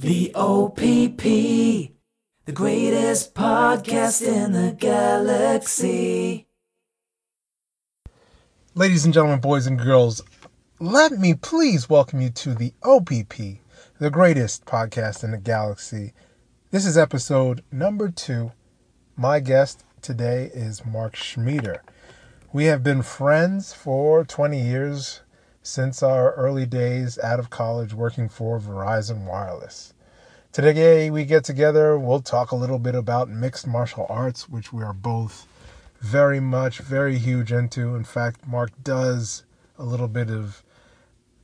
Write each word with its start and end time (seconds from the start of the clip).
The 0.00 0.30
OPP, 0.36 1.22
the 1.22 2.52
greatest 2.52 3.34
podcast 3.34 4.24
in 4.24 4.52
the 4.52 4.70
galaxy. 4.78 6.46
Ladies 8.76 9.04
and 9.04 9.12
gentlemen, 9.12 9.40
boys 9.40 9.66
and 9.66 9.76
girls, 9.76 10.22
let 10.78 11.10
me 11.10 11.34
please 11.34 11.90
welcome 11.90 12.20
you 12.20 12.30
to 12.30 12.54
the 12.54 12.72
OPP, 12.84 13.58
the 13.98 14.10
greatest 14.10 14.64
podcast 14.66 15.24
in 15.24 15.32
the 15.32 15.36
galaxy. 15.36 16.12
This 16.70 16.86
is 16.86 16.96
episode 16.96 17.64
number 17.72 18.08
two. 18.08 18.52
My 19.16 19.40
guest 19.40 19.82
today 20.00 20.48
is 20.54 20.86
Marc 20.86 21.16
Schmieder. 21.16 21.82
We 22.52 22.66
have 22.66 22.84
been 22.84 23.02
friends 23.02 23.72
for 23.72 24.24
20 24.24 24.62
years 24.62 25.22
since 25.68 26.02
our 26.02 26.32
early 26.32 26.64
days 26.64 27.18
out 27.18 27.38
of 27.38 27.50
college 27.50 27.92
working 27.92 28.26
for 28.26 28.58
Verizon 28.58 29.26
Wireless. 29.26 29.92
Today 30.50 31.10
we 31.10 31.26
get 31.26 31.44
together, 31.44 31.98
we'll 31.98 32.22
talk 32.22 32.50
a 32.50 32.56
little 32.56 32.78
bit 32.78 32.94
about 32.94 33.28
mixed 33.28 33.66
martial 33.66 34.06
arts, 34.08 34.48
which 34.48 34.72
we 34.72 34.82
are 34.82 34.94
both 34.94 35.46
very 36.00 36.40
much, 36.40 36.78
very 36.78 37.18
huge 37.18 37.52
into. 37.52 37.94
In 37.94 38.04
fact, 38.04 38.46
Marc 38.46 38.70
does 38.82 39.44
a 39.78 39.84
little 39.84 40.08
bit 40.08 40.30
of 40.30 40.62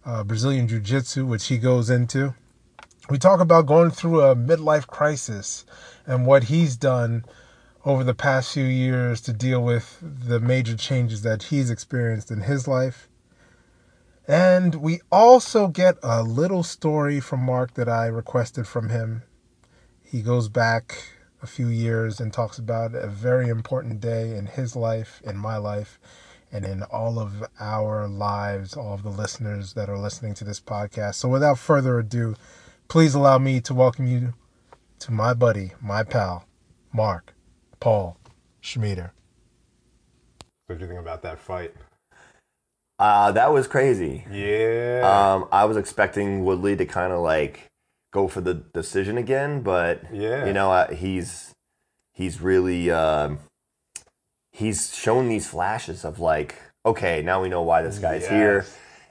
uh, 0.07 0.25
Brazilian 0.25 0.69
Jiu 0.69 0.81
Jitsu, 0.81 1.27
which 1.27 1.49
he 1.49 1.59
goes 1.59 1.91
into. 1.91 2.35
We 3.11 3.19
talk 3.19 3.41
about 3.41 3.67
going 3.67 3.91
through 3.91 4.23
a 4.23 4.35
midlife 4.35 4.87
crisis 4.87 5.67
and 6.07 6.27
what 6.27 6.45
he's 6.45 6.77
done 6.77 7.27
over 7.85 8.03
the 8.03 8.15
past 8.15 8.55
few 8.55 8.65
years 8.65 9.21
to 9.21 9.35
deal 9.35 9.63
with 9.63 9.99
the 10.01 10.41
major 10.41 10.79
changes 10.79 11.21
that 11.23 11.45
he's 11.45 11.69
experienced 11.69 12.31
in 12.31 12.41
his 12.41 12.67
life. 12.67 13.07
And 14.27 14.77
we 14.77 15.01
also 15.13 15.69
get 15.69 15.97
a 16.03 16.23
little 16.23 16.63
story 16.63 17.21
from 17.21 17.41
Marc 17.41 17.75
that 17.75 17.89
I 17.89 18.07
requested 18.07 18.67
from 18.67 18.89
him. 18.89 19.23
He 20.03 20.23
goes 20.23 20.49
back 20.49 20.97
a 21.43 21.47
few 21.47 21.69
years 21.69 22.21
and 22.21 22.33
talks 22.33 22.59
about 22.59 22.95
a 22.95 23.07
very 23.07 23.49
important 23.49 24.01
day 24.01 24.35
in 24.35 24.47
his 24.47 24.75
life, 24.75 25.21
in 25.25 25.37
my 25.37 25.59
life, 25.59 25.99
and 26.51 26.65
in 26.65 26.83
all 26.85 27.19
of 27.19 27.45
our 27.61 28.09
lives, 28.09 28.77
all 28.77 28.95
of 28.95 29.03
the 29.03 29.11
listeners 29.11 29.75
that 29.75 29.91
are 29.91 29.99
listening 29.99 30.33
to 30.35 30.45
this 30.45 30.61
podcast. 30.61 31.17
So 31.17 31.29
without 31.29 31.59
further 31.59 31.99
ado, 31.99 32.35
please 32.89 33.15
allow 33.15 33.37
me 33.37 33.61
to 33.61 33.75
welcome 33.75 34.07
you 34.07 34.33
to 35.01 35.13
my 35.13 35.35
buddy, 35.35 35.73
my 35.83 36.03
pal, 36.03 36.47
Marc 36.95 37.35
Paul 37.79 38.17
Schmieder. 38.63 39.13
What 40.67 40.79
do 40.79 40.85
you 40.85 40.89
think 40.89 41.01
about 41.01 41.21
that 41.23 41.39
fight? 41.39 41.75
Uh, 42.99 43.33
that 43.33 43.53
was 43.53 43.67
crazy. 43.67 44.25
Yeah. 44.31 45.01
Um, 45.35 45.49
I 45.51 45.65
was 45.65 45.77
expecting 45.77 46.45
Woodley 46.45 46.77
to 46.77 46.87
kind 46.87 47.13
of 47.13 47.21
like 47.21 47.69
go 48.13 48.29
for 48.29 48.41
the 48.41 48.55
decision 48.55 49.19
again, 49.19 49.63
but 49.63 50.03
Yeah. 50.13 50.47
you 50.47 50.53
know, 50.53 50.71
uh, 50.71 50.93
he's 50.95 51.55
he's 52.13 52.41
really 52.41 52.91
um, 52.91 53.41
he's 54.53 54.95
shown 54.95 55.29
these 55.29 55.49
flashes 55.49 56.05
of 56.05 56.21
like, 56.21 56.55
okay, 56.87 57.23
now 57.23 57.43
we 57.43 57.49
know 57.49 57.63
why 57.63 57.83
this 57.83 57.99
guy's 57.99 58.29
here, 58.29 58.65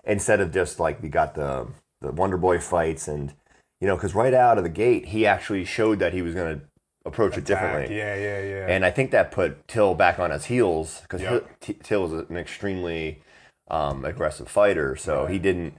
instead 0.06 0.40
of 0.40 0.54
just 0.54 0.80
like 0.80 1.02
we 1.02 1.10
got 1.10 1.36
the 1.36 1.68
the 2.00 2.12
Wonder 2.12 2.38
Boy 2.38 2.60
fights 2.60 3.08
and 3.08 3.34
you 3.82 3.88
know, 3.88 3.98
because 3.98 4.16
right 4.16 4.34
out 4.34 4.58
of 4.58 4.64
the 4.64 4.70
gate, 4.70 5.08
he 5.08 5.26
actually 5.26 5.66
showed 5.66 6.00
that 6.00 6.14
he 6.14 6.22
was 6.22 6.34
going 6.34 6.58
to 6.60 6.66
approach 7.06 7.38
it 7.38 7.44
differently. 7.44 7.98
Yeah, 7.98 8.16
yeah, 8.16 8.42
yeah. 8.42 8.66
And 8.70 8.86
I 8.86 8.92
think 8.92 9.12
that 9.12 9.30
put 9.30 9.68
Till 9.68 9.94
back 9.94 10.20
on 10.20 10.32
his 10.32 10.46
heels 10.46 11.02
because 11.02 11.22
Yep. 11.22 11.50
Till 11.84 12.06
is 12.06 12.30
an 12.30 12.38
extremely 12.38 13.22
um, 13.70 14.06
aggressive 14.06 14.48
fighter. 14.48 14.96
So 14.96 15.26
he 15.26 15.40
didn't. 15.40 15.76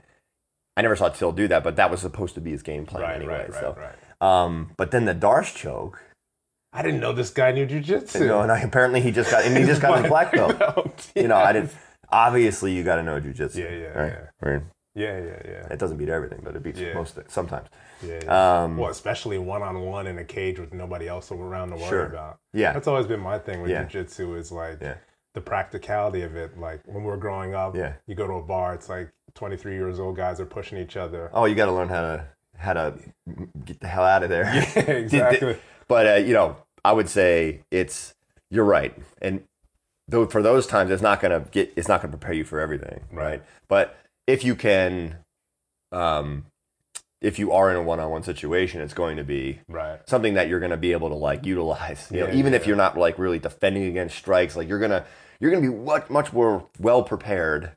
I 0.77 0.81
never 0.81 0.95
saw 0.95 1.09
Till 1.09 1.31
do 1.31 1.47
that, 1.47 1.63
but 1.63 1.77
that 1.77 1.89
was 1.89 2.01
supposed 2.01 2.35
to 2.35 2.41
be 2.41 2.51
his 2.51 2.61
game 2.61 2.85
plan 2.85 3.03
right, 3.03 3.15
anyway. 3.15 3.33
right, 3.33 3.49
right, 3.51 3.59
so, 3.61 3.77
right. 3.79 3.95
Um, 4.43 4.71
but 4.77 4.91
then 4.91 5.05
the 5.05 5.13
D'Arce 5.13 5.53
choke. 5.53 6.01
I 6.73 6.81
didn't 6.81 6.99
know 6.99 7.13
this 7.13 7.29
guy 7.29 7.53
knew 7.53 7.65
jujitsu. 7.65 8.19
You 8.19 8.27
know, 8.27 8.41
and 8.41 8.51
I, 8.51 8.59
apparently 8.59 8.99
he 8.99 9.11
just 9.11 9.31
got 9.31 9.45
and 9.45 9.55
he 9.57 9.63
just 9.63 9.81
got 9.81 9.99
his 10.01 10.07
black 10.09 10.33
belt. 10.33 10.59
belt. 10.59 11.11
You 11.15 11.27
know, 11.29 11.37
I 11.37 11.53
didn't. 11.53 11.71
Obviously, 12.09 12.73
you 12.73 12.83
got 12.83 12.97
to 12.97 13.03
know 13.03 13.19
jujitsu. 13.21 13.55
Yeah, 13.55 13.69
yeah, 13.69 13.87
right? 13.99 14.13
yeah. 14.13 14.49
Right. 14.49 14.61
Yeah, 14.97 15.17
yeah, 15.17 15.41
yeah. 15.45 15.67
It 15.73 15.79
doesn't 15.79 15.97
beat 15.97 16.07
everything, 16.09 16.39
but 16.43 16.55
it 16.55 16.63
beats 16.63 16.79
Yeah. 16.79 16.93
most 16.93 17.17
of 17.17 17.25
it 17.25 17.31
sometimes. 17.31 17.67
Yeah, 18.05 18.19
yeah. 18.23 18.63
Um, 18.63 18.77
well, 18.77 18.89
especially 18.91 19.37
one 19.37 19.61
on 19.61 19.79
one 19.81 20.07
in 20.07 20.17
a 20.19 20.23
cage 20.23 20.57
with 20.59 20.73
nobody 20.73 21.07
else 21.07 21.31
around 21.31 21.69
to 21.69 21.75
worry 21.75 21.89
Sure. 21.89 22.05
about. 22.05 22.37
Yeah. 22.53 22.71
That's 22.73 22.87
always 22.87 23.05
been 23.05 23.19
my 23.19 23.37
thing 23.39 23.61
with 23.61 23.71
Yeah. 23.71 23.83
jujitsu 23.85 24.37
is 24.37 24.51
like 24.53 24.79
Yeah. 24.81 24.95
The 25.35 25.41
practicality 25.41 26.23
of 26.23 26.35
it. 26.35 26.57
Like 26.59 26.81
when 26.85 27.03
we 27.03 27.09
were 27.11 27.17
growing 27.17 27.53
up, 27.53 27.75
Yeah. 27.75 27.93
you 28.07 28.15
go 28.15 28.25
to 28.25 28.33
a 28.33 28.41
bar, 28.41 28.73
it's 28.73 28.89
like 28.89 29.11
23 29.35 29.73
years 29.75 29.99
old 29.99 30.15
guys 30.15 30.39
are 30.39 30.45
pushing 30.45 30.79
each 30.79 30.97
other. 30.97 31.29
Oh, 31.33 31.45
you 31.45 31.53
got 31.53 31.65
to 31.67 31.73
learn 31.73 31.89
how 31.89 32.01
to 32.01 32.25
how 32.57 32.71
to 32.73 32.93
get 33.65 33.79
the 33.81 33.87
hell 33.87 34.05
out 34.05 34.23
of 34.23 34.29
there. 34.29 34.45
Yeah, 34.75 34.81
exactly. 34.91 35.57
but 35.87 36.07
uh, 36.07 36.15
you 36.15 36.33
know, 36.33 36.55
I 36.83 36.93
would 36.93 37.09
say 37.09 37.61
it's 37.69 38.15
you're 38.49 38.65
right, 38.65 38.95
and 39.21 39.43
though 40.07 40.25
for 40.25 40.41
those 40.41 40.65
times, 40.67 40.89
it's 40.89 41.01
not 41.01 41.19
gonna 41.19 41.45
get 41.51 41.73
it's 41.75 41.87
not 41.89 42.01
gonna 42.01 42.11
prepare 42.17 42.33
you 42.33 42.45
for 42.45 42.59
everything, 42.59 43.01
right? 43.11 43.23
Right. 43.25 43.43
But 43.67 43.97
if 44.27 44.43
you 44.45 44.55
can, 44.55 45.17
um, 45.91 46.45
if 47.21 47.37
you 47.39 47.51
are 47.51 47.69
in 47.71 47.75
a 47.75 47.81
one-on-one 47.83 48.23
situation, 48.23 48.81
it's 48.81 48.93
going 48.93 49.17
to 49.17 49.23
be 49.23 49.59
Right. 49.67 49.99
something 50.07 50.35
that 50.35 50.47
you're 50.47 50.59
going 50.59 50.71
to 50.71 50.77
be 50.77 50.91
able 50.91 51.09
to 51.09 51.15
like 51.15 51.45
utilize. 51.45 52.07
You 52.11 52.19
know, 52.21 52.27
Yeah, 52.27 52.35
even 52.35 52.53
if 52.53 52.61
yeah. 52.63 52.69
you're 52.69 52.77
not 52.77 52.97
like 52.97 53.17
really 53.19 53.39
defending 53.39 53.83
against 53.85 54.15
strikes, 54.17 54.55
like 54.55 54.67
you're 54.69 54.79
gonna 54.79 55.05
you're 55.39 55.51
gonna 55.51 55.61
be 55.69 55.73
much 55.75 56.09
much 56.09 56.33
more 56.33 56.67
well 56.79 57.03
prepared. 57.03 57.71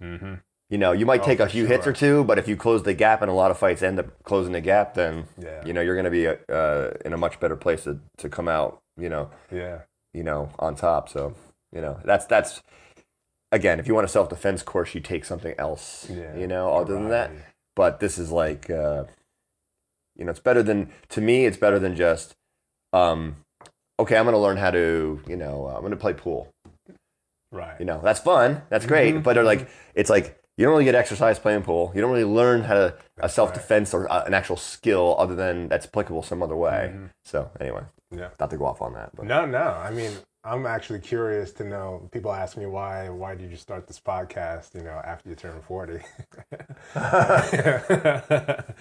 Mm-hmm. 0.00 0.34
You 0.68 0.78
know, 0.78 0.90
you 0.92 1.06
might 1.06 1.20
Oh, 1.22 1.24
take 1.24 1.38
a 1.40 1.48
few 1.48 1.66
hits 1.66 1.86
or 1.86 1.92
two, 1.92 2.24
but 2.24 2.38
if 2.38 2.48
you 2.48 2.56
close 2.56 2.82
the 2.82 2.92
gap, 2.94 3.22
and 3.22 3.30
a 3.30 3.34
lot 3.34 3.50
of 3.52 3.58
fights 3.58 3.82
end 3.82 4.00
up 4.00 4.22
closing 4.24 4.52
the 4.52 4.60
gap, 4.60 4.94
then 4.94 5.26
Yeah. 5.38 5.64
you 5.64 5.72
know 5.72 5.80
you're 5.80 5.94
going 5.94 6.04
to 6.04 6.10
be 6.10 6.26
uh, 6.26 6.90
in 7.04 7.12
a 7.12 7.16
much 7.16 7.38
better 7.38 7.54
place 7.56 7.84
to, 7.84 8.00
to 8.18 8.28
come 8.28 8.48
out. 8.48 8.80
You 8.96 9.08
know, 9.08 9.30
Yeah. 9.52 9.82
you 10.12 10.22
know, 10.24 10.50
on 10.58 10.74
top. 10.74 11.08
So 11.08 11.34
you 11.72 11.80
know, 11.80 12.00
that's 12.04 12.26
that's 12.26 12.62
again, 13.52 13.78
if 13.78 13.86
you 13.86 13.94
want 13.94 14.06
a 14.06 14.08
self 14.08 14.28
defense 14.28 14.62
course, 14.62 14.94
you 14.94 15.00
take 15.00 15.24
something 15.24 15.54
else. 15.58 16.08
Yeah. 16.10 16.36
You 16.36 16.46
know, 16.48 16.72
other 16.74 16.94
than 16.94 17.08
that, 17.10 17.30
but 17.76 18.00
this 18.00 18.18
is 18.18 18.32
like, 18.32 18.68
uh, 18.68 19.04
you 20.16 20.24
know, 20.24 20.30
it's 20.30 20.40
better 20.40 20.62
than 20.62 20.90
to 21.10 21.20
me. 21.20 21.46
It's 21.46 21.56
better 21.58 21.78
than 21.78 21.94
just, 21.94 22.34
um, 22.92 23.36
okay, 24.00 24.16
I'm 24.16 24.24
going 24.24 24.34
to 24.34 24.38
learn 24.38 24.56
how 24.56 24.70
to, 24.72 25.20
you 25.28 25.36
know, 25.36 25.66
uh, 25.66 25.74
I'm 25.74 25.80
going 25.82 25.90
to 25.90 25.96
play 25.96 26.14
pool. 26.14 26.48
Right. 27.56 27.78
You 27.80 27.86
know, 27.86 28.00
that's 28.02 28.20
fun. 28.20 28.62
That's 28.68 28.86
great. 28.86 29.14
Mhm. 29.14 29.22
But 29.22 29.34
they're 29.34 29.44
like, 29.44 29.68
it's 29.94 30.10
like 30.10 30.26
you 30.56 30.64
don't 30.64 30.72
really 30.72 30.84
get 30.84 30.94
exercise 30.94 31.38
playing 31.38 31.62
pool. 31.62 31.92
You 31.94 32.00
don't 32.02 32.10
really 32.10 32.24
learn 32.24 32.62
how 32.64 32.74
to 32.74 32.94
a 33.18 33.28
self 33.28 33.52
defense 33.54 33.92
or 33.94 34.10
uh, 34.10 34.24
an 34.24 34.34
actual 34.34 34.56
skill 34.56 35.16
other 35.18 35.34
than 35.34 35.68
that's 35.68 35.86
applicable 35.86 36.22
some 36.22 36.42
other 36.42 36.56
way. 36.56 36.92
Mhm. 36.94 37.10
So 37.24 37.50
anyway, 37.60 37.82
Yeah. 38.10 38.28
not 38.40 38.50
to 38.50 38.56
go 38.56 38.66
off 38.66 38.80
on 38.82 38.92
that, 38.94 39.10
but 39.16 39.26
No, 39.26 39.44
no. 39.46 39.58
I 39.88 39.90
mean, 39.90 40.12
I'm 40.44 40.64
actually 40.64 41.00
curious 41.00 41.50
to 41.54 41.64
know. 41.64 42.08
People 42.12 42.32
ask 42.32 42.56
me 42.56 42.66
why. 42.66 43.08
Why 43.08 43.34
did 43.34 43.50
you 43.50 43.56
start 43.56 43.88
this 43.88 43.98
podcast? 43.98 44.74
You 44.76 44.82
know, 44.84 45.00
after 45.12 45.28
you 45.28 45.34
turn 45.34 45.60
forty. 45.60 45.98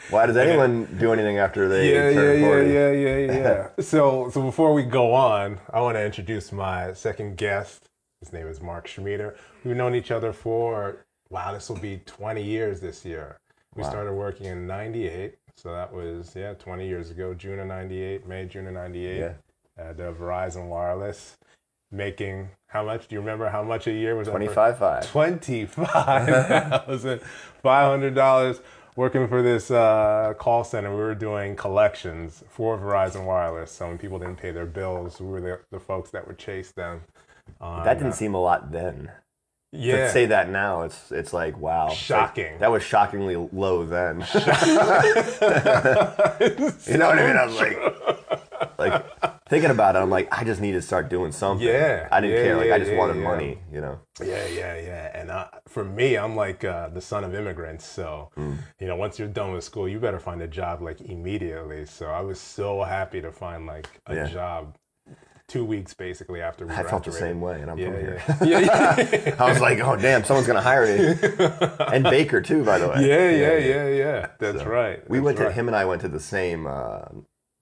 why 0.10 0.26
does 0.28 0.38
anyone 0.46 0.86
do 1.00 1.12
anything 1.12 1.38
after 1.40 1.68
they 1.68 1.92
yeah, 1.92 2.10
yeah, 2.10 2.14
turn 2.14 2.42
yeah, 2.42 2.48
40? 2.48 2.70
yeah, 2.72 2.92
yeah, 2.92 3.18
yeah. 3.42 3.68
so, 3.80 4.30
so 4.30 4.42
before 4.44 4.74
we 4.74 4.84
go 4.84 5.14
on, 5.14 5.60
I 5.74 5.82
want 5.82 5.96
to 5.98 6.06
introduce 6.06 6.52
my 6.52 6.94
second 6.94 7.38
guest. 7.38 7.90
His 8.26 8.34
name 8.34 8.48
is 8.48 8.60
Marc 8.60 8.88
Schmieder. 8.88 9.36
We've 9.64 9.76
known 9.76 9.94
each 9.94 10.10
other 10.10 10.34
for 10.34 11.06
wow, 11.30 11.54
this 11.54 11.70
will 11.70 11.78
be 11.78 12.02
20 12.08 12.42
years 12.44 12.80
this 12.82 13.06
year. 13.06 13.38
We 13.76 13.84
Wow. 13.84 13.90
started 13.90 14.14
working 14.14 14.48
in 14.48 14.66
'98, 14.66 15.36
so 15.56 15.72
that 15.72 15.94
was 15.94 16.34
yeah, 16.36 16.56
20 16.56 16.88
years 16.88 17.12
ago. 17.12 17.36
June 17.36 17.60
of 17.60 17.68
'98, 17.68 18.26
May, 18.28 18.46
June 18.46 18.66
of 18.66 18.74
'98, 18.74 19.20
Yeah. 19.20 19.34
at 19.78 20.00
uh, 20.00 20.12
Verizon 20.14 20.70
Wireless, 20.70 21.38
making 21.92 22.50
how 22.70 22.84
much? 22.84 23.08
Do 23.08 23.14
you 23.14 23.20
remember 23.20 23.48
how 23.50 23.62
much 23.62 23.86
a 23.86 23.92
year 23.92 24.16
was 24.16 24.26
that? 24.26 24.32
for- 24.32 24.40
Twenty 24.40 24.52
five 24.52 24.80
five. 24.80 25.08
Twenty-five 25.08 26.48
thousand 26.48 27.22
five 27.62 27.92
hundred 27.92 28.16
dollars 28.16 28.60
working 28.96 29.28
for 29.28 29.44
this 29.44 29.70
uh, 29.70 30.34
call 30.40 30.64
center. 30.64 30.90
We 30.90 31.02
were 31.04 31.14
doing 31.14 31.56
collections 31.56 32.44
for 32.50 32.76
Verizon 32.80 33.24
Wireless. 33.26 33.72
So 33.72 33.88
when 33.88 34.00
people 34.00 34.18
didn't 34.18 34.38
pay 34.38 34.50
their 34.50 34.66
bills, 34.66 35.22
we 35.22 35.28
were 35.28 35.42
the, 35.42 35.60
the 35.70 35.80
folks 35.80 36.10
that 36.10 36.26
would 36.26 36.40
chase 36.40 36.72
them. 36.72 37.02
On, 37.62 37.84
That 37.84 37.96
didn't 37.96 38.14
uh, 38.14 38.16
seem 38.16 38.34
a 38.34 38.42
lot 38.42 38.72
then. 38.72 39.12
yeah. 39.72 40.06
To 40.08 40.10
say 40.12 40.26
that 40.28 40.50
now, 40.50 40.84
it's 40.84 41.12
it's 41.12 41.34
like 41.34 41.58
wow, 41.60 41.88
It's 41.92 42.10
like, 42.10 42.20
Shocking. 42.36 42.58
that 42.60 42.72
was 42.72 42.84
shockingly 42.84 43.36
low 43.36 43.86
then. 43.86 44.22
you 46.88 46.98
know 46.98 47.08
what 47.08 47.20
I 47.20 47.28
mean? 47.28 47.38
I 47.38 47.46
was 47.46 47.56
like, 47.56 47.78
like 48.78 49.04
thinking 49.50 49.72
about 49.72 49.96
it, 49.96 50.00
I'm 50.00 50.10
like, 50.10 50.28
I 50.32 50.44
just 50.44 50.62
need 50.62 50.74
to 50.74 50.82
start 50.82 51.10
doing 51.10 51.32
something. 51.32 51.66
Yeah, 51.68 52.08
I 52.12 52.22
didn't 52.22 52.38
yeah, 52.38 52.44
care. 52.44 52.58
Like 52.58 52.68
yeah, 52.68 52.76
I 52.76 52.80
just 52.80 52.92
yeah, 52.92 52.98
wanted 52.98 53.18
money. 53.18 53.60
You 53.72 53.82
know. 53.82 54.00
Yeah, 54.24 54.46
yeah, 54.48 54.76
yeah. 54.78 55.20
And 55.20 55.30
uh, 55.32 55.48
for 55.68 55.84
me, 55.84 56.16
I'm 56.18 56.36
like 56.36 56.64
uh, 56.64 56.90
the 56.90 57.02
son 57.02 57.24
of 57.24 57.34
immigrants. 57.36 57.86
So, 57.86 58.30
Mm. 58.38 58.58
you 58.80 58.88
know, 58.88 58.96
once 58.96 59.18
you're 59.20 59.28
done 59.28 59.52
with 59.54 59.64
school, 59.64 59.88
you 59.88 60.00
better 60.00 60.20
find 60.20 60.42
a 60.42 60.48
job 60.48 60.82
like 60.82 61.02
immediately. 61.02 61.86
So 61.86 62.08
I 62.08 62.22
was 62.22 62.40
so 62.40 62.84
happy 62.84 63.22
to 63.22 63.32
find 63.32 63.66
like 63.66 63.88
a 64.08 64.28
job 64.28 64.78
two 65.48 65.64
weeks 65.64 65.94
basically 65.94 66.42
after 66.42 66.66
we 66.66 66.74
I 66.74 66.84
felt 66.84 67.04
the 67.04 67.12
same 67.12 67.40
way, 67.42 67.62
and 67.62 67.70
I'm 67.70 67.78
Yeah, 67.78 67.86
from 67.92 68.00
here. 68.00 68.24
yeah, 68.42 68.60
yeah, 68.60 69.20
yeah, 69.28 69.36
I 69.40 69.50
was 69.50 69.60
like, 69.62 69.80
oh 69.80 69.96
damn, 69.96 70.24
someone's 70.24 70.48
gonna 70.48 70.62
hire 70.62 70.86
me, 70.86 71.16
and 71.94 72.04
Baker 72.04 72.42
too, 72.42 72.64
by 72.64 72.78
the 72.80 72.88
way. 72.90 73.08
yeah, 73.08 73.30
yeah, 73.30 73.58
yeah, 73.58 73.88
yeah. 73.90 74.28
That's 74.40 74.60
So, 74.60 74.66
right. 74.66 75.08
We 75.10 75.18
That's 75.20 75.26
went 75.26 75.38
to 75.40 75.52
him 75.52 75.68
and 75.68 75.76
I 75.76 75.86
went 75.86 76.02
to 76.02 76.08
the 76.08 76.20
same 76.20 76.66
uh, 76.68 77.02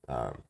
um, 0.07 0.41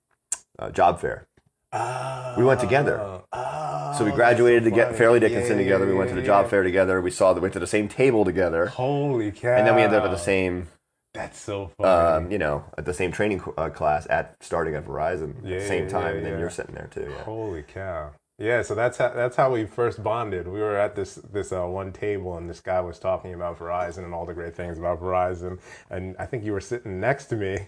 uh, 0.59 0.69
job 0.71 1.00
fair. 1.00 1.27
Oh, 1.75 2.35
We 2.38 2.45
went 2.45 2.59
together. 2.59 3.00
oh, 3.33 3.95
So 3.97 4.06
we 4.06 4.12
graduated 4.12 4.63
so 4.63 4.69
to 4.69 4.75
get. 4.75 4.95
Fairleigh 4.95 5.19
Yeah, 5.19 5.27
Dickinson 5.29 5.57
yeah, 5.57 5.63
together. 5.63 5.86
We 5.88 5.94
yeah, 5.94 5.97
went 5.97 6.09
to 6.12 6.15
the 6.15 6.21
job 6.21 6.45
yeah. 6.45 6.50
fair 6.51 6.62
together. 6.63 7.01
We 7.01 7.09
saw 7.09 7.33
that 7.33 7.39
we 7.39 7.45
went 7.45 7.53
to 7.53 7.59
the 7.59 7.65
same 7.65 7.88
table 7.88 8.24
together, 8.25 8.68
Holy 8.68 9.31
cow! 9.31 9.56
and 9.56 9.65
then 9.65 9.75
we 9.75 9.81
ended 9.81 9.97
up 9.97 10.06
at 10.06 10.12
the 10.12 10.18
same, 10.18 10.68
That's 11.13 11.39
so 11.39 11.71
funny. 11.77 11.89
um, 11.89 12.31
you 12.31 12.39
know, 12.39 12.65
at 12.77 12.86
the 12.86 12.94
same 12.94 13.12
training 13.12 13.44
uh, 13.57 13.69
class 13.69 14.07
at 14.10 14.36
starting 14.39 14.74
at 14.74 14.86
Verizon 14.86 15.38
at 15.38 15.44
the 15.44 15.68
same 15.68 15.83
yeah, 15.83 15.89
time, 15.89 16.12
yeah, 16.12 16.18
and 16.18 16.25
then 16.25 16.39
you're 16.39 16.50
sitting 16.50 16.74
there 16.74 16.89
too. 16.92 17.07
Yeah. 17.10 17.24
Holy 17.24 17.62
cow! 17.62 18.13
Yeah, 18.39 18.63
so 18.63 18.74
that's 18.74 18.98
how 18.98 19.10
that's 19.10 19.36
how 19.36 19.51
we 19.51 19.65
first 19.65 20.01
bonded. 20.01 20.48
We 20.48 20.60
were 20.60 20.75
at 20.75 20.95
this 20.95 21.15
this 21.15 21.51
uh, 21.51 21.65
one 21.65 21.94
table, 21.94 22.36
and 22.36 22.50
this 22.50 22.62
guy 22.62 22.81
was 22.81 22.98
talking 22.98 23.36
about 23.36 23.60
Verizon 23.60 24.06
and 24.06 24.13
all 24.13 24.25
the 24.25 24.33
great 24.33 24.56
things 24.56 24.80
about 24.80 25.01
Verizon. 25.01 25.60
And 25.92 26.15
I 26.18 26.25
think 26.25 26.44
you 26.44 26.51
were 26.51 26.60
sitting 26.60 27.00
next 27.00 27.25
to 27.25 27.36
me, 27.36 27.60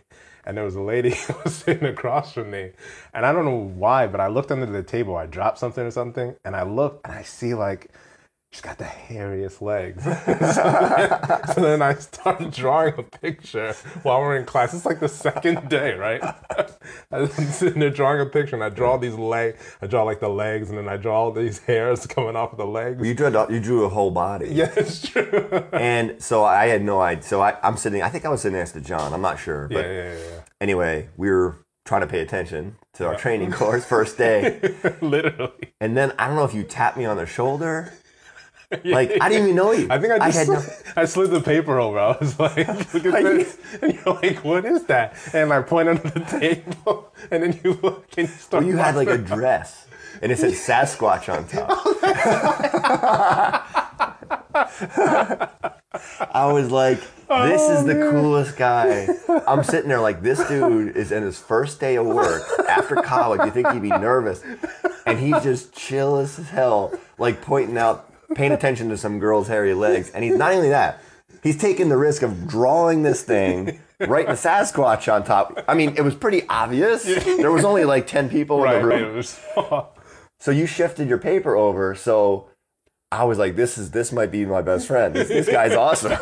and 0.43 0.57
there 0.57 0.65
was 0.65 0.75
a 0.75 0.81
lady 0.81 1.11
who 1.27 1.35
was 1.43 1.53
sitting 1.53 1.87
across 1.87 2.33
from 2.33 2.49
me. 2.49 2.71
And 3.13 3.27
I 3.27 3.31
don't 3.31 3.45
know 3.45 3.71
why, 3.75 4.07
but 4.07 4.19
I 4.19 4.27
looked 4.27 4.51
under 4.51 4.65
the 4.65 4.81
table. 4.81 5.15
I 5.15 5.27
dropped 5.27 5.59
something 5.59 5.85
or 5.85 5.91
something, 5.91 6.35
and 6.43 6.55
I 6.55 6.63
looked, 6.63 7.05
and 7.05 7.15
I 7.15 7.21
see 7.21 7.53
like 7.53 7.91
she's 8.55 8.61
got 8.61 8.77
the 8.77 8.85
hairiest 8.85 9.61
legs. 9.61 10.03
so 11.53 11.61
then 11.61 11.81
I 11.81 11.95
started 11.95 12.51
drawing 12.51 12.93
a 12.97 13.03
picture 13.03 13.73
while 14.03 14.21
we're 14.21 14.37
in 14.37 14.45
class. 14.45 14.73
It's 14.73 14.85
like 14.85 15.01
the 15.01 15.09
second 15.09 15.67
day, 15.67 15.93
right? 15.95 16.21
I'm 17.11 17.27
sitting 17.27 17.81
there 17.81 17.89
drawing 17.89 18.21
a 18.21 18.25
picture, 18.25 18.55
and 18.55 18.63
I 18.63 18.69
draw 18.69 18.95
these 18.95 19.15
legs. 19.15 19.61
I 19.81 19.87
draw 19.87 20.03
like 20.03 20.21
the 20.21 20.29
legs, 20.29 20.69
and 20.69 20.77
then 20.77 20.87
I 20.87 20.95
draw 20.95 21.23
all 21.23 21.31
these 21.33 21.59
hairs 21.59 22.07
coming 22.07 22.37
off 22.37 22.53
of 22.53 22.57
the 22.57 22.65
legs. 22.65 23.05
You 23.05 23.13
drew 23.13 23.27
you 23.49 23.59
drew 23.59 23.83
a 23.83 23.89
whole 23.89 24.11
body. 24.11 24.47
yeah, 24.53 24.71
it's 24.77 25.05
true. 25.05 25.23
And 25.73 26.21
so 26.21 26.45
I 26.45 26.67
had 26.67 26.81
no 26.81 27.01
idea. 27.01 27.23
So 27.23 27.41
I, 27.41 27.57
I'm 27.61 27.75
sitting. 27.75 28.01
I 28.01 28.09
think 28.09 28.25
I 28.25 28.29
was 28.29 28.41
sitting 28.41 28.57
next 28.57 28.71
to 28.71 28.81
John. 28.81 29.13
I'm 29.13 29.21
not 29.21 29.37
sure. 29.37 29.67
yeah, 29.69 29.77
But 29.77 29.85
yeah, 29.85 30.13
yeah, 30.13 30.41
anyway, 30.61 31.09
we 31.17 31.29
were 31.29 31.57
trying 31.83 32.01
to 32.01 32.07
pay 32.07 32.21
attention 32.21 32.77
to 32.93 33.05
our 33.05 33.17
training 33.17 33.51
course 33.51 33.83
first 33.85 34.17
day. 34.17 34.59
Literally. 35.01 35.73
and 35.81 35.97
then 35.97 36.13
I 36.17 36.27
don't 36.27 36.37
know 36.37 36.45
if 36.45 36.53
you 36.53 36.63
tapped 36.63 36.97
me 36.97 37.05
on 37.05 37.17
the 37.17 37.25
shoulder. 37.25 37.91
Like 38.85 39.17
I 39.21 39.29
didn't 39.29 39.45
even 39.45 39.55
know 39.55 39.71
you. 39.71 39.87
I 39.89 39.99
think 39.99 40.13
I 40.13 40.31
just 40.31 40.37
had 40.37 40.47
no, 40.47 40.63
I 41.01 41.05
slid 41.05 41.31
the 41.31 41.41
paper 41.41 41.79
over. 41.79 41.99
I 42.11 42.17
was 42.19 42.39
like, 42.39 42.67
"Look 42.93 43.05
at 43.05 43.23
this," 43.23 43.57
and 43.81 43.93
you're 43.93 44.15
like, 44.15 44.43
"What 44.43 44.65
is 44.65 44.83
that?" 44.85 45.15
And 45.33 45.51
I 45.51 45.61
point 45.61 45.89
under 45.89 46.09
the 46.09 46.19
table, 46.21 47.11
and 47.31 47.43
then 47.43 47.59
you 47.63 47.73
look 47.81 48.05
and 48.17 48.27
you 48.27 48.35
start. 48.35 48.63
well, 48.63 48.71
you 48.71 48.77
had 48.77 48.95
like 48.95 49.09
a 49.09 49.17
dress, 49.17 49.87
and 50.21 50.31
it 50.31 50.37
said 50.37 50.53
Sasquatch 50.53 51.33
on 51.33 51.47
top. 51.47 51.85
Oh, 54.55 55.49
I 56.33 56.51
was 56.51 56.71
like, 56.71 56.99
this 57.27 57.69
is 57.69 57.85
the 57.85 58.01
oh, 58.01 58.11
coolest 58.11 58.57
guy. 58.57 59.07
I'm 59.47 59.63
sitting 59.63 59.89
there 59.89 60.01
like, 60.01 60.21
this 60.21 60.45
dude 60.47 60.95
is 60.95 61.11
in 61.11 61.23
his 61.23 61.39
first 61.39 61.79
day 61.79 61.95
of 61.95 62.05
work 62.05 62.43
after 62.67 62.95
college. 62.95 63.41
You 63.45 63.51
think 63.51 63.71
he'd 63.71 63.81
be 63.81 63.89
nervous? 63.89 64.43
And 65.05 65.19
he's 65.19 65.41
just 65.43 65.73
chill 65.73 66.17
as 66.17 66.37
hell, 66.37 66.93
like 67.17 67.41
pointing 67.41 67.77
out, 67.77 68.11
paying 68.35 68.51
attention 68.51 68.89
to 68.89 68.97
some 68.97 69.19
girl's 69.19 69.47
hairy 69.47 69.73
legs. 69.73 70.11
And 70.11 70.23
he's 70.23 70.37
not 70.37 70.53
only 70.53 70.69
that, 70.69 71.01
he's 71.41 71.57
taking 71.57 71.89
the 71.89 71.97
risk 71.97 72.21
of 72.21 72.47
drawing 72.47 73.03
this 73.03 73.23
thing, 73.23 73.79
writing 73.99 74.31
a 74.31 74.35
Sasquatch 74.35 75.11
on 75.11 75.23
top. 75.23 75.63
I 75.67 75.73
mean, 75.73 75.95
it 75.97 76.01
was 76.01 76.13
pretty 76.13 76.47
obvious. 76.47 77.03
There 77.03 77.51
was 77.51 77.65
only 77.65 77.85
like 77.85 78.07
10 78.07 78.29
people 78.29 78.63
in 78.65 78.71
the 78.71 78.85
room. 78.85 79.85
So 80.37 80.51
you 80.51 80.67
shifted 80.67 81.07
your 81.07 81.17
paper 81.17 81.55
over. 81.55 81.95
So 81.95 82.49
I 83.11 83.23
was 83.23 83.39
like, 83.39 83.55
this 83.55 83.77
is 83.77 83.91
this 83.91 84.11
might 84.11 84.31
be 84.31 84.45
my 84.45 84.61
best 84.61 84.85
friend. 84.85 85.15
This, 85.15 85.29
this 85.29 85.47
guy's 85.47 85.73
awesome. 85.73 86.19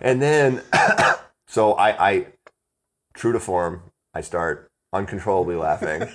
And 0.00 0.20
then, 0.22 0.62
so 1.46 1.74
I, 1.74 2.10
I, 2.10 2.26
true 3.14 3.32
to 3.32 3.38
form, 3.38 3.82
I 4.14 4.22
start 4.22 4.70
uncontrollably 4.92 5.56
laughing 5.56 6.08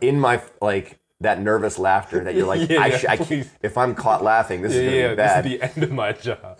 in 0.00 0.18
my 0.18 0.42
like 0.60 0.98
that 1.24 1.40
nervous 1.40 1.78
laughter 1.78 2.24
that 2.24 2.34
you're 2.34 2.46
like, 2.46 2.68
Yeah, 2.70 2.80
I, 2.80 2.86
yeah, 2.86 3.02
I 3.08 3.16
please. 3.16 3.50
if 3.62 3.76
I'm 3.76 3.94
caught 3.94 4.22
laughing, 4.22 4.62
this 4.62 4.72
yeah, 4.74 4.80
is 4.80 4.84
gonna 4.86 4.96
yeah. 4.96 5.08
be 5.10 5.16
bad. 5.16 5.44
This 5.44 5.52
is 5.52 5.58
the 5.58 5.64
end 5.64 5.82
of 5.84 5.92
my 5.92 6.12
job. 6.12 6.58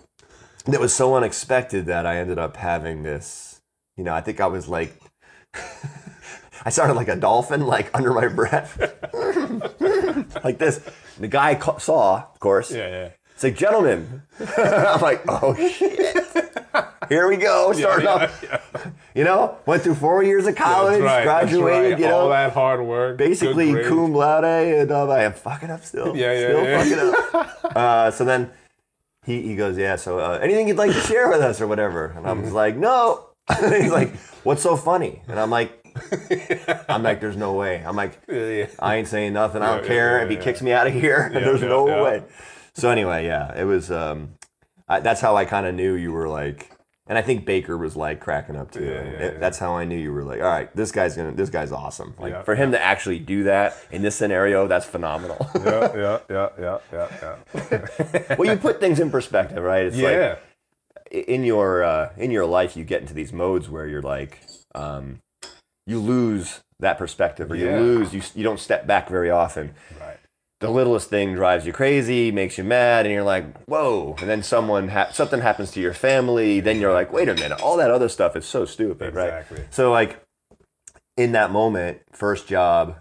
That 0.66 0.80
was 0.80 0.92
so 0.94 1.14
unexpected 1.14 1.86
that 1.86 2.06
I 2.06 2.16
ended 2.18 2.38
up 2.38 2.56
having 2.56 3.02
this. 3.02 3.60
You 3.96 4.04
know, 4.04 4.14
I 4.14 4.20
think 4.20 4.40
I 4.40 4.46
was 4.46 4.68
like, 4.68 4.98
I 6.64 6.70
sounded 6.70 6.94
like 6.94 7.08
a 7.08 7.16
dolphin, 7.16 7.66
like 7.66 7.90
under 7.94 8.12
my 8.12 8.28
breath, 8.28 8.78
like 10.44 10.58
this. 10.58 10.80
The 11.18 11.28
guy 11.28 11.54
ca- 11.54 11.78
saw, 11.78 12.16
of 12.32 12.40
course. 12.40 12.70
Yeah, 12.72 12.88
yeah. 12.88 13.08
It's 13.34 13.42
like, 13.44 13.56
gentlemen. 13.56 14.22
I'm 14.56 15.00
like, 15.00 15.22
oh 15.28 15.54
shit. 15.54 16.16
Here 17.08 17.28
we 17.28 17.36
go, 17.36 17.72
starting 17.72 18.06
yeah, 18.06 18.14
off. 18.14 18.88
You 19.14 19.22
know, 19.22 19.56
went 19.64 19.82
through 19.82 19.94
four 19.94 20.24
years 20.24 20.44
of 20.48 20.56
college, 20.56 21.00
right. 21.00 21.22
graduated. 21.22 21.92
right. 21.92 21.98
You 22.00 22.06
know, 22.08 22.16
all 22.22 22.28
that 22.30 22.52
hard 22.52 22.84
work. 22.84 23.16
basically 23.16 23.84
cum 23.84 24.12
laude, 24.12 24.44
and 24.44 24.90
um, 24.90 25.08
I 25.08 25.22
am 25.22 25.32
fucking 25.32 25.70
up 25.70 25.84
still. 25.84 26.16
Yeah, 26.16 26.32
yeah, 26.32 26.48
still 26.48 26.64
yeah. 26.64 26.82
fucking 26.82 27.40
up. 27.70 27.76
uh, 27.76 28.10
so 28.10 28.24
then 28.24 28.50
he, 29.24 29.40
he 29.42 29.54
goes, 29.56 29.78
yeah. 29.78 29.94
So 29.96 30.18
uh, 30.18 30.40
anything 30.42 30.66
you'd 30.66 30.76
like 30.78 30.92
to 30.92 31.00
share 31.00 31.28
with 31.28 31.40
us 31.40 31.60
or 31.60 31.68
whatever? 31.68 32.06
And 32.16 32.26
I 32.26 32.32
was 32.32 32.46
Mm-hmm. 32.46 32.54
like, 32.56 32.76
no. 32.76 33.26
He's 33.60 33.92
like, 33.92 34.16
what's 34.42 34.62
so 34.62 34.76
funny? 34.76 35.22
And 35.28 35.38
I'm 35.38 35.50
like, 35.50 35.80
I'm 36.88 37.04
like, 37.04 37.20
there's 37.20 37.36
no 37.36 37.52
way. 37.52 37.84
I'm 37.86 37.94
like. 37.94 38.18
I 38.28 38.96
ain't 38.96 39.06
saying 39.06 39.32
nothing. 39.32 39.62
I 39.62 39.74
don't 39.76 39.82
Yeah, 39.84 39.88
care 39.88 40.18
yeah, 40.18 40.24
if 40.24 40.30
he 40.30 40.36
kicks 40.38 40.60
me 40.60 40.72
out 40.72 40.88
of 40.88 40.92
here. 40.92 41.30
There's 41.32 41.62
no 41.62 41.84
way. 42.02 42.24
So 42.74 42.90
anyway, 42.90 43.26
yeah, 43.26 43.56
it 43.56 43.64
was. 43.64 43.92
Um, 43.92 44.34
I, 44.88 44.98
that's 44.98 45.20
how 45.20 45.36
I 45.36 45.44
kind 45.44 45.66
of 45.66 45.74
knew 45.76 45.94
you 45.94 46.10
were 46.10 46.28
like, 46.28 46.70
and 47.06 47.18
I 47.18 47.22
think 47.22 47.44
Baker 47.44 47.76
was 47.76 47.96
like 47.96 48.20
cracking 48.20 48.56
up 48.56 48.70
too. 48.70 48.84
Yeah, 48.84 48.90
yeah, 48.90 48.98
it- 48.98 49.34
yeah. 49.34 49.38
That's 49.38 49.58
how 49.58 49.76
I 49.76 49.84
knew 49.84 49.96
you 49.96 50.12
were 50.12 50.24
like, 50.24 50.40
all 50.40 50.48
right, 50.48 50.74
this 50.74 50.90
guy's 50.90 51.16
gonna, 51.16 51.32
this 51.32 51.50
guy's 51.50 51.72
awesome. 51.72 52.14
Like 52.18 52.44
for 52.44 52.54
him 52.54 52.72
to 52.72 52.82
actually 52.82 53.18
do 53.18 53.44
that 53.44 53.76
in 53.90 54.02
this 54.02 54.16
scenario, 54.16 54.66
that's 54.66 54.86
phenomenal. 54.86 55.36
yeah, 55.56 55.92
yeah, 55.94 56.18
yeah, 56.30 56.48
yeah, 56.58 56.78
yeah, 56.92 57.38
yeah. 57.54 58.36
well, 58.38 58.48
you 58.50 58.56
put 58.56 58.80
things 58.80 59.00
in 59.00 59.10
perspective, 59.10 59.62
right? 59.62 59.84
It's 59.86 59.96
like 59.96 60.14
yeah. 60.14 60.36
in 61.10 61.44
your 61.44 61.84
uh, 61.84 62.12
in 62.16 62.30
your 62.30 62.46
life, 62.46 62.76
you 62.76 62.84
get 62.84 63.02
into 63.02 63.14
these 63.14 63.32
modes 63.32 63.68
where 63.68 63.86
you're 63.86 64.02
like, 64.02 64.40
um, 64.74 65.20
you 65.86 66.00
lose 66.00 66.62
that 66.80 66.96
perspective, 66.98 67.50
or 67.50 67.56
you 67.56 67.70
lose, 67.70 68.14
you 68.14 68.22
you 68.34 68.42
don't 68.42 68.58
step 68.60 68.86
back 68.86 69.08
very 69.08 69.30
often. 69.30 69.74
Right. 70.00 70.16
The 70.64 70.70
littlest 70.70 71.10
thing 71.10 71.34
drives 71.34 71.66
you 71.66 71.72
crazy, 71.74 72.32
makes 72.32 72.56
you 72.56 72.64
mad, 72.64 73.04
and 73.04 73.12
you're 73.12 73.22
like, 73.22 73.44
whoa. 73.64 74.14
And 74.18 74.30
then 74.30 74.42
someone 74.42 74.88
ha- 74.88 75.10
something 75.12 75.42
happens 75.42 75.70
to 75.72 75.80
your 75.80 75.92
family, 75.92 76.60
then 76.60 76.80
you're 76.80 76.94
like, 76.94 77.12
wait 77.12 77.28
a 77.28 77.34
minute, 77.34 77.60
all 77.60 77.76
that 77.76 77.90
other 77.90 78.08
stuff 78.08 78.34
is 78.34 78.46
so 78.46 78.64
stupid, 78.64 79.08
Exactly. 79.08 79.58
right? 79.58 79.66
So 79.74 79.92
like, 79.92 80.24
in 81.18 81.32
that 81.32 81.50
moment, 81.50 81.98
first 82.12 82.48
job, 82.48 82.96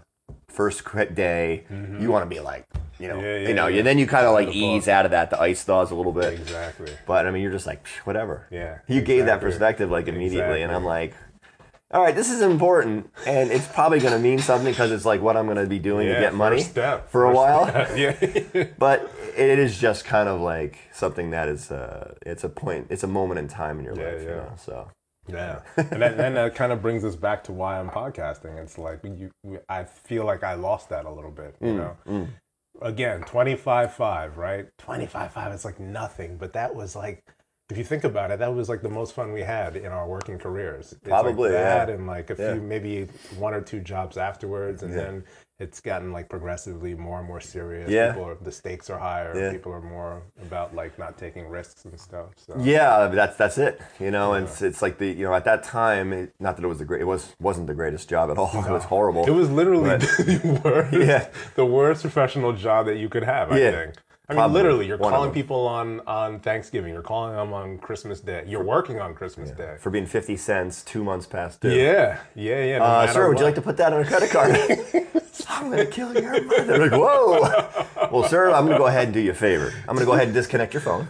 first 0.49 0.83
quit 0.83 1.15
day, 1.15 1.63
you 1.99 2.11
want 2.11 2.29
to 2.29 2.35
be 2.35 2.41
like, 2.41 2.65
you 2.99 3.07
know, 3.07 3.15
Mm-hmm. 3.15 3.25
Yeah, 3.25 3.37
yeah, 3.37 3.47
you 3.47 3.53
know, 3.53 3.67
yeah. 3.67 3.77
and 3.79 3.87
then 3.87 3.97
you 3.97 4.07
kind 4.07 4.25
of 4.27 4.33
like 4.33 4.49
ease 4.53 4.87
out 4.89 5.05
of 5.05 5.11
that. 5.11 5.29
The 5.29 5.39
ice 5.39 5.63
thaws 5.63 5.89
a 5.91 5.95
little 5.95 6.11
bit, 6.11 6.33
Exactly. 6.33 6.91
but 7.07 7.25
I 7.25 7.31
mean, 7.31 7.41
you're 7.43 7.51
just 7.51 7.65
like, 7.65 7.87
whatever. 8.03 8.45
Yeah. 8.51 8.79
You 8.87 9.01
gave 9.01 9.25
that 9.27 9.39
perspective 9.39 9.89
like 9.89 10.07
immediately, 10.09 10.61
and 10.63 10.71
I'm 10.71 10.83
like. 10.85 11.15
All 11.93 12.01
right, 12.01 12.15
this 12.15 12.31
is 12.31 12.41
important, 12.41 13.11
and 13.27 13.51
it's 13.51 13.67
probably 13.67 13.99
going 13.99 14.13
to 14.13 14.19
mean 14.19 14.39
something 14.39 14.71
because 14.71 14.91
it's 14.91 15.05
like 15.05 15.21
what 15.21 15.37
I'm 15.37 15.45
going 15.45 15.57
to 15.57 15.67
be 15.67 15.77
doing 15.77 16.07
Yeah, 16.07 16.15
to 16.15 16.21
get 16.21 16.33
money 16.33 16.61
step, 16.61 17.07
for 17.09 17.25
a 17.25 17.33
while. 17.33 17.67
yeah. 17.95 18.13
But 18.79 19.11
it 19.37 19.59
is 19.59 19.77
just 19.77 20.03
kind 20.03 20.27
of 20.27 20.41
like 20.41 20.79
something 20.91 21.29
that 21.29 21.47
is, 21.47 21.69
uh, 21.69 22.15
it's 22.25 22.43
a 22.43 22.49
point, 22.49 22.87
it's 22.89 23.03
a 23.03 23.07
moment 23.07 23.39
in 23.39 23.47
time 23.47 23.77
in 23.77 23.85
your 23.85 23.95
Yeah, 23.95 24.05
life, 24.11 24.21
you 24.21 24.27
yeah. 24.29 24.35
know. 24.37 24.53
So 24.57 24.89
Yeah, 25.27 25.59
and 25.77 26.01
then, 26.01 26.17
then 26.17 26.33
that 26.33 26.55
kind 26.55 26.71
of 26.71 26.81
brings 26.81 27.05
us 27.05 27.15
back 27.15 27.43
to 27.43 27.51
why 27.51 27.79
I'm 27.79 27.89
podcasting. 27.91 28.57
It's 28.57 28.79
like 28.79 29.01
you, 29.03 29.29
I 29.69 29.83
feel 29.83 30.25
like 30.25 30.43
I 30.43 30.55
lost 30.55 30.89
that 30.89 31.05
a 31.05 31.11
little 31.11 31.31
bit. 31.31 31.55
Mm, 31.61 31.67
You 31.67 31.77
know, 31.77 32.27
again, 32.81 33.21
twenty 33.21 33.55
five 33.55 33.93
five, 33.93 34.37
right? 34.37 34.65
Twenty 34.79 35.05
five 35.05 35.31
five. 35.31 35.53
It's 35.53 35.63
like 35.63 35.79
nothing, 35.79 36.37
but 36.37 36.53
that 36.53 36.73
was 36.73 36.95
like, 36.95 37.23
if 37.69 37.77
you 37.77 37.83
think 37.83 38.03
about 38.03 38.29
it, 38.31 38.39
that 38.39 38.53
was 38.53 38.67
like 38.69 38.81
the 38.81 38.89
most 38.89 39.13
fun 39.13 39.31
we 39.31 39.41
had 39.41 39.75
in 39.77 39.87
our 39.91 40.07
working 40.07 40.37
careers. 40.37 40.91
It's 40.91 41.01
like 41.05 41.09
Probably, 41.09 41.51
yeah. 41.51 41.85
that, 41.85 41.89
and 41.89 42.05
like 42.05 42.29
a 42.29 42.35
Yeah. 42.37 42.53
few, 42.53 42.61
maybe 42.61 43.07
one 43.37 43.53
or 43.53 43.61
two 43.61 43.79
jobs 43.79 44.17
afterwards, 44.17 44.83
and 44.83 44.93
Yeah. 44.93 45.01
then 45.03 45.23
it's 45.59 45.79
gotten 45.79 46.11
like 46.11 46.27
progressively 46.27 46.93
more 46.93 47.19
and 47.19 47.27
more 47.27 47.39
serious. 47.39 47.89
Yeah. 47.89 48.11
People 48.13 48.27
are, 48.29 48.35
the 48.41 48.51
stakes 48.51 48.89
are 48.89 48.97
higher. 48.99 49.33
Yeah. 49.33 49.51
People 49.51 49.71
are 49.71 49.81
more 49.81 50.21
about 50.41 50.75
like 50.75 50.99
not 50.99 51.17
taking 51.17 51.47
risks 51.47 51.85
and 51.85 51.97
stuff. 51.97 52.31
So. 52.35 52.55
yeah, 52.59 53.07
that's 53.07 53.37
that's 53.37 53.57
it, 53.57 53.79
you 53.97 54.11
know. 54.11 54.33
And 54.33 54.45
it's, 54.45 54.61
it's 54.61 54.81
like 54.81 54.97
the 54.97 55.07
you 55.07 55.23
know 55.25 55.33
at 55.33 55.45
that 55.45 55.63
time, 55.63 56.11
it, 56.11 56.33
not 56.41 56.57
that 56.57 56.65
it 56.65 56.67
was 56.67 56.79
the 56.79 56.85
great, 56.85 56.99
it 57.01 57.05
was 57.05 57.33
wasn't 57.39 57.67
the 57.67 57.73
greatest 57.73 58.09
job 58.09 58.29
at 58.29 58.37
all. 58.37 58.51
It 58.67 58.71
was 58.71 58.83
horrible. 58.83 59.25
It 59.25 59.31
was 59.31 59.49
literally 59.49 59.89
But- 59.89 60.01
the 60.17 60.61
worst, 60.63 60.93
Yeah. 60.93 61.27
the 61.55 61.65
worst 61.65 62.01
professional 62.01 62.51
job 62.51 62.87
that 62.87 62.97
you 62.97 63.07
could 63.07 63.23
have. 63.23 63.51
I 63.53 63.57
Yeah. 63.59 63.71
think. 63.71 63.93
I 64.29 64.35
mean, 64.35 64.53
literally, 64.53 64.87
you're 64.87 64.97
calling 64.97 65.31
people 65.31 65.67
on 65.67 65.99
on 66.07 66.39
Thanksgiving. 66.39 66.93
You're 66.93 67.01
calling 67.01 67.35
them 67.35 67.51
on 67.53 67.77
Christmas 67.77 68.21
Day. 68.21 68.45
You're 68.47 68.63
working 68.63 69.01
on 69.01 69.13
Christmas 69.13 69.51
Day. 69.51 69.75
for 69.79 69.89
being 69.89 70.05
fifty 70.05 70.37
cents 70.37 70.81
two 70.83 71.03
months 71.03 71.27
past 71.27 71.59
due. 71.59 71.75
Yeah, 71.75 72.19
yeah, 72.33 72.63
yeah. 72.63 72.77
no 72.77 72.85
Uh, 72.85 73.07
sir, 73.07 73.27
would 73.27 73.37
you 73.37 73.45
like 73.45 73.55
to 73.55 73.61
put 73.61 73.75
that 73.77 73.91
on 73.91 74.01
a 74.01 74.05
credit 74.05 74.29
card? 74.29 75.13
I'm 75.49 75.69
gonna 75.69 75.85
kill 75.85 76.13
your 76.13 76.41
mother. 76.43 76.77
Like, 76.89 76.91
whoa. 76.91 78.09
Well, 78.11 78.23
sir, 78.29 78.51
I'm 78.51 78.65
gonna 78.65 78.77
go 78.77 78.85
ahead 78.87 79.05
and 79.05 79.13
do 79.13 79.19
you 79.19 79.31
a 79.31 79.33
favor. 79.33 79.73
I'm 79.87 79.95
gonna 79.95 80.05
go 80.05 80.13
ahead 80.13 80.25
and 80.27 80.33
disconnect 80.33 80.73
your 80.73 80.81
phone, 80.81 81.07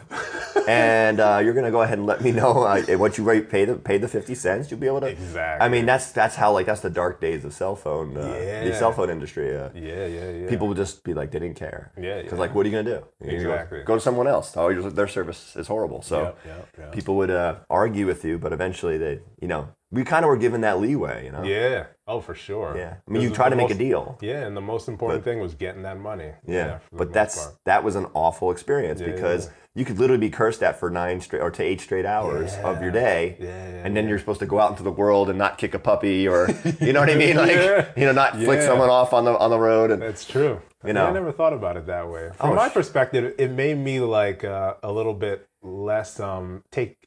and 0.68 1.20
uh, 1.20 1.42
you're 1.44 1.53
gonna 1.53 1.72
go 1.72 1.82
ahead 1.82 1.98
and 1.98 2.08
let 2.08 2.22
me 2.22 2.32
know 2.32 2.63
uh, 2.63 2.82
what 2.98 3.18
you 3.18 3.24
rate, 3.24 3.50
pay 3.50 3.65
the 3.65 3.75
pay 3.75 3.98
the 3.98 4.08
fifty 4.08 4.36
cents. 4.36 4.72
You'll 4.72 4.80
be 4.80 4.88
able 4.88 5.01
to. 5.01 5.08
Exactly. 5.08 5.65
I 5.65 5.70
mean, 5.70 5.86
that's 5.86 6.12
that's 6.12 6.36
how 6.36 6.53
like 6.53 6.65
that's 6.65 6.82
the 6.82 6.89
dark 6.89 7.20
days 7.20 7.44
of 7.46 7.53
cell 7.53 7.75
phone. 7.75 8.15
Uh, 8.15 8.22
The 8.63 8.75
cell 8.77 8.92
phone 8.94 9.10
industry. 9.10 9.56
Uh, 9.58 9.70
Yeah, 9.74 10.06
yeah, 10.06 10.30
yeah. 10.32 10.50
People 10.50 10.68
would 10.70 10.77
just 10.77 11.03
be 11.03 11.13
like, 11.13 11.32
they 11.32 11.39
didn't 11.39 11.58
care. 11.58 11.92
Yeah, 12.00 12.22
Because 12.22 12.34
yeah. 12.34 12.39
like, 12.39 12.56
what 12.56 12.65
are 12.65 12.70
you 12.70 12.75
gonna 12.77 12.98
do? 13.00 13.06
You're 13.25 13.32
gonna 13.32 13.44
go- 13.44 13.53
Exactly. 13.53 13.84
Go, 13.84 13.96
to 13.96 14.01
someone 14.01 14.27
else. 14.27 14.56
Oh, 14.56 14.70
your- 14.70 14.89
their 14.92 15.08
service 15.08 15.56
is 15.56 15.68
horrible. 15.68 16.01
So 16.01 16.22
Yep, 16.22 16.38
yep, 16.46 16.68
yep. 16.80 16.92
people 16.94 17.15
would 17.18 17.32
uh, 17.32 17.56
argue 17.70 18.06
with 18.06 18.24
you, 18.24 18.38
but 18.38 18.53
eventually 18.53 18.98
they, 18.98 19.20
you 19.42 19.48
know, 19.48 19.68
we 19.93 20.03
kind 20.03 20.25
of 20.25 20.29
were 20.29 20.38
given 20.38 20.62
that 20.62 20.79
leeway. 20.79 21.25
You 21.25 21.31
know. 21.31 21.43
Yeah. 21.43 21.85
Oh, 22.07 22.19
for 22.19 22.35
sure. 22.35 22.75
Yeah. 22.75 22.95
I 23.07 23.12
mean, 23.12 23.21
This 23.21 23.29
you 23.29 23.35
try 23.35 23.47
to 23.50 23.55
make 23.55 23.69
a 23.71 23.75
deal. 23.75 24.17
Yeah, 24.21 24.45
and 24.45 24.57
the 24.57 24.62
most 24.62 24.89
important 24.89 25.23
thing 25.23 25.39
was 25.39 25.53
getting 25.55 25.83
that 25.83 25.97
money. 26.00 26.31
Yeah, 26.45 26.79
the 26.91 26.97
but 26.97 27.13
that's 27.13 27.38
part. 27.45 27.55
that 27.65 27.83
was 27.85 27.95
an 27.95 28.07
awful 28.13 28.51
experience 28.51 29.00
Yeah, 29.00 29.12
because 29.13 29.45
yeah. 29.45 29.51
you 29.75 29.85
could 29.85 30.00
literally 30.00 30.19
be 30.19 30.29
cursed 30.29 30.62
at 30.63 30.77
for 30.77 30.89
nine 30.89 31.21
straight 31.21 31.41
or 31.41 31.50
to 31.51 31.63
eight 31.63 31.79
straight 31.79 32.05
hours 32.05 32.55
of 32.57 32.81
your 32.81 32.91
day, 32.91 33.38
Yeah, 33.39 33.45
yeah, 33.47 33.81
and 33.85 33.95
then 33.95 34.09
you're 34.09 34.19
supposed 34.19 34.41
to 34.41 34.45
go 34.45 34.59
out 34.59 34.71
into 34.71 34.83
the 34.83 34.91
world 34.91 35.29
and 35.29 35.38
not 35.39 35.57
kick 35.57 35.73
a 35.75 35.79
puppy 35.79 36.27
or 36.27 36.50
you 36.81 36.91
know 36.91 37.00
what 37.00 37.09
I 37.09 37.15
mean, 37.15 37.38
like 37.38 37.51
Yeah. 37.51 37.88
you 37.95 38.05
know, 38.05 38.12
not 38.12 38.33
flick 38.35 38.62
someone 38.62 38.89
off 38.89 39.13
on 39.13 39.23
the 39.23 39.38
on 39.38 39.50
the 39.50 39.59
road. 39.59 39.91
And 39.91 40.01
That's 40.01 40.25
true. 40.25 40.59
You 40.85 40.91
know, 40.91 41.03
I 41.05 41.07
know. 41.07 41.13
never 41.13 41.31
thought 41.31 41.53
about 41.53 41.77
it 41.77 41.85
that 41.85 42.09
way. 42.09 42.31
From 42.35 42.50
Oh, 42.50 42.55
my 42.55 42.67
sh- 42.67 42.73
perspective, 42.73 43.35
it 43.38 43.51
made 43.51 43.77
me 43.77 44.01
like 44.01 44.43
uh, 44.43 44.73
a 44.83 44.91
little 44.91 45.13
bit 45.13 45.47
less 45.62 46.19
um 46.19 46.63
take. 46.69 46.97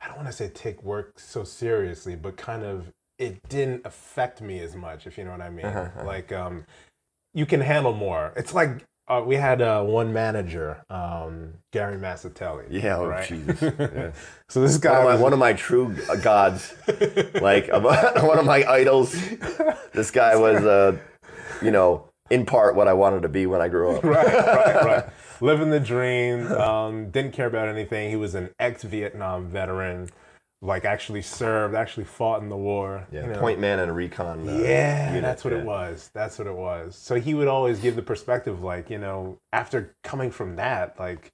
I 0.00 0.08
don't 0.08 0.16
want 0.16 0.28
to 0.28 0.32
say 0.32 0.48
take 0.48 0.82
work 0.82 1.18
so 1.18 1.44
seriously, 1.44 2.16
but 2.16 2.36
kind 2.36 2.62
of 2.62 2.92
it 3.18 3.48
didn't 3.48 3.86
affect 3.86 4.40
me 4.40 4.60
as 4.60 4.76
much, 4.76 5.06
if 5.06 5.16
you 5.16 5.24
know 5.24 5.30
what 5.32 5.40
I 5.40 5.50
mean. 5.50 5.66
Uh-huh, 5.66 6.04
Like 6.04 6.32
um, 6.32 6.66
you 7.34 7.46
can 7.46 7.60
handle 7.60 7.92
more. 7.94 8.32
It's 8.36 8.52
like 8.54 8.84
uh, 9.08 9.22
we 9.24 9.36
had 9.36 9.62
uh, 9.62 9.82
one 9.84 10.12
manager, 10.12 10.82
um, 10.90 11.54
Gary 11.72 11.96
Massatelli. 11.96 12.66
yeah, 12.70 12.96
oh 12.98 13.06
right? 13.06 13.26
Jesus, 13.28 13.62
yeah. 13.62 14.10
So 14.48 14.60
this 14.60 14.78
guy 14.78 15.02
one, 15.04 15.14
of 15.14 15.18
my, 15.20 15.22
one 15.22 15.32
of 15.32 15.38
my 15.38 15.52
true 15.52 15.96
uh, 16.10 16.16
gods, 16.16 16.74
like 17.40 17.68
one 17.72 18.38
of 18.38 18.44
my 18.44 18.64
idols. 18.68 19.12
This 19.92 20.10
guy 20.10 20.36
was, 20.46 20.64
uh, 20.64 20.98
you 21.62 21.70
know, 21.70 22.08
in 22.30 22.44
part 22.44 22.74
what 22.74 22.88
I 22.88 22.92
wanted 22.94 23.22
to 23.22 23.28
be 23.28 23.46
when 23.46 23.60
I 23.62 23.68
grew 23.68 23.92
up. 23.96 24.04
right, 24.04 24.26
right, 24.26 24.84
right. 24.84 25.04
Living 25.40 25.70
the 25.70 25.80
dream. 25.80 26.50
Um, 26.52 27.10
didn't 27.10 27.32
care 27.32 27.46
about 27.46 27.68
anything. 27.68 28.10
He 28.10 28.16
was 28.16 28.34
an 28.34 28.50
ex-Vietnam 28.58 29.48
veteran. 29.48 30.08
Like 30.62 30.86
actually 30.86 31.20
served, 31.20 31.74
actually 31.74 32.04
fought 32.04 32.40
in 32.42 32.48
the 32.48 32.56
war. 32.56 33.06
Yeah, 33.12 33.26
you 33.26 33.32
know. 33.34 33.38
point 33.38 33.60
man 33.60 33.78
and 33.78 33.94
recon. 33.94 34.48
Uh, 34.48 34.52
Yeah, 34.58 35.08
unit, 35.10 35.22
that's 35.22 35.44
what 35.44 35.52
yeah. 35.52 35.60
it 35.60 35.66
was. 35.66 36.10
That's 36.14 36.38
what 36.38 36.46
it 36.48 36.54
was. 36.54 36.96
So 36.96 37.16
he 37.16 37.34
would 37.34 37.46
always 37.46 37.78
give 37.78 37.94
the 37.94 38.02
perspective, 38.02 38.62
like 38.62 38.88
you 38.88 38.98
know, 38.98 39.38
after 39.52 39.94
coming 40.02 40.30
from 40.30 40.56
that, 40.56 40.98
like 40.98 41.30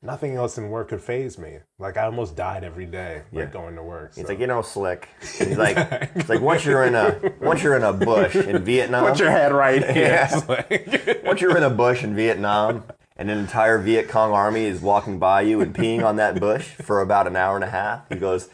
nothing 0.00 0.34
else 0.36 0.56
in 0.56 0.70
work 0.70 0.88
could 0.88 1.02
phase 1.02 1.38
me. 1.38 1.58
Like 1.78 1.98
I 1.98 2.04
almost 2.04 2.34
died 2.34 2.64
every 2.64 2.86
day, 2.86 3.22
like 3.30 3.44
Yeah. 3.44 3.52
going 3.52 3.76
to 3.76 3.82
work. 3.82 4.14
He's 4.14 4.24
so. 4.24 4.28
like, 4.30 4.40
you 4.40 4.46
know, 4.46 4.62
slick. 4.62 5.06
He's 5.20 5.58
like, 5.58 5.76
it's 6.16 6.30
like 6.30 6.40
once 6.40 6.64
you're 6.64 6.84
in 6.84 6.94
a 6.94 7.20
once 7.42 7.62
you're 7.62 7.76
in 7.76 7.82
a 7.84 7.92
bush 7.92 8.34
in 8.36 8.64
Vietnam. 8.64 9.06
put 9.10 9.20
your 9.20 9.30
head 9.30 9.52
right 9.52 9.84
here. 9.90 10.04
Yeah. 10.04 10.30
It's 10.38 10.48
like- 10.48 11.22
Once 11.26 11.42
you're 11.42 11.56
in 11.58 11.62
a 11.62 11.70
bush 11.70 12.02
in 12.02 12.16
Vietnam 12.16 12.84
and 13.22 13.30
an 13.30 13.38
entire 13.38 13.78
Viet 13.78 14.08
Cong 14.08 14.32
army 14.32 14.64
is 14.64 14.80
walking 14.80 15.20
by 15.20 15.42
you 15.42 15.60
and 15.60 15.72
peeing 15.72 16.04
on 16.04 16.16
that 16.16 16.40
bush 16.40 16.66
for 16.82 17.00
about 17.00 17.28
an 17.28 17.36
hour 17.36 17.54
and 17.54 17.62
a 17.62 17.70
half, 17.70 18.08
he 18.08 18.16
goes, 18.16 18.48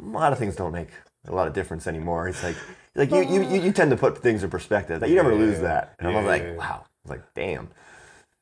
a 0.00 0.06
lot 0.06 0.32
of 0.32 0.38
things 0.38 0.54
don't 0.54 0.70
make 0.70 0.90
a 1.26 1.34
lot 1.34 1.48
of 1.48 1.52
difference 1.52 1.88
anymore. 1.88 2.28
He's 2.28 2.40
like, 2.44 2.54
like 2.94 3.10
you, 3.10 3.22
you, 3.22 3.42
you, 3.42 3.60
you 3.60 3.72
tend 3.72 3.90
to 3.90 3.96
put 3.96 4.16
things 4.18 4.44
in 4.44 4.50
perspective. 4.50 5.00
Like, 5.02 5.10
you 5.10 5.16
never 5.16 5.34
lose 5.34 5.58
that. 5.62 5.94
And 5.98 6.06
I 6.06 6.14
was 6.14 6.22
Yeah, 6.22 6.28
like, 6.30 6.42
yeah, 6.42 6.50
yeah. 6.52 6.56
wow. 6.56 6.84
I 6.84 7.08
was 7.08 7.10
like, 7.10 7.34
damn. 7.34 7.68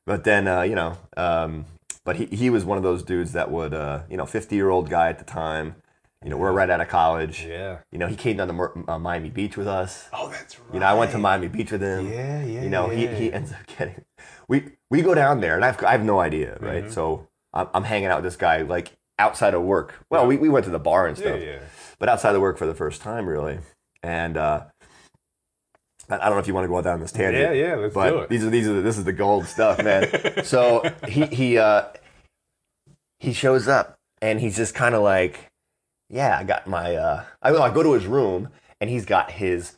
But 0.04 0.24
then, 0.24 0.46
uh, 0.46 0.60
you 0.60 0.74
know, 0.74 0.98
um, 1.16 1.64
but 2.04 2.16
he, 2.16 2.26
he 2.26 2.50
was 2.50 2.66
one 2.66 2.76
of 2.76 2.84
those 2.84 3.02
dudes 3.02 3.32
that 3.32 3.50
would, 3.50 3.72
uh, 3.72 4.00
you 4.10 4.18
know, 4.18 4.26
50 4.26 4.54
year 4.54 4.68
old 4.68 4.90
guy 4.90 5.08
at 5.08 5.18
the 5.18 5.24
time. 5.24 5.76
You 6.22 6.30
know, 6.30 6.36
we're 6.36 6.52
right 6.52 6.68
out 6.68 6.80
of 6.82 6.88
college. 6.88 7.46
yeah. 7.48 7.78
You 7.92 7.98
know, 7.98 8.08
he 8.08 8.16
came 8.16 8.36
down 8.36 8.48
to 8.48 8.84
uh, 8.92 8.98
Miami 8.98 9.30
Beach 9.30 9.56
with 9.56 9.68
us. 9.68 10.08
Oh, 10.12 10.28
that's 10.28 10.58
right. 10.58 10.74
You 10.74 10.80
know, 10.80 10.86
I 10.86 10.94
went 10.94 11.12
to 11.12 11.18
Miami 11.18 11.48
Beach 11.48 11.72
with 11.72 11.82
him. 11.82 12.10
Yeah, 12.12 12.42
yeah. 12.44 12.62
You 12.62 12.68
know, 12.70 12.90
yeah. 12.90 13.14
he, 13.14 13.24
he 13.24 13.32
ends 13.32 13.52
up 13.52 13.66
getting. 13.78 14.02
We 14.48 14.72
we 14.90 15.02
go 15.02 15.14
down 15.14 15.40
there, 15.40 15.56
and 15.56 15.64
I've 15.64 15.82
I 15.84 15.92
have 15.92 16.04
no 16.04 16.20
idea, 16.20 16.58
right? 16.60 16.84
Mm-hmm. 16.84 16.92
So 16.92 17.28
I'm, 17.52 17.68
I'm 17.74 17.84
hanging 17.84 18.08
out 18.08 18.22
with 18.22 18.24
this 18.24 18.36
guy 18.36 18.62
like 18.62 18.92
outside 19.18 19.54
of 19.54 19.62
work. 19.62 19.94
Well, 20.10 20.26
we, 20.26 20.36
we 20.36 20.48
went 20.48 20.64
to 20.66 20.70
the 20.70 20.78
bar 20.78 21.06
and 21.06 21.16
stuff, 21.16 21.40
yeah. 21.40 21.58
but 21.98 22.08
outside 22.08 22.34
of 22.34 22.40
work 22.40 22.58
for 22.58 22.66
the 22.66 22.74
first 22.74 23.00
time, 23.00 23.28
really. 23.28 23.58
And 24.02 24.36
uh, 24.36 24.64
I 26.08 26.16
don't 26.18 26.32
know 26.32 26.38
if 26.38 26.46
you 26.46 26.54
want 26.54 26.64
to 26.64 26.68
go 26.68 26.80
down 26.82 27.00
this 27.00 27.12
tangent. 27.12 27.42
Yeah, 27.42 27.52
yeah, 27.52 27.74
let's 27.74 27.94
but 27.94 28.10
do 28.10 28.18
it. 28.20 28.28
these 28.28 28.44
are 28.44 28.50
these 28.50 28.68
are 28.68 28.80
this 28.82 28.98
is 28.98 29.04
the 29.04 29.12
gold 29.12 29.46
stuff, 29.46 29.82
man. 29.82 30.44
so 30.44 30.88
he 31.08 31.26
he 31.26 31.58
uh, 31.58 31.86
he 33.18 33.32
shows 33.32 33.66
up, 33.66 33.96
and 34.22 34.40
he's 34.40 34.56
just 34.56 34.74
kind 34.74 34.94
of 34.94 35.02
like, 35.02 35.50
yeah, 36.08 36.38
I 36.38 36.44
got 36.44 36.66
my. 36.66 36.94
Uh, 36.94 37.24
I, 37.42 37.50
I 37.52 37.70
go 37.70 37.82
to 37.82 37.92
his 37.94 38.06
room, 38.06 38.50
and 38.80 38.88
he's 38.90 39.04
got 39.04 39.32
his 39.32 39.76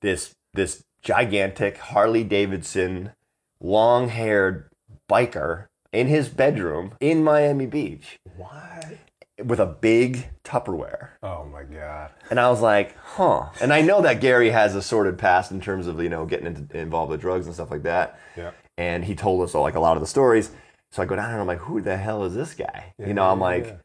this 0.00 0.34
this 0.54 0.84
gigantic 1.02 1.78
Harley 1.78 2.24
Davidson 2.24 3.12
long 3.60 4.08
haired 4.08 4.68
biker 5.08 5.66
in 5.92 6.08
his 6.08 6.28
bedroom 6.28 6.92
in 7.00 7.24
Miami 7.24 7.66
Beach 7.66 8.18
What? 8.36 8.98
with 9.44 9.60
a 9.60 9.66
big 9.66 10.30
Tupperware. 10.44 11.10
Oh 11.22 11.44
my 11.44 11.62
god. 11.64 12.10
And 12.30 12.40
I 12.40 12.48
was 12.50 12.60
like, 12.60 12.96
huh. 12.98 13.50
And 13.60 13.72
I 13.72 13.82
know 13.82 14.00
that 14.02 14.20
Gary 14.20 14.50
has 14.50 14.74
a 14.74 14.82
sordid 14.82 15.18
past 15.18 15.50
in 15.50 15.60
terms 15.60 15.86
of, 15.86 16.00
you 16.02 16.08
know, 16.08 16.24
getting 16.26 16.46
into, 16.46 16.76
involved 16.78 17.10
with 17.10 17.20
drugs 17.20 17.46
and 17.46 17.54
stuff 17.54 17.70
like 17.70 17.82
that. 17.82 18.18
Yeah. 18.36 18.52
And 18.78 19.04
he 19.04 19.14
told 19.14 19.42
us 19.42 19.54
all, 19.54 19.62
like 19.62 19.74
a 19.74 19.80
lot 19.80 19.96
of 19.96 20.00
the 20.00 20.06
stories. 20.06 20.50
So 20.92 21.02
I 21.02 21.06
go 21.06 21.16
down 21.16 21.30
and 21.30 21.40
I'm 21.40 21.46
like, 21.46 21.58
who 21.58 21.80
the 21.80 21.96
hell 21.96 22.24
is 22.24 22.34
this 22.34 22.54
guy? 22.54 22.94
you 22.98 23.12
know, 23.14 23.24
I'm 23.24 23.38
yeah, 23.38 23.44
like, 23.44 23.64
yeah. 23.66 23.76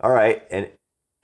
all 0.00 0.10
right. 0.10 0.42
And 0.50 0.68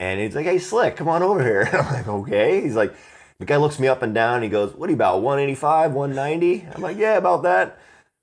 and 0.01 0.19
he's 0.21 0.35
like, 0.35 0.45
hey, 0.45 0.59
Slick, 0.59 0.95
come 0.95 1.09
on 1.09 1.21
over 1.23 1.43
here. 1.43 1.61
And 1.61 1.75
I'm 1.75 1.93
like, 1.93 2.07
okay. 2.07 2.61
He's 2.61 2.75
like, 2.75 2.93
the 3.39 3.45
guy 3.45 3.57
looks 3.57 3.79
me 3.79 3.87
up 3.87 4.01
and 4.01 4.13
down. 4.13 4.41
He 4.41 4.49
goes, 4.49 4.73
what 4.73 4.87
are 4.87 4.91
you 4.91 4.95
about, 4.95 5.21
185, 5.21 5.93
190? 5.93 6.67
I'm 6.75 6.81
like, 6.81 6.97
yeah, 6.97 7.17
about 7.17 7.43
that. 7.43 7.79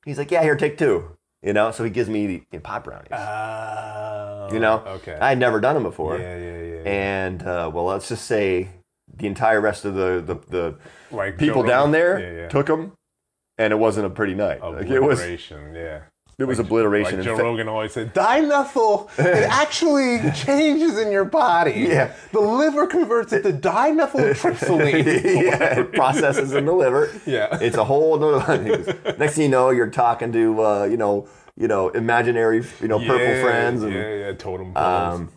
He's 0.07 0.17
like, 0.17 0.31
yeah, 0.31 0.43
here, 0.43 0.57
take 0.57 0.79
two. 0.79 1.11
You 1.43 1.53
know, 1.53 1.71
so 1.71 1.85
he 1.85 1.91
gives 1.91 2.09
me 2.09 2.27
the, 2.27 2.43
the 2.51 2.61
pot 2.61 2.83
brownies. 2.85 3.09
Oh, 3.13 4.49
you 4.53 4.59
know, 4.59 4.83
Okay. 4.87 5.17
I 5.21 5.29
had 5.29 5.39
never 5.39 5.61
done 5.61 5.75
them 5.75 5.83
before. 5.83 6.17
yeah, 6.19 6.37
yeah, 6.39 6.63
yeah. 6.63 6.83
And 6.91 7.43
uh, 7.43 7.71
well, 7.73 7.85
let's 7.85 8.09
just 8.09 8.25
say 8.25 8.69
the 9.15 9.27
entire 9.27 9.61
rest 9.61 9.85
of 9.85 9.95
the 9.95 10.23
the, 10.25 10.35
the 10.51 10.75
like 11.11 11.37
people 11.39 11.63
down 11.63 11.91
there 11.93 12.19
Yeah, 12.19 12.43
yeah. 12.43 12.49
took 12.49 12.67
them, 12.67 12.93
and 13.59 13.73
it 13.73 13.77
wasn't 13.77 14.07
a 14.07 14.11
pretty 14.11 14.35
night. 14.35 14.63
Like, 14.63 14.87
it 14.87 15.01
was 15.01 15.21
yeah. 15.75 16.03
It 16.39 16.45
was 16.45 16.59
obliteration. 16.59 17.17
Like 17.17 17.25
Joe 17.25 17.37
fa- 17.37 17.43
Rogan 17.45 17.69
always 17.69 17.93
said, 17.93 18.13
dimethyl, 18.15 19.09
it 19.19 19.45
actually 19.51 20.19
changes 20.33 20.99
in 20.99 21.11
your 21.11 21.25
body. 21.25 21.87
Yeah. 21.89 22.13
The 22.33 22.41
liver 22.41 22.87
converts 22.87 23.33
it 23.33 23.43
to 23.45 23.53
dimethyltryptamine. 23.53 25.05
yeah, 25.43 25.81
it 25.81 25.93
processes 25.95 26.53
in 26.53 26.67
the 26.67 26.73
liver. 26.73 27.11
Yeah. 27.27 27.59
it's 27.61 27.77
a 27.77 27.85
whole. 27.85 28.19
nother- 28.19 29.17
Next 29.19 29.35
thing 29.35 29.45
you 29.45 29.49
know, 29.51 29.71
you're 29.71 29.91
talking 29.91 30.33
to 30.33 30.63
uh, 30.63 30.85
you 30.85 30.97
know 30.97 31.29
you 31.57 31.69
know 31.69 31.89
imaginary 31.91 32.65
you 32.81 32.89
know 32.89 32.99
purple 32.99 33.19
Yeah, 33.27 33.43
friends 33.43 33.83
and 33.83 33.95
yeah, 33.95 34.15
yeah, 34.15 34.33
totem 34.33 34.75
poles. 34.75 35.21
Um, 35.21 35.33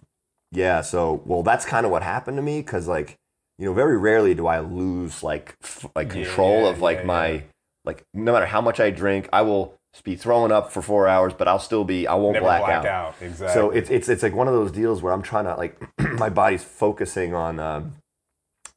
yeah, 0.52 0.82
so 0.82 1.22
well, 1.26 1.44
that's 1.44 1.66
kind 1.66 1.86
of 1.86 1.92
what 1.92 2.02
happened 2.04 2.38
to 2.38 2.42
me 2.44 2.60
because 2.60 2.88
like 2.88 3.16
you 3.58 3.66
know, 3.66 3.74
very 3.74 3.98
rarely 3.98 4.34
do 4.34 4.48
I 4.48 4.60
lose 4.60 5.22
like 5.22 5.56
f- 5.64 5.86
like 5.96 6.10
control 6.10 6.64
yeah, 6.64 6.70
of 6.70 6.82
like 6.82 7.06
my 7.06 7.44
like 7.86 8.04
no 8.14 8.32
matter 8.34 8.46
how 8.46 8.62
much 8.62 8.80
I 8.80 8.90
drink, 8.90 9.30
I 9.32 9.42
will 9.44 9.76
be 10.04 10.16
throwing 10.16 10.52
up 10.52 10.72
for 10.72 10.82
four 10.82 11.08
hours, 11.08 11.34
but 11.34 11.48
I'll 11.48 11.60
still 11.60 11.84
be 11.84 12.08
I 12.08 12.16
won't 12.16 12.34
Never 12.34 12.46
black, 12.46 12.62
black 12.62 12.76
out. 12.80 12.86
out. 12.86 13.16
Exactly. 13.22 13.54
So 13.54 13.72
it's 13.72 13.90
it's 13.90 14.08
it's 14.10 14.24
like 14.24 14.34
one 14.34 14.48
of 14.48 14.54
those 14.54 14.72
deals 14.72 15.02
where 15.02 15.12
I'm 15.14 15.22
trying 15.22 15.46
to 15.46 15.56
like 15.56 15.78
my 16.20 16.30
body's 16.30 16.64
focusing 16.64 17.34
on 17.34 17.60
um, 17.60 17.96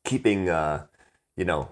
keeping 0.04 0.49
uh, 0.49 0.87
you 1.37 1.45
know 1.45 1.69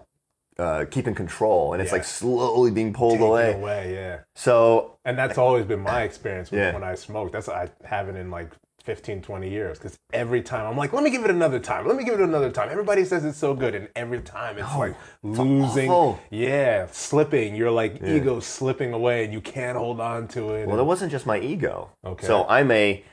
uh, 0.59 0.85
keeping 0.91 1.15
control, 1.15 1.73
and 1.73 1.81
it's 1.83 1.91
Yeah. 1.91 1.97
like 1.97 2.05
slowly 2.05 2.71
being 2.71 2.93
pulled 2.93 3.15
Taken 3.15 3.27
away. 3.27 3.53
away, 3.55 3.95
yeah. 3.95 4.19
So 4.35 4.97
And 5.05 5.17
that's 5.19 5.39
always 5.39 5.65
been 5.65 5.81
my 5.81 6.03
experience 6.03 6.51
with 6.51 6.61
Yeah. 6.61 6.75
when 6.75 6.85
I 6.85 6.95
smoke. 6.95 7.33
That's 7.33 7.49
I 7.49 7.71
haven't 7.85 8.17
in 8.17 8.31
like 8.31 8.51
15, 8.85 9.23
20 9.23 9.49
years. 9.51 9.79
Because 9.79 9.99
every 10.13 10.43
time 10.43 10.67
I'm 10.67 10.77
like, 10.77 10.93
let 10.93 11.03
me 11.03 11.11
give 11.11 11.25
it 11.25 11.31
another 11.31 11.59
time. 11.59 11.87
Let 11.87 11.97
me 11.97 12.05
give 12.05 12.15
it 12.15 12.21
another 12.21 12.51
time. 12.51 12.69
Everybody 12.71 13.05
says 13.05 13.25
it's 13.25 13.39
so 13.39 13.55
good, 13.55 13.75
and 13.75 13.89
every 13.97 14.21
time 14.21 14.59
it's 14.59 14.75
like 14.77 14.95
losing. 15.23 15.91
awful. 15.91 16.21
Yeah, 16.31 16.87
slipping. 16.91 17.55
You're 17.55 17.71
like 17.71 18.03
ego 18.03 18.41
slipping 18.41 18.93
away, 18.93 19.25
and 19.25 19.33
you 19.33 19.41
can't 19.41 19.77
hold 19.77 20.01
on 20.01 20.29
to 20.29 20.51
it. 20.55 20.67
Well, 20.69 20.79
it 20.79 20.85
wasn't 20.85 21.13
just 21.13 21.27
my 21.27 21.39
ego. 21.39 21.91
Okay. 22.05 22.27
So 22.27 22.47
I'm 22.49 22.71
a, 22.71 23.05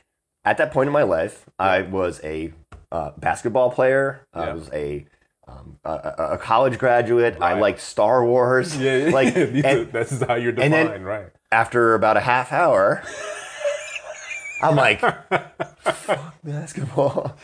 at 0.44 0.56
that 0.58 0.72
point 0.72 0.86
in 0.88 0.92
my 0.92 1.02
life, 1.02 1.44
I 1.58 1.82
was 1.82 2.20
a 2.24 2.52
uh, 2.90 3.10
basketball 3.18 3.70
player. 3.70 4.26
Yeah. 4.34 4.40
I 4.42 4.52
was 4.54 4.70
a, 4.72 5.06
um, 5.46 5.78
a, 5.84 5.90
a 5.92 6.24
a 6.34 6.38
college 6.38 6.78
graduate. 6.78 7.36
I 7.40 7.52
Right. 7.52 7.60
liked 7.60 7.80
Star 7.80 8.24
Wars. 8.24 8.76
yeah, 8.76 8.96
yeah. 8.96 9.10
Like, 9.10 9.36
and 9.36 9.92
this 9.92 10.12
is 10.12 10.22
how 10.22 10.34
you're 10.36 10.50
and 10.58 10.72
defined, 10.72 11.04
right? 11.06 11.26
after 11.52 11.94
about 11.94 12.16
a 12.16 12.20
half 12.20 12.52
hour, 12.52 13.02
I'm 14.60 14.76
like, 14.76 15.00
fuck 15.00 16.34
basketball. 16.44 17.36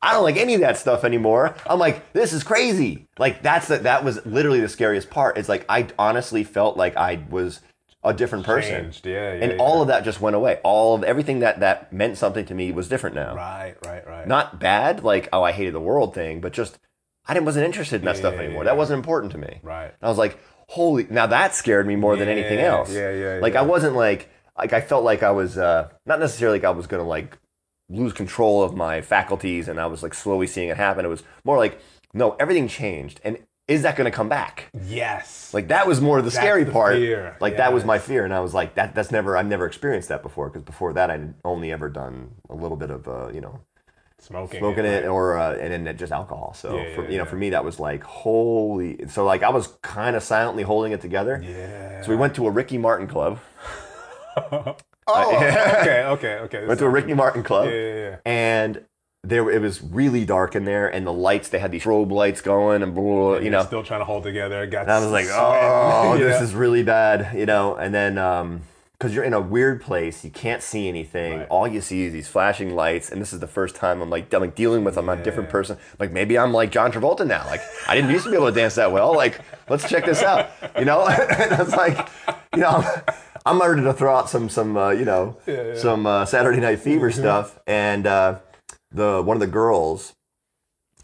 I 0.00 0.12
don't 0.12 0.22
like 0.22 0.36
any 0.36 0.54
of 0.54 0.60
that 0.60 0.78
stuff 0.78 1.04
anymore. 1.04 1.54
I'm 1.68 1.78
like, 1.78 2.12
this 2.12 2.32
is 2.32 2.42
crazy. 2.42 3.06
Like 3.18 3.42
that's 3.42 3.68
the, 3.68 3.78
that 3.78 4.04
was 4.04 4.24
literally 4.24 4.60
the 4.60 4.68
scariest 4.68 5.10
part. 5.10 5.36
It's 5.36 5.48
like 5.48 5.66
I 5.68 5.88
honestly 5.98 6.44
felt 6.44 6.76
like 6.76 6.96
I 6.96 7.22
was 7.28 7.60
a 8.02 8.14
different 8.14 8.46
person. 8.46 8.84
Changed, 8.84 9.06
yeah, 9.06 9.34
yeah, 9.34 9.44
and 9.44 9.52
yeah. 9.52 9.58
all 9.58 9.82
of 9.82 9.88
that 9.88 10.04
just 10.04 10.20
went 10.20 10.36
away. 10.36 10.60
All 10.62 10.94
of 10.94 11.04
everything 11.04 11.40
that 11.40 11.60
that 11.60 11.92
meant 11.92 12.16
something 12.16 12.46
to 12.46 12.54
me 12.54 12.72
was 12.72 12.88
different 12.88 13.16
now. 13.16 13.34
Right, 13.34 13.74
right, 13.84 14.06
right. 14.06 14.26
Not 14.26 14.60
bad, 14.60 15.04
like 15.04 15.28
oh 15.32 15.42
I 15.42 15.52
hated 15.52 15.74
the 15.74 15.80
world 15.80 16.14
thing, 16.14 16.40
but 16.40 16.52
just 16.52 16.78
I 17.26 17.34
didn't 17.34 17.46
wasn't 17.46 17.66
interested 17.66 18.00
in 18.00 18.04
that 18.06 18.16
stuff 18.16 18.34
anymore. 18.34 18.64
That 18.64 18.76
wasn't 18.76 18.98
important 18.98 19.32
to 19.32 19.38
me. 19.38 19.60
Right. 19.62 19.92
I 20.00 20.08
was 20.08 20.18
like, 20.18 20.38
holy. 20.68 21.06
Now 21.10 21.26
that 21.26 21.54
scared 21.54 21.86
me 21.86 21.96
more 21.96 22.16
than 22.16 22.28
anything 22.28 22.60
else. 22.60 22.92
yeah, 22.92 23.10
yeah, 23.10 23.38
Like. 23.42 23.56
I 23.56 23.62
wasn't 23.62 23.96
like 23.96 24.30
like 24.58 24.72
I 24.72 24.80
felt 24.80 25.04
like 25.04 25.22
I 25.22 25.30
was 25.30 25.58
uh, 25.58 25.88
not 26.06 26.20
necessarily 26.20 26.58
like 26.58 26.64
I 26.64 26.70
was 26.70 26.86
gonna 26.86 27.04
like 27.04 27.38
lose 27.88 28.12
control 28.12 28.62
of 28.62 28.74
my 28.74 29.00
faculties 29.00 29.68
and 29.68 29.78
I 29.80 29.86
was 29.86 30.02
like 30.02 30.14
slowly 30.14 30.46
seeing 30.46 30.68
it 30.68 30.76
happen. 30.76 31.04
It 31.04 31.08
was 31.08 31.22
more 31.44 31.58
like 31.58 31.80
no, 32.14 32.36
everything 32.40 32.66
changed, 32.66 33.20
and 33.24 33.38
is 33.68 33.82
that 33.82 33.96
gonna 33.96 34.10
come 34.10 34.28
back? 34.28 34.70
Yes. 34.86 35.52
Like 35.52 35.68
that 35.68 35.86
was 35.86 36.00
more 36.00 36.22
the 36.22 36.30
scary 36.30 36.64
the 36.64 36.72
part. 36.72 36.96
fear, 36.96 37.36
Like 37.40 37.56
that 37.56 37.72
was 37.72 37.84
my 37.84 37.98
fear, 37.98 38.24
and 38.24 38.32
I 38.32 38.40
was 38.40 38.54
like, 38.54 38.74
that 38.76 38.94
that's 38.94 39.10
never 39.10 39.36
I've 39.36 39.46
never 39.46 39.66
experienced 39.66 40.08
that 40.08 40.22
before 40.22 40.48
because 40.48 40.62
before 40.62 40.92
that 40.94 41.10
I'd 41.10 41.34
only 41.44 41.72
ever 41.72 41.88
done 41.88 42.30
a 42.48 42.54
little 42.54 42.76
bit 42.76 42.90
of 42.90 43.08
uh, 43.08 43.28
you 43.32 43.40
know 43.40 43.60
smoking. 44.18 44.60
smoking 44.60 44.84
it 44.84 45.02
right. 45.02 45.08
or 45.08 45.38
uh, 45.38 45.56
and 45.56 45.86
then 45.86 45.96
just 45.96 46.12
alcohol. 46.12 46.54
So 46.54 46.76
Yeah, 46.76 46.94
for 46.94 47.02
yeah, 47.02 47.10
you 47.10 47.18
know 47.18 47.24
yeah. 47.24 47.30
for 47.30 47.36
me 47.36 47.50
that 47.50 47.64
was 47.64 47.80
like 47.80 48.02
holy. 48.04 49.06
So 49.08 49.24
like 49.24 49.42
I 49.42 49.50
was 49.50 49.68
kind 49.82 50.16
of 50.16 50.22
silently 50.22 50.62
holding 50.62 50.92
it 50.92 51.00
together. 51.00 51.42
Yeah. 51.44 52.02
So 52.02 52.10
we 52.10 52.16
went 52.16 52.34
to 52.36 52.46
a 52.46 52.50
Ricky 52.50 52.78
Martin 52.78 53.08
club. 53.08 53.40
Oh, 54.36 54.76
okay, 55.36 56.04
okay, 56.04 56.34
okay. 56.38 56.60
This 56.60 56.68
went 56.68 56.80
to 56.80 56.86
a 56.86 56.90
Ricky 56.90 57.14
Martin 57.14 57.42
club, 57.42 57.66
Yeah, 57.66 57.74
yeah, 57.74 57.94
yeah. 57.94 58.16
and 58.24 58.84
there 59.22 59.48
it 59.50 59.60
was 59.60 59.82
really 59.82 60.24
dark 60.24 60.54
in 60.54 60.64
there, 60.64 60.88
and 60.88 61.06
the 61.06 61.12
lights 61.12 61.48
they 61.48 61.58
had 61.58 61.72
these 61.72 61.84
strobe 61.84 62.10
lights 62.10 62.40
going, 62.40 62.82
and 62.82 62.94
blah, 62.94 63.02
blah, 63.02 63.14
blah, 63.14 63.38
you 63.38 63.50
know. 63.50 63.64
still 63.64 63.82
trying 63.82 64.00
to 64.00 64.04
hold 64.04 64.22
together. 64.24 64.66
Got 64.66 64.82
And 64.82 64.92
I 64.92 65.00
was 65.00 65.10
like, 65.10 65.26
oh, 65.30 66.16
this 66.18 66.40
know? 66.40 66.44
is 66.44 66.54
really 66.54 66.82
bad, 66.82 67.36
you 67.38 67.46
know. 67.46 67.76
And 67.76 67.94
then, 67.94 68.18
um, 68.18 68.62
because 68.98 69.14
you're 69.14 69.24
in 69.24 69.34
a 69.34 69.40
weird 69.40 69.82
place, 69.82 70.24
you 70.24 70.30
can't 70.30 70.62
see 70.62 70.88
anything. 70.88 71.40
Right. 71.40 71.48
All 71.48 71.68
you 71.68 71.82
see 71.82 72.04
is 72.04 72.14
these 72.14 72.28
flashing 72.28 72.74
lights, 72.74 73.10
and 73.10 73.20
this 73.20 73.32
is 73.32 73.40
the 73.40 73.46
first 73.46 73.76
time 73.76 74.00
I'm 74.00 74.08
like, 74.08 74.32
I'm 74.32 74.40
like 74.40 74.54
dealing 74.54 74.84
with. 74.84 74.96
I'm 74.96 75.08
a 75.08 75.22
different 75.22 75.50
person. 75.50 75.76
Like 75.98 76.12
maybe 76.12 76.38
I'm 76.38 76.52
like 76.52 76.70
John 76.70 76.90
Travolta 76.90 77.26
now. 77.26 77.44
Like 77.46 77.60
I 77.86 77.94
didn't 77.94 78.10
used 78.10 78.24
to 78.24 78.30
be 78.30 78.36
able 78.36 78.46
to 78.46 78.54
dance 78.54 78.76
that 78.76 78.90
well. 78.90 79.14
Like 79.14 79.38
let's 79.68 79.88
check 79.88 80.06
this 80.06 80.22
out, 80.22 80.48
you 80.78 80.86
know. 80.86 81.06
and 81.08 81.52
I 81.52 81.62
was 81.62 81.74
like, 81.74 82.08
you 82.54 82.62
know. 82.62 82.82
I'm 83.46 83.60
ready 83.62 83.82
to 83.82 83.92
throw 83.92 84.16
out 84.16 84.28
some, 84.28 84.48
some, 84.48 84.76
uh, 84.76 84.90
you 84.90 85.04
know, 85.04 85.36
some 85.76 86.04
uh, 86.04 86.24
Saturday 86.26 86.58
Night 86.58 86.80
Fever 86.80 87.12
stuff, 87.12 87.60
and 87.66 88.04
uh, 88.04 88.40
the 88.90 89.22
one 89.22 89.36
of 89.36 89.40
the 89.40 89.46
girls 89.46 90.14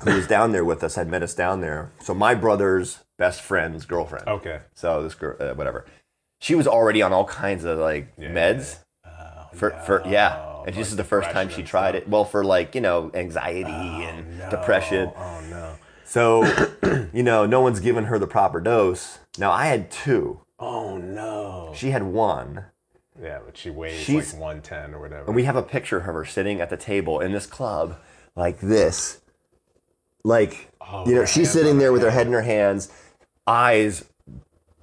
who 0.01 0.13
was 0.13 0.27
down 0.27 0.51
there 0.51 0.65
with 0.65 0.83
us 0.83 0.97
had 0.97 1.09
met 1.09 1.23
us 1.23 1.35
down 1.35 1.61
there. 1.61 1.93
So 2.01 2.15
my 2.15 2.35
brother's 2.35 2.99
best 3.17 3.43
friend's 3.43 3.87
girlfriend. 3.87 4.27
Okay. 4.27 4.59
So 4.75 5.05
this 5.05 5.15
girl, 5.15 5.37
uh, 5.39 5.55
whatever, 5.55 5.87
she 6.41 6.57
was 6.57 6.67
already 6.67 7.01
on 7.01 7.13
all 7.13 7.27
kinds 7.27 7.63
of 7.63 7.79
like 7.79 8.17
meds. 8.17 8.81
For, 9.55 9.71
for 9.87 10.03
yeah, 10.09 10.63
and 10.67 10.75
this 10.75 10.89
is 10.89 10.97
the 10.97 11.05
first 11.05 11.31
time 11.31 11.49
she 11.51 11.63
tried 11.63 11.95
it. 11.95 12.09
Well, 12.09 12.25
for 12.25 12.43
like 12.43 12.75
you 12.75 12.81
know 12.81 13.11
anxiety 13.15 13.71
and 13.71 14.51
depression. 14.51 15.13
Oh 15.15 15.41
no. 15.49 15.75
So, 16.05 16.45
you 17.13 17.23
know, 17.23 17.47
no 17.47 17.61
one's 17.61 17.81
given 17.81 18.05
her 18.05 18.19
the 18.19 18.27
proper 18.27 18.61
dose. 18.61 19.19
Now 19.39 19.51
I 19.51 19.67
had 19.67 19.91
two. 19.91 20.42
Oh 20.63 20.97
no. 20.97 21.73
She 21.75 21.91
had 21.91 22.05
one. 22.05 22.67
Yeah, 23.21 23.41
but 23.45 23.57
she 23.57 23.69
weighs 23.69 24.01
She's- 24.01 24.33
like 24.33 24.41
110 24.41 24.95
or 24.95 25.01
whatever. 25.01 25.27
And 25.27 25.35
we 25.35 25.45
have 25.45 25.57
a 25.57 25.63
picture 25.63 25.99
of 25.99 26.05
her 26.05 26.25
sitting 26.25 26.61
at 26.61 26.71
the 26.71 26.77
table 26.77 27.21
in 27.21 27.33
this 27.33 27.47
club, 27.47 27.99
like 28.37 28.61
this. 28.61 29.21
Like, 30.25 30.71
oh, 30.81 31.05
you 31.07 31.17
know, 31.17 31.23
her 31.23 31.27
she's 31.27 31.49
hands 31.49 31.53
sitting 31.53 31.79
there 31.79 31.89
her 31.89 31.93
with 31.93 32.03
her 32.03 32.11
head 32.11 32.29
in 32.29 32.33
her 32.33 32.43
hands, 32.43 32.91
eyes 33.47 34.05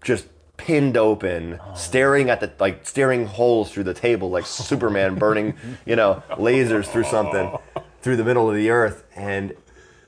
just 0.03 0.27
pinned 0.57 0.97
open, 0.97 1.59
oh. 1.61 1.73
staring 1.75 2.29
at 2.29 2.41
the, 2.41 2.51
like, 2.59 2.85
staring 2.85 3.25
holes 3.25 3.71
through 3.71 3.85
the 3.85 3.93
table, 3.93 4.29
like 4.29 4.45
Superman 4.45 5.15
burning, 5.15 5.53
you 5.85 5.95
know, 5.95 6.21
lasers 6.31 6.87
through 6.87 7.05
something, 7.05 7.57
oh. 7.75 7.83
through 8.01 8.17
the 8.17 8.25
middle 8.25 8.49
of 8.49 8.55
the 8.55 8.69
earth. 8.69 9.05
And 9.15 9.55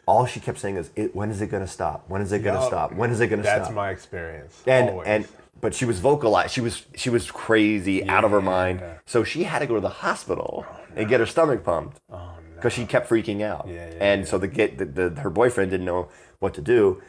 all 0.06 0.26
she 0.26 0.42
kept 0.42 0.60
saying 0.60 0.76
is, 0.76 0.92
it, 0.98 1.16
when 1.16 1.32
is 1.32 1.42
it 1.42 1.48
going 1.48 1.64
to 1.64 1.72
stop? 1.72 2.04
When 2.10 2.22
is 2.22 2.34
it 2.34 2.40
going 2.40 2.56
to 2.56 2.62
Yup. 2.62 2.70
stop? 2.70 2.94
When 2.94 3.10
is 3.10 3.22
it 3.22 3.28
going 3.28 3.42
to 3.42 3.48
stop? 3.48 3.60
That's 3.60 3.74
my 3.74 3.90
experience. 3.90 4.62
and 4.68 4.90
always. 4.90 5.08
and 5.08 5.28
but 5.62 5.74
she 5.74 5.86
was 5.86 6.00
vocalized. 6.00 6.52
She 6.52 6.62
was 6.62 6.86
she 6.96 7.10
was 7.10 7.30
crazy, 7.32 8.08
out 8.08 8.26
of 8.26 8.32
her 8.32 8.42
mind. 8.42 8.84
So 9.06 9.24
she 9.24 9.44
had 9.44 9.60
to 9.60 9.68
go 9.68 9.76
to 9.76 9.82
the 9.82 9.90
hospital 9.90 10.66
and 10.96 11.08
get 11.08 11.20
her 11.20 11.26
stomach 11.26 11.64
pumped 11.64 12.02
oh 12.12 12.16
no. 12.16 12.56
because 12.56 12.74
she 12.74 12.86
kept 12.86 13.10
freaking 13.10 13.42
out. 13.42 13.68
Yeah, 13.68 13.90
yeah, 13.90 13.98
and 14.00 14.28
so 14.28 14.38
the 14.38 14.48
get 14.48 14.78
the, 14.78 14.86
the 14.86 15.22
her 15.22 15.30
boyfriend 15.30 15.72
didn't 15.72 15.86
know 15.86 16.10
what 16.40 16.54
to 16.56 16.62
do. 16.62 17.02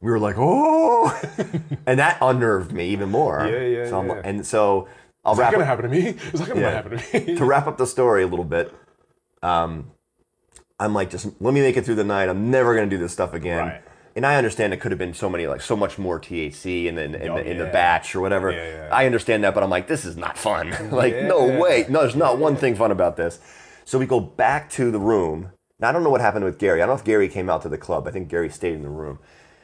We 0.00 0.10
were 0.10 0.18
like, 0.18 0.36
oh, 0.38 1.20
and 1.86 1.98
that 1.98 2.18
unnerved 2.20 2.72
me 2.72 2.88
even 2.90 3.10
more. 3.10 3.46
Yeah, 3.46 3.60
yeah, 3.60 3.88
So 3.88 3.98
I'm, 3.98 4.08
yeah. 4.08 4.20
and 4.24 4.46
so 4.46 4.88
I'll 5.24 5.32
Is 5.32 5.38
that 5.38 5.44
wrap 5.44 5.52
gonna 5.52 5.64
up, 5.64 5.68
happen 5.68 5.90
to 5.90 5.96
me? 5.96 6.08
Is 6.32 6.40
that 6.40 6.48
gonna 6.48 6.60
happen 6.70 6.98
to 6.98 7.20
me? 7.26 7.36
to 7.36 7.44
wrap 7.44 7.66
up 7.66 7.78
the 7.78 7.86
story 7.86 8.22
a 8.22 8.26
little 8.26 8.44
bit. 8.44 8.72
Um, 9.42 9.90
I'm 10.78 10.94
like, 10.94 11.10
just 11.10 11.26
let 11.40 11.54
me 11.54 11.60
make 11.60 11.76
it 11.76 11.84
through 11.84 11.94
the 11.94 12.04
night. 12.04 12.28
I'm 12.28 12.50
never 12.50 12.74
gonna 12.74 12.90
do 12.90 12.98
this 12.98 13.12
stuff 13.12 13.32
again. 13.32 13.66
Right. 13.66 13.82
And 14.16 14.24
I 14.24 14.36
understand 14.36 14.72
it 14.72 14.78
could 14.78 14.92
have 14.92 14.98
been 14.98 15.12
so 15.12 15.28
many, 15.28 15.46
like 15.46 15.60
so 15.60 15.76
much 15.76 15.98
more 15.98 16.18
THC 16.18 16.86
in 16.86 16.94
the, 16.94 17.04
in, 17.04 17.30
Oh, 17.30 17.36
the, 17.36 17.50
in 17.50 17.58
the 17.58 17.66
batch 17.66 18.14
or 18.14 18.22
whatever. 18.22 18.50
Yeah, 18.50 18.86
yeah. 18.86 18.88
I 18.90 19.04
understand 19.04 19.44
that, 19.44 19.52
but 19.52 19.62
I'm 19.62 19.68
like, 19.68 19.88
this 19.88 20.06
is 20.06 20.16
not 20.16 20.38
fun. 20.38 20.70
like, 20.90 21.14
no 21.14 21.60
way. 21.60 21.84
No, 21.90 22.00
there's 22.00 22.16
not 22.16 22.38
one 22.38 22.56
thing 22.56 22.74
fun 22.74 22.90
about 22.90 23.18
this. 23.18 23.38
So 23.84 23.98
we 23.98 24.06
go 24.06 24.18
back 24.18 24.70
to 24.70 24.90
the 24.90 24.98
room. 24.98 25.52
Now 25.78 25.90
I 25.90 25.92
don't 25.92 26.02
know 26.02 26.08
what 26.08 26.22
happened 26.22 26.46
with 26.46 26.58
Gary. 26.58 26.80
I 26.80 26.86
don't 26.86 26.96
know 26.96 26.98
if 26.98 27.04
Gary 27.04 27.28
came 27.28 27.50
out 27.50 27.60
to 27.62 27.68
the 27.68 27.76
club. 27.76 28.08
I 28.08 28.10
think 28.10 28.28
Gary 28.28 28.48
stayed 28.48 28.72
in 28.72 28.82
the 28.82 28.88
room. 28.88 29.18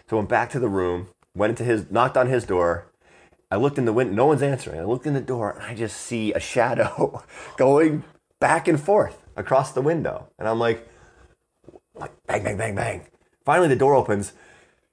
So 0.09 0.17
I 0.17 0.19
went 0.19 0.29
back 0.29 0.51
to 0.51 0.61
the 0.61 0.69
room, 0.69 1.09
went 1.35 1.51
into 1.51 1.65
his, 1.65 1.91
knocked 1.91 2.19
on 2.19 2.27
his 2.27 2.45
door. 2.45 2.93
I 3.51 3.57
looked 3.57 3.79
in 3.79 3.87
the 3.87 3.93
window. 3.93 4.15
No 4.15 4.27
one's 4.27 4.43
answering. 4.43 4.79
I 4.79 4.85
looked 4.85 5.07
in 5.07 5.15
the 5.15 5.21
door 5.23 5.53
and 5.53 5.63
I 5.63 5.75
just 5.75 5.97
see 5.97 6.35
a 6.35 6.41
shadow 6.41 7.25
going 7.57 8.05
back 8.39 8.69
and 8.69 8.79
forth 8.79 9.23
across 9.35 9.73
the 9.73 9.81
window. 9.81 10.29
And 10.39 10.47
I'm 10.47 10.59
like, 10.59 10.87
like 11.95 12.13
bang, 12.27 12.45
bang, 12.45 12.59
bang, 12.59 12.75
bang. 12.75 13.07
Finally, 13.45 13.69
the 13.69 13.77
door 13.77 13.95
opens. 13.95 14.33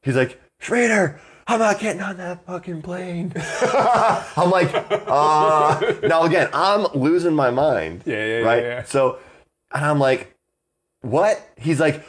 He's 0.01 0.15
like, 0.15 0.39
Schrader, 0.59 1.19
I'm 1.47 1.59
not 1.59 1.79
getting 1.79 2.01
on 2.01 2.17
that 2.17 2.45
fucking 2.45 2.81
plane. 2.81 3.33
I'm 3.61 4.51
like, 4.51 4.69
uh, 4.73 5.93
now 6.03 6.23
again, 6.23 6.49
I'm 6.53 6.85
losing 6.93 7.33
my 7.33 7.49
mind. 7.49 8.03
Yeah, 8.05 8.15
yeah, 8.15 8.25
yeah, 8.25 8.45
right. 8.45 8.63
yeah. 8.63 8.83
So, 8.83 9.19
and 9.73 9.83
I'm 9.85 9.99
like, 9.99 10.35
what? 11.01 11.41
He's 11.57 11.79
like, 11.79 12.05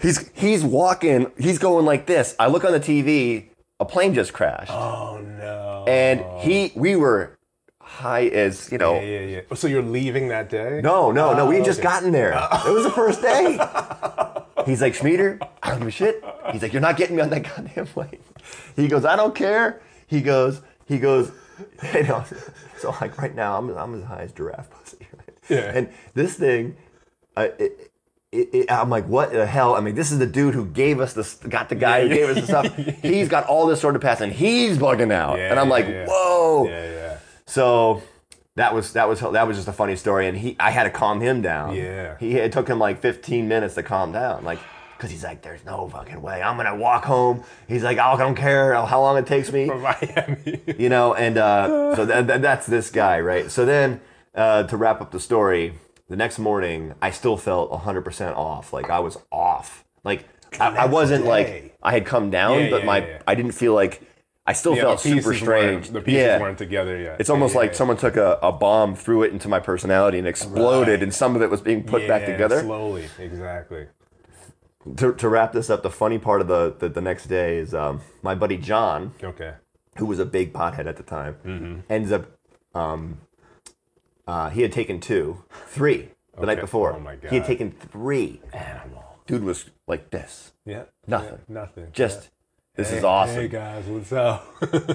he's 0.00 0.30
he's 0.34 0.64
walking. 0.64 1.30
He's 1.38 1.58
going 1.58 1.84
like 1.84 2.06
this. 2.06 2.34
I 2.38 2.46
look 2.48 2.64
on 2.64 2.72
the 2.72 2.80
TV. 2.80 3.48
A 3.80 3.84
plane 3.84 4.12
just 4.12 4.32
crashed, 4.32 4.72
oh 4.72 5.20
no. 5.20 5.84
and 5.86 6.24
he, 6.40 6.72
we 6.74 6.96
were 6.96 7.38
high 7.80 8.26
as 8.26 8.70
you 8.70 8.78
know. 8.78 8.94
yeah, 8.94 9.20
yeah, 9.20 9.20
yeah. 9.20 9.54
So 9.54 9.66
you're 9.66 9.82
leaving 9.82 10.28
that 10.28 10.50
day? 10.50 10.80
No, 10.82 11.10
no, 11.10 11.32
no. 11.34 11.46
We 11.46 11.56
had 11.56 11.64
just 11.64 11.82
gotten 11.82 12.12
there. 12.12 12.32
It 12.66 12.72
was 12.72 12.84
the 12.84 12.90
first 12.90 13.22
day. 13.22 13.56
He's 14.68 14.82
like, 14.82 14.94
Schmieder, 14.94 15.38
I 15.62 15.70
don't 15.70 15.78
give 15.80 15.88
a 15.88 15.90
shit. 15.90 16.24
He's 16.52 16.62
like, 16.62 16.72
you're 16.72 16.82
not 16.82 16.96
getting 16.96 17.16
me 17.16 17.22
on 17.22 17.30
that 17.30 17.42
goddamn 17.44 17.86
plane. 17.94 18.18
He 18.76 18.88
goes, 18.88 19.04
I 19.04 19.16
don't 19.16 19.34
care. 19.34 19.80
He 20.06 20.20
goes, 20.20 20.60
he 20.86 20.98
goes, 20.98 21.32
you 21.94 22.02
know. 22.04 22.24
So 22.78 22.94
like 23.00 23.18
right 23.18 23.34
now, 23.34 23.58
I'm 23.58 23.70
I'm 23.70 23.94
as 23.94 24.04
high 24.04 24.22
as 24.22 24.32
giraffe 24.32 24.70
pussy. 24.70 25.06
Right? 25.12 25.38
Yeah. 25.48 25.72
And 25.74 25.88
this 26.14 26.34
thing, 26.34 26.76
uh, 27.36 27.48
it, 27.58 27.92
it, 28.30 28.48
it, 28.52 28.72
I'm 28.72 28.90
like, 28.90 29.06
what 29.06 29.32
the 29.32 29.46
hell? 29.46 29.74
I 29.74 29.80
mean, 29.80 29.94
this 29.94 30.12
is 30.12 30.18
the 30.18 30.26
dude 30.26 30.54
who 30.54 30.66
gave 30.66 31.00
us 31.00 31.14
this, 31.14 31.34
got 31.34 31.68
the 31.68 31.74
guy 31.74 32.02
who 32.02 32.08
gave 32.10 32.28
us 32.28 32.36
the 32.36 32.46
stuff. 32.46 32.76
He's 33.02 33.28
got 33.28 33.46
all 33.46 33.66
this 33.66 33.80
sort 33.80 33.96
of 33.96 34.02
pass, 34.02 34.20
and 34.20 34.32
he's 34.32 34.76
bugging 34.76 35.12
out. 35.12 35.38
Yeah, 35.38 35.50
and 35.50 35.58
I'm 35.58 35.68
like, 35.68 35.86
yeah, 35.86 35.92
yeah. 35.92 36.06
whoa. 36.08 36.66
Yeah, 36.68 36.90
yeah. 36.90 37.18
So 37.46 38.02
that 38.58 38.74
was 38.74 38.92
that 38.92 39.08
was 39.08 39.20
that 39.20 39.46
was 39.46 39.56
just 39.56 39.68
a 39.68 39.72
funny 39.72 39.96
story, 39.96 40.26
and 40.28 40.36
he 40.36 40.56
I 40.60 40.70
had 40.70 40.84
to 40.84 40.90
calm 40.90 41.20
him 41.20 41.40
down. 41.42 41.74
Yeah. 41.74 42.16
he 42.20 42.36
it 42.36 42.52
took 42.52 42.68
him 42.68 42.78
like 42.78 43.00
15 43.00 43.48
minutes 43.48 43.74
to 43.76 43.82
calm 43.82 44.12
down, 44.12 44.44
like 44.44 44.58
because 44.96 45.10
he's 45.10 45.22
like, 45.22 45.42
"There's 45.42 45.64
no 45.64 45.88
fucking 45.88 46.20
way 46.20 46.42
I'm 46.42 46.56
gonna 46.56 46.76
walk 46.76 47.04
home." 47.04 47.44
He's 47.68 47.84
like, 47.84 47.98
"I 47.98 48.16
don't 48.16 48.34
care 48.34 48.74
how 48.74 49.00
long 49.00 49.16
it 49.16 49.26
takes 49.26 49.52
me," 49.52 49.66
From 49.72 49.82
Miami. 49.82 50.60
you 50.76 50.88
know. 50.88 51.14
And 51.14 51.38
uh, 51.38 51.94
so 51.96 52.04
that, 52.04 52.26
that, 52.26 52.42
that's 52.42 52.66
this 52.66 52.90
guy, 52.90 53.20
right? 53.20 53.50
So 53.50 53.64
then 53.64 54.00
uh, 54.34 54.64
to 54.64 54.76
wrap 54.76 55.00
up 55.00 55.10
the 55.12 55.20
story, 55.20 55.74
the 56.08 56.16
next 56.16 56.38
morning 56.38 56.94
I 57.00 57.10
still 57.12 57.36
felt 57.36 57.70
100 57.70 58.02
percent 58.02 58.36
off, 58.36 58.72
like 58.72 58.90
I 58.90 58.98
was 58.98 59.16
off, 59.30 59.84
like 60.04 60.24
I, 60.58 60.70
I 60.70 60.86
wasn't 60.86 61.24
day. 61.24 61.28
like 61.30 61.78
I 61.80 61.92
had 61.92 62.04
come 62.04 62.30
down, 62.30 62.58
Yeah, 62.64 62.70
but 62.70 62.80
yeah, 62.80 62.86
my 62.86 62.98
yeah. 63.06 63.22
I 63.26 63.34
didn't 63.36 63.52
feel 63.52 63.74
like. 63.74 64.02
I 64.48 64.52
still 64.54 64.74
Yeah, 64.74 64.82
felt 64.82 65.00
super 65.00 65.34
strange. 65.34 65.90
The 65.90 66.00
pieces 66.00 66.20
yeah. 66.22 66.40
weren't 66.40 66.56
together 66.58 66.98
yet. 66.98 67.20
It's 67.20 67.28
almost 67.30 67.52
Yeah, 67.54 67.60
like 67.60 67.74
someone 67.74 67.98
took 67.98 68.16
a, 68.16 68.38
a 68.42 68.50
bomb, 68.50 68.94
threw 68.96 69.22
it 69.22 69.32
into 69.32 69.46
my 69.48 69.60
personality, 69.60 70.18
and 70.18 70.26
exploded, 70.26 70.94
Right. 70.94 71.02
and 71.02 71.14
some 71.14 71.36
of 71.36 71.42
it 71.42 71.50
was 71.50 71.60
being 71.60 71.84
put 71.84 72.08
back 72.08 72.24
together. 72.26 72.60
Slowly, 72.62 73.06
exactly. 73.18 73.88
To, 74.96 75.12
to 75.12 75.28
wrap 75.28 75.52
this 75.52 75.68
up, 75.68 75.82
the 75.82 75.90
funny 75.90 76.18
part 76.18 76.40
of 76.40 76.48
the 76.48 76.74
the, 76.78 76.88
the 76.88 77.00
next 77.02 77.26
day 77.26 77.58
is 77.58 77.74
um, 77.74 78.00
my 78.22 78.34
buddy 78.34 78.56
John, 78.56 79.12
Okay. 79.22 79.52
who 79.98 80.06
was 80.06 80.18
a 80.18 80.24
big 80.24 80.52
pothead 80.54 80.86
at 80.86 80.96
the 80.96 81.02
time, 81.02 81.36
Mm-hmm. 81.44 81.80
ends 81.90 82.10
up 82.10 82.24
um, 82.74 83.18
uh, 84.26 84.48
he 84.50 84.62
had 84.62 84.72
taken 84.72 84.98
two, 85.00 85.44
three. 85.66 86.08
the 86.38 86.46
night 86.46 86.60
before. 86.60 86.92
Oh 86.94 87.00
my 87.00 87.16
God. 87.16 87.30
He 87.30 87.36
had 87.36 87.46
taken 87.46 87.70
three. 87.72 88.40
Animal. 88.52 89.04
Dude 89.26 89.42
was 89.44 89.66
like 89.86 90.10
this. 90.10 90.52
Yeah. 90.64 90.84
Nothing. 91.06 91.38
Nothing. 91.48 91.88
Just, 91.92 92.30
this 92.78 92.90
Hey- 92.90 92.96
is 92.98 93.04
awesome. 93.04 93.34
Hey 93.42 93.48
guys, 93.48 93.84
what's 93.86 94.12
up? 94.12 94.46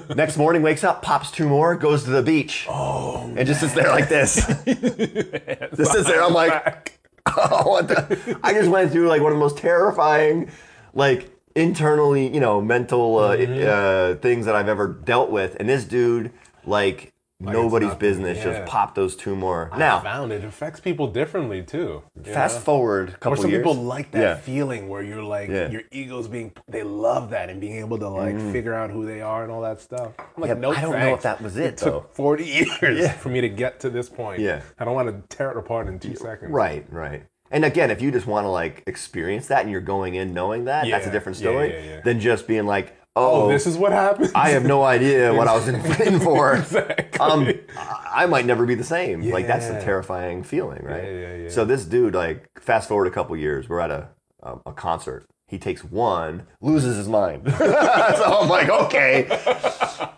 Next 0.15 0.37
morning, 0.37 0.61
wakes 0.63 0.83
up, 0.83 1.01
pops 1.03 1.29
two 1.29 1.47
more, 1.47 1.75
goes 1.75 2.03
to 2.05 2.09
the 2.09 2.23
beach. 2.23 2.65
Oh, 2.69 3.31
and 3.37 3.45
just 3.47 3.59
sits 3.59 3.73
there 3.73 3.89
like 3.89 4.09
this. 4.09 4.35
just 4.65 5.91
sits 5.91 6.07
there. 6.07 6.23
I'm 6.23 6.33
like, 6.33 6.99
oh, 7.37 7.69
what 7.69 7.87
the? 7.87 8.39
I 8.43 8.53
just 8.53 8.69
went 8.69 8.91
through 8.91 9.07
like 9.07 9.21
one 9.21 9.31
of 9.31 9.37
the 9.37 9.43
most 9.43 9.57
terrifying, 9.57 10.49
like 10.95 11.29
internally, 11.55 12.33
you 12.33 12.39
know, 12.39 12.59
mental 12.61 13.19
uh, 13.19 13.37
Mm-hmm. 13.37 14.15
uh, 14.17 14.19
things 14.21 14.45
that 14.47 14.55
I've 14.55 14.67
ever 14.69 14.87
dealt 14.87 15.29
with. 15.29 15.55
And 15.59 15.69
this 15.69 15.83
dude, 15.85 16.31
like, 16.65 17.12
nobody's 17.51 17.93
business, 17.95 18.37
yeah. 18.37 18.43
just 18.43 18.65
pop 18.65 18.95
those 18.95 19.15
two 19.15 19.35
more. 19.35 19.69
I 19.71 19.77
now, 19.77 19.99
found 19.99 20.31
it 20.31 20.43
affects 20.43 20.79
people 20.79 21.07
differently 21.07 21.63
too. 21.63 22.03
fast 22.23 22.55
know? 22.57 22.61
forward 22.61 23.09
a 23.09 23.11
couple 23.13 23.33
Or 23.33 23.37
some 23.37 23.51
years. 23.51 23.59
people 23.61 23.75
like 23.75 24.11
that 24.11 24.21
Yeah. 24.21 24.35
feeling 24.35 24.89
where 24.89 25.03
you're 25.03 25.23
like 25.23 25.49
Yeah. 25.49 25.69
your 25.69 25.81
ego's 25.91 26.27
being 26.27 26.51
they 26.67 26.83
love 26.83 27.29
that 27.31 27.49
and 27.49 27.59
being 27.59 27.77
able 27.77 27.97
to 27.99 28.09
like 28.09 28.35
mm-hmm. 28.35 28.51
figure 28.51 28.73
out 28.73 28.89
who 28.91 29.05
they 29.05 29.21
are 29.21 29.43
and 29.43 29.51
all 29.51 29.61
that 29.61 29.81
stuff. 29.81 30.11
I'm 30.19 30.25
like, 30.41 30.47
Yeah, 30.49 30.53
no, 30.55 30.71
I 30.71 30.81
don't 30.81 30.99
know 30.99 31.13
if 31.13 31.21
that 31.23 31.41
was 31.41 31.57
it, 31.57 31.77
though. 31.77 31.91
took 32.01 32.13
40 32.13 32.43
years 32.45 33.11
for 33.17 33.29
me 33.29 33.41
to 33.41 33.49
get 33.49 33.79
to 33.81 33.89
this 33.89 34.09
point. 34.09 34.39
Yeah. 34.41 34.61
I 34.79 34.85
don't 34.85 34.95
want 34.95 35.09
to 35.09 35.35
tear 35.35 35.51
it 35.51 35.57
apart 35.57 35.87
in 35.87 35.99
two 35.99 36.15
seconds. 36.15 36.51
Right, 36.51 36.85
right. 36.91 37.23
And 37.51 37.63
again, 37.65 37.91
if 37.91 38.01
you 38.01 38.09
just 38.11 38.25
want 38.25 38.45
to 38.45 38.49
like 38.49 38.83
experience 38.87 39.47
that 39.47 39.61
and 39.61 39.69
you're 39.69 39.81
going 39.81 40.15
in 40.15 40.33
knowing 40.33 40.65
that, 40.65 40.87
that's 40.89 41.05
a 41.05 41.09
Yeah, 41.09 41.13
different 41.13 41.37
yeah, 41.37 41.41
story 41.49 41.71
yeah, 41.73 41.93
yeah. 41.95 42.01
than 42.01 42.19
just 42.19 42.47
being 42.47 42.65
like, 42.65 42.95
Oh, 43.15 43.43
oh, 43.43 43.49
this 43.49 43.67
is 43.67 43.77
what 43.77 43.91
happened. 43.91 44.31
I 44.33 44.49
have 44.49 44.63
no 44.65 44.83
idea 44.83 45.33
what 45.33 45.47
I 45.47 45.53
was 45.55 45.67
in, 45.67 45.75
in 46.01 46.19
for. 46.19 46.55
Exactly. 46.55 47.19
Um, 47.19 47.47
I 47.77 48.25
might 48.25 48.45
never 48.45 48.65
be 48.65 48.73
the 48.75 48.83
same. 48.83 49.29
Like 49.29 49.45
that's 49.47 49.67
a 49.67 49.79
terrifying 49.81 50.43
feeling, 50.43 50.83
right? 50.83 51.03
Yeah, 51.03 51.09
yeah, 51.11 51.35
yeah. 51.43 51.49
So 51.49 51.63
this 51.65 51.85
dude, 51.85 52.15
like, 52.15 52.49
fast 52.59 52.87
forward 52.89 53.05
a 53.07 53.11
couple 53.11 53.35
years, 53.37 53.69
we're 53.69 53.79
at 53.81 53.91
a 53.91 54.09
a, 54.41 54.57
a 54.67 54.73
concert. 54.73 55.25
He 55.47 55.59
takes 55.59 55.83
one, 55.83 56.47
loses 56.61 56.97
his 56.97 57.07
mind. 57.07 57.43
so 57.57 58.39
I'm 58.41 58.49
like, 58.49 58.69
okay, 58.69 59.25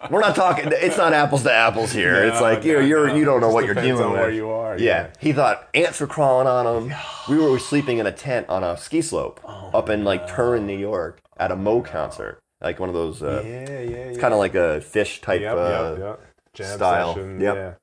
we're 0.09 0.21
not 0.21 0.33
talking. 0.35 0.69
It's 0.71 0.97
not 0.97 1.11
apples 1.11 1.43
to 1.43 1.51
apples 1.51 1.91
here. 1.91 2.15
it's 2.23 2.37
No, 2.37 2.41
like 2.41 2.63
you're 2.63 2.79
no, 2.81 2.87
you're 2.87 3.07
no. 3.07 3.15
you 3.15 3.25
don't 3.25 3.41
know 3.41 3.49
what 3.49 3.65
you're 3.65 3.73
dealing 3.75 4.01
on 4.05 4.11
with. 4.13 4.21
where 4.21 4.29
you 4.31 4.49
are, 4.49 4.77
Yeah. 4.77 5.07
yeah. 5.07 5.13
He 5.19 5.33
thought 5.33 5.67
ants 5.73 5.99
were 5.99 6.07
crawling 6.07 6.47
on 6.47 6.65
him. 6.89 6.97
We 7.27 7.37
were 7.37 7.59
sleeping 7.59 7.97
in 7.97 8.07
a 8.07 8.11
tent 8.13 8.47
on 8.47 8.63
a 8.63 8.77
ski 8.77 9.01
slope 9.01 9.41
Oh, 9.43 9.71
up 9.73 9.89
in 9.89 10.05
like 10.05 10.25
Turin, 10.33 10.65
New 10.65 10.77
York, 10.77 11.19
at 11.35 11.51
a 11.51 11.55
moe. 11.57 11.81
concert, 11.81 12.39
like 12.65 12.79
one 12.79 12.89
of 12.89 12.95
those. 12.95 13.23
Uh, 13.23 13.41
yeah, 13.45 13.51
yeah, 13.69 13.79
yeah. 13.79 13.95
It's 14.09 14.17
kind 14.19 14.33
of 14.33 14.39
like 14.39 14.55
a 14.55 14.81
Phish 14.81 15.21
type 15.21 15.39
yep, 15.41 15.55
uh, 15.55 15.95
yep, 15.97 16.19
yep. 16.57 16.67
Style. 16.67 17.13
Session, 17.13 17.39
Yep. 17.39 17.55
Yeah. 17.55 17.73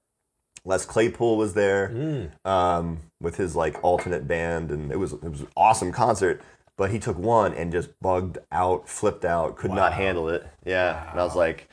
Les 0.64 0.84
Claypool 0.86 1.36
was 1.36 1.54
there 1.54 1.88
Mm. 1.88 2.30
um, 2.48 2.98
with 3.20 3.36
his 3.36 3.56
like 3.56 3.82
alternate 3.82 4.28
band, 4.28 4.70
and 4.70 4.92
it 4.92 4.96
was 4.98 5.12
it 5.12 5.22
was 5.30 5.40
an 5.40 5.48
awesome 5.56 5.90
concert. 5.92 6.42
But 6.78 6.90
he 6.90 6.98
took 6.98 7.18
one 7.18 7.52
and 7.54 7.70
just 7.70 7.90
bugged 8.00 8.38
out, 8.50 8.88
flipped 8.88 9.24
out, 9.24 9.56
could 9.56 9.70
not 9.72 9.92
handle 9.92 10.28
it. 10.28 10.46
Yeah, 10.64 11.10
and 11.10 11.20
I 11.20 11.24
was 11.24 11.36
like, 11.36 11.68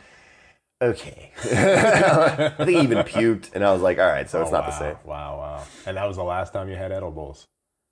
okay. 0.82 1.32
I 1.44 2.50
think 2.58 2.70
he 2.70 2.80
even 2.82 2.98
puked, 3.00 3.54
and 3.56 3.64
I 3.64 3.72
was 3.74 3.82
like, 3.82 3.98
all 3.98 4.08
right, 4.08 4.30
so 4.30 4.42
it's 4.42 4.50
Oh, 4.50 4.54
not 4.54 4.64
wow, 4.64 4.70
the 4.70 4.78
same. 4.78 4.96
Wow, 5.06 5.38
wow. 5.38 5.64
And 5.86 5.96
that 5.98 6.06
was 6.08 6.18
the 6.18 6.24
last 6.24 6.52
time 6.54 6.70
you 6.70 6.76
had 6.76 6.92
edibles. 6.92 7.46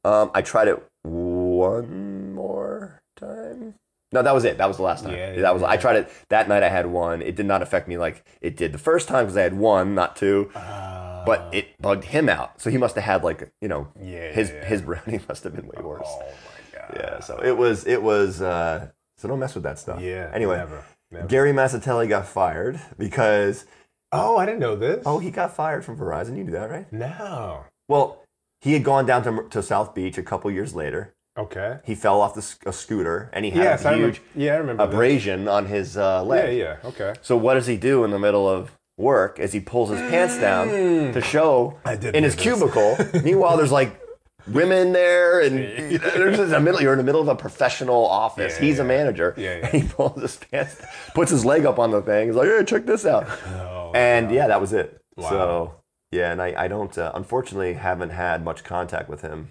Um, 0.04 0.32
I 0.34 0.42
tried 0.42 0.68
it 0.68 0.84
one 1.04 2.34
more 2.34 3.00
time. 3.16 3.76
No, 4.18 4.24
that 4.24 4.34
was 4.34 4.46
it. 4.46 4.58
That 4.58 4.68
was 4.68 4.78
the 4.78 4.84
last 4.84 5.04
time. 5.04 5.14
Yeah, 5.14 5.42
that 5.42 5.54
was. 5.54 5.62
yeah, 5.62 5.70
I 5.70 5.78
tried 5.78 5.98
it 5.98 6.10
that 6.30 6.48
night. 6.50 6.64
I 6.64 6.70
had 6.70 6.88
one. 6.88 7.22
It 7.22 7.36
did 7.36 7.46
not 7.46 7.62
affect 7.62 7.88
me 7.88 7.98
like 7.98 8.26
it 8.42 8.58
did 8.58 8.72
the 8.72 8.78
first 8.80 9.08
time 9.08 9.26
because 9.26 9.38
I 9.38 9.44
had 9.44 9.54
one, 9.54 9.94
not 9.96 10.16
two. 10.16 10.50
Uh, 10.56 11.24
but 11.26 11.50
it 11.54 11.80
bugged 11.82 12.06
him 12.06 12.30
out. 12.30 12.60
So 12.62 12.70
he 12.70 12.78
must 12.78 12.96
have 12.96 13.04
had 13.04 13.24
like 13.24 13.52
you 13.62 13.68
know 13.68 13.90
Yeah, 14.02 14.32
his 14.32 14.50
his 14.50 14.82
brownie 14.88 15.20
must 15.30 15.44
have 15.44 15.56
been 15.56 15.68
way 15.68 15.82
worse. 15.84 16.02
oh 16.08 16.20
my 16.22 16.80
god. 16.80 16.94
Yeah. 16.96 17.20
So 17.20 17.40
it 17.44 17.56
was 17.58 17.86
it 17.86 18.02
was. 18.02 18.42
uh 18.42 18.90
So 19.18 19.28
don't 19.28 19.40
mess 19.40 19.54
with 19.54 19.64
that 19.64 19.78
stuff. 19.80 20.02
Yeah. 20.02 20.32
Anyway, 20.34 20.58
Never. 20.58 20.84
never. 21.12 21.28
Gary 21.28 21.52
Massatelli 21.54 22.08
got 22.10 22.26
fired 22.28 22.80
because 22.98 23.66
Oh, 24.12 24.38
I 24.38 24.46
didn't 24.46 24.62
know 24.62 24.76
this. 24.78 25.04
oh 25.06 25.20
he 25.20 25.32
got 25.32 25.54
fired 25.56 25.84
from 25.86 25.98
Verizon. 25.98 26.38
You 26.38 26.44
knew 26.46 26.54
that, 26.54 26.70
right? 26.72 26.92
no. 26.92 27.66
Well, 27.90 28.24
he 28.62 28.74
had 28.74 28.84
gone 28.84 29.06
down 29.06 29.24
to 29.24 29.48
to 29.50 29.62
South 29.62 29.94
Beach 29.94 30.18
a 30.18 30.24
couple 30.24 30.50
years 30.50 30.74
later. 30.74 31.14
Okay. 31.38 31.78
He 31.86 31.94
fell 31.96 32.20
off 32.22 32.34
the, 32.34 32.42
sc- 32.42 32.66
a 32.66 32.74
scooter 32.74 33.30
and 33.34 33.46
he 33.46 33.52
had 33.52 33.64
Yes, 33.64 33.86
a 33.86 33.90
I 33.90 33.94
huge 33.96 34.00
remember. 34.20 34.20
Yeah, 34.36 34.54
I 34.54 34.58
remember. 34.58 34.84
abrasion 34.84 35.48
on 35.48 35.66
his 35.68 35.96
uh, 35.98 36.22
Yeah, 36.24 36.30
leg. 36.30 36.58
yeah. 36.58 36.78
Yeah, 36.84 36.90
okay. 36.90 37.14
So 37.22 37.38
what 37.38 37.54
does 37.54 37.68
he 37.68 37.78
do 37.78 38.04
in 38.04 38.12
the 38.12 38.20
middle 38.20 38.50
of 38.50 38.72
work 38.98 39.40
as 39.40 39.54
he 39.54 39.60
pulls 39.60 39.90
his 39.92 40.00
pants 40.10 40.38
down 40.40 40.68
to 41.14 41.22
show 41.22 41.78
I 41.86 41.94
in 41.94 42.24
his 42.24 42.36
this. 42.36 42.42
cubicle? 42.42 42.98
Meanwhile, 43.24 43.58
there's 43.58 43.72
like 43.72 44.00
women 44.48 44.94
there, 44.94 45.42
and 45.42 45.60
you 45.92 46.00
know, 46.00 46.10
there's 46.10 46.38
just 46.38 46.54
a 46.54 46.60
middle. 46.60 46.82
You're 46.82 46.94
in 46.94 46.98
the 46.98 47.04
middle 47.04 47.22
of 47.22 47.28
a 47.28 47.36
professional 47.36 48.06
office. 48.08 48.56
Yeah, 48.58 48.66
He's 48.66 48.80
a 48.80 48.84
manager, 48.84 49.36
Yeah, 49.38 49.58
yeah. 49.58 49.68
and 49.72 49.84
he 49.84 49.88
pulls 49.88 50.20
his 50.22 50.38
pants, 50.38 50.82
puts 51.14 51.30
his 51.30 51.46
leg 51.46 51.66
up 51.66 51.78
on 51.78 51.92
the 51.92 52.02
thing. 52.02 52.28
He's 52.30 52.36
like, 52.36 52.48
"Hey, 52.48 52.64
check 52.66 52.86
this 52.88 53.06
out." 53.06 53.28
Oh, 53.48 53.92
and 53.94 54.32
yeah, 54.32 54.48
that 54.48 54.60
was 54.60 54.74
it. 54.74 55.00
Wow. 55.18 55.30
So 55.30 55.74
yeah, 56.12 56.32
and 56.32 56.42
I, 56.42 56.56
I 56.58 56.68
don't 56.68 56.98
uh, 56.98 57.12
unfortunately 57.14 57.74
haven't 57.74 58.10
had 58.12 58.44
much 58.44 58.64
contact 58.64 59.10
with 59.10 59.22
him 59.22 59.50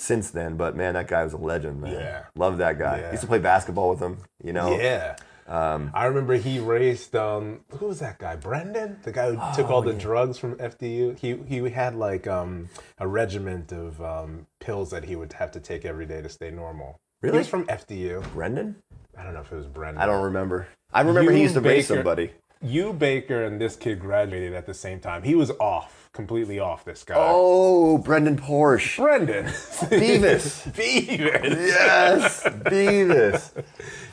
since 0.00 0.30
then. 0.30 0.56
But 0.56 0.76
man, 0.76 0.94
that 0.94 1.08
guy 1.08 1.22
was 1.22 1.34
a 1.34 1.38
legend, 1.38 1.80
man. 1.80 1.92
Yeah. 1.92 2.24
Love 2.34 2.58
that 2.58 2.78
guy. 2.78 3.00
Yeah. 3.00 3.10
Used 3.10 3.22
to 3.22 3.26
play 3.26 3.38
basketball 3.38 3.90
with 3.90 4.00
him. 4.00 4.18
You 4.42 4.52
know. 4.52 4.78
Yeah. 4.78 5.16
Um, 5.46 5.90
I 5.94 6.06
remember 6.06 6.36
he 6.36 6.60
raced. 6.60 7.14
Um, 7.16 7.60
who 7.78 7.86
was 7.86 7.98
that 7.98 8.18
guy? 8.18 8.36
Brendan, 8.36 8.98
the 9.02 9.12
guy 9.12 9.32
who 9.32 9.56
took 9.56 9.68
Oh, 9.68 9.74
all 9.74 9.82
the 9.82 9.92
drugs 9.92 10.38
from 10.38 10.54
FDU. 10.56 11.18
He 11.18 11.36
he 11.46 11.68
had 11.70 11.96
like 11.96 12.26
um, 12.26 12.68
a 12.98 13.06
regiment 13.06 13.72
of 13.72 14.00
um, 14.00 14.46
pills 14.60 14.90
that 14.90 15.04
he 15.04 15.16
would 15.16 15.32
have 15.34 15.50
to 15.52 15.60
take 15.60 15.84
every 15.84 16.06
day 16.06 16.22
to 16.22 16.28
stay 16.28 16.50
normal. 16.50 17.00
Really? 17.20 17.34
He 17.34 17.38
was 17.38 17.48
from 17.48 17.66
FDU. 17.66 18.32
Brendan? 18.32 18.76
I 19.18 19.24
don't 19.24 19.34
know 19.34 19.40
if 19.40 19.52
it 19.52 19.56
was 19.56 19.66
Brendan. 19.66 20.00
I 20.00 20.06
don't 20.06 20.22
remember. 20.22 20.68
I 20.92 21.02
remember 21.02 21.32
he 21.32 21.42
used 21.42 21.54
to 21.54 21.60
race 21.60 21.88
somebody. 21.88 22.30
You 22.62 22.92
Baker 22.92 23.44
and 23.44 23.60
this 23.60 23.76
kid 23.76 24.00
graduated 24.00 24.54
at 24.54 24.66
the 24.66 24.74
same 24.74 25.00
time. 25.00 25.22
He 25.24 25.34
was 25.34 25.50
off, 25.58 25.99
completely 26.12 26.58
off. 26.58 26.84
This 26.84 27.04
guy. 27.04 27.14
Oh, 27.16 27.98
Brendan 27.98 28.36
Porsche. 28.38 28.96
Brendan. 28.98 29.46
Beavis. 29.46 30.70
Beavis. 30.72 31.66
yes, 31.68 32.42
Beavis. 32.44 33.64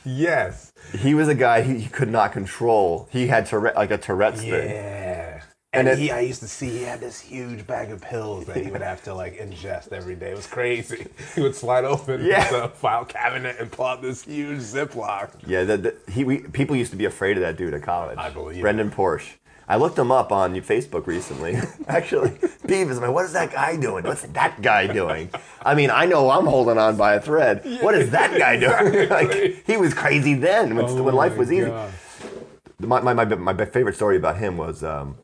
Yes. 0.05 0.71
He 0.97 1.13
was 1.13 1.27
a 1.27 1.35
guy 1.35 1.61
he, 1.61 1.79
he 1.81 1.89
could 1.89 2.09
not 2.09 2.31
control. 2.31 3.07
He 3.11 3.27
had 3.27 3.45
Tourette, 3.45 3.75
like 3.75 3.91
a 3.91 3.97
Tourette's 3.97 4.41
thing. 4.41 4.49
Yeah. 4.51 5.41
And 5.73 5.87
And, 5.89 5.99
it- 5.99 6.01
he, 6.01 6.11
I 6.11 6.21
used 6.21 6.39
to 6.41 6.47
see 6.47 6.69
he 6.69 6.83
had 6.83 7.01
this 7.01 7.19
huge 7.19 7.67
bag 7.67 7.91
of 7.91 8.01
pills 8.01 8.45
that 8.45 8.57
he 8.63 8.71
would 8.71 8.81
have 8.81 9.03
to 9.03 9.13
like 9.13 9.37
ingest 9.37 9.91
every 9.91 10.15
day. 10.15 10.31
It 10.31 10.35
was 10.37 10.47
crazy. 10.47 11.07
He 11.35 11.41
would 11.41 11.55
slide 11.55 11.83
open 11.83 12.23
Yeah. 12.25 12.49
the 12.49 12.69
file 12.69 13.03
cabinet 13.05 13.57
and 13.59 13.69
pull 13.71 13.85
out 13.85 14.01
this 14.01 14.23
huge 14.23 14.59
Ziploc. 14.59 15.31
Yeah, 15.45 15.65
the, 15.65 15.77
the, 15.77 15.95
he 16.11 16.23
we, 16.23 16.39
people 16.39 16.75
used 16.75 16.91
to 16.91 16.97
be 16.97 17.05
afraid 17.05 17.35
of 17.37 17.41
that 17.41 17.57
dude 17.57 17.73
at 17.73 17.83
college. 17.83 18.17
I 18.17 18.29
believe 18.29 18.61
Brendan 18.61 18.91
Porsche. 18.91 19.33
I 19.69 19.75
looked 19.75 19.99
him 19.99 20.11
up 20.11 20.31
on 20.31 20.53
Facebook 20.55 21.07
recently. 21.07 21.57
Actually, 21.87 22.29
Beavis, 22.65 22.95
I'm 22.95 23.01
like, 23.01 23.11
what 23.11 23.25
is 23.25 23.33
that 23.33 23.51
guy 23.51 23.75
doing? 23.75 24.05
What's 24.05 24.21
that 24.21 24.61
guy 24.61 24.87
doing? 24.87 25.29
I 25.61 25.75
mean, 25.75 25.89
I 25.89 26.05
know 26.05 26.29
I'm 26.29 26.45
holding 26.45 26.77
on 26.77 26.95
by 26.95 27.15
a 27.15 27.21
thread. 27.21 27.65
What 27.81 27.93
is 27.93 28.11
that 28.11 28.37
guy 28.37 28.57
doing? 28.57 29.09
like, 29.09 29.65
he 29.65 29.75
was 29.75 29.93
crazy 29.93 30.35
then 30.35 30.75
when, 30.75 31.03
when 31.03 31.15
life 31.15 31.35
Oh 31.35 31.39
was 31.39 31.51
easy. 31.51 31.71
My, 32.79 33.01
my, 33.01 33.13
my, 33.13 33.25
my 33.25 33.65
favorite 33.65 33.95
story 33.95 34.15
about 34.15 34.37
him 34.37 34.55
was 34.55 34.83
um, 34.83 35.17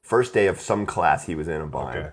first 0.00 0.32
day 0.32 0.46
of 0.46 0.60
some 0.60 0.86
class 0.86 1.26
he 1.26 1.34
was 1.34 1.48
in 1.48 1.60
a 1.60 1.66
blind. 1.66 1.98
Okay. 1.98 2.10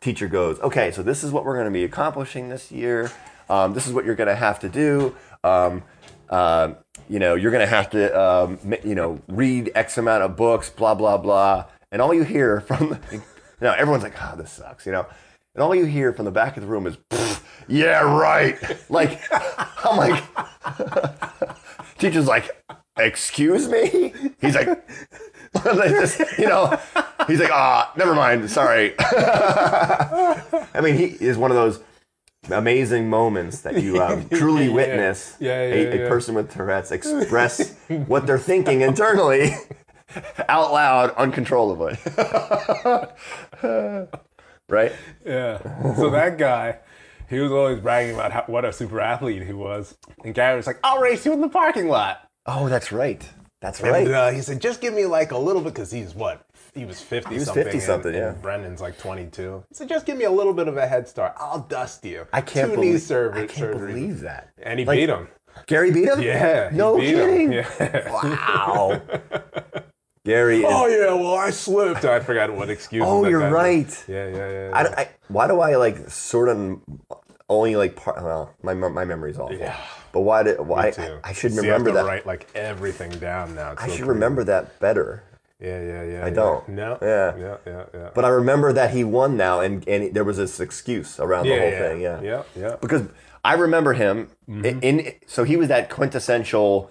Teacher 0.00 0.28
goes, 0.28 0.58
okay, 0.60 0.90
so 0.90 1.02
this 1.02 1.22
is 1.22 1.32
what 1.32 1.44
we're 1.44 1.54
going 1.54 1.66
to 1.66 1.72
be 1.72 1.84
accomplishing 1.84 2.48
this 2.48 2.70
year. 2.70 3.10
Um, 3.50 3.74
this 3.74 3.86
is 3.86 3.92
what 3.92 4.04
you're 4.04 4.14
going 4.14 4.28
to 4.28 4.36
have 4.36 4.60
to 4.60 4.68
do. 4.68 5.14
Um, 5.44 5.82
uh, 6.30 6.74
you 7.08 7.18
know, 7.18 7.34
you're 7.34 7.50
going 7.50 7.66
to 7.66 7.74
have 7.74 7.90
to, 7.90 8.20
um, 8.20 8.58
you 8.84 8.94
know, 8.94 9.20
read 9.28 9.70
X 9.74 9.98
amount 9.98 10.22
of 10.22 10.36
books, 10.36 10.70
blah, 10.70 10.94
blah, 10.94 11.16
blah. 11.16 11.66
And 11.92 12.02
all 12.02 12.12
you 12.12 12.24
hear 12.24 12.60
from, 12.60 12.98
you 13.12 13.22
know, 13.60 13.72
everyone's 13.72 14.02
like, 14.02 14.14
oh, 14.20 14.34
this 14.36 14.52
sucks, 14.52 14.86
you 14.86 14.92
know. 14.92 15.06
And 15.54 15.62
all 15.62 15.74
you 15.74 15.86
hear 15.86 16.12
from 16.12 16.24
the 16.24 16.30
back 16.30 16.56
of 16.56 16.62
the 16.62 16.68
room 16.68 16.86
is, 16.86 16.98
yeah, 17.68 18.00
right. 18.00 18.56
Like, 18.90 19.20
I'm 19.84 19.96
like, 19.96 20.24
teacher's 21.98 22.26
like, 22.26 22.50
excuse 22.98 23.68
me? 23.68 24.12
He's 24.40 24.54
like, 24.54 24.86
just, 25.64 26.20
you 26.38 26.46
know, 26.46 26.78
he's 27.26 27.40
like, 27.40 27.50
ah, 27.50 27.92
never 27.96 28.14
mind, 28.14 28.48
sorry. 28.50 28.94
I 28.98 30.80
mean, 30.82 30.96
he 30.96 31.04
is 31.04 31.36
one 31.36 31.50
of 31.50 31.56
those 31.56 31.80
amazing 32.50 33.08
moments 33.10 33.60
that 33.62 33.82
you 33.82 34.00
um, 34.02 34.28
truly 34.32 34.66
Yeah. 34.66 34.72
witness 34.72 35.36
Yeah, 35.40 35.60
a, 35.60 35.68
yeah, 35.68 35.88
a 35.90 35.96
yeah. 36.02 36.08
person 36.08 36.34
with 36.34 36.52
Tourette's 36.52 36.90
express 36.92 37.74
what 38.06 38.26
they're 38.26 38.38
thinking 38.38 38.80
internally 38.82 39.52
out 40.48 40.72
loud 40.72 41.10
uncontrollably. 41.16 41.96
right? 44.68 44.92
Yeah. 45.24 45.94
So 45.96 46.10
that 46.10 46.38
guy, 46.38 46.78
he 47.28 47.38
was 47.40 47.50
always 47.52 47.80
bragging 47.80 48.14
about 48.14 48.32
how, 48.32 48.44
what 48.46 48.64
a 48.64 48.72
super 48.72 49.00
athlete 49.00 49.42
he 49.44 49.52
was. 49.52 49.96
And 50.24 50.34
Gary 50.34 50.56
was 50.56 50.66
like, 50.66 50.78
I'll 50.84 51.00
race 51.00 51.24
you 51.26 51.32
in 51.32 51.40
the 51.40 51.48
parking 51.48 51.88
lot. 51.88 52.20
Oh, 52.46 52.68
that's 52.68 52.92
right. 52.92 53.28
That's 53.60 53.80
And, 53.80 53.90
right. 53.90 54.08
uh, 54.08 54.30
he 54.30 54.40
said, 54.42 54.60
just 54.60 54.80
give 54.80 54.92
me 54.94 55.06
like 55.06 55.30
a 55.32 55.38
little 55.38 55.62
bit, 55.62 55.74
because 55.74 55.90
he's 55.90 56.14
what? 56.14 56.44
He 56.74 56.84
was 56.84 57.00
50 57.00 57.30
he 57.30 57.36
was 57.36 57.46
something. 57.46 57.64
50 57.64 57.80
something, 57.80 58.14
and 58.14 58.36
yeah. 58.36 58.42
Brendan's 58.42 58.82
like 58.82 58.98
22. 58.98 59.64
He 59.70 59.74
said, 59.74 59.88
just 59.88 60.04
give 60.04 60.18
me 60.18 60.24
a 60.24 60.30
little 60.30 60.52
bit 60.52 60.68
of 60.68 60.76
a 60.76 60.86
head 60.86 61.08
start. 61.08 61.32
I'll 61.38 61.60
dust 61.60 62.04
you. 62.04 62.26
I 62.34 62.42
can't 62.42 62.70
Two 62.72 62.76
knee 62.76 62.86
believe. 62.88 63.00
surgery, 63.02 63.44
I 63.44 63.46
can't 63.46 63.72
surgery. 63.72 63.92
believe 63.94 64.20
that. 64.20 64.50
And 64.62 64.78
he 64.78 64.84
Like- 64.84 64.98
beat 64.98 65.08
him. 65.08 65.28
Gary 65.66 65.90
beat 65.90 66.06
him. 66.08 66.20
Yeah. 66.20 66.68
No 66.70 66.98
kidding. 66.98 67.50
Yeah. 67.52 68.12
Wow. 68.12 69.00
Gary. 70.26 70.58
Is, 70.58 70.64
oh, 70.68 70.86
yeah, 70.86 71.14
well, 71.14 71.34
I 71.36 71.48
slipped. 71.50 72.04
I 72.04 72.20
forgot 72.20 72.52
what 72.54 72.68
excuse. 72.68 73.04
Oh, 73.06 73.26
you're 73.26 73.48
right. 73.48 73.86
was. 73.86 74.04
Yeah, 74.06 74.28
yeah, 74.28 74.36
yeah. 74.50 74.68
Yeah. 74.70 74.94
I, 74.98 75.08
why 75.28 75.46
do 75.48 75.60
I 75.60 75.76
like 75.76 76.10
sort 76.10 76.48
of 76.50 76.80
only 77.48 77.76
like 77.76 77.96
part? 77.96 78.22
Well, 78.22 78.52
my 78.62 78.74
my 78.74 79.04
memory's 79.06 79.38
awful. 79.38 79.56
Yeah. 79.56 79.76
But 80.16 80.22
why 80.22 80.44
did 80.44 80.58
why? 80.60 80.94
I, 80.96 81.18
I 81.24 81.32
should 81.34 81.52
have 81.52 81.60
remember 81.62 81.90
to 81.90 81.96
that. 81.96 82.06
write 82.06 82.24
like 82.26 82.48
everything 82.54 83.10
down 83.18 83.54
now. 83.54 83.74
I 83.76 83.86
should 83.90 84.06
remember 84.06 84.44
that 84.44 84.80
better. 84.80 85.22
Yeah, 85.60 85.78
yeah, 85.82 86.02
yeah. 86.04 86.24
I 86.24 86.28
yeah. 86.28 86.30
don't. 86.30 86.68
No. 86.70 86.98
Yeah. 87.02 87.36
Yeah, 87.36 87.56
yeah, 87.66 87.84
yeah. 87.92 88.10
But 88.14 88.24
I 88.24 88.28
remember 88.28 88.72
that 88.72 88.92
he 88.92 89.04
won 89.04 89.36
now, 89.36 89.60
and 89.60 89.86
and 89.86 90.14
there 90.14 90.24
was 90.24 90.38
this 90.38 90.58
excuse 90.58 91.20
around 91.20 91.44
yeah, 91.44 91.56
the 91.56 91.60
whole 91.60 91.70
thing. 91.88 92.00
Yeah. 92.00 92.20
Yeah, 92.22 92.42
yeah. 92.56 92.76
Because 92.80 93.02
I 93.44 93.52
remember 93.54 93.92
him 93.92 94.30
Mm-hmm. 94.48 94.64
in, 94.64 94.80
in. 94.80 95.12
So 95.26 95.44
he 95.44 95.56
was 95.58 95.68
that 95.68 95.90
quintessential 95.90 96.90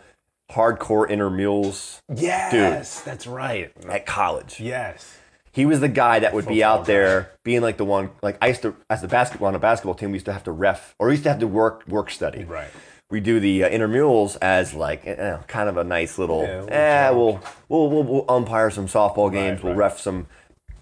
hardcore 0.52 1.10
intramurals 1.10 2.02
Yes, 2.14 3.02
that's 3.02 3.26
right. 3.26 3.72
at 3.90 4.06
college. 4.06 4.60
Yes. 4.60 5.18
He 5.52 5.66
was 5.66 5.80
the 5.80 5.88
guy 5.88 6.20
that 6.20 6.34
would 6.34 6.46
be 6.48 6.56
Football 6.56 6.80
out 6.82 6.86
there 6.86 7.32
being 7.46 7.62
like 7.62 7.78
the 7.78 7.86
one. 7.86 8.10
Like 8.22 8.38
I 8.42 8.48
used 8.48 8.62
to, 8.64 8.76
as 8.90 9.02
the 9.02 9.08
basketball 9.08 9.48
on 9.48 9.56
a 9.56 9.60
basketball 9.60 9.96
team, 9.96 10.12
we 10.12 10.16
used 10.18 10.26
to 10.26 10.34
have 10.34 10.44
to 10.44 10.52
ref, 10.52 10.94
or 11.00 11.08
we 11.08 11.14
used 11.14 11.24
to 11.24 11.30
have 11.30 11.40
to 11.40 11.48
work 11.48 11.88
work 11.88 12.12
study. 12.12 12.44
Right. 12.44 12.68
We 13.10 13.20
do 13.20 13.39
the 13.39 13.63
uh, 13.63 13.70
intramurals 13.70 14.38
as 14.41 14.74
like 14.74 15.06
know, 15.06 15.44
kind 15.48 15.70
of 15.70 15.78
a 15.78 15.84
nice 15.84 16.18
little. 16.18 16.44
Yeah, 16.44 16.62
little 16.62 16.74
eh, 16.74 17.10
we'll, 17.12 17.41
we'll 17.70 17.89
we'll 17.89 18.04
we'll 18.04 18.26
umpire 18.30 18.70
some 18.70 18.88
softball 18.88 19.32
games. 19.32 19.62
we'll 19.63 19.74
right. 19.74 19.86
ref 19.86 20.00
some, 20.00 20.28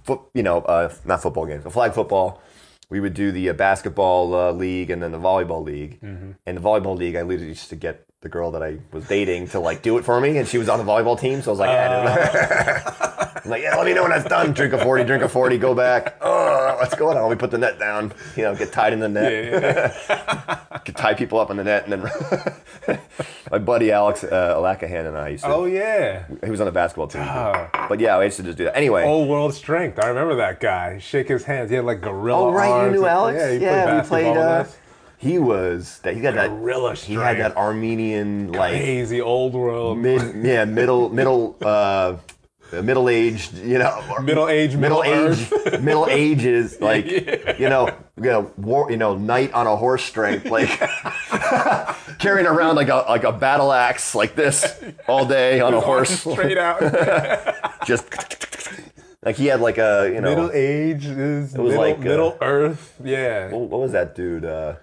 foot, 0.03 0.21
you 0.33 0.43
know, 0.43 0.59
uh, 0.59 0.93
not 1.05 1.21
football 1.21 1.45
games, 1.45 1.63
flag 1.71 1.93
football. 1.93 2.41
We 2.89 2.99
would 2.99 3.13
do 3.13 3.31
the 3.31 3.49
uh, 3.49 3.53
basketball 3.53 4.35
uh, 4.35 4.51
league 4.51 4.91
and 4.91 5.01
then 5.01 5.11
the 5.11 5.19
volleyball 5.19 5.63
league. 5.63 5.99
Mm-hmm. 6.01 6.31
And 6.45 6.57
the 6.57 6.61
volleyball 6.61 6.95
league, 6.95 7.15
I 7.15 7.23
literally 7.23 7.49
used 7.49 7.69
to 7.69 7.75
get 7.75 8.05
the 8.23 8.29
girl 8.29 8.51
that 8.51 8.63
I 8.63 8.77
was 8.91 9.05
dating 9.07 9.49
to 9.49 9.59
like 9.59 9.81
do 9.83 9.97
it 9.97 10.05
for 10.05 10.19
me, 10.19 10.37
and 10.37 10.47
she 10.47 10.57
was 10.57 10.69
on 10.69 10.79
the 10.79 10.85
volleyball 10.85 11.19
team, 11.19 11.41
so 11.41 11.51
I 11.51 11.53
was 11.53 11.59
like, 11.59 11.69
yeah, 11.69 13.31
I'm 13.45 13.49
like, 13.51 13.61
yeah, 13.61 13.75
let 13.75 13.85
me 13.85 13.93
know 13.93 14.01
when 14.03 14.11
that's 14.11 14.27
done. 14.27 14.53
Drink 14.53 14.73
a 14.73 14.81
forty, 14.83 15.03
drink 15.03 15.21
a 15.23 15.29
forty, 15.29 15.57
go 15.57 15.75
back. 15.75 16.15
Oh, 16.21 16.75
what's 16.79 16.95
going 16.95 17.17
on? 17.17 17.29
We 17.29 17.35
put 17.35 17.51
the 17.51 17.57
net 17.57 17.77
down. 17.77 18.13
You 18.35 18.43
know, 18.43 18.55
get 18.55 18.71
tied 18.71 18.93
in 18.93 18.99
the 18.99 19.09
net 19.09 19.33
Yeah, 19.33 19.93
yeah. 20.09 20.77
could 20.85 20.95
tie 20.95 21.13
people 21.13 21.39
up 21.39 21.51
in 21.51 21.57
the 21.57 21.63
net, 21.63 21.87
and 21.87 22.03
then 22.03 22.99
my 23.51 23.57
buddy 23.57 23.91
Alex 23.91 24.23
uh, 24.23 24.55
Alakahan 24.57 25.07
and 25.07 25.17
I 25.17 25.29
used 25.29 25.43
to. 25.43 25.49
oh 25.53 25.65
yeah. 25.65 26.25
He 26.43 26.49
was 26.49 26.61
on 26.61 26.65
the 26.65 26.71
basketball 26.71 27.07
team, 27.07 27.21
Oh. 27.23 27.69
but 27.89 27.99
yeah, 27.99 28.17
I 28.17 28.23
used 28.23 28.37
to 28.37 28.43
just 28.43 28.57
do 28.57 28.63
that. 28.65 28.75
Anyway, 28.77 29.03
Old 29.03 29.27
world 29.29 29.53
strength. 29.53 29.99
I 29.99 30.07
remember 30.07 30.35
that 30.35 30.59
guy. 30.61 30.97
Shake 30.99 31.27
his 31.27 31.43
hands. 31.43 31.69
He 31.69 31.75
had 31.75 31.85
like 31.85 32.01
gorilla 32.01 32.47
oh 32.47 32.51
right, 32.53 32.85
you 32.85 32.91
knew 32.91 33.05
Alex. 33.05 33.37
Yeah, 33.37 33.51
he 33.51 33.57
yeah 33.59 34.01
played 34.03 34.25
we 34.27 34.31
played. 34.33 34.37
Uh. 34.37 34.65
He 35.23 35.39
was 35.39 35.99
that. 35.99 36.15
He 36.15 36.21
got 36.21 36.35
that. 36.35 36.49
Gorilla 36.49 36.95
He 36.95 37.13
had 37.15 37.39
that. 37.39 37.55
Armenian 37.55 38.51
like 38.51 38.71
Crazy 38.71 39.21
old 39.21 39.53
world. 39.53 39.97
mid, 39.97 40.45
yeah, 40.45 40.65
middle, 40.65 41.09
middle, 41.09 41.55
uh, 41.61 42.17
middle 42.73 43.07
aged. 43.07 43.53
You 43.55 43.79
know, 43.79 44.17
Middle 44.21 44.49
age, 44.49 44.75
middle 44.75 45.01
middle 45.01 45.31
age, 45.31 45.51
middle 45.81 46.07
ages, 46.09 46.81
like 46.81 47.05
you 47.59 47.69
know, 47.69 47.87
you 48.17 48.23
know, 48.29 48.51
war, 48.57 48.91
you 48.91 48.97
know, 48.97 49.15
knight 49.17 49.53
on 49.53 49.65
a 49.65 49.75
horse 49.77 50.03
strength, 50.03 50.45
like 50.47 50.67
carrying 52.19 52.45
around 52.47 52.75
like 52.75 52.89
a 52.89 53.05
like 53.07 53.23
a 53.23 53.31
battle 53.31 53.71
axe 53.71 54.13
like 54.13 54.35
this 54.35 54.83
all 55.07 55.25
day 55.25 55.61
on 55.61 55.73
a 55.73 55.79
horse, 55.79 56.19
Straight 56.19 56.57
out. 56.57 56.81
just 57.85 58.05
like 59.23 59.37
he 59.37 59.45
had 59.45 59.61
like 59.61 59.77
a 59.77 60.11
you 60.13 60.19
know 60.19 60.29
middle 60.29 60.51
age 60.51 61.05
is 61.05 61.53
was 61.57 61.69
middle, 61.71 61.77
like, 61.77 61.95
uh, 61.95 62.01
middle 62.01 62.37
earth. 62.41 62.99
Yeah. 63.03 63.49
what, 63.51 63.69
what 63.69 63.79
was 63.79 63.93
that 63.93 64.15
dude? 64.15 64.43
Uh, 64.43 64.75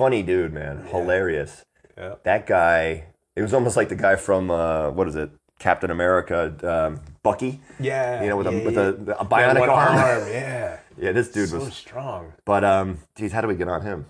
funny 0.00 0.22
dude, 0.22 0.52
man, 0.54 0.86
hilarious. 0.88 1.52
Yeah. 1.98 2.14
That 2.24 2.46
guy. 2.46 3.04
It 3.36 3.42
was 3.42 3.52
almost 3.54 3.76
like 3.76 3.88
the 3.94 4.00
guy 4.06 4.16
from 4.16 4.50
uh, 4.50 4.90
what 4.96 5.06
is 5.08 5.14
it, 5.14 5.30
Captain 5.58 5.90
America, 5.90 6.38
um, 6.74 7.00
Bucky. 7.22 7.60
Yeah. 7.78 8.22
You 8.22 8.28
know, 8.30 8.36
with 8.38 8.46
a 8.46 8.52
yeah, 8.56 8.64
with 8.64 8.78
a, 8.78 8.88
a 9.20 9.24
bionic 9.26 9.60
one 9.60 9.68
arm. 9.70 9.96
Yeah. 10.40 10.78
Yeah, 10.98 11.12
this 11.12 11.28
dude 11.30 11.48
So 11.50 11.58
was. 11.58 11.74
strong. 11.74 12.32
But 12.44 12.64
um, 12.64 12.98
geez, 13.16 13.32
how 13.32 13.40
do 13.42 13.48
we 13.48 13.54
get 13.56 13.68
on 13.68 13.82
him? 13.82 14.06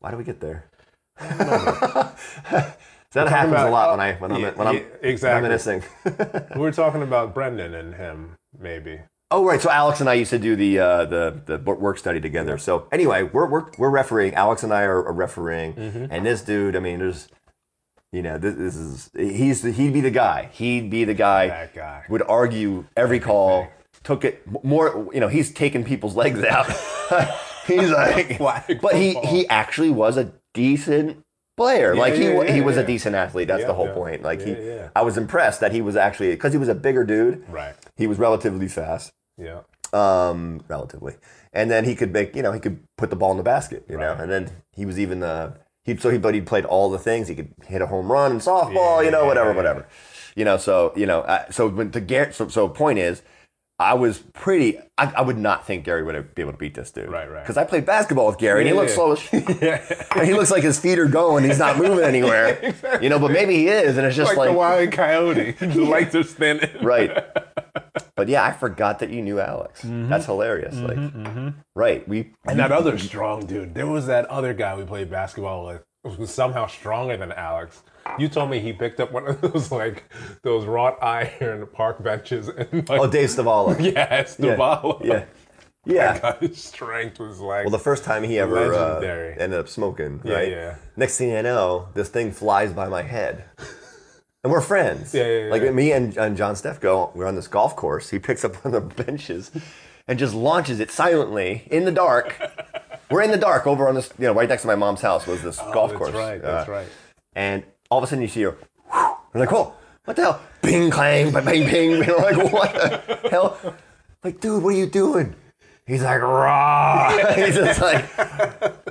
Why 0.00 0.10
do 0.12 0.16
we 0.16 0.24
get 0.24 0.38
there? 0.40 0.66
that 1.18 2.14
happens 3.14 3.54
a 3.54 3.66
about- 3.66 3.70
lot 3.72 3.90
when 3.90 4.00
I 4.00 4.12
when 4.14 4.32
I'm 4.32 4.40
Yeah, 4.40 4.50
when 4.54 4.66
I'm 4.68 4.76
yeah, 4.76 4.82
exactly. 5.02 5.42
reminiscing. 5.42 5.82
We 6.54 6.60
were 6.66 6.72
talking 6.72 7.02
about 7.02 7.34
Brendan 7.34 7.74
and 7.74 7.94
him, 7.94 8.36
maybe. 8.58 9.00
Oh 9.34 9.44
right, 9.44 9.60
so 9.60 9.68
Alex 9.70 10.00
and 10.00 10.08
I 10.08 10.14
used 10.14 10.30
to 10.30 10.38
do 10.38 10.54
the 10.56 10.78
uh, 10.78 11.04
the 11.04 11.40
the 11.46 11.58
work 11.58 11.98
study 11.98 12.20
together. 12.20 12.56
So 12.58 12.86
anyway, 12.92 13.24
we're 13.24 13.46
we're 13.46 13.66
we're 13.78 13.90
refereeing. 13.90 14.34
Alex 14.34 14.62
and 14.62 14.72
I 14.72 14.82
are, 14.82 15.04
are 15.04 15.12
refereeing, 15.12 15.74
Mm-hmm. 15.74 16.06
and 16.10 16.24
this 16.24 16.42
dude, 16.42 16.76
I 16.76 16.80
mean, 16.80 17.00
there's. 17.00 17.28
You 18.12 18.22
know, 18.22 18.38
this, 18.38 18.54
this 18.54 18.76
is 18.76 19.10
he's 19.16 19.62
the, 19.62 19.72
he'd 19.72 19.92
be 19.92 20.00
the 20.00 20.10
guy. 20.12 20.48
He'd 20.52 20.88
be 20.88 21.02
the 21.02 21.14
guy. 21.14 21.48
That 21.48 21.74
guy. 21.74 22.04
would 22.08 22.22
argue 22.22 22.84
every 22.96 23.18
call. 23.18 23.66
Took 24.04 24.24
it 24.24 24.40
more. 24.62 25.08
You 25.12 25.18
know, 25.18 25.26
he's 25.26 25.52
taking 25.52 25.82
people's 25.82 26.14
legs 26.14 26.40
out. 26.44 26.66
he's 27.66 27.90
like, 27.90 28.38
but 28.80 28.94
he 28.94 29.14
he 29.24 29.48
actually 29.48 29.90
was 29.90 30.16
a 30.16 30.32
decent 30.52 31.24
player. 31.56 31.96
like 31.96 32.14
he 32.14 32.24
yeah, 32.28 32.42
yeah, 32.42 32.52
he 32.52 32.60
was 32.60 32.76
a 32.76 32.86
decent 32.86 33.16
athlete. 33.16 33.48
That's 33.48 33.62
Yeah, 33.62 33.66
the 33.66 33.74
whole 33.74 33.86
yeah. 33.88 33.94
point. 33.94 34.22
Like 34.22 34.42
he, 34.42 34.52
Yeah, 34.52 34.58
yeah. 34.60 34.88
I 34.94 35.02
was 35.02 35.16
impressed 35.18 35.58
that 35.58 35.72
he 35.72 35.80
was 35.80 35.96
actually 35.96 36.30
because 36.30 36.52
he 36.52 36.58
was 36.58 36.68
a 36.68 36.74
bigger 36.76 37.02
dude. 37.02 37.42
Right. 37.48 37.74
He 37.96 38.06
was 38.06 38.18
relatively 38.20 38.68
fast, 38.68 39.12
Yeah. 39.36 39.60
um, 39.92 40.62
relatively, 40.68 41.14
and 41.52 41.70
then 41.70 41.84
he 41.84 41.94
could 41.94 42.12
make 42.12 42.34
you 42.36 42.42
know 42.42 42.52
he 42.52 42.60
could 42.60 42.78
put 42.96 43.10
the 43.10 43.16
ball 43.16 43.30
in 43.30 43.36
the 43.36 43.42
basket. 43.42 43.84
You 43.88 43.98
know, 43.98 44.12
and 44.18 44.30
then 44.30 44.50
he 44.72 44.86
was 44.86 44.98
even 44.98 45.22
uh, 45.22 45.54
he 45.84 45.96
so 45.96 46.10
he 46.10 46.18
but 46.18 46.34
he 46.34 46.40
played 46.40 46.64
all 46.64 46.90
the 46.90 46.98
things. 46.98 47.28
He 47.28 47.34
could 47.34 47.52
hit 47.66 47.82
a 47.82 47.86
home 47.86 48.10
run 48.10 48.32
in 48.32 48.38
softball. 48.38 49.04
you 49.04 49.10
know, 49.10 49.22
Yeah, 49.22 49.26
whatever, 49.28 49.50
yeah. 49.50 49.56
whatever. 49.56 49.86
You 50.36 50.44
know, 50.44 50.56
so 50.56 50.92
you 50.96 51.06
know, 51.06 51.20
uh, 51.22 51.50
so 51.50 51.68
when 51.68 51.90
the 51.90 52.00
Gar- 52.00 52.32
so 52.32 52.48
so 52.48 52.68
point 52.68 52.98
is. 52.98 53.22
I 53.76 53.94
was 53.94 54.20
pretty. 54.34 54.78
I, 54.96 55.12
I 55.16 55.22
would 55.22 55.36
not 55.36 55.66
think 55.66 55.84
Gary 55.84 56.04
would 56.04 56.36
be 56.36 56.42
able 56.42 56.52
to 56.52 56.56
beat 56.58 56.74
this 56.74 56.92
dude. 56.92 57.10
Right, 57.10 57.28
right. 57.28 57.42
Because 57.42 57.56
I 57.56 57.64
played 57.64 57.84
basketball 57.84 58.28
with 58.28 58.38
Gary, 58.38 58.60
and 58.60 58.68
he 58.68 58.72
Yeah, 58.74 58.80
looks 58.80 58.92
yeah. 58.92 58.94
slow 58.94 59.12
as 59.14 59.58
Yeah. 59.60 60.06
and 60.14 60.24
he 60.28 60.32
looks 60.32 60.52
like 60.52 60.62
his 60.62 60.78
feet 60.78 60.96
are 60.96 61.08
going. 61.08 61.42
He's 61.42 61.58
not 61.58 61.76
moving 61.76 62.04
anywhere. 62.14 62.72
You 63.02 63.08
know, 63.08 63.18
but 63.18 63.32
maybe 63.32 63.56
he 63.56 63.66
is, 63.66 63.98
and 63.98 64.06
it's 64.06 64.14
just 64.14 64.28
like, 64.28 64.38
like, 64.38 64.50
the 64.50 64.54
wild 64.56 64.92
coyote. 64.92 65.50
the 65.58 65.84
legs 65.84 66.14
are 66.14 66.22
thinning. 66.22 66.70
right. 66.84 67.10
But 68.16 68.28
yeah, 68.28 68.44
I 68.44 68.52
forgot 68.52 69.00
that 69.00 69.10
you 69.10 69.22
knew 69.22 69.40
Alex. 69.40 69.82
Mm-hmm. 69.82 70.08
That's 70.08 70.26
hilarious. 70.26 70.76
Like, 70.76 71.52
right? 71.74 72.06
We 72.08 72.32
And 72.46 72.58
that 72.60 72.70
other 72.70 72.96
strong 72.98 73.44
dude. 73.46 73.74
There 73.74 73.86
was 73.88 74.06
that 74.06 74.26
other 74.26 74.54
guy 74.54 74.76
we 74.76 74.84
played 74.84 75.10
basketball 75.10 75.66
with 75.66 75.82
who 76.04 76.10
was 76.20 76.32
somehow 76.32 76.66
stronger 76.66 77.16
than 77.16 77.32
Alex. 77.32 77.82
You 78.18 78.28
told 78.28 78.50
me 78.50 78.60
he 78.60 78.72
picked 78.72 79.00
up 79.00 79.10
one 79.10 79.26
of 79.26 79.40
those 79.52 79.72
like 79.72 80.04
those 80.42 80.66
wrought 80.66 81.02
iron 81.02 81.66
park 81.72 82.02
benches 82.02 82.48
and 82.48 82.88
like 82.88 83.00
oh, 83.00 83.10
Dave 83.10 83.30
Stavala. 83.30 83.80
yeah, 84.38 84.56
ball. 84.56 85.00
yeah, 85.02 85.24
yeah. 85.86 86.38
His 86.38 86.62
strength 86.62 87.18
was 87.18 87.40
like 87.40 87.64
Well, 87.64 87.70
the 87.72 87.78
first 87.78 88.04
time 88.04 88.22
he 88.22 88.38
ever 88.38 88.74
uh, 88.74 89.00
ended 89.38 89.58
up 89.58 89.68
smoking, 89.68 90.20
Yeah, 90.24 90.34
right? 90.34 90.50
yeah. 90.50 90.76
Next 90.96 91.18
thing 91.18 91.34
I 91.34 91.40
know, 91.40 91.88
this 91.94 92.10
thing 92.10 92.30
flies 92.32 92.72
by 92.72 92.86
my 92.88 93.02
head. 93.02 93.44
And 94.44 94.52
we're 94.52 94.60
friends. 94.60 95.14
Yeah, 95.14 95.26
yeah, 95.26 95.50
Like 95.50 95.72
me 95.74 95.90
and, 95.92 96.16
and 96.18 96.36
John 96.36 96.54
Steff 96.54 96.78
go, 96.78 97.10
we're 97.14 97.26
on 97.26 97.34
this 97.34 97.48
golf 97.48 97.74
course. 97.76 98.10
He 98.10 98.18
picks 98.18 98.44
up 98.44 98.54
one 98.64 98.74
of 98.74 98.88
the 98.96 99.02
benches 99.04 99.50
and 100.06 100.18
just 100.18 100.34
launches 100.34 100.80
it 100.80 100.90
silently 100.90 101.66
in 101.70 101.86
the 101.86 101.90
dark. 101.92 102.38
we're 103.10 103.22
in 103.22 103.30
the 103.30 103.38
dark 103.38 103.66
over 103.66 103.88
on 103.88 103.94
this, 103.94 104.10
you 104.18 104.26
know, 104.26 104.34
right 104.34 104.48
next 104.48 104.62
to 104.62 104.68
my 104.68 104.74
mom's 104.74 105.00
house 105.00 105.26
was 105.26 105.42
this 105.42 105.56
golf 105.58 105.76
Oh, 105.76 105.86
that's 105.88 105.98
course. 105.98 106.12
right. 106.12 106.42
That's 106.42 106.68
Uh, 106.68 106.72
right. 106.72 106.88
And 107.34 107.64
all 107.90 107.98
of 107.98 108.04
a 108.04 108.06
sudden 108.06 108.20
you 108.22 108.28
see 108.28 108.42
her, 108.42 108.50
whew, 108.92 109.16
I'm 109.34 109.40
like, 109.40 109.50
whoa, 109.50 109.72
what 110.04 110.14
the 110.16 110.22
hell? 110.22 110.40
Bing, 110.60 110.90
clang, 110.90 111.32
bang, 111.32 111.44
bang, 111.44 111.64
bing. 111.70 111.90
You 112.00 112.04
know, 112.06 112.16
like, 112.18 112.52
what 112.52 112.72
the 113.22 113.28
hell? 113.30 113.74
Like, 114.22 114.40
dude, 114.40 114.62
what 114.62 114.74
are 114.74 114.78
you 114.78 114.86
doing? 114.86 115.34
He's 115.86 116.02
like, 116.02 116.20
raw. 116.20 117.10
he's 117.34 117.54
just 117.54 117.80
like, 117.80 118.04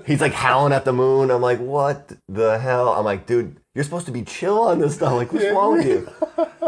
he's 0.05 0.21
like 0.21 0.33
howling 0.33 0.73
at 0.73 0.83
the 0.85 0.93
moon. 0.93 1.29
I'm 1.31 1.41
like, 1.41 1.59
what 1.59 2.11
the 2.27 2.57
hell? 2.59 2.89
I'm 2.89 3.05
like, 3.05 3.25
dude, 3.27 3.57
you're 3.75 3.83
supposed 3.83 4.05
to 4.05 4.11
be 4.11 4.23
chill 4.23 4.59
on 4.61 4.79
this 4.79 4.95
stuff. 4.95 5.13
Like, 5.13 5.33
what's 5.33 5.45
wrong 5.45 5.77
with 5.77 5.87
you? 5.87 6.09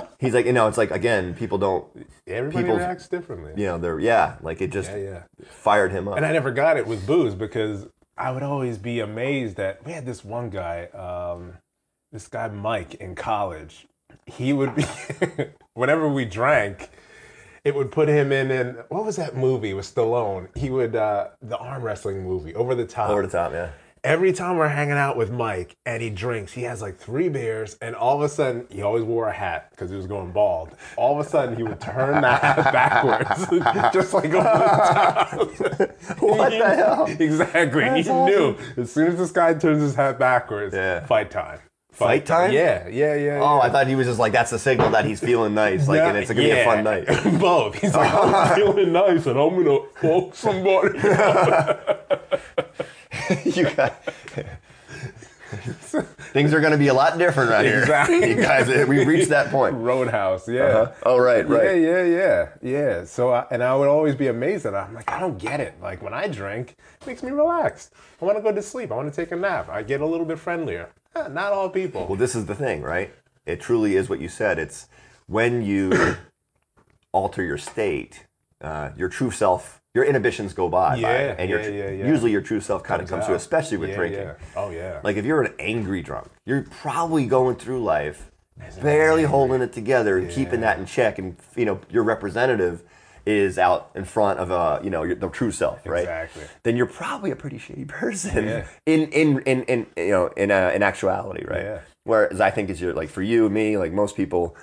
He's 0.19 0.33
like, 0.33 0.45
you 0.45 0.53
know, 0.53 0.67
it's 0.67 0.77
like, 0.77 0.91
again, 0.91 1.33
people 1.35 1.57
don't, 1.57 1.85
Everybody 2.25 2.63
people's- 2.63 2.79
reacts 2.79 3.07
differently. 3.07 3.51
you 3.57 3.65
know, 3.67 3.77
they're, 3.77 3.99
yeah, 3.99 4.37
like 4.41 4.61
it 4.61 4.71
just 4.71 4.89
yeah, 4.91 4.97
yeah. 4.97 5.23
fired 5.43 5.91
him 5.91 6.07
up. 6.07 6.17
And 6.17 6.25
I 6.25 6.31
never 6.31 6.51
got 6.51 6.77
it 6.77 6.87
with 6.87 7.05
booze 7.05 7.35
because 7.35 7.87
I 8.17 8.31
would 8.31 8.43
always 8.43 8.77
be 8.77 8.99
amazed 9.01 9.57
that 9.57 9.85
we 9.85 9.91
had 9.91 10.05
this 10.05 10.23
one 10.25 10.49
guy, 10.49 10.85
um, 10.87 11.53
this 12.11 12.27
guy 12.27 12.47
Mike 12.47 12.95
in 12.95 13.13
college. 13.13 13.87
He 14.25 14.53
would 14.53 14.73
be 14.73 14.85
whenever 15.73 16.07
we 16.07 16.25
drank, 16.25 16.89
it 17.63 17.75
would 17.75 17.91
put 17.91 18.07
him 18.07 18.31
in 18.31 18.49
in 18.49 18.75
what 18.89 19.05
was 19.05 19.17
that 19.17 19.35
movie 19.35 19.73
with 19.73 19.93
Stallone? 19.93 20.47
He 20.57 20.69
would 20.69 20.95
uh, 20.95 21.29
the 21.41 21.57
arm 21.57 21.83
wrestling 21.83 22.23
movie, 22.23 22.55
Over 22.55 22.73
the 22.73 22.85
Top. 22.85 23.09
Over 23.09 23.23
the 23.23 23.27
top, 23.27 23.51
yeah. 23.51 23.71
Every 24.05 24.31
time 24.31 24.55
we're 24.57 24.67
hanging 24.69 24.93
out 24.93 25.17
with 25.17 25.31
Mike 25.31 25.75
and 25.85 26.01
he 26.01 26.09
drinks, 26.11 26.53
he 26.53 26.61
has 26.63 26.81
like 26.81 26.95
three 26.97 27.27
beers, 27.27 27.75
and 27.81 27.95
all 27.95 28.15
of 28.15 28.21
a 28.21 28.29
sudden 28.29 28.67
he 28.69 28.81
always 28.83 29.03
wore 29.03 29.27
a 29.27 29.33
hat 29.33 29.71
because 29.71 29.89
he 29.89 29.97
was 29.97 30.05
going 30.07 30.31
bald. 30.31 30.75
All 30.95 31.19
of 31.19 31.25
a 31.25 31.29
sudden 31.29 31.55
he 31.57 31.63
would 31.63 31.81
turn 31.81 32.21
that 32.21 32.41
hat 32.41 32.71
backwards, 32.73 33.47
just 33.93 34.13
like 34.13 34.25
over 34.25 34.43
the 34.43 35.93
top. 35.97 36.19
What 36.21 36.51
the 36.51 36.75
hell? 36.75 37.07
Exactly. 37.19 37.83
he 38.03 38.09
knew 38.09 38.55
as 38.77 38.91
soon 38.91 39.07
as 39.07 39.17
this 39.17 39.31
guy 39.31 39.53
turns 39.55 39.81
his 39.81 39.95
hat 39.95 40.19
backwards, 40.19 40.73
Yeah. 40.75 41.05
fight 41.05 41.31
time. 41.31 41.59
Fight 41.91 42.25
time? 42.25 42.51
Yeah, 42.51 42.87
yeah, 42.89 43.15
yeah. 43.15 43.39
Oh, 43.41 43.55
yeah. 43.55 43.59
I 43.61 43.69
thought 43.69 43.87
he 43.87 43.95
was 43.95 44.05
just 44.05 44.19
like 44.19 44.33
that's 44.33 44.51
the 44.51 44.59
signal 44.59 44.89
that 44.91 45.05
he's 45.05 45.21
feeling 45.21 45.53
nice, 45.53 45.87
like, 45.87 46.01
and 46.01 46.17
it's 46.17 46.29
gonna 46.29 46.41
be 46.41 46.51
a 46.51 46.65
fun 46.65 46.83
night. 46.83 47.05
Both. 47.39 47.75
He's 47.75 47.95
like, 47.95 48.13
I'm 48.13 48.53
feeling 48.55 48.91
nice, 48.91 49.25
and 49.25 49.39
I'm 49.39 49.63
gonna 49.63 49.79
fuck 49.95 50.35
somebody. 50.35 50.99
you 53.45 53.69
got 53.71 54.01
things 56.33 56.53
are 56.53 56.59
gonna 56.59 56.77
be 56.77 56.87
a 56.87 56.93
lot 56.93 57.17
different 57.17 57.49
right 57.49 57.65
Exactly. 57.65 58.19
here. 58.19 58.27
You 58.29 58.41
guys, 58.41 58.87
we've 58.87 59.07
reached 59.07 59.29
that 59.29 59.51
point. 59.51 59.75
Roadhouse. 59.77 60.47
Yeah. 60.49 60.63
Uh-huh. 60.63 60.91
Oh, 61.03 61.17
right, 61.17 61.47
right. 61.47 61.77
Yeah, 61.81 62.03
yeah, 62.03 62.03
yeah, 62.03 62.47
yeah. 62.61 63.03
So, 63.05 63.31
I, 63.31 63.45
and 63.51 63.63
I 63.63 63.75
would 63.75 63.87
always 63.87 64.15
be 64.15 64.27
amazed 64.27 64.65
at 64.65 64.73
it. 64.73 64.77
I'm 64.77 64.93
like, 64.93 65.09
I 65.09 65.19
don't 65.19 65.37
get 65.37 65.59
it. 65.59 65.75
Like 65.81 66.01
when 66.01 66.13
I 66.13 66.27
drink, 66.27 66.75
it 67.01 67.07
makes 67.07 67.23
me 67.23 67.31
relaxed. 67.31 67.93
I 68.21 68.25
want 68.25 68.37
to 68.37 68.41
go 68.41 68.51
to 68.51 68.61
sleep. 68.61 68.91
I 68.91 68.95
want 68.95 69.13
to 69.13 69.15
take 69.15 69.31
a 69.31 69.35
nap. 69.35 69.69
I 69.69 69.83
get 69.83 70.01
a 70.01 70.05
little 70.05 70.25
bit 70.25 70.39
friendlier. 70.39 70.89
Eh, 71.15 71.27
Not 71.29 71.53
all 71.53 71.69
people. 71.69 72.05
Well, 72.07 72.17
this 72.17 72.35
is 72.35 72.45
the 72.47 72.55
thing, 72.55 72.81
right? 72.81 73.13
It 73.45 73.61
truly 73.61 73.95
is 73.95 74.09
what 74.09 74.19
you 74.19 74.27
said. 74.27 74.57
It's 74.59 74.87
when 75.27 75.61
you 75.61 76.15
alter 77.11 77.43
your 77.43 77.57
state, 77.59 78.25
uh, 78.61 78.89
your 78.97 79.09
true 79.09 79.31
self, 79.31 79.81
your 79.95 80.03
inhibitions 80.03 80.53
go 80.53 80.69
by, 80.69 80.95
by 80.95 80.99
Yeah, 80.99 81.35
and 81.39 81.49
your, 81.49 81.61
yeah, 81.61 81.69
yeah, 81.69 81.89
yeah. 81.89 82.07
usually 82.07 82.31
your 82.31 82.41
true 82.41 82.61
self 82.61 82.83
kind 82.83 83.01
of 83.01 83.09
comes 83.09 83.25
through, 83.25 83.35
especially 83.35 83.77
with 83.77 83.95
drinking. 83.95 84.29
Oh 84.55 84.69
yeah. 84.69 84.99
Like 85.03 85.15
if 85.17 85.25
you're 85.25 85.41
an 85.41 85.53
angry 85.57 86.03
drunk, 86.03 86.27
you're 86.45 86.63
probably 86.63 87.25
going 87.25 87.55
through 87.55 87.83
life 87.83 88.29
barely 88.81 89.23
holding 89.23 89.61
it 89.61 89.73
together 89.73 90.17
and 90.17 90.29
keeping 90.29 90.61
that 90.61 90.77
in 90.77 90.85
check, 90.85 91.17
and 91.17 91.35
you 91.55 91.65
know 91.65 91.79
your 91.89 92.03
representative 92.03 92.83
is 93.25 93.57
out 93.57 93.89
in 93.95 94.05
front 94.05 94.39
of 94.39 94.51
uh, 94.51 94.79
you 94.83 94.89
know 94.89 95.03
your, 95.03 95.15
the 95.15 95.29
true 95.29 95.51
self, 95.51 95.85
right? 95.85 96.03
Exactly. 96.03 96.43
Then 96.63 96.77
you're 96.77 96.85
probably 96.85 97.31
a 97.31 97.35
pretty 97.35 97.57
shitty 97.57 97.87
person 97.87 98.45
Yeah. 98.45 98.67
in, 98.85 99.09
in 99.09 99.39
in 99.41 99.63
in 99.63 99.87
you 99.97 100.11
know 100.11 100.27
in 100.27 100.51
uh, 100.51 100.71
in 100.75 100.83
actuality, 100.83 101.45
right? 101.45 101.63
Yeah. 101.63 101.79
Whereas 102.03 102.39
I 102.39 102.51
think 102.51 102.69
it's 102.69 102.79
your 102.79 102.93
like 102.93 103.09
for 103.09 103.21
you, 103.23 103.49
me, 103.49 103.77
like 103.77 103.91
most 103.91 104.15
people, 104.15 104.55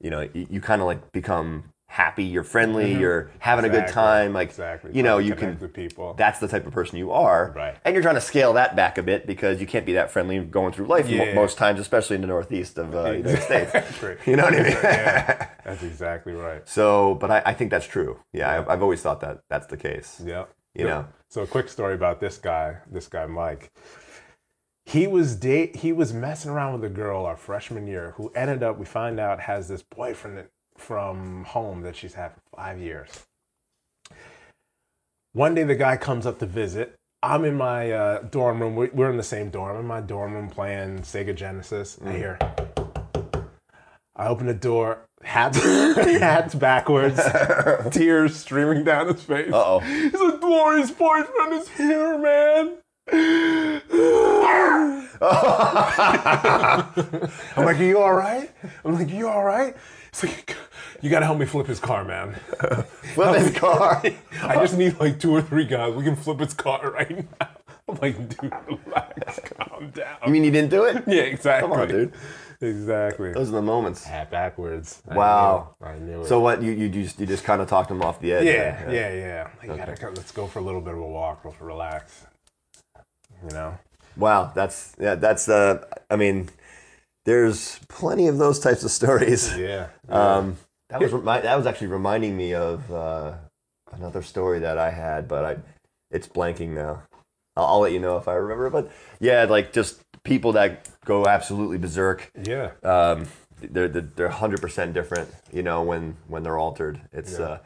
you 0.00 0.10
know, 0.10 0.28
you, 0.34 0.46
you 0.50 0.60
kind 0.60 0.82
of 0.82 0.86
like 0.86 1.10
become 1.12 1.71
happy, 1.92 2.24
you're 2.24 2.42
friendly, 2.42 2.94
you're 2.98 3.30
having 3.38 3.66
a 3.66 3.68
good 3.68 3.82
Mm-hmm. 3.84 3.92
Time, 3.92 4.32
like 4.32 4.48
Exactly. 4.48 4.92
you 4.94 5.02
know, 5.02 5.18
you 5.18 5.34
can 5.34 5.58
with 5.58 5.74
people. 5.74 6.14
that's 6.14 6.38
the 6.38 6.48
type 6.48 6.66
of 6.66 6.72
person 6.72 6.96
you 6.96 7.10
are. 7.10 7.52
Right. 7.54 7.76
And 7.84 7.94
you're 7.94 8.02
trying 8.02 8.14
to 8.14 8.20
scale 8.22 8.54
that 8.54 8.74
back 8.74 8.96
a 8.96 9.02
bit 9.02 9.26
because 9.26 9.60
you 9.60 9.66
can't 9.66 9.84
be 9.84 9.92
that 9.92 10.10
friendly 10.10 10.38
going 10.42 10.72
through 10.72 10.86
life 10.86 11.06
Yeah. 11.08 11.34
most 11.34 11.58
times, 11.58 11.78
especially 11.80 12.14
in 12.16 12.22
the 12.22 12.28
Northeast 12.28 12.78
of 12.78 12.94
uh, 12.94 13.02
the 13.10 13.16
United 13.18 13.42
States. 13.42 13.72
You 14.26 14.36
know 14.36 14.44
what 14.44 14.54
I 14.54 14.62
mean? 14.62 14.72
yeah, 14.72 15.48
that's 15.66 15.82
exactly 15.82 16.32
right. 16.32 16.66
So, 16.66 17.14
but 17.16 17.30
I, 17.30 17.42
I 17.46 17.52
think 17.54 17.70
that's 17.70 17.86
true. 17.86 18.18
Yeah, 18.32 18.50
I've, 18.60 18.68
I've 18.70 18.82
always 18.82 19.02
thought 19.02 19.20
that 19.20 19.42
that's 19.50 19.66
the 19.66 19.76
case. 19.76 20.22
Yeah. 20.24 20.44
You 20.74 20.86
Yeah. 20.86 20.90
know. 20.90 21.06
So 21.28 21.42
a 21.42 21.46
quick 21.46 21.68
story 21.68 21.94
about 21.94 22.20
this 22.20 22.38
guy, 22.38 22.78
this 22.90 23.06
guy 23.08 23.26
Mike. 23.26 23.70
He 24.86 25.06
was 25.06 25.36
date 25.36 25.76
he 25.76 25.92
was 25.92 26.12
messing 26.12 26.50
around 26.50 26.72
with 26.74 26.84
a 26.90 26.94
girl 26.94 27.24
our 27.26 27.36
freshman 27.36 27.86
year 27.86 28.14
who 28.16 28.30
ended 28.34 28.62
up 28.62 28.78
we 28.78 28.86
find 28.86 29.20
out 29.20 29.40
has 29.40 29.68
this 29.68 29.82
boyfriend 29.82 30.38
that- 30.38 30.50
from 30.82 31.44
home 31.44 31.82
that 31.82 31.96
she's 31.96 32.14
had 32.14 32.32
for 32.32 32.40
5 32.56 32.78
years. 32.80 33.08
One 35.32 35.54
day 35.54 35.62
the 35.64 35.74
guy 35.76 35.96
comes 35.96 36.26
up 36.26 36.38
to 36.40 36.46
visit. 36.46 36.94
I'm 37.22 37.44
in 37.44 37.56
my 37.56 37.92
uh, 37.92 38.22
dorm 38.22 38.60
room. 38.60 38.74
We- 38.76 38.88
We're 38.88 39.10
in 39.10 39.16
the 39.16 39.22
same 39.22 39.50
dorm. 39.50 39.76
I'm 39.76 39.82
in 39.82 39.86
my 39.86 40.00
dorm 40.00 40.34
room 40.34 40.48
playing 40.50 41.00
Sega 41.00 41.34
Genesis. 41.34 41.98
I 42.04 42.12
hear 42.12 42.38
I 44.14 44.28
open 44.28 44.46
the 44.46 44.54
door, 44.54 45.06
hat, 45.22 45.56
hat's 45.56 46.54
backwards, 46.54 47.18
tears 47.90 48.36
streaming 48.36 48.84
down 48.84 49.06
his 49.08 49.22
face. 49.22 49.52
Uh-oh. 49.52 49.78
He's 49.80 50.12
like, 50.12 50.42
Lori's 50.42 50.90
boyfriend 50.90 51.52
is 51.54 51.68
here, 51.70 52.18
man. 52.18 52.76
I'm 57.56 57.64
like, 57.64 57.78
are 57.78 57.84
you 57.84 57.98
all 58.00 58.14
right? 58.14 58.50
I'm 58.84 58.94
like, 58.94 59.10
you 59.10 59.28
all 59.28 59.44
right? 59.44 59.76
He's 60.12 60.24
like, 60.24 60.56
you 61.00 61.10
gotta 61.10 61.26
help 61.26 61.38
me 61.38 61.46
flip 61.46 61.66
his 61.66 61.80
car, 61.80 62.04
man. 62.04 62.34
Flip 63.14 63.36
his 63.36 63.56
car. 63.58 64.02
I 64.42 64.54
just 64.56 64.76
need 64.76 64.98
like 65.00 65.18
two 65.18 65.32
or 65.34 65.42
three 65.42 65.64
guys. 65.66 65.94
We 65.94 66.04
can 66.04 66.16
flip 66.16 66.38
his 66.40 66.54
car 66.54 66.90
right 66.90 67.10
now. 67.40 67.48
I'm 67.88 67.98
like, 68.00 68.16
dude, 68.28 68.52
relax, 68.86 69.40
calm 69.58 69.90
down. 69.90 70.16
You 70.26 70.32
mean 70.32 70.44
you 70.44 70.50
didn't 70.50 70.70
do 70.70 70.84
it? 70.84 71.02
yeah, 71.06 71.22
exactly. 71.22 71.68
Come 71.68 71.80
on, 71.80 71.88
dude. 71.88 72.12
Exactly. 72.60 73.32
Those 73.32 73.48
are 73.48 73.52
the 73.52 73.62
moments. 73.62 74.04
Hat 74.04 74.30
backwards. 74.30 75.02
I 75.08 75.16
Wow. 75.16 75.74
knew. 75.80 75.86
I 75.88 75.98
knew 75.98 76.20
it. 76.22 76.26
So 76.28 76.38
what? 76.40 76.62
You 76.62 76.70
you 76.70 76.88
just 76.88 77.18
you 77.18 77.26
just 77.26 77.42
kind 77.44 77.60
of 77.60 77.68
talked 77.68 77.90
him 77.90 78.00
off 78.02 78.20
the 78.20 78.32
edge. 78.34 78.44
yeah, 78.44 78.84
there. 78.84 78.94
yeah, 78.94 79.48
yeah. 79.64 79.72
You 79.72 79.76
gotta 79.76 80.00
go, 80.00 80.08
let's 80.14 80.30
go 80.30 80.46
for 80.46 80.60
a 80.60 80.62
little 80.62 80.80
bit 80.80 80.94
of 80.94 81.00
a 81.00 81.06
walk. 81.06 81.44
Let's 81.44 81.60
relax. 81.60 82.24
You 83.42 83.50
know. 83.54 83.78
Wow, 84.16 84.52
that's 84.54 84.94
yeah, 85.00 85.16
that's 85.16 85.48
uh, 85.48 85.84
I 86.08 86.16
mean, 86.16 86.50
there's 87.24 87.78
plenty 87.88 88.26
of 88.28 88.38
those 88.38 88.58
types 88.58 88.82
of 88.84 88.90
stories. 88.90 89.56
Yeah. 89.56 89.88
Um, 90.08 90.56
that 90.88 91.00
was 91.00 91.12
that 91.24 91.56
was 91.56 91.66
actually 91.66 91.86
reminding 91.88 92.36
me 92.36 92.54
of 92.54 92.92
uh, 92.92 93.34
another 93.92 94.22
story 94.22 94.58
that 94.60 94.78
I 94.78 94.90
had, 94.90 95.28
but 95.28 95.44
I 95.44 95.56
it's 96.10 96.28
blanking 96.28 96.70
now. 96.70 97.02
I'll, 97.56 97.64
I'll 97.66 97.80
let 97.80 97.92
you 97.92 98.00
know 98.00 98.16
if 98.18 98.28
I 98.28 98.34
remember. 98.34 98.68
But 98.70 98.90
yeah, 99.20 99.44
like 99.44 99.72
just 99.72 100.00
people 100.24 100.52
that 100.52 100.88
go 101.04 101.26
absolutely 101.26 101.78
berserk. 101.78 102.30
yeah. 102.44 102.72
Um, 102.82 103.26
they're 103.60 103.88
they're 103.88 104.02
they're 104.02 104.28
hundred 104.28 104.60
percent 104.60 104.92
different. 104.92 105.30
You 105.52 105.62
know 105.62 105.82
when 105.82 106.16
when 106.28 106.42
they're 106.42 106.58
altered. 106.58 107.00
It's 107.12 107.38
Yeah. 107.38 107.44
uh, 107.46 107.58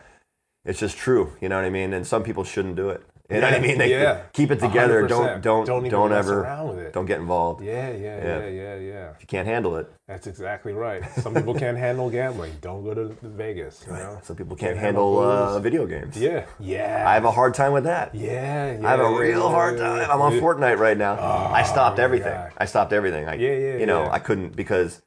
it's 0.64 0.78
just 0.78 0.96
true. 0.98 1.32
You 1.40 1.48
know 1.48 1.56
what 1.56 1.64
I 1.64 1.70
mean? 1.70 1.92
And 1.94 2.06
some 2.06 2.22
people 2.22 2.44
shouldn't 2.44 2.76
do 2.76 2.90
it. 2.90 3.02
You 3.28 3.40
know 3.40 3.46
what 3.50 3.54
I 3.54 3.58
mean? 3.58 3.78
They, 3.78 3.90
yeah. 3.90 4.22
Keep 4.32 4.52
it 4.52 4.60
together. 4.60 5.06
do 5.08 5.14
not 5.14 5.38
100%. 5.38 5.42
don't 5.42 5.66
Don't 5.66 5.88
don't, 5.88 6.12
ever 6.12 6.64
with 6.68 6.78
it. 6.78 6.92
don't 6.92 7.06
get 7.06 7.18
involved. 7.18 7.62
Yeah, 7.62 7.90
yeah, 7.90 7.96
Yeah. 7.98 8.38
yeah, 8.38 8.46
yeah, 8.46 8.74
yeah. 8.76 9.10
If 9.10 9.20
you 9.22 9.26
can't 9.26 9.48
handle 9.48 9.76
it, 9.76 9.90
That's 10.06 10.26
exactly 10.28 10.72
right. 10.72 11.02
Some 11.16 11.34
people 11.34 11.54
can't 11.54 11.76
handle 11.76 12.08
gambling. 12.08 12.52
Don't 12.60 12.84
go 12.84 12.94
to 12.94 13.16
Vegas. 13.22 13.84
You 13.86 13.94
know. 13.94 14.20
some 14.22 14.36
people 14.36 14.54
can't, 14.54 14.74
Can't 14.74 14.78
handle 14.80 15.20
handle 15.20 15.56
uh, 15.56 15.58
video 15.60 15.86
games. 15.86 16.16
Yeah. 16.16 16.46
Yeah. 16.60 17.04
I 17.06 17.14
have 17.14 17.24
a 17.24 17.32
hard 17.32 17.54
time 17.54 17.72
with 17.72 17.84
that. 17.84 18.14
Yeah. 18.14 18.78
yeah 18.78 18.86
I 18.86 18.90
have 18.92 19.00
a 19.00 19.10
real 19.18 19.40
yeah, 19.40 19.48
hard 19.48 19.78
time. 19.78 19.98
yeah. 20.02 20.12
I'm 20.12 20.20
on 20.20 20.32
Fortnite 20.34 20.78
right 20.78 20.96
now. 20.96 21.14
I 21.52 21.62
stopped 21.64 21.98
everything. 21.98 22.32
God. 22.32 22.52
I 22.56 22.66
stopped 22.66 22.92
everything. 22.92 23.26
I, 23.28 23.34
Yeah, 23.34 23.52
yeah, 23.52 23.76
You 23.78 23.86
know, 23.86 24.02
yeah. 24.04 24.12
I 24.12 24.20
couldn't 24.20 24.54
because 24.54 25.02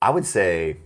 I 0.00 0.10
would 0.10 0.24
say 0.24 0.78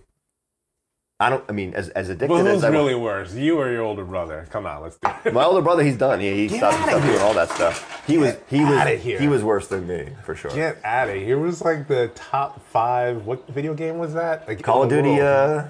I 1.21 1.29
don't. 1.29 1.43
I 1.49 1.51
mean, 1.51 1.73
as 1.73 1.89
as 1.89 2.07
addicted 2.07 2.29
Well, 2.29 2.47
as 2.47 2.53
who's 2.53 2.63
I 2.63 2.69
really 2.69 2.95
worse, 2.95 3.33
you 3.33 3.59
or 3.59 3.69
your 3.69 3.81
older 3.81 4.05
brother? 4.05 4.47
Come 4.51 4.65
on, 4.65 4.81
let's 4.81 4.97
do 4.97 5.09
it. 5.25 5.33
my 5.33 5.43
older 5.43 5.61
brother, 5.61 5.83
he's 5.83 5.97
done. 5.97 6.21
He, 6.21 6.47
he 6.47 6.57
stopped, 6.57 6.77
stopped 6.77 7.05
doing 7.05 7.19
all 7.19 7.33
that 7.33 7.49
stuff. 7.49 8.05
He 8.07 8.17
was 8.17 8.37
he 8.49 8.63
was 8.63 9.01
here. 9.01 9.19
he 9.19 9.27
was 9.27 9.43
worse 9.43 9.67
than 9.67 9.85
me 9.85 10.07
for 10.23 10.33
sure. 10.33 10.51
Get 10.51 10.79
out 10.85 11.09
of 11.09 11.15
here. 11.15 11.37
It 11.37 11.41
was 11.41 11.61
like 11.61 11.89
the 11.89 12.07
top 12.15 12.65
five. 12.69 13.25
What 13.25 13.45
video 13.49 13.73
game 13.73 13.97
was 13.97 14.13
that? 14.13 14.47
Like, 14.47 14.63
Call 14.63 14.83
of 14.83 14.89
Duty 14.89 15.09
world. 15.09 15.19
uh, 15.21 15.67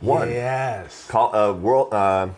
one. 0.00 0.30
Yes. 0.30 1.06
Call 1.08 1.36
uh, 1.36 1.52
world 1.52 1.92
uh, 1.92 2.28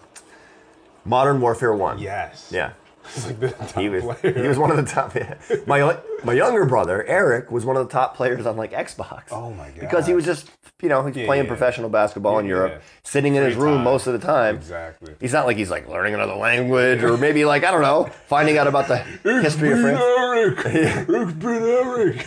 Modern 1.04 1.40
Warfare 1.40 1.74
one. 1.74 2.00
Yes. 2.00 2.50
Yeah. 2.52 2.72
It's 3.16 3.26
like 3.26 3.40
the 3.40 3.50
top 3.50 3.78
He 3.80 3.88
was 3.88 4.04
player. 4.04 4.42
he 4.42 4.48
was 4.48 4.58
one 4.58 4.70
of 4.70 4.76
the 4.76 4.82
top. 4.84 5.14
Yeah. 5.14 5.34
My 5.66 5.98
my 6.24 6.32
younger 6.32 6.64
brother 6.66 7.04
Eric 7.06 7.50
was 7.50 7.64
one 7.64 7.76
of 7.76 7.86
the 7.86 7.92
top 7.92 8.16
players 8.16 8.46
on 8.46 8.56
like 8.56 8.72
Xbox. 8.72 9.24
Oh 9.30 9.50
my 9.52 9.68
god. 9.70 9.80
Because 9.80 10.06
he 10.06 10.14
was 10.14 10.24
just 10.24 10.50
you 10.82 10.88
know 10.88 11.04
he's 11.06 11.16
Yeah, 11.16 11.26
playing 11.26 11.44
yeah. 11.44 11.48
professional 11.48 11.88
basketball 11.90 12.38
in 12.38 12.46
Europe, 12.46 12.72
yeah. 12.76 12.80
sitting 13.04 13.34
in 13.34 13.42
his 13.42 13.56
room 13.56 13.76
time. 13.76 13.84
most 13.84 14.06
of 14.06 14.12
the 14.12 14.18
time. 14.26 14.56
exactly. 14.56 15.14
He's 15.20 15.32
not 15.32 15.46
like 15.46 15.56
he's 15.56 15.70
like 15.70 15.88
learning 15.88 16.14
another 16.14 16.34
language 16.34 17.02
or 17.02 17.16
maybe 17.16 17.44
like 17.44 17.64
I 17.64 17.70
don't 17.70 17.82
know 17.82 18.10
finding 18.28 18.58
out 18.58 18.66
about 18.66 18.88
the 18.88 18.98
history 19.42 19.72
of 19.72 19.80
France. 19.80 20.00
Eric. 20.00 20.58
It's 21.08 21.32
been 21.32 21.62
Eric. 21.62 22.26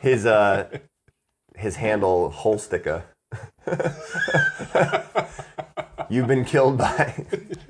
His 0.00 0.26
uh 0.26 0.68
his 1.56 1.76
handle 1.76 2.30
Holsticka. 2.32 3.02
You've 6.08 6.26
been 6.26 6.44
killed 6.44 6.78
by. 6.78 7.24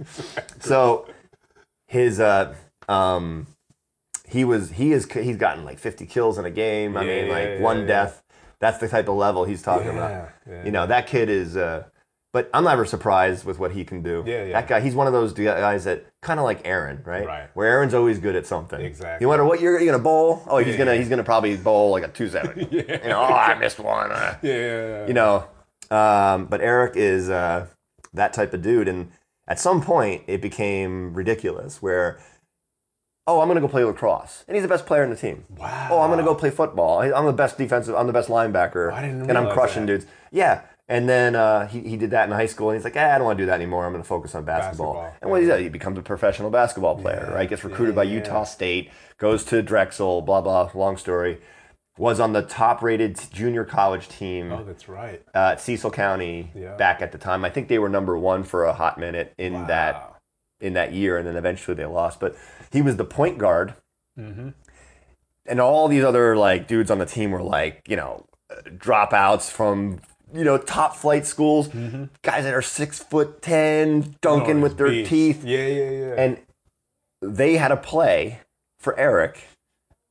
so 0.60 1.06
his 1.86 2.20
uh 2.20 2.54
um 2.88 3.46
he 4.28 4.44
was 4.44 4.70
he 4.72 4.92
is 4.92 5.10
he's 5.10 5.36
gotten 5.36 5.64
like 5.64 5.78
50 5.78 6.06
kills 6.06 6.38
in 6.38 6.44
a 6.44 6.50
game. 6.50 6.96
I 6.96 7.04
Yeah, 7.04 7.20
mean 7.22 7.28
like 7.30 7.44
yeah, 7.44 7.60
one 7.60 7.80
yeah. 7.80 7.86
death. 7.86 8.22
That's 8.60 8.78
the 8.78 8.88
type 8.88 9.08
of 9.08 9.14
level 9.16 9.44
he's 9.44 9.62
talking 9.62 9.88
about. 9.88 10.30
You 10.64 10.70
know, 10.70 10.86
that 10.86 11.06
kid 11.06 11.28
is 11.30 11.56
uh 11.56 11.84
but 12.30 12.50
I'm 12.52 12.64
never 12.64 12.84
surprised 12.84 13.46
with 13.46 13.58
what 13.58 13.72
he 13.72 13.84
can 13.86 14.02
do. 14.02 14.22
Yeah, 14.26 14.44
yeah. 14.44 14.52
That 14.52 14.68
guy, 14.68 14.80
he's 14.80 14.94
one 14.94 15.06
of 15.06 15.14
those 15.14 15.32
guys 15.32 15.84
that 15.84 16.04
kind 16.20 16.38
of 16.38 16.44
like 16.44 16.60
Aaron, 16.68 17.02
right? 17.06 17.26
Right. 17.26 17.48
Where 17.54 17.66
Aaron's 17.66 17.94
always 17.94 18.18
good 18.18 18.36
at 18.36 18.44
something. 18.46 18.78
Exactly. 18.82 19.24
No 19.24 19.30
matter 19.30 19.46
what 19.46 19.62
you're, 19.62 19.80
you're 19.80 19.90
gonna 19.90 20.02
bowl, 20.02 20.42
oh, 20.46 20.58
he's 20.58 20.68
Yeah, 20.74 20.76
gonna 20.76 20.92
yeah. 20.92 20.98
he's 20.98 21.08
gonna 21.08 21.24
probably 21.24 21.56
bowl 21.56 21.90
like 21.90 22.04
a 22.04 22.08
two 22.08 22.28
seven. 22.28 22.68
Yeah. 22.70 23.02
You 23.02 23.08
know, 23.08 23.20
oh, 23.20 23.32
I 23.32 23.54
missed 23.58 23.78
one. 23.78 24.12
uh, 24.12 24.36
Yeah. 24.42 25.06
you 25.06 25.14
know, 25.14 25.46
um, 25.90 26.44
but 26.46 26.60
Eric 26.60 26.96
is 26.96 27.30
uh, 27.30 27.66
that 28.12 28.32
type 28.32 28.52
of 28.54 28.62
dude, 28.62 28.88
and 28.88 29.10
at 29.46 29.58
some 29.58 29.80
point 29.82 30.22
it 30.26 30.40
became 30.40 31.14
ridiculous 31.14 31.82
where 31.82 32.18
Oh, 33.26 33.42
I'm 33.42 33.48
gonna 33.48 33.60
go 33.60 33.68
play 33.68 33.84
lacrosse, 33.84 34.44
and 34.48 34.56
he's 34.56 34.62
the 34.62 34.68
best 34.70 34.86
player 34.86 35.04
in 35.04 35.10
the 35.10 35.16
team. 35.16 35.44
Wow. 35.58 35.88
Oh, 35.90 36.00
I'm 36.00 36.08
gonna 36.08 36.22
go 36.22 36.34
play 36.34 36.48
football. 36.48 37.00
I'm 37.00 37.26
the 37.26 37.32
best 37.34 37.58
defensive. 37.58 37.94
I'm 37.94 38.06
the 38.06 38.12
best 38.12 38.30
linebacker, 38.30 38.90
I 38.90 39.02
didn't 39.02 39.28
and 39.28 39.36
I'm 39.36 39.50
crushing 39.52 39.84
that. 39.84 39.98
dudes. 39.98 40.06
Yeah. 40.32 40.62
And 40.90 41.06
then 41.06 41.36
uh, 41.36 41.66
he, 41.66 41.80
he 41.80 41.98
did 41.98 42.12
that 42.12 42.24
in 42.26 42.34
high 42.34 42.46
school, 42.46 42.70
and 42.70 42.78
he's 42.78 42.84
like, 42.84 42.96
eh, 42.96 43.14
I 43.14 43.18
don't 43.18 43.26
want 43.26 43.36
to 43.36 43.42
do 43.42 43.46
that 43.48 43.56
anymore. 43.56 43.84
I'm 43.84 43.92
going 43.92 44.02
to 44.02 44.08
focus 44.08 44.34
on 44.34 44.44
basketball. 44.46 44.94
Basketball, 44.94 45.18
And 45.20 45.30
what 45.30 45.42
he 45.42 45.46
does, 45.46 45.60
he 45.60 45.68
becomes 45.68 45.98
a 45.98 46.02
professional 46.02 46.48
basketball 46.48 46.96
player, 46.96 47.26
Yeah, 47.28 47.34
right? 47.34 47.46
Gets 47.46 47.62
recruited 47.62 47.94
yeah, 47.94 47.96
by 47.96 48.02
yeah. 48.04 48.14
Utah 48.14 48.44
State, 48.44 48.90
goes 49.18 49.44
to 49.44 49.60
Drexel, 49.62 50.22
blah 50.22 50.40
blah. 50.40 50.70
Long 50.72 50.96
story. 50.96 51.42
Was 51.98 52.20
on 52.20 52.32
the 52.32 52.42
top-rated 52.42 53.18
junior 53.32 53.64
college 53.64 54.08
team 54.08 54.52
Oh, 54.52 54.62
that's 54.64 54.88
right. 54.88 55.20
uh, 55.34 55.52
at 55.52 55.60
Cecil 55.60 55.90
County 55.90 56.50
Yeah. 56.54 56.76
back 56.76 57.02
at 57.02 57.10
the 57.12 57.18
time. 57.18 57.44
I 57.44 57.50
think 57.50 57.66
they 57.68 57.78
were 57.78 57.88
number 57.88 58.16
one 58.16 58.44
for 58.44 58.64
a 58.64 58.72
hot 58.72 58.98
minute 58.98 59.34
in 59.36 59.52
Wow. 59.54 59.66
that 59.66 60.14
in 60.60 60.72
that 60.74 60.92
year, 60.92 61.16
and 61.18 61.26
then 61.26 61.36
eventually 61.36 61.74
they 61.76 61.84
lost. 61.86 62.18
But 62.20 62.34
he 62.72 62.82
was 62.82 62.96
the 62.96 63.04
point 63.04 63.38
guard, 63.38 63.74
Mm-hmm. 64.18 64.48
and 65.46 65.60
all 65.60 65.86
these 65.88 66.02
other 66.04 66.36
like 66.36 66.66
dudes 66.68 66.90
on 66.90 66.98
the 66.98 67.06
team 67.06 67.30
were 67.30 67.42
like 67.42 67.82
you 67.88 67.96
know 67.96 68.24
dropouts 68.64 69.50
from 69.50 70.00
you 70.32 70.44
know 70.44 70.58
top 70.58 70.94
flight 70.96 71.26
schools, 71.26 71.68
guys 72.22 72.44
that 72.44 72.54
are 72.54 72.62
six 72.62 72.98
foot 73.02 73.40
ten, 73.42 74.16
dunking 74.20 74.60
with 74.60 74.76
their 74.78 75.04
teeth, 75.04 75.44
Yeah, 75.44 75.66
yeah, 75.66 75.90
yeah. 75.90 76.14
and 76.16 76.38
they 77.22 77.56
had 77.56 77.72
a 77.72 77.76
play 77.76 78.40
for 78.78 78.98
Eric, 78.98 79.42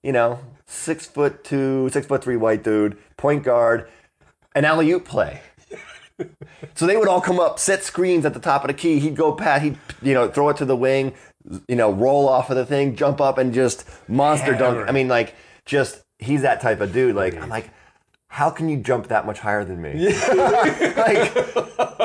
you 0.04 0.12
know, 0.12 0.40
six 0.68 1.06
foot 1.06 1.44
two, 1.44 1.90
six 1.90 2.06
foot 2.06 2.24
three 2.24 2.36
white 2.36 2.64
dude, 2.64 2.98
point 3.18 3.44
guard, 3.44 3.90
an 4.56 4.66
alley 4.66 4.92
oop 4.92 5.06
play. 5.06 5.42
so 6.76 6.86
they 6.86 6.98
would 6.98 7.08
all 7.08 7.22
come 7.22 7.40
up, 7.40 7.58
set 7.58 7.84
screens 7.84 8.26
at 8.26 8.34
the 8.34 8.40
top 8.40 8.64
of 8.64 8.68
the 8.68 8.74
key. 8.74 9.00
He'd 9.00 9.16
go 9.16 9.34
pat, 9.34 9.62
he'd 9.62 9.78
you 10.02 10.14
know 10.14 10.30
throw 10.30 10.50
it 10.50 10.58
to 10.58 10.66
the 10.66 10.76
wing, 10.76 11.14
you 11.68 11.76
know, 11.76 11.92
roll 11.92 12.28
off 12.28 12.50
of 12.50 12.58
the 12.58 12.66
thing, 12.66 12.96
jump 12.96 13.20
up, 13.22 13.38
and 13.38 13.54
just 13.54 13.86
monster 14.08 14.54
dunk. 14.56 14.88
I 14.88 14.92
mean, 14.92 15.08
like 15.08 15.36
just 15.66 16.04
he's 16.20 16.44
that 16.44 16.62
type 16.62 16.82
of 16.82 16.94
dude. 16.94 17.16
Like 17.16 17.36
I'm 17.36 17.50
like. 17.50 17.70
How 18.38 18.52
can 18.52 18.70
you 18.70 18.78
jump 18.78 19.08
that 19.08 19.26
much 19.26 19.40
higher 19.40 19.66
than 19.66 19.82
me? 19.82 19.94
like 20.14 21.34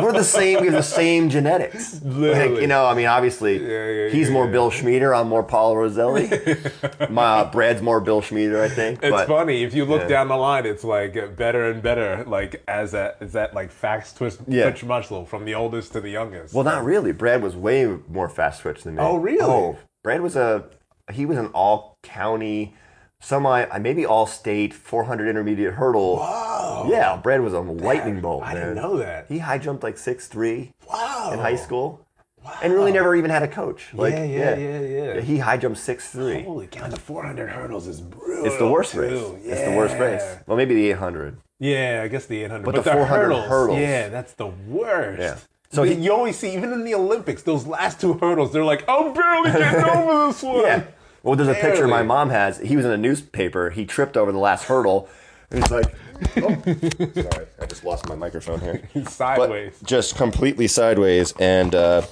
we're 0.00 0.12
the 0.12 0.24
same. 0.24 0.60
We 0.60 0.68
have 0.68 0.76
the 0.76 0.82
same 0.82 1.28
genetics. 1.28 2.02
Like, 2.02 2.04
Literally. 2.04 2.62
you 2.62 2.68
know, 2.68 2.86
I 2.86 2.94
mean, 2.94 3.04
obviously, 3.04 3.58
yeah, 3.58 4.08
he's 4.08 4.28
yeah, 4.28 4.32
more 4.32 4.46
yeah. 4.46 4.52
Bill 4.52 4.70
Schmieder. 4.70 5.14
I'm 5.14 5.28
more 5.28 5.42
Paul 5.42 5.76
Roselli. 5.76 6.30
My 7.10 7.40
uh, 7.40 7.52
Brad's 7.52 7.82
more 7.82 8.00
Bill 8.00 8.22
Schmieder, 8.22 8.62
I 8.62 8.70
think. 8.70 9.00
It's 9.02 9.10
but 9.10 9.28
funny 9.28 9.62
if 9.62 9.74
you 9.74 9.84
look 9.84 10.00
yeah. 10.00 10.08
down 10.08 10.28
the 10.28 10.36
line. 10.36 10.64
It's 10.64 10.84
like 10.84 11.36
better 11.36 11.70
and 11.70 11.82
better. 11.82 12.24
Like 12.26 12.64
as 12.66 12.92
that 12.92 13.18
is 13.20 13.34
that 13.34 13.52
like 13.52 13.70
fast 13.70 14.16
twist 14.16 14.40
Yeah. 14.48 14.70
twitch 14.70 14.84
muscle 14.84 15.26
from 15.26 15.44
the 15.44 15.54
oldest 15.54 15.92
to 15.92 16.00
the 16.00 16.08
youngest. 16.08 16.54
well, 16.54 16.64
not 16.64 16.82
really. 16.82 17.12
Brad 17.12 17.42
was 17.42 17.54
way 17.54 17.98
more 18.08 18.30
fast 18.30 18.62
twitch 18.62 18.84
than 18.84 18.94
me. 18.94 19.02
Oh, 19.02 19.16
really? 19.18 19.42
Oh, 19.42 19.76
Brad 20.02 20.22
was 20.22 20.34
a 20.34 20.64
he 21.12 21.26
was 21.26 21.36
an 21.36 21.48
all 21.48 21.98
county, 22.02 22.74
semi 23.22 23.62
uh, 23.64 23.78
maybe 23.78 24.04
all 24.04 24.26
state 24.26 24.74
400 24.74 25.28
intermediate 25.28 25.74
hurdle. 25.74 26.18
Whoa. 26.18 26.88
Yeah, 26.90 27.16
Brad 27.16 27.40
was 27.40 27.54
a 27.54 27.60
lightning 27.60 28.20
bolt. 28.20 28.42
I 28.44 28.54
man. 28.54 28.62
didn't 28.62 28.76
know 28.82 28.96
that. 28.98 29.26
He 29.28 29.38
high 29.38 29.58
jumped 29.58 29.82
like 29.82 29.96
six 29.96 30.26
three 30.28 30.72
Wow. 30.92 31.30
in 31.32 31.38
high 31.38 31.56
school, 31.56 32.00
Wow. 32.44 32.58
and 32.62 32.72
really 32.74 32.92
never 32.92 33.14
even 33.14 33.30
had 33.30 33.42
a 33.42 33.48
coach. 33.48 33.94
Like, 33.94 34.12
yeah, 34.14 34.24
yeah, 34.24 34.56
yeah, 34.56 34.80
yeah. 34.80 35.20
He 35.20 35.38
high 35.38 35.56
jumped 35.56 35.78
six 35.78 36.10
three. 36.10 36.42
Holy 36.42 36.66
cow! 36.66 36.88
The 36.88 36.98
400 36.98 37.48
hurdles 37.48 37.86
is 37.86 38.00
brutal. 38.00 38.44
It's 38.46 38.58
the 38.58 38.68
worst 38.68 38.92
too. 38.92 39.00
race. 39.00 39.44
It's 39.44 39.62
the 39.62 39.76
worst 39.76 39.96
race. 39.98 40.22
Well, 40.46 40.56
maybe 40.56 40.74
the 40.74 40.90
800. 40.90 41.38
Yeah, 41.60 42.00
I 42.04 42.08
guess 42.08 42.26
the 42.26 42.42
800. 42.42 42.64
But 42.64 42.74
the 42.74 42.82
400 42.82 43.42
hurdles. 43.48 43.78
Yeah, 43.78 44.08
that's 44.08 44.32
the 44.34 44.48
worst. 44.48 45.20
Yeah. 45.20 45.36
So 45.36 45.46
So 45.70 45.82
he- 45.84 45.94
you 45.94 46.12
always 46.12 46.36
see, 46.36 46.52
even 46.54 46.72
in 46.72 46.82
the 46.84 46.94
Olympics, 46.94 47.42
those 47.44 47.64
last 47.66 48.00
two 48.00 48.14
hurdles, 48.14 48.52
they're 48.52 48.64
like, 48.64 48.84
I'm 48.88 49.14
barely 49.14 49.52
getting 49.52 49.84
over 49.96 50.26
this 50.26 50.42
one. 50.42 50.62
Yeah. 50.64 50.82
Well, 51.22 51.36
there's 51.36 51.48
a 51.48 51.54
picture 51.54 51.86
my 51.86 52.02
mom 52.02 52.30
has. 52.30 52.58
He 52.58 52.76
was 52.76 52.84
in 52.84 52.90
a 52.90 52.96
newspaper. 52.96 53.70
He 53.70 53.84
tripped 53.86 54.16
over 54.16 54.32
the 54.32 54.38
last 54.38 54.64
hurdle. 54.64 55.08
And 55.50 55.62
he's 55.62 55.70
like, 55.70 55.94
oh. 56.38 56.62
sorry, 57.30 57.46
I 57.60 57.66
just 57.66 57.84
lost 57.84 58.08
my 58.08 58.14
microphone 58.14 58.60
here. 58.60 58.82
But 58.94 59.08
Sideways. 59.10 59.78
just 59.84 60.16
completely 60.16 60.66
sideways. 60.66 61.32
And 61.38 61.74
uh, 61.74 62.02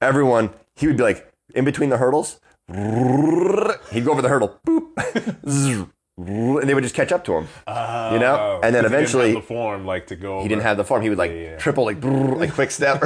everyone, 0.00 0.50
he 0.76 0.86
would 0.86 0.96
be 0.96 1.02
like, 1.02 1.32
in 1.54 1.64
between 1.64 1.88
the 1.90 1.96
hurdles, 1.96 2.40
he'd 2.68 4.04
go 4.04 4.12
over 4.12 4.22
the 4.22 4.28
hurdle, 4.28 4.58
boop, 4.66 5.88
and 6.16 6.68
they 6.68 6.74
would 6.74 6.82
just 6.82 6.94
catch 6.94 7.10
up 7.12 7.24
to 7.24 7.32
him. 7.34 7.44
you 7.66 8.18
know? 8.18 8.36
Oh, 8.38 8.60
and 8.62 8.74
then 8.74 8.82
'cause 8.84 8.92
he 8.92 8.94
didn't 8.94 8.94
eventually, 8.94 9.32
have 9.34 9.42
the 9.42 9.46
form 9.46 9.86
like 9.86 10.06
to 10.08 10.16
go. 10.16 10.42
he 10.42 10.48
didn't 10.48 10.62
have 10.62 10.76
the 10.76 10.84
form. 10.84 11.02
He 11.02 11.08
would 11.08 11.18
like 11.18 11.30
yeah. 11.32 11.56
triple, 11.58 11.84
like 11.84 12.00
brrr, 12.00 12.36
like 12.38 12.52
quick 12.54 12.70
step, 12.70 13.00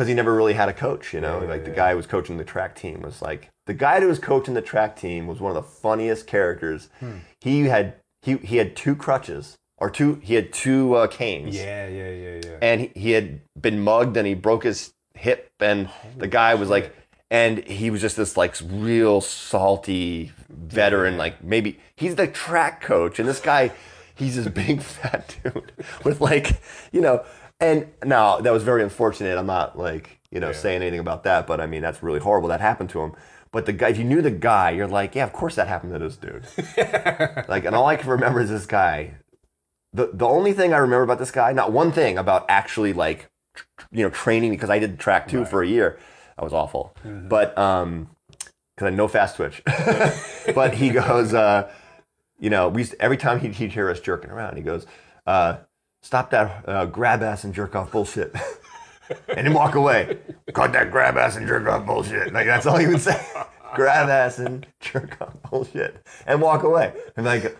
because 0.00 0.08
he 0.08 0.14
never 0.14 0.34
really 0.34 0.54
had 0.54 0.70
a 0.70 0.72
coach. 0.72 1.12
You 1.12 1.20
know, 1.20 1.40
like 1.40 1.66
the 1.66 1.70
guy 1.70 1.90
who 1.90 1.98
was 1.98 2.06
coaching 2.06 2.38
the 2.38 2.44
track 2.44 2.74
team 2.74 3.02
was 3.02 3.20
like 3.20 3.50
the 3.66 3.74
guy 3.74 4.00
who 4.00 4.08
was 4.08 4.18
coaching 4.18 4.54
the 4.54 4.62
track 4.62 4.96
team 4.96 5.26
was 5.26 5.40
one 5.40 5.54
of 5.54 5.62
the 5.62 5.70
funniest 5.70 6.26
characters. 6.26 6.88
Hmm. 7.00 7.18
He 7.42 7.64
had 7.64 7.96
he 8.22 8.38
he 8.38 8.56
had 8.56 8.74
two 8.74 8.96
crutches 8.96 9.58
or 9.76 9.90
two 9.90 10.14
he 10.22 10.36
had 10.36 10.54
two 10.54 10.94
uh, 10.94 11.06
canes, 11.06 11.54
Yeah, 11.54 11.86
yeah, 11.86 12.10
yeah, 12.12 12.40
yeah. 12.42 12.56
and 12.62 12.80
he, 12.80 12.90
he 12.94 13.10
had 13.10 13.42
been 13.60 13.80
mugged 13.80 14.16
and 14.16 14.26
he 14.26 14.32
broke 14.32 14.64
his 14.64 14.94
hip, 15.12 15.50
and 15.60 15.90
the 16.16 16.28
guy 16.28 16.54
was 16.54 16.70
like. 16.70 16.96
And 17.32 17.62
he 17.64 17.90
was 17.90 18.00
just 18.00 18.16
this 18.16 18.36
like 18.36 18.56
real 18.60 19.20
salty 19.20 20.32
veteran, 20.48 21.16
like 21.16 21.44
maybe 21.44 21.78
he's 21.94 22.16
the 22.16 22.26
track 22.26 22.80
coach, 22.80 23.20
and 23.20 23.28
this 23.28 23.38
guy, 23.38 23.70
he's 24.16 24.34
this 24.34 24.48
big 24.48 24.82
fat 24.96 25.36
dude 25.44 25.70
with 26.02 26.20
like, 26.20 26.60
you 26.90 27.00
know, 27.00 27.24
and 27.60 27.86
now 28.04 28.38
that 28.40 28.52
was 28.52 28.62
very 28.62 28.82
unfortunate. 28.82 29.36
I'm 29.38 29.46
not 29.46 29.78
like, 29.78 30.20
you 30.30 30.40
know, 30.40 30.48
Yeah. 30.48 30.52
saying 30.54 30.82
anything 30.82 31.00
about 31.00 31.24
that, 31.24 31.46
but 31.46 31.60
I 31.60 31.66
mean 31.66 31.82
that's 31.82 32.02
really 32.02 32.20
horrible 32.20 32.48
that 32.48 32.60
happened 32.60 32.90
to 32.90 33.00
him. 33.00 33.12
But 33.52 33.66
the 33.66 33.72
guy, 33.72 33.88
if 33.88 33.98
you 33.98 34.04
knew 34.04 34.22
the 34.22 34.30
guy, 34.30 34.70
you're 34.70 34.86
like, 34.86 35.14
yeah, 35.16 35.24
of 35.24 35.32
course 35.32 35.56
that 35.56 35.66
happened 35.66 35.92
to 35.92 35.98
this 35.98 36.16
dude. 36.16 36.44
like, 37.48 37.64
and 37.64 37.74
all 37.74 37.86
I 37.86 37.96
can 37.96 38.08
remember 38.08 38.40
is 38.40 38.48
this 38.48 38.66
guy. 38.66 39.14
The 39.92 40.10
the 40.12 40.26
only 40.26 40.52
thing 40.52 40.72
I 40.72 40.78
remember 40.78 41.02
about 41.02 41.18
this 41.18 41.32
guy, 41.32 41.52
not 41.52 41.72
one 41.72 41.90
thing 41.90 42.16
about 42.16 42.46
actually 42.48 42.92
like, 42.92 43.28
tr- 43.54 43.64
you 43.90 44.04
know, 44.04 44.10
training 44.10 44.50
because 44.52 44.70
I 44.70 44.78
did 44.78 45.00
track 45.00 45.26
too 45.28 45.44
for 45.44 45.62
a 45.62 45.66
year. 45.66 45.98
I 46.38 46.44
was 46.44 46.52
awful, 46.52 46.94
but 47.04 47.58
um, 47.58 48.08
because 48.76 48.86
I 48.86 48.90
know 48.90 49.08
fast 49.08 49.34
twitch. 49.36 49.62
but 50.54 50.74
he 50.74 50.90
goes, 50.90 51.34
uh, 51.34 51.70
you 52.38 52.50
know, 52.50 52.68
we 52.68 52.82
used 52.82 52.94
every 53.00 53.16
time 53.16 53.40
he'd, 53.40 53.54
he'd 53.54 53.72
hear 53.72 53.90
us 53.90 53.98
jerking 54.00 54.30
around, 54.30 54.56
he 54.56 54.62
goes, 54.62 54.86
uh, 55.26 55.56
"Stop 56.02 56.30
that 56.30 56.64
uh, 56.68 56.86
grab 56.86 57.22
ass 57.22 57.44
and 57.44 57.54
jerk 57.54 57.74
off 57.76 57.90
bullshit," 57.92 58.34
and 59.28 59.46
then 59.46 59.54
walk 59.54 59.74
away. 59.74 60.18
Cut 60.52 60.72
that 60.72 60.90
grab 60.90 61.16
ass 61.16 61.36
and 61.36 61.46
jerk 61.46 61.66
off 61.68 61.86
bullshit. 61.86 62.32
Like 62.32 62.46
that's 62.46 62.66
all 62.66 62.76
he 62.78 62.86
would 62.86 63.00
say. 63.00 63.20
grab 63.74 64.08
ass 64.08 64.38
and 64.38 64.66
jerk 64.80 65.16
off 65.20 65.34
bullshit, 65.50 66.04
and 66.26 66.40
walk 66.40 66.62
away. 66.62 66.92
And 67.16 67.26
like. 67.26 67.56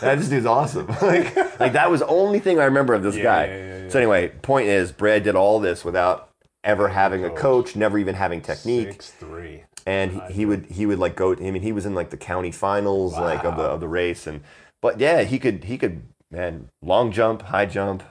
That 0.00 0.18
this 0.18 0.28
dude's 0.28 0.46
awesome. 0.46 0.86
like, 1.02 1.36
like 1.60 1.72
that 1.74 1.90
was 1.90 2.00
the 2.00 2.06
only 2.06 2.38
thing 2.40 2.58
I 2.58 2.64
remember 2.64 2.94
of 2.94 3.02
this 3.02 3.16
Yeah, 3.16 3.22
guy. 3.22 3.46
yeah, 3.46 3.82
yeah. 3.84 3.88
So 3.90 3.98
anyway, 3.98 4.28
point 4.28 4.68
is, 4.68 4.90
Brad 4.92 5.22
did 5.24 5.34
all 5.36 5.60
this 5.60 5.84
without 5.84 6.30
ever 6.64 6.88
having 6.88 7.24
a 7.24 7.30
coach, 7.30 7.74
never 7.76 7.98
even 7.98 8.14
having 8.14 8.40
technique 8.40 8.92
Six 8.92 9.10
three. 9.10 9.64
and 9.86 10.12
he, 10.12 10.32
he 10.34 10.46
would 10.46 10.66
he 10.66 10.86
would 10.86 10.98
like 10.98 11.14
go. 11.16 11.32
I 11.32 11.50
mean, 11.50 11.62
he 11.62 11.72
was 11.72 11.84
in 11.84 11.94
like 11.94 12.10
the 12.10 12.16
county 12.16 12.50
finals, 12.52 13.14
like 13.14 13.44
of 13.44 13.56
the 13.56 13.64
of 13.64 13.80
the 13.80 13.88
race, 13.88 14.26
and 14.26 14.42
but 14.80 14.98
yeah, 15.00 15.22
he 15.22 15.38
could 15.38 15.64
he 15.64 15.76
could 15.78 16.02
man 16.32 16.70
long 16.82 17.12
jump, 17.12 17.42
high 17.42 17.66
jump. 17.66 18.02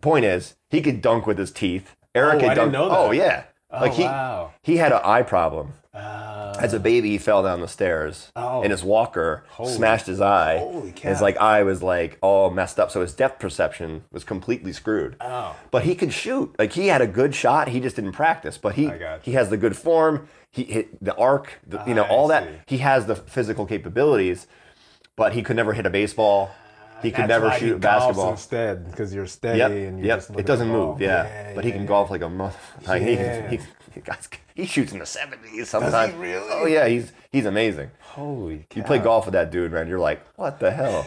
Point 0.00 0.24
is, 0.24 0.56
he 0.70 0.80
could 0.80 1.02
dunk 1.02 1.26
with 1.26 1.38
his 1.38 1.50
teeth. 1.50 1.96
Eric 2.14 2.36
Oh, 2.36 2.40
could 2.40 2.48
I 2.50 2.54
dunk. 2.54 2.72
didn't 2.72 2.72
know 2.72 2.88
Oh 2.90 3.10
yeah, 3.10 3.44
like 3.72 3.92
he 3.94 4.04
wow. 4.04 4.52
he 4.62 4.76
had 4.78 4.92
an 4.92 5.00
eye 5.04 5.22
problem. 5.22 5.74
Uh, 5.94 6.54
As 6.60 6.72
a 6.74 6.78
baby, 6.78 7.10
he 7.10 7.18
fell 7.18 7.42
down 7.42 7.60
the 7.60 7.66
stairs, 7.66 8.30
Oh. 8.36 8.62
and 8.62 8.70
his 8.70 8.84
walker 8.84 9.44
Holy- 9.48 9.72
smashed 9.72 10.06
his 10.06 10.20
eye. 10.20 10.58
His 11.00 11.20
like 11.20 11.36
eye 11.38 11.62
was 11.64 11.82
like 11.82 12.18
all 12.20 12.50
messed 12.50 12.78
up, 12.78 12.90
so 12.92 13.00
his 13.00 13.14
depth 13.14 13.40
perception 13.40 14.04
was 14.12 14.22
completely 14.22 14.72
screwed. 14.72 15.16
oh. 15.20 15.56
But 15.72 15.82
he 15.84 15.94
could 15.96 16.12
shoot. 16.12 16.54
Like 16.58 16.72
he 16.74 16.86
had 16.88 17.00
a 17.00 17.06
good 17.06 17.34
shot. 17.34 17.68
He 17.68 17.80
just 17.80 17.96
didn't 17.96 18.12
practice. 18.12 18.56
But 18.58 18.74
he 18.74 18.92
he 19.22 19.32
has 19.32 19.50
the 19.50 19.56
good 19.56 19.76
form. 19.76 20.28
He 20.52 20.64
hit 20.64 21.02
the 21.04 21.14
arc. 21.16 21.58
The, 21.66 21.82
you 21.86 21.94
know 21.94 22.04
I 22.04 22.08
all 22.08 22.28
that. 22.28 22.46
He 22.66 22.78
has 22.78 23.06
the 23.06 23.16
physical 23.16 23.66
capabilities, 23.66 24.46
but 25.16 25.32
he 25.32 25.42
could 25.42 25.56
never 25.56 25.72
hit 25.72 25.84
a 25.86 25.90
baseball. 25.90 26.50
He 27.02 27.10
could 27.10 27.28
never 27.28 27.50
shoot 27.52 27.76
a 27.76 27.78
basketball. 27.78 28.32
instead 28.32 28.90
because 28.90 29.14
you're 29.14 29.26
steady 29.26 29.58
Yep, 29.58 29.70
and 29.70 29.98
you 30.00 30.06
yep. 30.06 30.18
just 30.18 30.30
It 30.30 30.46
doesn't 30.46 30.68
move. 30.68 31.00
Yeah, 31.00 31.52
but 31.54 31.64
he 31.64 31.70
can 31.72 31.82
yeah. 31.82 31.86
golf 31.86 32.10
like 32.10 32.22
a 32.22 32.28
mother. 32.28 32.56
Like 32.86 33.02
Yeah. 33.02 33.48
he, 33.50 33.56
he, 33.56 33.62
he, 33.94 34.02
he 34.62 34.66
shoots 34.66 34.92
in 34.92 34.98
the 34.98 35.06
seventies 35.06 35.68
sometimes. 35.68 36.14
really? 36.14 36.48
Oh 36.50 36.66
yeah, 36.66 36.86
he's 36.88 37.12
he's 37.30 37.46
amazing. 37.46 37.90
Holy 38.00 38.66
cow. 38.70 38.76
You 38.78 38.82
play 38.84 38.98
golf 38.98 39.26
with 39.26 39.32
that 39.34 39.50
dude, 39.50 39.72
man. 39.72 39.88
You're 39.88 39.98
like, 39.98 40.20
what 40.36 40.58
the 40.60 40.70
hell? 40.70 41.06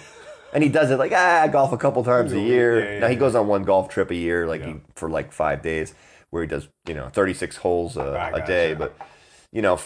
And 0.53 0.63
he 0.63 0.69
does 0.69 0.91
it 0.91 0.97
like 0.97 1.11
ah, 1.15 1.41
I 1.43 1.47
golf 1.47 1.71
a 1.71 1.77
couple 1.77 2.03
times 2.03 2.33
a 2.33 2.39
year. 2.39 2.79
Yeah, 2.83 2.91
yeah, 2.93 2.99
now 2.99 3.07
he 3.07 3.13
yeah. 3.13 3.19
goes 3.19 3.35
on 3.35 3.47
one 3.47 3.63
golf 3.63 3.89
trip 3.89 4.11
a 4.11 4.15
year, 4.15 4.47
like 4.47 4.61
Yeah. 4.61 4.67
he, 4.73 4.75
for 4.95 5.09
like 5.09 5.31
five 5.31 5.61
days, 5.61 5.93
where 6.29 6.41
he 6.43 6.47
does 6.47 6.67
you 6.87 6.93
know 6.93 7.09
36 7.09 7.57
holes 7.57 7.95
a 7.97 8.43
day. 8.45 8.73
gotcha. 8.73 8.75
But 8.77 9.07
you 9.51 9.61
know, 9.61 9.79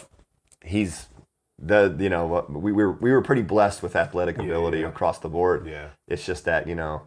he's 0.63 1.07
the 1.59 1.95
you 1.99 2.09
know 2.09 2.25
what- 2.27 2.51
we 2.51 2.71
were 2.71 2.91
we 2.91 3.11
were 3.11 3.21
pretty 3.21 3.41
blessed 3.41 3.81
with 3.83 3.95
athletic 3.95 4.37
ability 4.37 4.79
yeah. 4.79 4.87
across 4.87 5.19
the 5.19 5.29
board. 5.29 5.65
Yeah. 5.67 5.89
It's 6.07 6.25
just 6.25 6.45
that 6.45 6.67
you 6.67 6.75
know, 6.75 7.03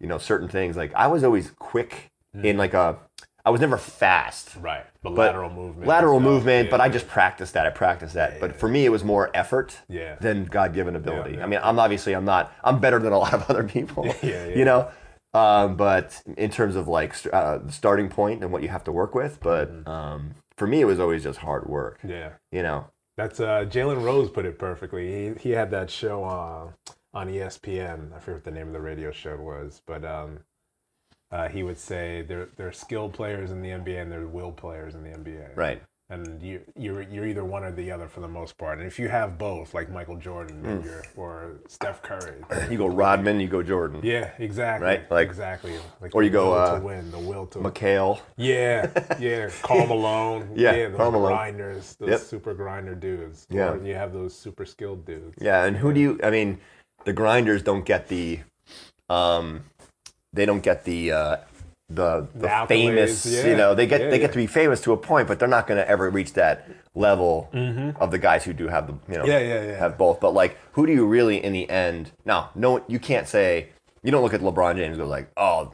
you 0.00 0.06
know 0.08 0.18
certain 0.18 0.48
things 0.48 0.76
like 0.76 0.92
I 0.94 1.06
was 1.06 1.22
always 1.24 1.50
quick 1.58 2.08
Hmm. 2.34 2.44
in 2.44 2.56
like 2.56 2.74
a 2.74 2.98
I 3.46 3.50
was 3.50 3.60
never 3.60 3.76
fast. 3.76 4.56
Right. 4.58 4.84
But, 5.02 5.10
But 5.14 5.26
lateral 5.26 5.50
movement. 5.50 5.86
Lateral 5.86 6.18
movement, 6.18 6.64
Yeah, 6.66 6.70
but 6.70 6.80
I 6.80 6.88
just 6.88 7.06
practiced 7.06 7.52
that. 7.52 7.66
I 7.66 7.70
practiced 7.70 8.14
that. 8.14 8.40
but 8.40 8.56
for 8.56 8.68
me, 8.68 8.86
it 8.86 8.88
was 8.88 9.04
more 9.04 9.30
effort 9.34 9.82
Yeah. 9.86 10.16
than 10.18 10.46
God 10.46 10.72
given 10.72 10.96
ability. 10.96 11.32
Yeah, 11.32 11.36
yeah. 11.38 11.44
I 11.44 11.46
mean, 11.46 11.60
I'm 11.62 11.78
obviously 11.78 12.14
I'm 12.14 12.24
not. 12.24 12.50
I'm 12.64 12.80
better 12.80 12.98
than 12.98 13.12
a 13.12 13.18
lot 13.18 13.34
of 13.34 13.42
other 13.50 13.62
people. 13.62 14.06
Yeah, 14.22 14.46
yeah. 14.46 14.54
You 14.54 14.64
know. 14.64 14.88
Um, 15.34 15.76
but 15.76 16.22
in 16.38 16.50
terms 16.50 16.74
of 16.74 16.88
like 16.88 17.14
uh, 17.32 17.58
the 17.58 17.72
starting 17.72 18.08
point 18.08 18.42
and 18.42 18.50
what 18.52 18.62
you 18.62 18.68
have 18.68 18.84
to 18.84 18.92
work 18.92 19.14
with, 19.14 19.38
but 19.40 19.70
Mm-hmm. 19.70 19.88
um, 19.90 20.34
for 20.56 20.66
me, 20.66 20.80
it 20.80 20.84
was 20.86 20.98
always 21.00 21.22
just 21.22 21.40
hard 21.40 21.66
work. 21.66 21.98
Yeah. 22.02 22.30
You 22.50 22.62
know. 22.62 22.86
That's 23.16 23.38
uh, 23.40 23.64
Jalen 23.68 24.02
Rose 24.02 24.30
put 24.30 24.44
it 24.44 24.58
perfectly. 24.58 25.30
He 25.30 25.40
he 25.40 25.50
had 25.50 25.70
that 25.70 25.90
show 25.90 26.24
uh, 26.24 26.70
on 27.12 27.28
ESPN. 27.28 28.12
I 28.12 28.18
forget 28.18 28.34
what 28.34 28.44
the 28.44 28.50
name 28.50 28.66
of 28.66 28.72
the 28.72 28.80
radio 28.80 29.12
show 29.12 29.36
was, 29.36 29.82
but 29.86 30.04
um, 30.04 30.40
uh, 31.30 31.48
he 31.48 31.62
would 31.62 31.78
say 31.78 32.22
there 32.22 32.48
there 32.56 32.66
are 32.66 32.72
skilled 32.72 33.12
players 33.12 33.50
in 33.50 33.62
the 33.62 33.68
NBA 33.68 34.02
and 34.02 34.10
there 34.10 34.22
are 34.22 34.26
will 34.26 34.52
players 34.52 34.94
in 34.94 35.02
the 35.04 35.10
NBA. 35.10 35.56
Right. 35.56 35.82
And 36.10 36.42
you 36.42 36.60
you're 36.76 37.00
you're 37.00 37.26
either 37.26 37.44
one 37.46 37.64
or 37.64 37.72
the 37.72 37.90
other 37.90 38.08
for 38.08 38.20
the 38.20 38.28
most 38.28 38.58
part. 38.58 38.78
And 38.78 38.86
if 38.86 38.98
you 38.98 39.08
have 39.08 39.38
both, 39.38 39.72
like 39.72 39.90
Michael 39.90 40.16
Jordan 40.16 40.82
you're, 40.84 41.02
or 41.16 41.52
Steph 41.66 42.02
Curry, 42.02 42.34
You 42.70 42.76
go 42.76 42.86
Rodman, 42.88 43.40
you 43.40 43.48
go 43.48 43.62
Jordan. 43.62 44.00
yeah, 44.04 44.30
exactly, 44.38 44.86
Right, 44.86 45.10
like- 45.10 45.26
exactly. 45.26 45.74
Like 46.02 46.14
or 46.14 46.22
you 46.22 46.28
the 46.28 46.34
go, 46.34 46.50
will 46.50 46.54
uh, 46.58 46.78
to 46.78 46.84
win, 46.84 47.10
the 47.10 47.18
will 47.18 47.46
to 47.46 47.58
McHale. 47.58 48.20
Yeah, 48.36 48.90
yeah. 49.18 49.48
Karl 49.62 49.86
Malone. 49.86 50.50
Yeah, 50.54 50.88
those 50.88 50.96
Karl 50.98 51.10
Malone. 51.12 51.32
grinders, 51.32 51.96
those 51.96 52.10
Yep. 52.10 52.20
super 52.20 52.52
grinder 52.52 52.94
dudes. 52.94 53.46
Yeah. 53.48 53.70
Or 53.72 53.82
you 53.82 53.94
have 53.94 54.12
those 54.12 54.36
super 54.36 54.66
skilled 54.66 55.06
dudes. 55.06 55.38
Yeah, 55.40 55.64
and 55.64 55.74
who 55.74 55.94
do 55.94 56.00
you? 56.00 56.20
I 56.22 56.30
mean, 56.30 56.60
the 57.06 57.14
grinders 57.14 57.62
don't 57.62 57.86
get 57.86 58.08
the, 58.08 58.40
um, 59.08 59.64
they 60.34 60.44
don't 60.44 60.62
get 60.62 60.84
the 60.84 61.12
uh, 61.12 61.36
the 61.94 62.28
the, 62.34 62.48
The 62.48 62.64
famous. 62.68 63.26
yeah. 63.26 63.46
You 63.46 63.56
know, 63.56 63.74
they 63.74 63.86
get 63.86 64.00
Yeah, 64.00 64.08
they 64.10 64.16
yeah. 64.16 64.20
get 64.22 64.32
to 64.32 64.38
be 64.38 64.46
famous 64.46 64.80
to 64.82 64.92
a 64.92 64.96
point, 64.96 65.28
but 65.28 65.38
they're 65.38 65.48
not 65.48 65.66
going 65.66 65.78
to 65.78 65.88
ever 65.88 66.10
reach 66.10 66.32
that 66.34 66.68
level 66.94 67.48
of 68.00 68.10
the 68.10 68.18
guys 68.18 68.44
who 68.44 68.52
do 68.52 68.68
have 68.68 68.86
the 68.86 68.92
you 69.12 69.18
know 69.18 69.24
Mm-hmm. 69.24 69.30
Yeah, 69.30 69.38
yeah, 69.40 69.62
yeah. 69.70 69.78
have 69.78 69.96
both. 69.98 70.20
But 70.20 70.34
like, 70.34 70.56
who 70.72 70.86
do 70.86 70.92
you 70.92 71.06
really 71.06 71.42
in 71.42 71.52
the 71.52 71.68
end? 71.70 72.12
Now, 72.24 72.50
no, 72.54 72.84
you 72.88 72.98
can't 72.98 73.26
say 73.28 73.68
you 74.02 74.10
don't 74.10 74.22
look 74.22 74.34
at 74.34 74.40
LeBron 74.40 74.76
James 74.76 74.98
and 74.98 74.98
go 74.98 75.06
like, 75.06 75.30
oh, 75.36 75.72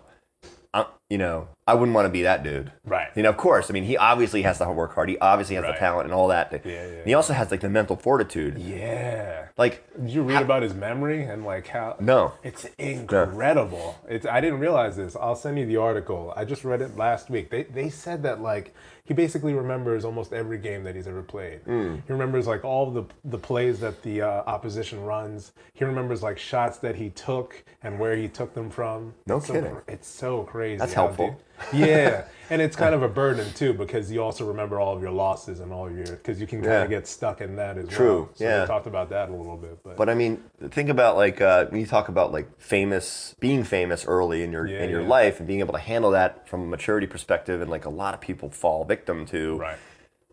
you 1.11 1.19
know, 1.19 1.49
I 1.67 1.75
wouldn't 1.75 1.95
want 1.95 2.07
to 2.07 2.11
be 2.11 2.23
that 2.23 2.45
dude. 2.45 2.71
Right. 2.85 3.09
You 3.17 3.25
know, 3.25 3.29
of 3.29 3.37
course. 3.37 3.69
I 3.69 3.73
mean, 3.73 3.83
he 3.83 3.97
obviously 3.97 4.43
has 4.43 4.59
to 4.59 4.71
work 4.71 4.95
hard. 4.95 5.09
He 5.09 5.19
obviously 5.19 5.57
has 5.57 5.65
the 5.65 5.73
talent 5.73 6.05
and 6.07 6.15
all 6.15 6.29
that. 6.29 6.53
Yeah, 6.65 6.73
yeah, 6.73 6.83
And 6.83 7.07
he 7.07 7.15
also 7.15 7.33
has 7.33 7.51
like 7.51 7.61
the 7.61 7.69
mental 7.69 7.97
fortitude. 7.97 8.59
Yeah. 8.59 9.49
Like, 9.59 9.85
Did 10.01 10.11
you 10.11 10.23
read 10.23 10.43
about 10.43 10.63
his 10.63 10.73
memory 10.73 11.25
and 11.25 11.45
like 11.45 11.67
how? 11.67 11.97
no. 12.01 12.33
It's 12.45 12.65
incredible. 12.79 13.99
It's 14.09 14.25
I 14.25 14.41
didn't 14.41 14.61
realize 14.61 14.97
this. 14.97 15.17
I'll 15.17 15.35
send 15.37 15.59
you 15.59 15.67
the 15.67 15.77
article. 15.77 16.33
I 16.37 16.45
just 16.45 16.65
read 16.65 16.81
it 16.81 16.97
last 16.97 17.29
week. 17.29 17.51
They 17.51 17.65
they 17.65 17.91
said 17.91 18.23
that 18.23 18.41
like 18.41 18.75
he 19.05 19.15
basically 19.15 19.55
remembers 19.55 20.05
almost 20.05 20.33
every 20.33 20.59
game 20.59 20.85
that 20.85 20.95
he's 20.95 21.07
ever 21.09 21.23
played. 21.23 21.61
Hmm. 21.61 21.97
He 22.07 22.13
remembers 22.13 22.47
like 22.47 22.65
all 22.65 22.91
the 22.91 23.05
the 23.25 23.39
plays 23.39 23.81
that 23.81 24.03
the 24.03 24.23
uh, 24.23 24.29
opposition 24.47 25.03
runs. 25.05 25.53
He 25.73 25.85
remembers 25.85 26.23
like 26.23 26.39
shots 26.39 26.79
that 26.79 26.97
he 26.97 27.11
took 27.11 27.63
and 27.83 27.99
where 27.99 28.17
he 28.17 28.29
took 28.29 28.55
them 28.55 28.71
from. 28.71 29.15
No 29.27 29.39
It's 29.39 29.47
so 29.47 29.53
kidding. 29.55 29.75
cr- 29.75 29.91
it's 29.91 30.09
so 30.09 30.43
crazy. 30.45 30.79
That's 30.79 30.93
helpful. 30.93 31.37
deep- 31.73 31.81
yeah, 31.89 32.25
and 32.51 32.61
it's 32.61 32.77
kind 32.77 32.95
of 32.95 33.03
a 33.03 33.09
burden 33.09 33.51
too 33.55 33.73
because 33.73 34.11
you 34.11 34.23
also 34.23 34.45
remember 34.47 34.79
all 34.81 34.95
of 34.97 35.01
your 35.03 35.11
losses 35.13 35.61
and 35.61 35.73
all 35.73 35.91
your 35.91 36.05
because 36.05 36.41
you 36.41 36.47
can 36.47 36.61
kind 36.61 36.73
Yeah. 36.73 36.83
of 36.83 36.91
get 36.91 37.07
stuck 37.07 37.41
in 37.41 37.57
that 37.57 37.79
as 37.79 37.89
True, 37.89 38.17
well. 38.23 38.31
So 38.35 38.45
yeah. 38.45 38.61
we 38.63 38.67
talked 38.67 38.87
about 38.87 39.09
that 39.11 39.29
a 39.29 39.33
little 39.35 39.57
bit, 39.57 39.79
but, 39.83 39.97
But 39.97 40.09
I 40.09 40.15
mean, 40.15 40.43
think 40.71 40.89
about 40.89 41.17
like 41.17 41.41
uh, 41.41 41.67
when 41.67 41.81
you 41.81 41.87
talk 41.87 42.09
about 42.09 42.33
like 42.33 42.49
famous, 42.61 43.35
being 43.41 43.65
famous 43.65 44.05
early 44.07 44.43
in 44.43 44.53
your 44.53 44.67
Yeah, 44.67 44.83
in 44.83 44.91
your 44.91 45.03
yeah. 45.03 45.09
life, 45.09 45.39
and 45.39 45.47
being 45.47 45.61
able 45.61 45.75
to 45.75 45.79
handle 45.81 46.11
that 46.11 46.49
from 46.49 46.63
a 46.63 46.67
maturity 46.67 47.07
perspective, 47.07 47.61
and 47.61 47.71
like 47.71 47.85
a 47.85 47.91
lot 47.91 48.13
of 48.15 48.21
people 48.21 48.51
fall 48.51 48.85
victim 48.85 49.25
to. 49.27 49.57
right. 49.57 49.79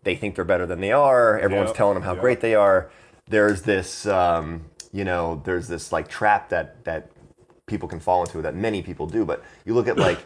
They 0.04 0.14
think 0.14 0.36
they're 0.36 0.44
better 0.44 0.64
than 0.66 0.80
they 0.80 0.92
are. 0.92 1.38
Everyone's 1.38 1.70
Yep, 1.70 1.76
telling 1.76 1.94
them 1.94 2.02
how 2.04 2.12
yep. 2.12 2.20
great 2.20 2.40
they 2.40 2.54
are. 2.54 2.88
There's 3.28 3.62
this, 3.62 4.06
um, 4.06 4.64
you 4.92 5.04
know, 5.04 5.42
there's 5.44 5.68
this 5.68 5.92
like 5.92 6.08
trap 6.08 6.48
that 6.50 6.84
that 6.84 7.10
people 7.66 7.88
can 7.88 8.00
fall 8.00 8.22
into 8.24 8.40
that 8.42 8.54
many 8.54 8.80
people 8.80 9.06
do. 9.06 9.24
But 9.24 9.42
you 9.64 9.74
look 9.74 9.88
at 9.88 9.96
like. 9.98 10.18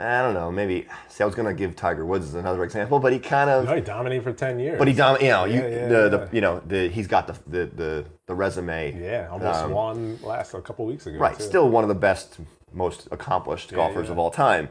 I 0.00 0.22
don't 0.22 0.34
know. 0.34 0.50
Maybe. 0.50 0.86
See, 1.08 1.22
I 1.22 1.26
was 1.26 1.34
gonna 1.34 1.52
give 1.54 1.76
Tiger 1.76 2.06
Woods 2.06 2.24
as 2.26 2.34
another 2.34 2.64
example, 2.64 2.98
but 2.98 3.12
he 3.12 3.18
kind 3.18 3.50
of 3.50 3.66
No, 3.66 3.74
he 3.74 3.80
dominated 3.80 4.22
for 4.22 4.32
ten 4.32 4.58
years. 4.58 4.78
But 4.78 4.88
he 4.88 4.94
dom- 4.94 5.20
you 5.20 5.28
know, 5.28 5.44
you, 5.44 5.60
Yeah, 5.60 5.68
yeah, 5.68 5.88
the, 5.88 5.94
yeah. 6.02 6.08
the 6.08 6.28
you 6.32 6.40
know, 6.40 6.62
the 6.66 6.88
he's 6.88 7.06
got 7.06 7.26
the 7.26 7.34
the 7.46 7.66
the, 7.66 8.04
the 8.26 8.34
resume. 8.34 8.98
Yeah, 9.00 9.28
almost 9.30 9.60
Um, 9.60 9.72
won 9.72 10.18
last 10.22 10.54
a 10.54 10.60
couple 10.62 10.86
weeks 10.86 11.06
ago. 11.06 11.18
Right, 11.18 11.36
too. 11.36 11.42
still 11.44 11.68
one 11.68 11.84
of 11.84 11.88
the 11.88 11.94
best, 11.94 12.38
most 12.72 13.08
accomplished 13.10 13.72
golfers 13.72 14.06
yeah. 14.06 14.12
of 14.12 14.18
all 14.18 14.30
time, 14.30 14.68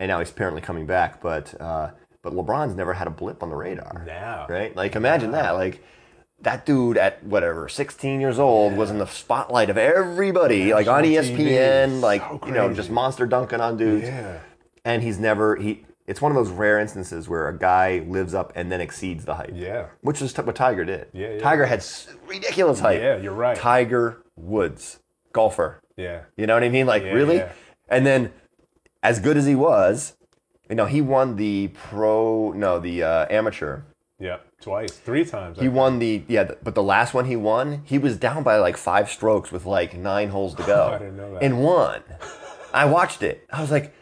and 0.00 0.08
now 0.08 0.18
he's 0.18 0.30
apparently 0.30 0.60
coming 0.62 0.86
back. 0.86 1.20
But 1.20 1.54
uh, 1.60 1.90
but 2.22 2.32
LeBron's 2.32 2.74
never 2.74 2.92
had 2.94 3.06
a 3.06 3.10
blip 3.10 3.42
on 3.42 3.50
the 3.50 3.56
radar. 3.56 4.02
Now. 4.06 4.46
Right, 4.48 4.74
like 4.74 4.96
imagine 4.96 5.30
that, 5.32 5.52
like. 5.52 5.82
That 6.40 6.66
dude 6.66 6.96
at 6.98 7.22
whatever, 7.22 7.68
16 7.68 8.20
years 8.20 8.40
old, 8.40 8.76
was 8.76 8.90
in 8.90 8.98
the 8.98 9.06
spotlight 9.06 9.70
of 9.70 9.78
everybody, 9.78 10.74
like 10.74 10.88
on 10.88 11.04
ESPN, 11.04 11.36
TV. 11.36 12.00
like 12.00 12.20
So 12.20 12.40
you 12.46 12.52
know, 12.52 12.72
just 12.74 12.90
monster 12.90 13.26
dunking 13.26 13.60
on 13.60 13.76
dudes 13.76 14.08
Yeah. 14.08 14.38
And 14.84 15.02
he's 15.02 15.18
never 15.18 15.56
he 15.56 15.84
it's 16.06 16.20
one 16.20 16.32
of 16.32 16.36
those 16.36 16.50
rare 16.50 16.78
instances 16.80 17.28
where 17.28 17.48
a 17.48 17.56
guy 17.56 18.04
lives 18.08 18.34
up 18.34 18.52
and 18.56 18.70
then 18.72 18.80
exceeds 18.80 19.24
the 19.24 19.34
hype 19.34 19.50
Yeah. 19.54 19.86
which 20.00 20.20
is 20.20 20.36
what 20.36 20.54
tiger 20.56 20.84
did 20.84 21.06
Yeah, 21.12 21.30
yeah. 21.34 21.38
tiger 21.38 21.66
had 21.66 21.78
s- 21.78 22.08
ridiculous 22.26 22.80
hype 22.80 23.00
Yeah, 23.00 23.16
you're 23.18 23.32
right. 23.32 23.56
tiger 23.56 24.22
woods 24.36 24.98
golfer 25.32 25.80
Yeah. 25.96 26.22
you 26.36 26.46
know 26.46 26.54
what 26.54 26.64
i 26.64 26.68
mean 26.68 26.86
like 26.86 27.02
Yeah, 27.04 27.12
really 27.12 27.36
yeah. 27.36 27.52
and 27.88 28.04
then 28.06 28.32
as 29.02 29.20
good 29.20 29.36
as 29.36 29.46
he 29.46 29.54
was 29.54 30.16
you 30.68 30.74
know 30.76 30.86
he 30.86 31.00
won 31.00 31.36
the 31.36 31.68
pro 31.74 32.52
no 32.52 32.78
the 32.78 33.02
uh, 33.02 33.26
amateur 33.30 33.82
Yeah. 34.18 34.38
Twice, 34.60 34.92
three 34.92 35.24
times. 35.24 35.58
he 35.58 35.68
won 35.68 35.98
the 35.98 36.22
yeah 36.28 36.44
th- 36.44 36.58
but 36.62 36.76
the 36.76 36.82
last 36.84 37.14
one 37.14 37.24
he 37.24 37.34
won 37.34 37.82
he 37.84 37.98
was 37.98 38.16
down 38.16 38.44
by 38.44 38.56
like 38.58 38.76
five 38.76 39.08
strokes 39.10 39.50
with 39.50 39.66
like 39.66 39.94
nine 39.96 40.28
holes 40.28 40.54
to 40.54 40.62
go 40.62 40.90
I 40.94 40.98
didn't 40.98 41.16
know 41.16 41.32
that. 41.34 41.42
and 41.42 41.62
won 41.62 42.02
i 42.72 42.84
watched 42.84 43.22
it 43.24 43.44
i 43.52 43.60
was 43.60 43.70
like 43.72 43.92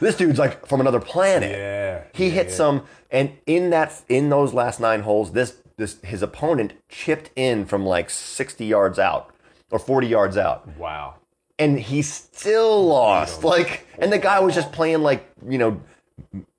this 0.00 0.16
dude's 0.16 0.38
like 0.38 0.66
from 0.66 0.80
another 0.80 1.00
planet 1.00 1.50
yeah. 1.52 2.02
he 2.14 2.26
yeah, 2.26 2.30
hit 2.32 2.46
yeah. 2.48 2.54
some, 2.54 2.82
and 3.10 3.32
in 3.46 3.70
that 3.70 4.02
in 4.08 4.28
those 4.30 4.52
last 4.54 4.80
nine 4.80 5.02
holes, 5.02 5.32
this 5.32 5.56
this 5.76 5.98
his 6.02 6.22
opponent 6.22 6.72
chipped 6.88 7.30
in 7.36 7.64
from 7.66 7.84
like 7.86 8.10
sixty 8.10 8.66
yards 8.66 8.98
out 8.98 9.30
or 9.70 9.78
forty 9.78 10.06
yards 10.06 10.36
out, 10.36 10.66
Wow. 10.78 11.14
and 11.58 11.78
he 11.80 12.02
still 12.02 12.86
lost. 12.86 13.42
Like, 13.44 13.86
and 13.98 14.12
the 14.12 14.18
guy 14.18 14.38
was 14.40 14.54
just 14.54 14.70
playing 14.72 15.02
like 15.02 15.28
you 15.48 15.58
know, 15.58 15.80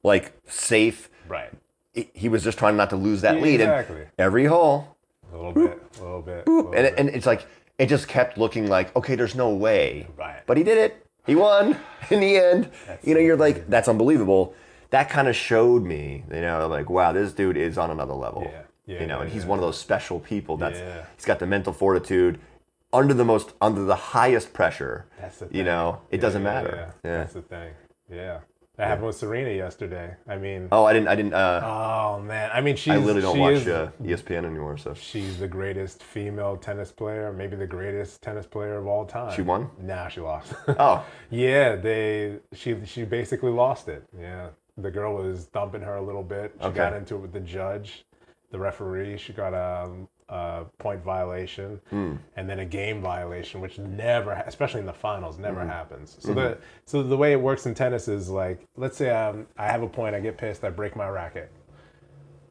like 0.04 0.34
safe. 0.48 1.10
Right. 1.28 1.52
He- 2.14 2.28
was 2.30 2.44
just 2.44 2.58
trying 2.58 2.76
not 2.76 2.90
to 2.90 2.98
lose 2.98 3.22
that 3.22 3.36
Yeah, 3.38 3.42
lead. 3.42 3.62
exactly. 3.62 4.02
And 4.02 4.08
every 4.20 4.46
hole, 4.46 4.96
A 5.34 5.38
little 5.38 5.54
bit. 5.54 5.82
A 5.98 6.04
little 6.04 6.22
bit. 6.22 6.44
a 6.46 6.52
little 6.52 6.74
and 6.74 6.84
bit. 6.84 6.94
and 6.98 7.10
it's 7.10 7.26
like 7.26 7.46
it 7.80 7.88
just 7.88 8.08
kept 8.10 8.38
looking 8.38 8.68
like 8.68 8.94
okay, 8.98 9.16
there's 9.16 9.36
no 9.36 9.50
way. 9.50 10.08
Right. 10.18 10.42
But 10.46 10.58
he 10.58 10.64
did 10.64 10.78
it. 10.78 11.05
He 11.26 11.36
won 11.36 11.78
in 12.10 12.20
the 12.20 12.38
end. 12.38 12.72
you 13.04 13.14
know, 13.14 13.20
you're 13.20 13.38
like, 13.38 13.68
that's 13.70 13.88
unbelievable. 13.88 14.54
That 14.92 15.10
kind 15.10 15.28
of 15.28 15.36
showed 15.36 15.84
me, 15.84 16.24
you 16.32 16.42
know, 16.42 16.68
like, 16.68 16.90
wow, 16.90 17.12
this 17.12 17.34
dude 17.34 17.58
is 17.58 17.78
on 17.78 17.92
another 17.92 18.14
level. 18.14 18.44
Yeah. 18.44 18.62
Yeah, 18.88 19.02
you 19.02 19.08
know, 19.08 19.18
yeah, 19.18 19.24
and 19.24 19.32
he's 19.34 19.44
yeah. 19.44 19.50
one 19.50 19.58
of 19.58 19.64
those 19.64 19.80
special 19.80 20.20
people. 20.20 20.58
That's 20.58 20.80
he's 21.16 21.26
got 21.26 21.40
the 21.40 21.48
mental 21.48 21.74
fortitude 21.74 22.40
under 22.94 23.14
the 23.14 23.26
most 23.26 23.54
under 23.60 23.84
the 23.84 23.96
highest 23.96 24.54
pressure. 24.54 25.08
That's 25.20 25.40
the 25.40 25.48
You 25.52 25.64
know, 25.64 26.02
it 26.12 26.22
doesn't 26.22 26.44
matter. 26.44 26.94
That's 27.02 27.34
the 27.34 27.42
thing. 27.42 27.74
Yeah. 28.12 28.42
That 28.78 28.88
happened 28.90 29.08
with 29.08 29.16
Serena 29.16 29.52
yesterday. 29.52 30.16
I 30.28 30.38
mean, 30.38 30.68
Oh, 30.72 30.84
I 30.84 30.92
didn't. 30.94 31.08
I 31.08 31.16
didn't. 31.16 31.34
Uh, 31.34 31.62
oh 31.64 32.22
man. 32.22 32.50
I 32.54 32.60
mean, 32.62 32.76
she's 32.76 32.94
I 32.94 32.98
literally 32.98 33.22
don't 33.22 33.40
watch 33.40 33.54
is- 33.54 33.68
uh, 33.68 33.92
ESPN 34.04 34.44
anymore. 34.46 34.78
So 34.78 34.94
She's 34.94 35.38
the 35.40 35.48
greatest 35.48 36.04
female 36.04 36.58
tennis 36.58 36.92
player, 36.92 37.32
maybe 37.32 37.56
the 37.56 37.68
greatest 37.68 38.22
tennis 38.22 38.46
player 38.46 38.78
of 38.78 38.88
all 38.88 39.06
time. 39.06 39.34
She 39.34 39.42
won? 39.42 39.70
Nah, 39.82 40.10
she 40.10 40.20
lost. 40.22 40.54
oh, 40.68 41.06
yeah, 41.30 41.76
they 41.78 42.38
she 42.54 42.76
she 42.86 43.04
basically 43.06 43.52
lost 43.52 43.88
it. 43.88 44.04
Yeah, 44.20 44.50
the 44.78 44.92
girl 44.92 45.16
was 45.16 45.46
thumping 45.46 45.82
her 45.82 45.96
a 45.96 46.02
little 46.02 46.24
bit. 46.24 46.54
She 46.60 46.66
Okay. 46.68 46.76
got 46.78 46.94
into 46.94 47.16
it 47.16 47.20
with 47.20 47.32
the 47.32 47.40
judge, 47.40 48.06
the 48.52 48.60
referee. 48.60 49.18
She 49.18 49.32
got 49.32 49.54
a, 49.54 49.90
a 50.30 50.66
point 50.80 51.04
violation, 51.04 51.80
Hmm. 51.90 52.16
and 52.36 52.50
then 52.50 52.60
a 52.60 52.66
game 52.66 53.02
violation, 53.02 53.62
which 53.62 53.78
never, 53.78 54.32
especially 54.48 54.80
in 54.80 54.86
the 54.86 54.94
finals, 54.94 55.38
never 55.38 55.62
Hmm. 55.62 55.70
happens. 55.70 56.18
So 56.20 56.34
the 56.34 56.58
so 56.86 57.04
the 57.04 57.18
way 57.18 57.32
it 57.34 57.40
works 57.42 57.66
in 57.66 57.74
tennis 57.76 58.08
is 58.08 58.30
like, 58.30 58.66
let's 58.76 58.98
say 58.98 59.10
um, 59.12 59.48
I 59.58 59.68
have 59.72 59.84
a 59.84 59.88
point, 59.88 60.16
I 60.16 60.20
get 60.20 60.38
pissed, 60.38 60.64
I 60.64 60.70
break 60.70 60.96
my 60.96 61.08
racket. 61.10 61.52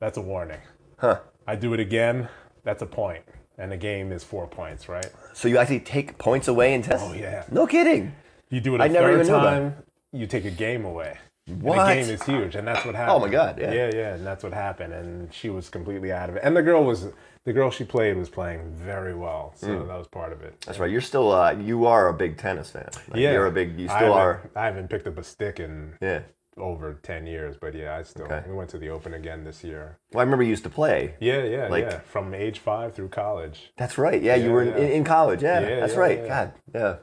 That's 0.01 0.17
a 0.19 0.21
warning. 0.23 0.61
huh. 0.99 1.19
I 1.47 1.57
do 1.57 1.75
it 1.75 1.81
again. 1.81 2.29
That's 2.63 2.81
a 2.83 2.87
point, 2.87 3.23
and 3.59 3.71
the 3.71 3.77
game 3.77 4.13
is 4.13 4.25
four 4.25 4.47
points, 4.47 4.89
right? 4.89 5.11
So 5.35 5.49
you 5.49 5.59
actually 5.59 5.81
take 5.81 6.17
points 6.17 6.49
away 6.49 6.73
in 6.75 6.83
tennis? 6.83 7.03
Oh 7.05 7.13
yeah. 7.13 7.45
No 7.51 7.67
kidding. 7.67 8.15
You 8.51 8.61
do 8.61 8.75
it 8.77 8.81
a 8.81 8.85
I 8.85 8.89
never 8.89 9.23
third 9.23 9.27
time, 9.27 9.77
you 10.13 10.27
take 10.27 10.45
a 10.45 10.51
game 10.51 10.85
away. 10.85 11.19
What? 11.61 11.79
And 11.79 11.89
the 12.01 12.05
game 12.07 12.15
is 12.15 12.23
huge, 12.23 12.55
and 12.55 12.67
that's 12.67 12.87
what 12.87 12.95
happened. 12.95 13.17
Oh, 13.17 13.27
my 13.27 13.29
God, 13.31 13.59
yeah. 13.61 13.71
yeah, 13.73 13.91
yeah, 13.93 14.15
and 14.15 14.25
that's 14.27 14.43
what 14.43 14.55
happened. 14.55 14.95
And 14.95 15.35
she 15.35 15.51
was 15.51 15.69
completely 15.69 16.11
out 16.11 16.31
of 16.31 16.37
it. 16.37 16.43
And 16.43 16.57
the 16.57 16.63
girl 16.63 16.83
was 16.85 17.09
the 17.45 17.53
girl 17.53 17.71
she 17.71 17.85
played 17.85 18.17
was 18.17 18.29
playing 18.29 18.73
very 18.75 19.15
well, 19.15 19.53
so 19.57 19.67
Hmm. 19.81 19.89
that 19.89 19.99
was 19.99 20.07
part 20.09 20.33
of 20.33 20.43
it. 20.43 20.61
That's 20.67 20.79
right. 20.79 20.91
You're 20.91 21.01
still. 21.01 21.31
Uh, 21.33 21.53
you 21.53 21.87
are 21.87 22.09
a 22.09 22.15
big 22.15 22.39
tennis 22.39 22.71
fan. 22.71 22.89
Like, 23.09 23.21
Yeah, 23.21 23.33
You're 23.33 23.47
a 23.47 23.51
big. 23.53 23.79
You 23.79 23.89
still 23.89 23.99
haven't- 23.99 24.13
are. 24.19 24.41
I 24.57 24.65
haven't 24.67 24.89
picked 24.89 25.07
up 25.07 25.19
a 25.19 25.23
stick 25.23 25.61
in 25.61 25.95
Yeah. 26.01 26.21
over 26.57 26.95
10 27.03 27.27
years, 27.27 27.57
but 27.61 27.75
yeah, 27.75 27.97
I 27.97 28.03
still 28.05 28.25
Okay. 28.27 28.43
we 28.49 28.55
went 28.55 28.71
to 28.71 28.79
the 28.79 28.89
Open 28.89 29.13
again 29.13 29.45
this 29.45 29.63
year. 29.65 29.99
Well, 30.13 30.21
I 30.21 30.25
remember 30.25 30.45
you 30.45 30.51
used 30.51 30.65
to 30.65 30.71
play. 30.71 31.17
Yeah, 31.21 31.43
yeah, 31.43 31.69
Like- 31.69 31.85
yeah. 31.85 31.99
From 32.01 32.33
age 32.33 32.61
five 32.61 32.95
through 32.95 33.09
college. 33.09 33.73
That's 33.77 33.99
right. 33.99 34.23
Yeah, 34.23 34.37
you 34.37 34.51
were 34.53 34.63
in, 34.63 34.69
yeah. 34.69 34.89
in, 34.97 35.05
college. 35.05 35.43
Yeah, 35.43 35.61
Yeah, 35.61 35.81
that's 35.81 35.95
yeah, 35.95 35.99
right. 36.01 36.19
yeah. 36.21 36.29
God, 36.29 36.53
yeah. 36.75 36.97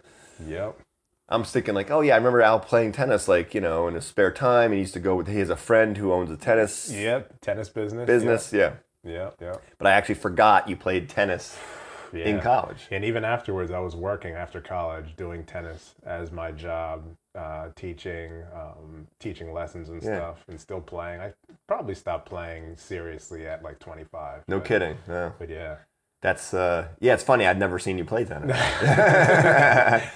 Yep. 0.48 0.76
I'm 1.30 1.44
thinking 1.46 1.76
like, 1.76 1.89
oh 1.92 2.02
yeah, 2.02 2.14
I 2.16 2.18
remember 2.18 2.42
Al 2.42 2.60
playing 2.60 2.92
tennis, 2.94 3.28
like 3.28 3.54
you 3.54 3.62
know, 3.62 3.88
in 3.88 3.94
his 3.94 4.06
spare 4.06 4.32
time. 4.32 4.72
He 4.74 4.80
used 4.80 4.94
to 4.96 5.00
go 5.00 5.16
with. 5.16 5.28
He 5.28 5.39
has 5.39 5.50
a 5.50 5.56
friend 5.56 5.96
who 5.98 6.12
owns 6.12 6.30
a 6.32 6.36
tennis 6.36 6.92
Yep. 6.92 7.39
Tennis 7.42 7.70
business. 7.70 8.06
business. 8.08 8.52
Yeah, 8.52 8.72
Yep. 9.04 9.36
Yep. 9.41 9.62
but 9.78 9.88
I 9.88 9.91
actually 9.91 10.16
forgot 10.16 10.70
you 10.70 10.76
played 10.76 11.10
tennis 11.10 11.58
Yeah. 12.14 12.26
in 12.26 12.39
college. 12.41 12.88
And 12.91 13.04
even 13.06 13.24
afterwards, 13.26 13.72
I 13.72 13.80
was 13.80 13.95
working 13.95 14.34
after 14.36 14.60
college, 14.62 15.16
doing 15.16 15.43
tennis 15.43 15.95
as 16.06 16.32
my 16.32 16.52
job, 16.52 17.04
uh, 17.34 17.70
teaching, 17.76 18.43
um, 18.54 19.08
teaching 19.20 19.54
lessons 19.54 19.88
and 19.89 20.04
Yeah. 20.04 20.18
stuff, 20.18 20.43
and 20.47 20.60
still 20.60 20.82
playing. 20.82 21.22
I 21.22 21.34
probably 21.68 21.95
stopped 21.95 22.28
playing 22.28 22.76
seriously 22.78 23.47
at 23.47 23.64
like 23.64 23.80
25. 23.80 24.43
No 24.47 24.60
but, 24.60 24.68
kidding. 24.68 24.97
Yeah. 25.08 25.32
But 25.39 25.49
yeah, 25.49 25.76
That's 26.22 26.54
uh, 26.54 26.89
yeah. 26.99 27.16
It's 27.16 27.24
funny. 27.24 27.47
I'd 27.47 27.58
never 27.58 27.80
seen 27.80 27.97
you 27.97 28.06
play 28.06 28.26
tennis. 28.26 28.56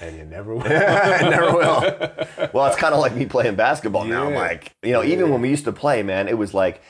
and 0.02 0.18
you 0.18 0.26
never 0.26 0.54
will. 0.56 0.62
I 0.64 1.28
never 1.30 1.52
will. 1.52 2.50
Well, 2.54 2.68
it's 2.68 2.76
kind 2.78 2.94
of 2.94 3.00
like 3.00 3.16
me 3.16 3.26
playing 3.26 3.56
basketball 3.56 4.04
now. 4.06 4.28
I'm 4.28 4.36
like, 4.36 4.76
you 4.84 4.92
know, 4.94 5.04
even 5.04 5.30
when 5.32 5.42
we 5.42 5.50
used 5.50 5.66
to 5.66 5.72
play, 5.74 6.04
man, 6.04 6.28
it 6.28 6.38
was 6.38 6.54
like, 6.54 6.82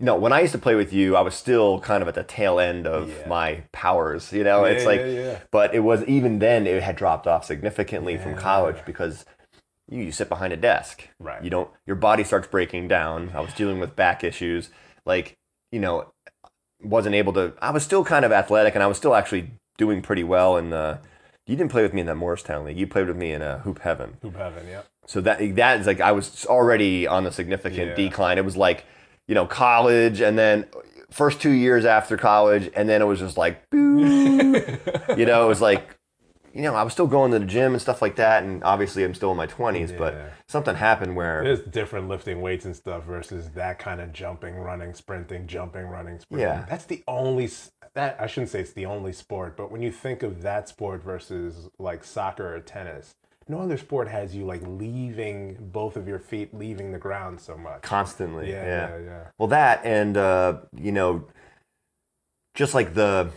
you 0.00 0.06
know, 0.06 0.16
when 0.16 0.32
I 0.32 0.40
used 0.40 0.52
to 0.52 0.58
play 0.58 0.74
with 0.74 0.92
you, 0.94 1.14
I 1.14 1.20
was 1.20 1.34
still 1.34 1.78
kind 1.80 2.00
of 2.02 2.08
at 2.08 2.14
the 2.14 2.22
tail 2.24 2.58
end 2.58 2.86
of 2.86 3.10
Yeah. 3.10 3.28
my 3.28 3.62
powers. 3.72 4.32
You 4.32 4.42
know, 4.44 4.64
it's 4.64 4.86
like, 4.86 5.00
yeah, 5.00 5.06
yeah. 5.06 5.38
but 5.50 5.74
it 5.74 5.80
was 5.80 6.02
even 6.04 6.38
then 6.38 6.66
it 6.66 6.82
had 6.82 6.96
dropped 6.96 7.26
off 7.26 7.44
significantly 7.44 8.16
from 8.16 8.34
college 8.34 8.78
because 8.86 9.26
you, 9.90 10.02
you 10.04 10.12
sit 10.12 10.28
behind 10.30 10.52
a 10.54 10.56
desk. 10.56 11.06
Right. 11.18 11.42
You 11.44 11.50
don't. 11.50 11.68
Your 11.86 11.96
body 11.96 12.24
starts 12.24 12.48
breaking 12.48 12.88
down. 12.88 13.30
I 13.34 13.40
was 13.40 13.52
dealing 13.52 13.78
with 13.78 13.94
back 13.94 14.24
issues. 14.24 14.70
Like, 15.04 15.36
you 15.70 15.80
know, 15.80 16.12
wasn't 16.82 17.14
able 17.14 17.32
to. 17.34 17.52
I 17.60 17.70
was 17.70 17.82
still 17.84 18.02
kind 18.04 18.24
of 18.24 18.32
athletic, 18.32 18.74
and 18.74 18.82
I 18.82 18.86
was 18.86 18.96
still 18.96 19.14
actually 19.14 19.50
doing 19.76 20.00
pretty 20.00 20.24
well. 20.24 20.56
And 20.56 20.72
uh, 20.72 20.96
you 21.46 21.56
didn't 21.56 21.70
play 21.72 21.82
with 21.82 21.92
me 21.92 22.00
in 22.00 22.06
that 22.06 22.14
Morristown 22.16 22.64
league. 22.64 22.78
You 22.78 22.86
played 22.86 23.06
with 23.06 23.16
me 23.16 23.32
in 23.32 23.42
uh, 23.42 23.58
Hoop 23.60 23.80
Heaven. 23.80 24.16
Hoop 24.22 24.36
heaven. 24.36 24.66
Yep. 24.66 24.86
So 25.06 25.20
that 25.20 25.56
that 25.56 25.80
is 25.80 25.86
like 25.86 26.00
I 26.00 26.12
was 26.12 26.46
already 26.46 27.06
on 27.06 27.26
a 27.26 27.32
significant 27.32 27.88
Yeah. 27.90 27.94
decline. 28.08 28.38
It 28.38 28.44
was 28.44 28.56
like, 28.56 28.84
you 29.30 29.34
know, 29.36 29.46
college 29.46 30.20
and 30.20 30.36
then 30.36 30.66
first 31.08 31.40
two 31.40 31.52
years 31.52 31.84
after 31.84 32.16
college, 32.16 32.68
and 32.74 32.88
then 32.88 33.00
it 33.00 33.04
was 33.04 33.20
just 33.20 33.36
like, 33.36 33.70
boo. 33.70 34.00
you 35.16 35.24
know, 35.24 35.44
it 35.44 35.48
was 35.48 35.60
like, 35.60 35.96
you 36.52 36.62
know, 36.62 36.74
I 36.74 36.82
was 36.82 36.92
still 36.92 37.06
going 37.06 37.30
to 37.30 37.38
the 37.38 37.44
gym 37.44 37.72
and 37.72 37.80
stuff 37.80 38.02
like 38.02 38.16
that, 38.16 38.42
and 38.42 38.64
obviously 38.64 39.04
I'm 39.04 39.14
still 39.14 39.30
in 39.30 39.36
my 39.36 39.46
twenties, 39.46 39.92
but 39.92 40.32
something 40.48 40.74
happened 40.74 41.14
where 41.14 41.44
There's 41.44 41.60
different 41.60 42.08
lifting 42.08 42.40
weights 42.40 42.64
and 42.64 42.74
stuff 42.74 43.04
versus 43.04 43.50
that 43.50 43.78
kind 43.78 44.00
of 44.00 44.12
jumping, 44.12 44.56
running, 44.56 44.94
sprinting, 44.94 45.46
jumping, 45.46 45.86
running, 45.86 46.18
sprinting. 46.18 46.48
Yeah. 46.48 46.66
That's 46.68 46.86
the 46.86 47.04
only 47.06 47.48
that 47.94 48.16
I 48.18 48.26
shouldn't 48.26 48.50
say 48.50 48.62
it's 48.62 48.72
the 48.72 48.86
only 48.86 49.12
sport, 49.12 49.56
but 49.56 49.70
when 49.70 49.80
you 49.80 49.92
think 49.92 50.24
of 50.24 50.42
that 50.42 50.68
sport 50.68 51.04
versus 51.04 51.68
like 51.78 52.02
soccer 52.02 52.56
or 52.56 52.58
tennis, 52.58 53.14
no 53.50 53.58
other 53.60 53.76
sport 53.76 54.08
has 54.08 54.34
you 54.34 54.44
like 54.44 54.62
leaving 54.64 55.56
both 55.72 55.96
of 55.96 56.06
your 56.08 56.18
feet 56.18 56.54
leaving 56.54 56.92
the 56.92 56.98
ground 56.98 57.40
so 57.40 57.56
much. 57.56 57.82
constantly, 57.82 58.50
Yeah, 58.50 58.64
yeah, 58.64 58.88
yeah, 58.88 59.04
yeah. 59.04 59.24
Well, 59.38 59.48
that 59.48 59.80
and 59.84 60.16
uh, 60.16 60.58
you 60.76 60.92
know, 60.92 61.26
just 62.54 62.74
like 62.74 62.94
the 62.94 63.30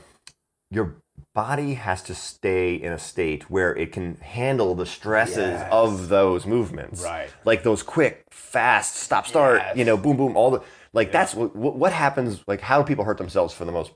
your 0.71 0.95
body 1.35 1.75
has 1.75 2.01
to 2.03 2.15
stay 2.15 2.75
in 2.75 2.91
a 2.91 2.99
state 2.99 3.49
where 3.49 3.75
it 3.75 3.91
can 3.91 4.15
handle 4.17 4.75
the 4.75 4.85
stresses 4.85 5.37
Yes. 5.59 5.69
of 5.71 6.09
those 6.09 6.45
movements, 6.45 7.03
Right. 7.03 7.29
Like 7.45 7.63
those 7.63 7.83
quick, 7.83 8.23
fast 8.31 8.95
stop, 8.95 9.25
start. 9.27 9.59
Yes. 9.61 9.77
You 9.77 9.85
know, 9.85 9.97
boom, 9.97 10.17
boom. 10.17 10.35
All 10.37 10.51
the 10.51 10.61
like. 10.93 11.11
That's 11.11 11.33
what 11.35 11.55
what 11.55 11.75
what 11.75 11.93
happens. 11.93 12.43
Like, 12.47 12.61
how 12.61 12.81
do 12.81 12.87
people 12.87 13.03
hurt 13.05 13.17
themselves 13.17 13.53
for 13.53 13.65
the 13.65 13.71
most? 13.71 13.91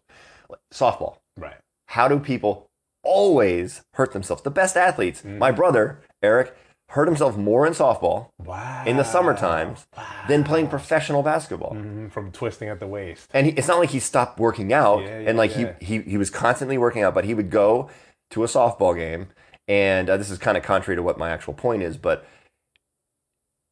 Like, 0.50 0.60
softball. 0.74 1.18
Right. 1.36 1.58
How 1.88 2.08
do 2.08 2.20
people 2.20 2.68
always 3.04 3.82
hurt 3.94 4.12
themselves? 4.14 4.42
The 4.44 4.52
best 4.52 4.76
athletes. 4.78 5.22
Mm. 5.22 5.38
My 5.38 5.52
brother 5.52 6.02
Eric 6.24 6.56
hurt 6.90 7.08
himself 7.08 7.36
more 7.38 7.68
in 7.68 7.74
softball 7.74 8.30
Wow. 8.44 8.84
in 8.86 8.96
the 8.98 9.04
summer 9.04 9.36
times 9.36 9.88
than 10.28 10.44
playing 10.44 10.68
professional 10.70 11.22
basketball. 11.22 11.74
Mhm, 11.74 12.12
From 12.12 12.32
twisting 12.32 12.70
at 12.70 12.80
the 12.80 12.88
waist. 12.88 13.30
And 13.34 13.46
he, 13.48 13.52
it's 13.54 13.68
not 13.68 13.80
like 13.80 13.90
he 13.90 14.00
stopped 14.00 14.40
working 14.40 14.72
out 14.72 15.02
Yeah, 15.02 15.20
yeah, 15.20 15.30
and 15.30 15.38
like 15.38 15.56
yeah. 15.58 15.74
he, 15.80 15.98
he 15.98 16.02
he 16.12 16.18
was 16.18 16.30
constantly 16.30 16.78
working 16.78 17.04
out, 17.04 17.14
but 17.14 17.26
he 17.26 17.34
would 17.34 17.50
go 17.50 17.90
to 18.32 18.44
a 18.44 18.48
softball 18.48 18.96
game. 18.96 19.28
And 19.68 20.10
uh, 20.10 20.16
this 20.16 20.30
is 20.30 20.38
kind 20.38 20.56
of 20.58 20.64
contrary 20.64 20.96
to 20.96 21.04
what 21.04 21.18
my 21.18 21.30
actual 21.30 21.54
point 21.54 21.84
is, 21.84 21.98
but 21.98 22.26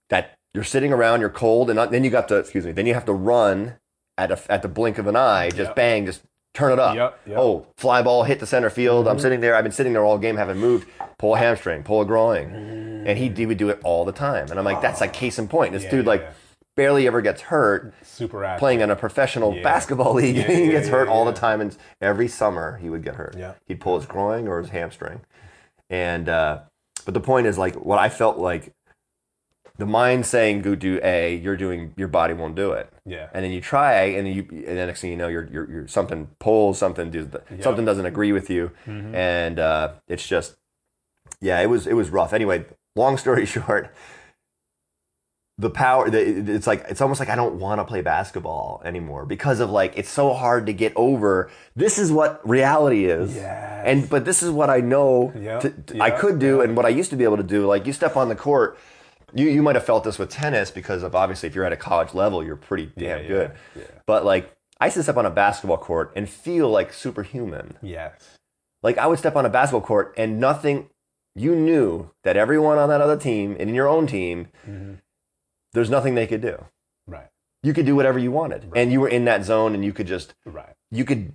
that 0.10 0.38
you're 0.54 0.64
sitting 0.66 0.92
around, 0.92 1.22
you're 1.22 1.30
cold, 1.30 1.70
and 1.70 1.78
not, 1.78 1.92
then 1.92 2.04
you 2.04 2.10
got 2.10 2.28
to 2.28 2.36
excuse 2.38 2.66
me, 2.66 2.74
then 2.74 2.86
you 2.86 2.94
have 2.94 3.06
to 3.06 3.14
run 3.14 3.78
at 4.18 4.30
a, 4.32 4.40
at 4.52 4.62
the 4.62 4.68
blink 4.68 4.98
of 4.98 5.08
an 5.08 5.16
eye, 5.16 5.50
just 5.50 5.70
Yep. 5.70 5.76
bang, 5.76 6.06
just 6.06 6.22
turn 6.56 6.72
it 6.72 6.80
up. 6.80 6.96
Yep, 6.96 7.20
yep. 7.28 7.38
Oh, 7.38 7.68
fly 7.78 8.02
ball 8.02 8.24
hit 8.24 8.40
the 8.40 8.48
center 8.48 8.70
field. 8.70 9.08
I'm 9.08 9.16
mm-hmm. 9.16 9.22
sitting 9.22 9.40
there. 9.42 9.56
I've 9.56 9.64
been 9.64 9.74
sitting 9.74 9.94
there 9.94 10.04
all 10.04 10.18
game, 10.18 10.38
haven't 10.38 10.58
moved. 10.58 10.88
Pull 11.20 11.36
a 11.36 11.38
hamstring, 11.38 11.84
pull 11.84 12.02
a 12.02 12.06
groin, 12.06 12.48
mm-hmm. 12.48 13.08
and 13.08 13.20
he, 13.20 13.30
he 13.30 13.46
would 13.46 13.58
do 13.58 13.70
it 13.70 13.80
all 13.84 14.06
the 14.06 14.12
time. 14.12 14.50
And 14.50 14.58
I'm 14.58 14.66
like, 14.66 14.82
that's 14.82 15.02
like 15.02 15.12
ah. 15.12 15.20
case 15.20 15.38
in 15.38 15.48
point. 15.48 15.74
This 15.74 15.84
Yeah, 15.84 15.92
dude 15.92 16.06
yeah, 16.06 16.10
like 16.10 16.22
yeah. 16.22 16.32
barely 16.76 17.08
ever 17.08 17.22
gets 17.22 17.42
hurt 17.42 17.94
Super 18.02 18.44
athlete. 18.44 18.60
playing 18.60 18.82
in 18.82 18.90
a 18.90 18.96
professional 18.96 19.52
basketball 19.62 20.14
league. 20.16 20.36
He 20.48 20.68
gets 20.68 20.88
hurt 20.88 21.08
all 21.08 21.26
the 21.26 21.34
time, 21.34 21.62
and 21.62 21.78
every 22.02 22.28
summer 22.28 22.78
he 22.78 22.90
would 22.90 23.04
get 23.04 23.16
hurt. 23.16 23.36
Yeah. 23.38 23.54
He'd 23.68 23.80
pull 23.80 23.98
his 23.98 24.08
groin 24.08 24.48
or 24.48 24.60
his 24.60 24.70
hamstring, 24.70 25.22
and 25.90 26.28
uh, 26.28 26.62
but 27.04 27.14
the 27.14 27.20
point 27.20 27.48
is 27.48 27.58
like 27.58 27.76
what 27.76 28.00
I 28.00 28.10
felt 28.10 28.38
like. 28.38 28.74
The 29.78 29.86
mind 29.86 30.26
saying 30.26 30.62
go 30.62 30.74
do 30.76 31.00
A, 31.04 31.36
you're 31.36 31.58
doing 31.58 31.94
your 31.98 32.08
body 32.08 32.34
won't 32.34 32.56
do 32.56 32.72
it, 32.72 32.90
Yeah. 33.06 33.28
and 33.34 33.44
then 33.44 33.52
you 33.52 33.60
try, 33.60 34.04
and 34.04 34.26
then 34.26 34.34
you, 34.34 34.46
and 34.50 34.78
the 34.78 34.86
next 34.86 35.02
thing 35.02 35.12
you 35.12 35.18
know, 35.18 35.28
you're, 35.28 35.50
you're, 35.52 35.70
you're 35.70 35.88
something 35.90 36.30
pulls, 36.40 36.78
something 36.78 37.12
does, 37.12 37.28
something 37.62 37.84
doesn't 37.84 38.06
agree 38.06 38.32
with 38.32 38.50
you, 38.50 38.72
Mm-hmm. 38.88 39.14
and 39.14 39.60
uh, 39.60 39.92
it's 40.08 40.26
just, 40.26 40.56
yeah, 41.42 41.60
it 41.60 41.66
was 41.68 41.88
it 41.88 41.94
was 41.94 42.10
rough. 42.10 42.32
Anyway, 42.32 42.64
long 42.96 43.18
story 43.18 43.46
short, 43.56 43.94
the 45.58 45.70
power 45.70 46.10
the, 46.10 46.20
it's 46.54 46.68
like 46.68 46.84
it's 46.90 47.00
almost 47.00 47.20
like 47.20 47.30
i 47.30 47.36
don't 47.36 47.56
want 47.56 47.80
to 47.80 47.86
play 47.86 48.02
basketball 48.02 48.82
anymore 48.84 49.26
because 49.26 49.62
of 49.62 49.70
like 49.70 49.94
it's 49.98 50.10
so 50.10 50.34
hard 50.34 50.66
to 50.66 50.74
get 50.74 50.92
over. 50.98 51.50
This 51.78 51.98
is 51.98 52.12
what 52.12 52.42
reality 52.48 53.06
is. 53.06 53.36
Yes. 53.36 53.84
and 53.86 54.10
but 54.10 54.26
this 54.26 54.44
is 54.44 54.52
what 54.52 54.70
i 54.70 54.80
know 54.82 55.32
Yep, 55.34 55.62
to- 55.62 55.70
to- 55.94 56.02
i 56.04 56.12
could 56.12 56.40
do 56.40 56.60
and 56.62 56.76
what 56.76 56.86
i 56.86 56.90
used 56.90 57.10
to 57.12 57.16
be 57.16 57.24
able 57.24 57.38
to 57.38 57.44
do. 57.44 57.66
Like 57.68 57.86
you 57.88 57.94
step 57.94 58.18
on 58.18 58.28
the 58.30 58.36
court 58.36 58.78
you, 59.36 59.48
you 59.50 59.62
might 59.62 59.76
have 59.76 59.86
felt 59.86 60.04
this 60.04 60.18
with 60.18 60.30
tennis 60.30 60.72
because 60.72 61.04
of 61.04 61.14
obviously 61.14 61.48
if 61.48 61.54
you're 61.56 61.66
at 61.66 61.74
a 61.74 61.78
college 61.78 62.14
level 62.14 62.44
you're 62.44 62.56
pretty 62.56 62.92
damn 62.98 63.22
yeah, 63.22 63.28
good 63.28 63.52
yeah. 63.76 63.84
but 64.08 64.26
like 64.26 64.52
i 64.80 64.86
used 64.86 64.96
to 64.98 65.04
step 65.04 65.18
on 65.18 65.26
a 65.26 65.30
basketball 65.30 65.78
court 65.78 66.12
and 66.16 66.28
feel 66.30 66.70
like 66.70 66.92
superhuman 66.94 67.78
Yes. 67.82 68.38
like 68.82 68.98
I 68.98 69.08
would 69.08 69.20
step 69.20 69.36
on 69.36 69.46
a 69.46 69.50
basketball 69.50 69.82
court 69.86 70.14
and 70.18 70.40
nothing. 70.40 70.90
You 71.38 71.54
knew 71.56 72.12
that 72.24 72.38
everyone 72.38 72.78
on 72.78 72.88
that 72.90 73.02
other 73.02 73.18
team 73.18 73.58
and 73.60 73.68
in 73.70 73.76
your 73.76 73.88
own 73.90 74.08
team, 74.08 74.48
Mhm. 74.66 75.00
there's 75.74 75.90
nothing 75.90 76.16
they 76.16 76.28
could 76.28 76.42
do. 76.42 76.64
Right. 77.08 77.28
You 77.64 77.74
could 77.74 77.86
do 77.86 77.96
whatever 77.96 78.20
you 78.20 78.32
wanted, 78.32 78.72
and 78.76 78.92
you 78.94 79.02
were 79.02 79.10
in 79.10 79.26
that 79.26 79.44
zone, 79.44 79.74
and 79.74 79.84
you 79.84 79.92
could 79.92 80.08
just 80.08 80.34
Right. 80.46 80.76
you 80.92 81.04
could, 81.04 81.34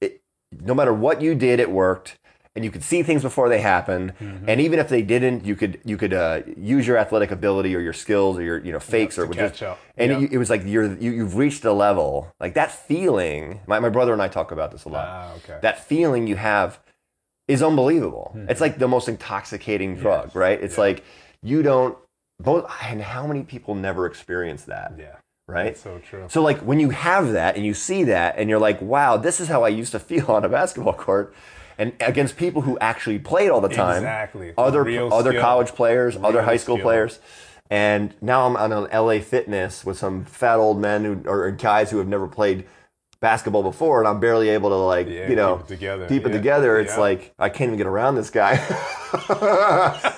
it, 0.00 0.20
no 0.52 0.74
matter 0.74 0.92
what 0.94 1.20
you 1.20 1.34
did, 1.34 1.60
it 1.60 1.70
worked, 1.70 2.18
and 2.54 2.64
you 2.64 2.70
could 2.70 2.82
see 2.84 3.02
things 3.02 3.22
before 3.22 3.48
they 3.48 3.60
happened. 3.60 4.12
Mm-hmm. 4.20 4.48
And 4.48 4.60
even 4.60 4.78
if 4.78 4.88
they 4.88 5.02
didn't, 5.02 5.44
you 5.44 5.56
could 5.56 5.80
you 5.84 5.96
could 5.96 6.12
uh, 6.12 6.42
use 6.56 6.86
your 6.86 6.98
athletic 6.98 7.30
ability 7.30 7.74
or 7.74 7.80
your 7.80 7.92
skills 7.94 8.36
or 8.38 8.42
your 8.42 8.58
you 8.58 8.72
know 8.72 8.80
fakes 8.80 9.14
to 9.16 9.22
or 9.22 9.32
just 9.32 9.62
and 9.96 10.10
Yep. 10.12 10.22
it, 10.22 10.32
it 10.34 10.38
was 10.38 10.50
like 10.50 10.62
you're 10.66 10.92
you, 10.98 11.12
you've 11.12 11.36
reached 11.36 11.64
a 11.64 11.72
level 11.72 12.32
like 12.40 12.54
that 12.54 12.70
feeling. 12.70 13.60
My 13.66 13.78
my 13.80 13.88
brother 13.88 14.12
and 14.12 14.20
I 14.20 14.28
talk 14.28 14.52
about 14.52 14.70
this 14.70 14.84
a 14.84 14.88
lot 14.90 15.06
Ah, 15.08 15.34
okay. 15.36 15.58
that 15.62 15.82
feeling 15.84 16.26
you 16.26 16.36
have 16.36 16.78
is 17.48 17.62
unbelievable. 17.62 18.36
It's 18.48 18.60
like 18.60 18.78
the 18.78 18.88
most 18.88 19.08
intoxicating 19.08 19.96
drug, 19.96 20.26
Yes. 20.28 20.34
right? 20.34 20.62
It's 20.62 20.76
Yeah. 20.76 20.80
like 20.82 21.04
you 21.42 21.62
don't 21.62 21.96
both 22.38 22.70
and 22.82 23.00
how 23.02 23.26
many 23.26 23.42
people 23.44 23.74
never 23.74 24.04
experience 24.06 24.64
that, 24.64 24.92
yeah. 24.98 25.16
right? 25.48 25.64
That's 25.66 25.80
so 25.82 25.98
true. 25.98 26.26
So 26.28 26.42
like 26.42 26.58
when 26.60 26.78
you 26.80 26.90
have 26.90 27.32
that 27.32 27.56
and 27.56 27.64
you 27.64 27.72
see 27.74 28.04
that 28.04 28.34
and 28.36 28.48
you're 28.50 28.58
like, 28.60 28.80
wow, 28.82 29.16
this 29.16 29.40
is 29.40 29.48
how 29.48 29.64
I 29.64 29.68
used 29.68 29.92
to 29.92 29.98
feel 30.00 30.30
on 30.36 30.44
a 30.44 30.48
basketball 30.48 30.92
court 30.94 31.34
and 31.78 31.92
against 32.00 32.36
people 32.36 32.62
who 32.62 32.78
actually 32.80 33.18
played 33.18 33.50
all 33.50 33.60
the 33.60 33.68
time. 33.68 33.98
Exactly. 33.98 34.52
Other 34.56 34.82
Real 34.84 35.12
other 35.12 35.32
skill. 35.32 35.40
college 35.42 35.68
players, 35.72 36.16
other 36.16 36.42
high 36.42 36.56
school 36.56 36.76
skill. 36.76 36.84
players. 36.84 37.18
And 37.70 38.14
now 38.20 38.46
I'm 38.46 38.56
on 38.56 38.72
an 38.72 38.88
LA 38.92 39.20
Fitness 39.20 39.84
with 39.84 39.96
some 39.96 40.24
fat 40.24 40.56
old 40.56 40.78
men 40.78 41.04
who 41.04 41.22
or 41.26 41.50
guys 41.52 41.90
who 41.90 41.98
have 41.98 42.08
never 42.08 42.28
played 42.28 42.66
basketball 43.22 43.62
before, 43.62 44.00
and 44.00 44.06
I'm 44.08 44.20
barely 44.20 44.50
able 44.50 44.68
to 44.68 44.74
like 44.76 45.08
Yeah, 45.08 45.30
you 45.30 45.36
know 45.36 45.56
keep 45.56 45.64
it 45.64 45.68
together. 45.68 46.06
keep 46.08 46.26
it 46.26 46.28
Yeah, 46.30 46.36
together. 46.36 46.78
It's 46.78 46.92
yeah. 46.94 47.00
like 47.00 47.32
I 47.38 47.48
can't 47.48 47.68
even 47.68 47.78
get 47.78 47.86
around 47.86 48.16
this 48.16 48.28
guy. 48.28 48.54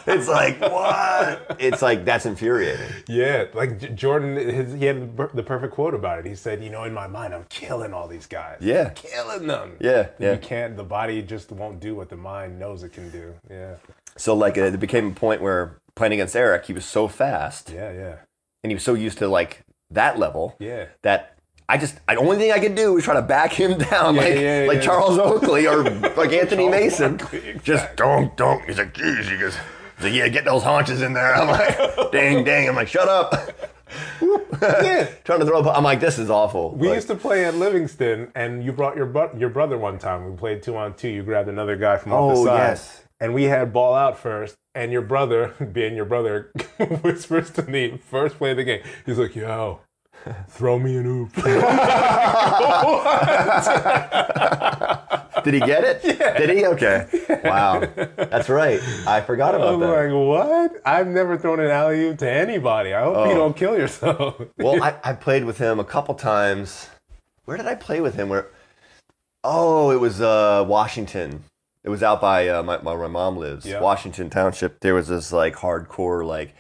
it's 0.07 0.29
like 0.29 0.61
what? 0.61 1.57
It's 1.61 1.83
like 1.83 2.05
that's 2.05 2.27
infuriating. 2.27 2.91
Yeah, 3.09 3.45
like 3.55 3.79
J- 3.79 3.89
Jordan, 3.91 4.37
his, 4.37 4.75
he 4.75 4.87
had 4.87 5.17
the 5.17 5.29
the 5.35 5.43
perfect 5.43 5.75
quote 5.75 5.95
about 5.95 6.19
it. 6.19 6.27
He 6.27 6.35
said, 6.35 6.63
"You 6.65 6.71
know, 6.71 6.85
in 6.85 6.93
my 6.95 7.07
mind, 7.07 7.35
I'm 7.35 7.45
killing 7.49 7.93
all 7.93 8.09
these 8.09 8.27
guys. 8.27 8.59
Yeah. 8.61 8.91
killing 8.91 9.47
them. 9.47 9.77
Yeah, 9.81 10.09
yeah. 10.19 10.33
You 10.33 10.39
can't. 10.39 10.77
The 10.77 10.85
body 10.85 11.23
just 11.23 11.53
won't 11.53 11.81
do 11.81 11.95
what 11.95 12.09
the 12.09 12.17
mind 12.17 12.59
knows 12.59 12.83
it 12.83 12.93
can 12.93 13.11
do. 13.11 13.35
Yeah, 13.51 13.75
So 14.17 14.35
like 14.35 14.57
it 14.57 14.81
became 14.81 15.09
a 15.09 15.15
point 15.15 15.41
where 15.43 15.77
playing 15.95 16.15
against 16.15 16.35
Eric, 16.35 16.67
he 16.67 16.73
was 16.73 16.85
so 16.85 17.07
fast, 17.09 17.71
yeah, 17.71 17.93
yeah. 17.93 18.15
and 18.63 18.71
he 18.71 18.75
was 18.75 18.83
so 18.83 18.95
used 18.95 19.19
to 19.19 19.29
like 19.29 19.61
that 19.91 20.19
level 20.19 20.57
Yeah. 20.59 20.87
that 21.03 21.34
I 21.69 21.79
just 21.79 21.95
the 22.07 22.17
only 22.17 22.37
thing 22.37 22.53
I 22.53 22.59
could 22.59 22.75
do 22.75 22.93
was 22.95 23.05
try 23.05 23.15
to 23.15 23.23
back 23.23 23.53
him 23.53 23.79
down 23.91 24.17
like 24.17 24.35
yeah, 24.35 24.65
like 24.69 24.77
yeah. 24.77 24.81
Charles 24.83 25.19
Oakley 25.19 25.67
or 25.67 25.83
like 26.17 26.33
Anthony 26.33 26.69
Mason. 26.69 27.15
Oakley, 27.21 27.61
Just 27.63 27.97
don't 27.97 28.37
don't. 28.37 28.63
He's 28.65 28.79
like, 28.79 28.93
geez, 28.95 29.29
he 29.29 29.37
goes, 29.39 29.57
he's 29.97 30.05
like, 30.05 30.13
yeah, 30.15 30.29
get 30.29 30.45
those 30.45 30.63
haunches 30.63 31.01
in 31.03 31.13
there. 31.15 31.35
I'm 31.35 31.49
like, 31.49 32.11
dang, 32.13 32.45
dang. 32.45 32.69
I'm 32.69 32.77
like, 32.77 32.89
shut 32.89 33.09
up. 33.09 33.33
Yeah. 34.63 35.09
Trying 35.25 35.41
to 35.41 35.47
throw. 35.47 35.61
a- 35.61 35.73
I'm 35.73 35.85
like, 35.85 36.01
this 36.01 36.19
is 36.19 36.31
awful. 36.31 36.73
We 36.75 36.89
Like, 36.89 36.97
used 36.97 37.09
to 37.09 37.15
play 37.15 37.45
at 37.45 37.55
Livingston, 37.55 38.31
and 38.35 38.65
you 38.65 38.73
brought 38.73 38.97
your 38.97 39.31
your 39.37 39.51
brother 39.51 39.77
one 39.79 39.99
time. 39.99 40.31
We 40.31 40.37
played 40.37 40.63
two 40.63 40.77
on 40.77 40.95
two. 40.95 41.09
You 41.09 41.23
grabbed 41.23 41.49
another 41.49 41.77
guy 41.77 41.97
from 41.99 42.13
off 42.13 42.37
Oh, 42.37 42.45
the 42.45 42.51
side, 42.51 42.57
yes. 42.69 43.03
and 43.21 43.35
we 43.35 43.45
had 43.45 43.73
ball 43.73 43.95
out 43.95 44.19
first. 44.19 44.55
And 44.77 44.91
your 44.91 45.03
brother, 45.03 45.55
being 45.73 45.95
your 45.95 46.05
brother, 46.05 46.51
whispers 47.03 47.51
to 47.53 47.63
me 47.63 47.97
first 47.99 48.37
play 48.39 48.51
of 48.53 48.57
the 48.57 48.65
game. 48.65 48.83
He's 49.07 49.19
like, 49.19 49.37
"Yo, 49.37 49.81
throw 50.49 50.79
me 50.79 50.97
an 50.97 51.07
oop." 51.07 51.35
Did 55.45 55.55
he 55.55 55.61
get 55.61 55.85
it? 55.85 56.01
Yeah. 56.05 56.39
Did 56.39 56.51
he? 56.57 56.65
Okay. 56.67 57.07
Wow. 57.45 57.81
That's 58.17 58.49
right. 58.49 58.81
I 59.07 59.21
forgot 59.21 59.55
about 59.55 59.79
that. 59.79 59.91
I'm 59.91 60.13
like, 60.13 60.29
"What? 60.29 60.81
I've 60.87 61.07
never 61.09 61.37
thrown 61.37 61.61
an 61.61 61.71
alley 61.71 62.03
oop 62.05 62.19
to 62.19 62.31
anybody. 62.31 62.95
I 62.95 63.03
hope 63.03 63.17
Oh. 63.17 63.29
you 63.29 63.35
don't 63.35 63.55
kill 63.57 63.77
yourself." 63.77 64.41
well, 64.59 64.83
I, 64.83 64.95
I 65.05 65.13
played 65.13 65.45
with 65.45 65.59
him 65.59 65.79
a 65.81 65.85
couple 65.85 66.15
times. 66.15 66.89
Where 67.45 67.57
did 67.59 67.67
I 67.67 67.75
play 67.75 68.01
with 68.01 68.15
him? 68.15 68.29
Where? 68.31 68.47
Oh, 69.43 69.91
it 69.91 70.01
was 70.01 70.21
uh, 70.23 70.65
Washington. 70.67 71.45
It 71.83 71.91
was 71.91 72.03
out 72.03 72.23
by 72.23 72.49
uh, 72.49 72.63
my, 72.63 72.79
my, 72.81 72.93
where 72.95 73.09
my 73.09 73.09
mom 73.09 73.37
lives, 73.37 73.67
Yeah. 73.67 73.81
Washington 73.81 74.31
Township. 74.31 74.81
There 74.81 74.95
was 74.95 75.09
this 75.09 75.31
like 75.33 75.57
hardcore 75.57 76.25
like 76.27 76.55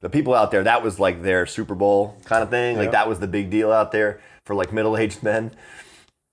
the 0.00 0.10
people 0.10 0.34
out 0.34 0.50
there. 0.50 0.62
That 0.64 0.82
was 0.82 0.98
like 1.00 1.22
their 1.22 1.46
Super 1.46 1.74
Bowl 1.74 2.16
kind 2.24 2.42
of 2.42 2.50
thing. 2.50 2.76
Like 2.76 2.92
that 2.92 3.08
was 3.08 3.18
the 3.20 3.26
big 3.28 3.50
deal 3.50 3.72
out 3.72 3.92
there 3.92 4.20
for 4.44 4.54
like 4.54 4.72
middle 4.72 4.96
aged 4.96 5.22
men. 5.22 5.52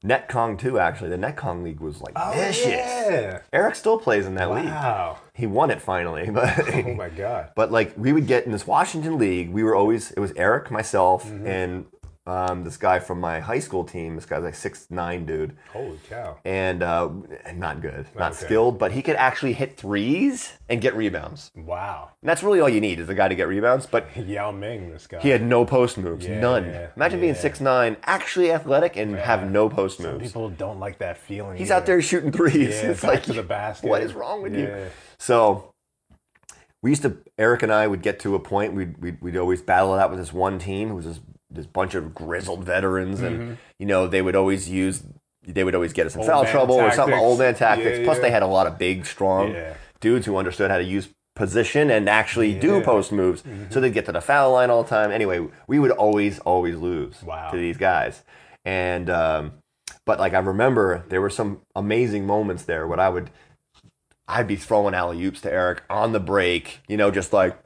Netcong 0.04 0.60
too, 0.60 0.78
actually. 0.78 1.10
The 1.10 1.18
Netcong 1.18 1.64
league 1.64 1.80
was 1.80 2.00
like 2.00 2.14
vicious. 2.36 2.66
Oh, 2.68 2.70
yeah. 3.10 3.40
Eric 3.52 3.74
still 3.74 3.98
plays 3.98 4.28
in 4.28 4.36
that 4.36 4.52
league. 4.52 4.66
Wow. 4.66 5.18
He 5.34 5.48
won 5.48 5.72
it 5.72 5.82
finally, 5.82 6.30
but 6.34 6.74
Oh 6.76 6.94
my 6.94 7.10
god. 7.10 7.52
but 7.56 7.72
like 7.72 7.94
we 7.98 8.14
would 8.14 8.28
get 8.28 8.46
in 8.46 8.52
this 8.52 8.68
Washington 8.68 9.18
league, 9.18 9.50
we 9.50 9.64
were 9.64 9.74
always 9.76 10.12
it 10.12 10.20
was 10.20 10.32
Eric, 10.36 10.70
myself, 10.70 11.26
Mm-hmm. 11.26 11.48
and 11.48 11.86
um, 12.28 12.64
this 12.64 12.76
guy 12.78 12.98
from 13.00 13.20
my 13.20 13.40
high 13.40 13.60
school 13.60 13.84
team. 13.84 14.16
This 14.16 14.26
guy's 14.26 14.44
like 14.44 14.56
six 14.56 14.88
nine 14.90 15.26
dude, 15.26 15.56
Holy 15.72 16.00
cow. 16.10 16.38
and 16.44 16.82
uh, 16.82 17.10
not 17.54 17.82
good, 17.82 18.08
not 18.18 18.32
Okay. 18.32 18.46
skilled, 18.46 18.80
but 18.80 18.94
he 18.94 19.02
could 19.04 19.16
actually 19.16 19.54
hit 19.54 19.78
threes 19.78 20.54
and 20.68 20.82
get 20.82 20.96
rebounds. 20.96 21.52
Wow. 21.56 22.10
And 22.24 22.28
that's 22.30 22.42
really 22.42 22.60
all 22.60 22.68
you 22.70 22.82
need 22.82 23.00
is 23.00 23.10
a 23.10 23.14
guy 23.14 23.28
to 23.28 23.36
get 23.36 23.48
rebounds. 23.48 23.86
But 23.86 24.08
Yao 24.28 24.50
Ming, 24.52 24.90
this 24.92 25.06
guy. 25.06 25.20
he 25.20 25.30
had 25.30 25.44
no 25.44 25.66
post 25.66 25.98
moves, 26.00 26.26
Yeah, 26.26 26.40
none. 26.40 26.66
yeah, 26.66 26.88
Imagine 26.96 27.20
being 27.22 27.36
six 27.36 27.62
nine, 27.62 27.96
actually 28.04 28.52
athletic, 28.52 28.96
and 28.98 29.16
have 29.16 29.50
no 29.52 29.70
post 29.70 29.98
Some 30.00 30.14
moves. 30.14 30.24
people 30.32 30.50
don't 30.50 30.80
like 30.80 30.98
that 31.00 31.18
feeling. 31.18 31.58
He's 31.58 31.70
either. 31.70 31.82
out 31.82 31.86
there 31.86 32.02
shooting 32.02 32.32
threes. 32.32 32.70
Yeah, 32.70 32.90
it's 32.92 33.04
like 33.04 33.22
to 33.24 33.34
the 33.34 33.44
basket. 33.44 33.88
What 33.90 34.02
is 34.02 34.14
wrong 34.14 34.42
with 34.42 34.56
you? 34.56 34.88
So 35.20 35.74
we 36.82 36.90
used 36.92 37.02
to 37.04 37.18
Eric 37.38 37.64
and 37.64 37.72
I 37.72 37.88
would 37.88 38.02
get 38.02 38.20
to 38.22 38.36
a 38.36 38.40
point 38.40 38.74
we'd 38.74 38.98
we'd, 39.00 39.22
we'd 39.22 39.38
always 39.38 39.62
battle 39.62 39.96
it 39.96 40.00
out 40.00 40.10
with 40.10 40.20
this 40.20 40.34
one 40.34 40.60
team 40.60 40.90
who 40.90 40.96
was 40.96 41.06
this 41.06 41.20
this 41.56 41.66
bunch 41.66 41.96
of 41.96 42.14
grizzled 42.14 42.64
veterans 42.64 43.22
and 43.22 43.58
you 43.80 43.86
know 43.86 44.08
they 44.08 44.22
would 44.22 44.36
always 44.36 44.70
use 44.70 45.04
they 45.48 45.64
would 45.64 45.76
always 45.76 45.94
get 45.94 46.06
us 46.08 46.16
in 46.16 46.22
Mm-hmm. 46.22 46.32
Old 46.32 46.46
foul 46.48 46.52
trouble 46.52 46.76
or 46.76 46.92
something 46.92 47.18
old 47.20 47.40
man 47.40 47.56
tactics. 47.56 48.00
Yeah, 48.00 48.04
Plus 48.06 48.18
yeah. 48.18 48.22
they 48.24 48.32
had 48.32 48.44
a 48.44 48.48
lot 48.48 48.68
of 48.68 48.78
big 48.78 49.06
strong 49.06 49.54
Yeah. 49.54 49.74
dudes 50.00 50.26
who 50.26 50.38
understood 50.38 50.72
how 50.72 50.78
to 50.78 50.84
use 50.84 51.08
position 51.36 51.92
and 51.92 52.08
actually 52.10 52.54
do. 52.54 52.72
Mm-hmm. 52.74 52.86
post 52.86 53.12
moves. 53.12 53.44
So 53.70 53.80
they'd 53.80 53.94
get 53.94 54.06
to 54.06 54.12
the 54.12 54.22
foul 54.22 54.54
line 54.54 54.70
all 54.70 54.84
the 54.84 54.90
time. 54.90 55.12
Anyway, 55.12 55.46
we 55.68 55.80
would 55.80 55.92
always 55.92 56.40
always 56.40 56.78
lose 56.78 57.22
Wow. 57.22 57.52
to 57.52 57.58
these 57.58 57.78
guys. 57.78 58.24
And 58.64 59.10
um, 59.10 59.54
but 60.06 60.20
like 60.20 60.34
I 60.34 60.40
remember 60.40 61.04
there 61.10 61.22
were 61.22 61.30
some 61.30 61.62
amazing 61.76 62.26
moments 62.26 62.64
there 62.64 62.88
when 62.88 63.00
I 63.00 63.10
would 63.10 63.30
I'd 64.28 64.48
be 64.48 64.56
throwing 64.56 64.96
alley 64.96 65.24
oops 65.24 65.42
to 65.42 65.52
Eric 65.52 65.84
on 65.90 66.12
the 66.12 66.20
break, 66.20 66.80
you 66.88 66.98
know, 66.98 67.12
just 67.12 67.32
like 67.32 67.58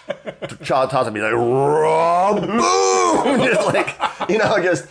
Child 0.62 0.90
toss 0.90 1.04
would 1.04 1.14
be 1.14 1.20
like 1.20 1.32
boom, 1.32 3.40
just 3.44 3.66
like 3.66 4.28
you 4.28 4.38
know, 4.38 4.60
just 4.62 4.86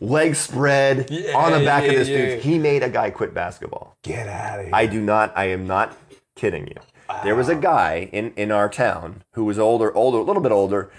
legs 0.00 0.38
spread 0.38 1.10
on 1.34 1.52
the 1.52 1.64
back 1.64 1.84
yeah, 1.84 1.90
of 1.90 1.96
this 1.96 2.08
yeah. 2.08 2.16
dude. 2.16 2.40
He 2.40 2.58
made 2.58 2.82
a 2.82 2.90
guy 2.90 3.10
quit 3.10 3.32
basketball. 3.32 3.96
Get 4.02 4.28
out 4.28 4.60
of 4.60 4.66
here. 4.66 4.74
I 4.74 4.86
do 4.86 5.00
not. 5.00 5.32
I 5.36 5.46
am 5.46 5.66
not 5.66 5.96
kidding 6.36 6.66
you. 6.66 6.76
There 7.24 7.34
was 7.34 7.48
a 7.48 7.54
guy 7.54 8.10
in 8.12 8.32
in 8.36 8.52
our 8.52 8.68
town 8.68 9.22
who 9.32 9.44
was 9.44 9.58
older, 9.58 9.94
older, 9.94 10.18
a 10.18 10.22
little 10.22 10.42
bit 10.42 10.52
older, 10.52 10.90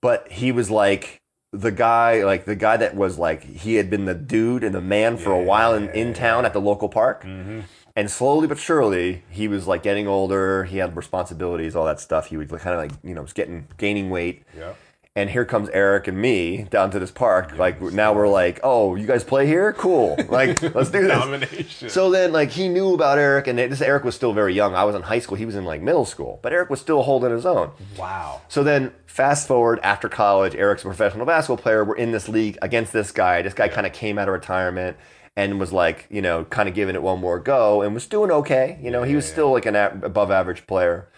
but 0.00 0.30
he 0.30 0.52
was 0.52 0.70
like 0.70 1.20
the 1.52 1.72
guy, 1.72 2.24
like 2.24 2.44
the 2.44 2.54
guy 2.54 2.76
that 2.76 2.94
was 2.94 3.18
like 3.18 3.44
he 3.44 3.74
had 3.74 3.90
been 3.90 4.04
the 4.04 4.14
dude 4.14 4.64
and 4.64 4.74
the 4.74 4.80
man 4.80 5.16
for 5.16 5.32
a 5.32 5.42
while 5.42 5.74
in, 5.74 5.90
in 5.90 6.14
town 6.14 6.44
at 6.44 6.52
the 6.52 6.60
local 6.60 6.88
park. 6.88 7.24
Mm-hmm. 7.24 7.60
And 7.94 8.10
slowly 8.10 8.46
but 8.46 8.58
surely, 8.58 9.22
he 9.28 9.48
was 9.48 9.66
like 9.66 9.82
getting 9.82 10.08
older. 10.08 10.64
He 10.64 10.78
had 10.78 10.96
responsibilities, 10.96 11.76
all 11.76 11.84
that 11.86 12.00
stuff. 12.00 12.28
He 12.28 12.36
was 12.36 12.48
kind 12.48 12.68
of 12.74 12.78
like 12.78 12.92
you 13.04 13.14
know 13.14 13.22
was 13.22 13.32
getting 13.32 13.68
gaining 13.76 14.10
weight. 14.10 14.44
yeah. 14.56 14.74
And 15.14 15.28
here 15.28 15.44
comes 15.44 15.68
Eric 15.74 16.08
and 16.08 16.16
me 16.16 16.62
down 16.70 16.90
to 16.92 16.98
this 16.98 17.10
park. 17.10 17.58
Like 17.58 17.82
now 17.82 18.14
we're 18.14 18.28
like, 18.28 18.60
oh, 18.62 18.94
you 18.94 19.06
guys 19.06 19.22
play 19.22 19.46
here? 19.46 19.74
Cool. 19.74 20.16
Like 20.30 20.62
let's 20.74 20.90
do 20.90 21.02
this. 21.02 21.08
Domination. 21.12 21.90
So 21.90 22.10
then, 22.10 22.32
like, 22.32 22.48
he 22.50 22.66
knew 22.70 22.94
about 22.94 23.18
Eric, 23.18 23.46
and 23.46 23.58
this 23.58 23.82
Eric 23.82 24.04
was 24.04 24.14
still 24.14 24.32
very 24.32 24.54
young. 24.54 24.74
I 24.74 24.84
was 24.84 24.94
in 24.96 25.02
high 25.02 25.18
school; 25.18 25.36
he 25.36 25.44
was 25.44 25.54
in 25.54 25.66
like 25.66 25.82
middle 25.82 26.06
school, 26.06 26.40
but 26.40 26.54
Eric 26.54 26.70
was 26.70 26.80
still 26.80 27.02
holding 27.02 27.30
his 27.30 27.44
own. 27.44 27.72
wow. 27.98 28.40
So 28.48 28.64
then, 28.64 28.94
fast 29.04 29.46
forward 29.46 29.80
after 29.82 30.08
college, 30.08 30.54
Eric's 30.54 30.80
a 30.80 30.86
professional 30.86 31.26
basketball 31.26 31.62
player. 31.62 31.84
We're 31.84 31.96
in 31.96 32.12
this 32.12 32.30
league 32.30 32.56
against 32.62 32.94
this 32.94 33.10
guy. 33.12 33.42
This 33.42 33.52
guy 33.52 33.68
kind 33.68 33.86
of 33.86 33.92
came 33.92 34.16
out 34.18 34.28
of 34.28 34.32
retirement 34.32 34.96
and 35.36 35.58
was 35.58 35.72
like, 35.72 36.06
you 36.10 36.20
know, 36.20 36.44
kind 36.44 36.68
of 36.68 36.74
giving 36.74 36.94
it 36.94 37.02
one 37.02 37.20
more 37.20 37.38
go, 37.38 37.82
and 37.82 37.94
was 37.94 38.06
doing 38.06 38.30
okay. 38.30 38.78
You 38.82 38.90
know, 38.90 39.02
he 39.02 39.14
was 39.14 39.26
still 39.26 39.52
like 39.52 39.66
an 39.66 39.76
a- 39.76 39.98
above 40.02 40.30
average 40.30 40.66
player. 40.66 41.08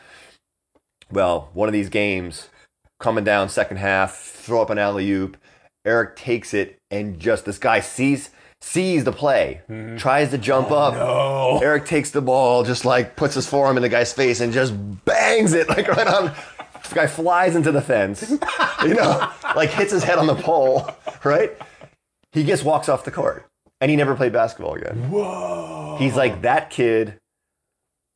Well, 1.11 1.51
one 1.53 1.69
of 1.69 1.73
these 1.73 1.89
games, 1.89 2.49
coming 3.01 3.25
down 3.25 3.49
second 3.49 3.79
half, 3.79 4.17
throw 4.17 4.63
up 4.63 4.71
an 4.71 4.79
alley 4.79 5.11
oop. 5.11 5.37
Eric 5.85 6.17
takes 6.17 6.55
it 6.55 6.79
and 6.91 7.21
just 7.21 7.45
this 7.45 7.59
guy 7.59 7.81
sees 7.81 8.31
sees 8.63 9.05
the 9.05 9.13
play, 9.13 9.61
mm-hmm. 9.69 9.97
tries 9.97 10.31
to 10.31 10.39
jump 10.39 10.71
oh, 10.71 10.77
up. 10.77 10.95
Oh. 10.97 11.59
Eric 11.63 11.85
takes 11.85 12.13
the 12.13 12.23
ball, 12.23 12.65
just 12.65 12.87
like 12.87 13.15
puts 13.15 13.35
his 13.35 13.47
forearm 13.47 13.77
in 13.77 13.83
the 13.83 13.91
guy's 13.91 14.13
face 14.13 14.41
and 14.41 14.53
just 14.53 14.73
bangs 15.05 15.53
it 15.53 15.69
like 15.69 15.87
right 15.89 16.07
on. 16.07 16.33
The 16.89 16.95
guy 16.95 17.07
flies 17.07 17.57
into 17.57 17.73
the 17.73 17.83
fence, 17.83 18.31
you 18.83 18.95
know, 18.95 19.31
like 19.55 19.71
hits 19.71 19.93
his 19.93 20.05
head 20.05 20.19
on 20.19 20.27
the 20.27 20.35
pole, 20.35 20.89
right? 21.25 21.53
He 22.33 22.45
just 22.45 22.65
walks 22.65 22.89
off 22.89 23.05
the 23.05 23.11
court 23.11 23.47
and 23.85 23.91
he 23.91 23.97
never 23.99 24.15
played 24.15 24.33
basketball 24.33 24.77
again. 24.77 25.11
Whoa. 25.11 25.97
He's 25.99 26.17
like, 26.17 26.41
that 26.41 26.71
kid 26.71 27.19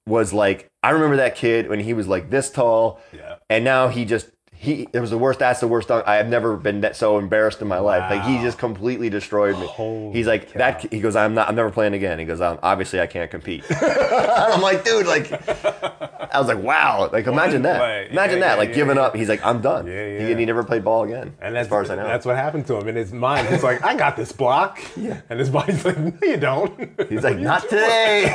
was 0.07 0.33
like, 0.33 0.67
I 0.83 0.91
remember 0.93 1.17
that 1.17 1.37
kid 1.37 1.69
when 1.69 1.79
he 1.79 1.93
was 1.93 2.09
like 2.09 2.31
this 2.31 2.51
tall, 2.51 3.01
Yeah. 3.13 3.37
and 3.51 3.65
now 3.65 3.89
he 3.89 4.07
just 4.07 4.31
he 4.61 4.89
it 4.93 4.99
was 5.01 5.11
the 5.11 5.19
worst. 5.19 5.39
That's 5.39 5.61
the 5.61 5.69
worst. 5.69 5.89
dunk- 5.89 6.07
I 6.09 6.17
have 6.17 6.29
never 6.29 6.57
been 6.57 6.81
that 6.81 6.97
so 6.97 7.17
embarrassed 7.19 7.63
in 7.63 7.69
my 7.69 7.79
life. 7.79 8.11
Like 8.11 8.23
he 8.25 8.39
just 8.43 8.59
completely 8.59 9.09
destroyed 9.09 9.57
me. 9.59 9.67
Holy 9.67 10.13
He's 10.13 10.27
like 10.27 10.53
cow. 10.53 10.59
that. 10.59 10.93
He 10.93 11.01
goes, 11.01 11.15
I'm 11.17 11.35
not. 11.35 11.49
I'm 11.49 11.55
never 11.55 11.71
playing 11.71 11.95
again. 11.95 12.19
He 12.19 12.25
goes, 12.25 12.41
I'm, 12.41 12.59
obviously 12.63 13.01
I 13.01 13.07
can't 13.07 13.31
compete. 13.31 13.65
I'm 13.71 14.61
like, 14.61 14.85
dude, 14.85 15.07
like, 15.07 15.31
I 16.35 16.39
was 16.41 16.49
like, 16.49 16.63
wow, 16.63 17.09
like 17.13 17.27
imagine 17.27 17.63
that. 17.63 17.79
play. 17.79 18.09
Imagine 18.11 18.39
Yeah, 18.39 18.45
that. 18.47 18.53
yeah, 18.55 18.59
like 18.59 18.69
yeah, 18.71 18.75
giving 18.75 18.99
up. 18.99 19.15
He's 19.15 19.29
like, 19.29 19.45
I'm 19.47 19.61
done. 19.61 19.87
Yeah, 19.87 19.93
He, 19.93 20.15
yeah. 20.25 20.27
and 20.31 20.41
he 20.41 20.45
never 20.47 20.65
played 20.65 20.83
ball 20.85 21.05
again. 21.05 21.35
And 21.41 21.55
that's, 21.55 21.67
as 21.67 21.69
far 21.71 21.83
as 21.83 21.91
I 21.91 21.95
know. 21.97 22.05
that's 22.05 22.27
what 22.27 22.37
happened 22.37 22.67
to 22.67 22.77
him 22.79 22.89
in 22.89 22.97
his 22.97 23.13
mind. 23.13 23.49
He's 23.49 23.63
like, 23.63 23.83
I 23.85 23.95
got 23.95 24.17
this 24.17 24.33
block. 24.33 24.81
Yeah. 24.97 25.21
And 25.31 25.39
his 25.39 25.51
body's 25.51 25.85
like, 25.85 25.99
no, 25.99 26.13
you 26.23 26.37
don't. 26.37 27.09
He's 27.09 27.23
like, 27.23 27.39
not 27.51 27.63
today. 27.69 28.33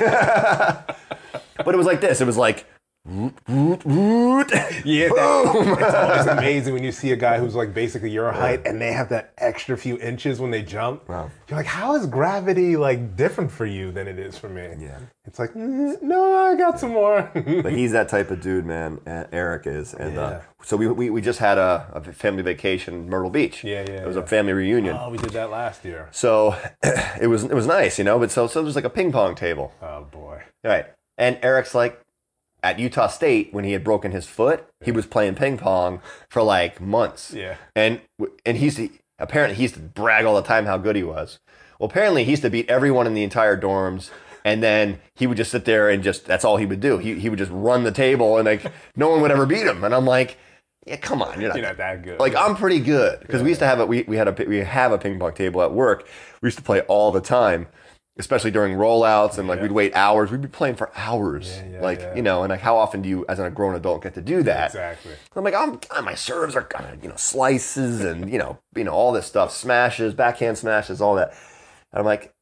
but 1.58 1.76
it 1.76 1.78
was 1.78 1.86
like 1.86 2.02
this. 2.02 2.22
It 2.22 2.26
was 2.26 2.38
like, 2.38 2.66
root, 3.06 3.34
root, 3.48 3.82
root. 3.86 4.52
Yeah, 4.86 5.08
that, 5.10 5.78
it's 5.80 5.96
always 5.96 6.26
amazing 6.28 6.74
when 6.74 6.84
you 6.84 6.92
see 6.92 7.12
a 7.12 7.16
guy 7.16 7.38
who's 7.40 7.56
like 7.56 7.74
basically 7.74 8.10
your 8.12 8.32
height 8.32 8.66
and 8.66 8.82
they 8.82 8.92
have 8.92 9.10
that 9.10 9.34
extra 9.38 9.78
few 9.78 9.98
inches 10.00 10.40
when 10.42 10.52
they 10.52 10.62
jump. 10.62 11.08
Wow. 11.08 11.30
You're 11.48 11.58
like, 11.58 11.66
how 11.66 11.96
is 11.96 12.06
gravity 12.06 12.76
like 12.76 13.16
different 13.16 13.52
for 13.52 13.66
you 13.66 13.92
than 13.92 14.08
it 14.08 14.20
is 14.20 14.38
for 14.38 14.50
me? 14.50 14.74
Yeah. 14.80 15.00
It's 15.26 15.40
like, 15.40 15.54
"Mm, 15.54 16.02
no, 16.02 16.34
I 16.34 16.56
got 16.56 16.80
some 16.82 16.92
more. 16.92 17.32
But 17.34 17.72
he's 17.72 17.94
that 17.94 18.10
type 18.10 18.30
of 18.30 18.42
dude, 18.42 18.66
man. 18.66 19.00
uh, 19.08 19.24
Eric 19.32 19.68
is, 19.68 19.94
and 19.94 20.18
uh, 20.18 20.42
so 20.64 20.76
we, 20.76 20.88
we 20.88 21.10
we 21.10 21.22
just 21.22 21.40
had 21.40 21.58
a, 21.58 21.88
a 21.94 22.02
family 22.14 22.44
vacation 22.44 23.08
Myrtle 23.10 23.30
Beach. 23.30 23.64
Yeah, 23.64 23.86
yeah, 23.88 24.02
It 24.04 24.08
was 24.08 24.18
yeah. 24.18 24.24
a 24.24 24.28
family 24.28 24.52
reunion. 24.54 24.98
oh, 25.00 25.10
we 25.10 25.18
did 25.18 25.30
that 25.32 25.50
last 25.50 25.86
year. 25.86 26.10
So 26.12 26.58
it 27.22 27.28
was 27.28 27.46
it 27.46 27.54
was 27.54 27.66
nice, 27.68 27.98
you 27.98 28.04
know. 28.04 28.20
But 28.20 28.32
so 28.32 28.48
so 28.48 28.60
there 28.60 28.66
was 28.66 28.76
like 28.76 28.84
a 28.86 28.90
ping 28.90 29.14
pong 29.14 29.36
table, 29.36 29.72
Oh 29.82 30.04
boy. 30.12 30.42
right? 30.64 30.88
And 31.18 31.38
Eric's 31.42 31.74
like 31.76 32.02
at 32.64 32.80
Utah 32.80 33.08
State 33.08 33.54
when 33.54 33.66
he 33.66 33.74
had 33.74 33.84
broken 33.84 34.12
his 34.12 34.26
foot, 34.26 34.66
he 34.84 34.92
was 34.92 35.06
playing 35.06 35.36
ping 35.36 35.58
pong 35.58 36.02
for 36.30 36.42
like 36.42 36.82
months. 36.82 37.34
Yeah. 37.34 37.58
And 37.76 38.02
and 38.46 38.58
he's 38.58 38.80
apparently 39.20 39.56
he 39.56 39.64
used 39.64 39.76
to 39.76 39.82
brag 39.82 40.26
all 40.26 40.36
the 40.36 40.42
time 40.42 40.66
how 40.66 40.78
good 40.78 40.96
he 40.96 41.04
was. 41.04 41.40
Well, 41.80 41.90
apparently 41.90 42.24
he 42.24 42.32
used 42.32 42.44
to 42.44 42.50
beat 42.50 42.70
everyone 42.70 43.08
in 43.08 43.14
the 43.14 43.24
entire 43.24 43.60
dorms. 43.60 44.10
And 44.46 44.62
then 44.62 45.00
he 45.16 45.26
would 45.26 45.38
just 45.38 45.52
sit 45.52 45.64
there 45.64 45.90
and 45.90 46.04
just, 46.04 46.26
that's 46.26 46.44
all 46.44 46.58
he 46.58 46.66
would 46.66 46.82
do. 46.82 46.98
He, 46.98 47.18
he 47.18 47.30
would 47.30 47.40
just 47.40 47.52
run 47.52 47.84
the 47.84 47.92
table 47.94 48.38
and 48.38 48.46
like, 48.46 48.66
no 48.96 49.10
one 49.10 49.22
would 49.22 49.32
ever 49.32 49.46
beat 49.46 49.66
him. 49.66 49.84
And 49.86 49.96
I'm 49.96 50.06
like, 50.06 50.38
Yeah, 50.86 50.98
come 50.98 51.22
on, 51.22 51.40
you're 51.40 51.50
not, 51.50 51.58
You're 51.58 51.68
not 51.68 51.78
that 51.78 52.04
good. 52.04 52.20
Like 52.20 52.36
I'm 52.36 52.56
pretty 52.56 52.80
good 52.80 53.22
because 53.22 53.42
we 53.42 53.50
used 53.50 53.60
to 53.60 53.66
have 53.66 53.80
a 53.80 53.86
we, 53.86 54.04
we 54.04 54.18
had 54.18 54.28
a 54.28 54.46
we 54.46 54.58
have 54.58 54.92
a 54.92 54.98
ping 54.98 55.18
pong 55.18 55.34
table 55.34 55.62
at 55.62 55.72
work. 55.72 56.08
We 56.42 56.48
used 56.48 56.58
to 56.58 56.64
play 56.64 56.82
all 56.82 57.12
the 57.12 57.22
time, 57.22 57.68
especially 58.18 58.52
during 58.52 58.78
rollouts 58.78 59.38
and 59.38 59.48
like 59.48 59.58
Yeah. 59.58 59.64
we'd 59.64 59.72
wait 59.72 59.96
hours. 59.96 60.30
We'd 60.32 60.42
be 60.42 60.48
playing 60.48 60.76
for 60.76 60.92
hours, 60.96 61.60
Yeah, 61.66 61.72
yeah, 61.78 61.82
like 61.82 62.02
you 62.16 62.22
know. 62.22 62.44
And 62.44 62.50
like 62.52 62.60
how 62.62 62.78
often 62.78 63.02
do 63.02 63.10
you, 63.10 63.26
as 63.28 63.40
a 63.40 63.50
grown 63.50 63.76
adult, 63.76 64.04
get 64.04 64.14
to 64.16 64.22
do 64.22 64.44
that? 64.44 64.68
exactly. 64.68 65.14
I'm 65.36 65.44
like, 65.44 65.56
I'm 65.56 65.78
God, 65.90 66.06
my 66.06 66.14
serves 66.16 66.56
are 66.56 66.64
kind 66.64 66.94
of 66.94 67.04
you 67.04 67.10
know 67.10 67.16
slices 67.18 68.02
and 68.02 68.30
you 68.32 68.38
know 68.38 68.60
you 68.76 68.84
know 68.84 68.92
all 68.94 69.12
this 69.12 69.26
stuff, 69.26 69.52
smashes, 69.52 70.14
backhand 70.14 70.58
smashes, 70.58 71.02
all 71.02 71.16
that. 71.16 71.30
And 71.92 72.00
I'm 72.00 72.06
like, 72.06 72.34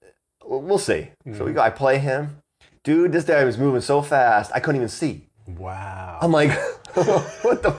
"Well, 0.45 0.61
we'll 0.61 0.77
see. 0.77 1.11
So 1.25 1.29
Mm-hmm. 1.31 1.45
we 1.45 1.53
go. 1.53 1.61
I 1.61 1.69
play 1.69 1.99
him, 1.99 2.41
dude. 2.83 3.11
This 3.11 3.23
guy 3.25 3.43
was 3.45 3.57
moving 3.57 3.81
so 3.81 4.01
fast, 4.01 4.51
I 4.53 4.59
couldn't 4.59 4.77
even 4.81 4.89
see. 4.89 5.27
Wow. 5.47 6.19
I'm 6.21 6.31
like, 6.31 6.51
what 6.93 7.63
the? 7.63 7.75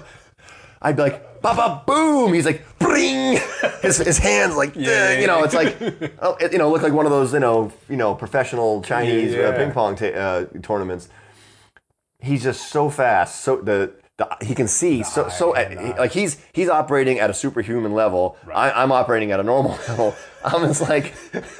I'd 0.83 0.97
be 0.97 1.03
like, 1.03 1.25
ba 1.43 1.55
ba 1.55 1.83
boom. 1.87 2.33
He's 2.33 2.47
like, 2.47 2.65
bring. 2.79 3.39
His 3.83 3.99
his 3.99 4.19
hands 4.19 4.55
like, 4.57 4.77
Yeah, 4.77 5.19
you 5.19 5.27
know, 5.27 5.43
it's 5.43 5.55
like, 5.55 5.77
oh, 6.23 6.37
it, 6.41 6.53
you 6.53 6.59
know, 6.59 6.71
look 6.71 6.83
like 6.83 6.93
one 6.93 7.05
of 7.05 7.11
those, 7.11 7.33
you 7.33 7.41
know, 7.41 7.73
you 7.89 7.97
know, 7.97 8.15
professional 8.15 8.81
Chinese 8.83 9.35
Yeah, 9.35 9.49
Uh, 9.49 9.57
ping 9.57 9.73
pong 9.73 9.97
ta- 9.97 10.07
uh, 10.07 10.45
tournaments. 10.63 11.09
He's 12.21 12.43
just 12.45 12.69
so 12.71 12.91
fast. 12.91 13.41
So 13.41 13.57
the. 13.57 13.93
The, 14.19 14.29
he 14.43 14.55
can 14.55 14.69
see 14.69 15.03
so 15.03 15.31
so 15.31 15.57
at, 15.57 15.71
he- 15.73 15.95
like 15.95 16.13
he's 16.13 16.37
he's 16.53 16.69
operating 16.69 17.19
at 17.19 17.31
a 17.31 17.35
superhuman 17.35 17.95
level. 17.95 18.37
I, 18.55 18.71
I'm 18.71 18.93
operating 18.93 19.33
at 19.33 19.41
a 19.41 19.43
normal 19.43 19.71
level. 19.89 20.15
I'm 20.45 20.67
just 20.67 20.83
like 20.83 21.15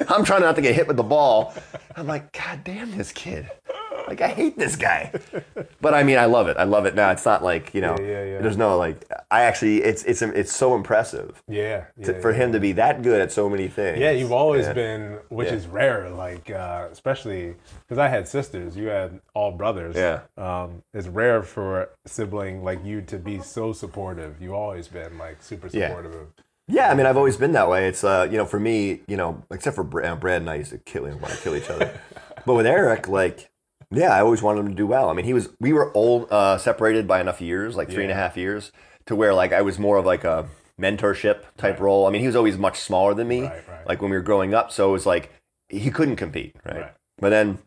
I'm 0.07 0.23
trying 0.23 0.41
not 0.41 0.55
to 0.57 0.61
get 0.61 0.75
hit 0.75 0.87
with 0.87 0.95
the 0.95 1.03
ball. 1.03 1.55
I'm 1.95 2.05
like, 2.05 2.31
God 2.31 2.63
damn 2.63 2.95
this 2.95 3.11
kid! 3.11 3.49
Like 4.07 4.21
I 4.21 4.27
hate 4.27 4.57
this 4.57 4.75
guy. 4.75 5.11
But 5.81 5.93
I 5.93 6.03
mean, 6.03 6.17
I 6.17 6.25
love 6.25 6.47
it. 6.47 6.57
I 6.57 6.63
love 6.63 6.85
it 6.85 6.95
now. 6.95 7.11
It's 7.11 7.25
not 7.25 7.43
like 7.43 7.73
you 7.73 7.81
know. 7.81 7.95
Yeah, 7.99 8.05
yeah, 8.05 8.23
yeah. 8.23 8.41
There's 8.41 8.57
no 8.57 8.77
like. 8.77 9.03
I 9.31 9.43
actually, 9.43 9.83
it's 9.83 10.03
it's 10.03 10.21
it's 10.21 10.53
so 10.53 10.75
impressive 10.75 11.41
yeah. 11.47 11.85
to, 12.03 12.19
for 12.21 12.33
him 12.33 12.51
to 12.53 12.59
be 12.59 12.71
that 12.73 13.01
good 13.01 13.21
at 13.21 13.31
so 13.31 13.49
many 13.49 13.67
things. 13.67 13.99
Yeah, 13.99 14.11
you've 14.11 14.31
always 14.31 14.67
been, 14.69 15.19
which 15.29 15.51
is 15.51 15.67
rare. 15.67 16.09
Like, 16.09 16.49
uh, 16.49 16.87
especially 16.91 17.55
because 17.81 17.97
I 17.97 18.07
had 18.07 18.27
sisters, 18.27 18.77
you 18.77 18.87
had 18.87 19.19
all 19.33 19.51
brothers. 19.51 19.95
Yeah. 19.95 20.21
Um, 20.37 20.83
it's 20.93 21.07
rare 21.07 21.43
for 21.43 21.81
a 21.81 21.87
sibling 22.05 22.63
like 22.63 22.83
you 22.85 23.01
to 23.03 23.17
be 23.17 23.39
so 23.41 23.73
supportive. 23.73 24.41
You've 24.41 24.53
always 24.53 24.87
been 24.87 25.17
like 25.17 25.41
super 25.41 25.69
supportive. 25.69 26.13
of 26.13 26.27
Yeah, 26.67 26.89
I 26.89 26.95
mean, 26.95 27.05
I've 27.05 27.17
always 27.17 27.37
been 27.37 27.53
that 27.53 27.69
way. 27.69 27.87
It's 27.87 28.03
uh, 28.03 28.27
you 28.29 28.37
know, 28.37 28.45
for 28.45 28.59
me, 28.59 29.01
you 29.07 29.17
know, 29.17 29.43
except 29.51 29.75
for 29.75 29.83
Brad, 29.83 30.19
Brad 30.19 30.41
and 30.41 30.49
I 30.49 30.55
used 30.55 30.71
to 30.71 30.77
kill 30.77 31.05
him, 31.05 31.19
want 31.19 31.33
to 31.33 31.39
kill 31.41 31.55
each 31.55 31.69
other. 31.69 31.99
but 32.45 32.53
with 32.55 32.65
Eric, 32.65 33.07
like, 33.07 33.49
yeah, 33.93 34.09
I 34.15 34.21
always 34.21 34.41
wanted 34.41 34.61
him 34.61 34.69
to 34.69 34.73
do 34.75 34.87
well. 34.87 35.09
I 35.09 35.13
mean, 35.13 35.25
he 35.25 35.33
was, 35.33 35.49
we 35.59 35.73
were 35.73 35.95
old, 35.95 36.27
uh, 36.31 36.57
separated 36.57 37.07
by 37.07 37.21
enough 37.21 37.41
years, 37.41 37.75
like 37.75 37.89
three 37.89 38.03
and 38.03 38.11
a 38.11 38.15
half 38.15 38.35
years, 38.37 38.71
to 39.05 39.15
where 39.15 39.33
like 39.33 39.53
I 39.53 39.61
was 39.61 39.77
more 39.79 39.97
of 39.97 40.05
like 40.05 40.23
a 40.23 40.47
mentorship 40.81 41.43
type 41.57 41.79
role. 41.79 42.07
I 42.07 42.09
mean, 42.11 42.21
he 42.21 42.27
was 42.27 42.35
always 42.35 42.57
much 42.57 42.79
smaller 42.79 43.13
than 43.13 43.27
me, 43.27 43.41
Right, 43.43 43.67
right. 43.69 43.87
like 43.87 44.01
when 44.01 44.11
we 44.11 44.17
were 44.17 44.23
growing 44.23 44.53
up. 44.53 44.71
So 44.71 44.89
it 44.89 44.93
was 44.93 45.05
like 45.05 45.31
he 45.69 45.91
couldn't 45.91 46.15
compete, 46.17 46.55
right? 46.65 46.75
Right. 46.81 46.91
But 47.19 47.29
then. 47.29 47.59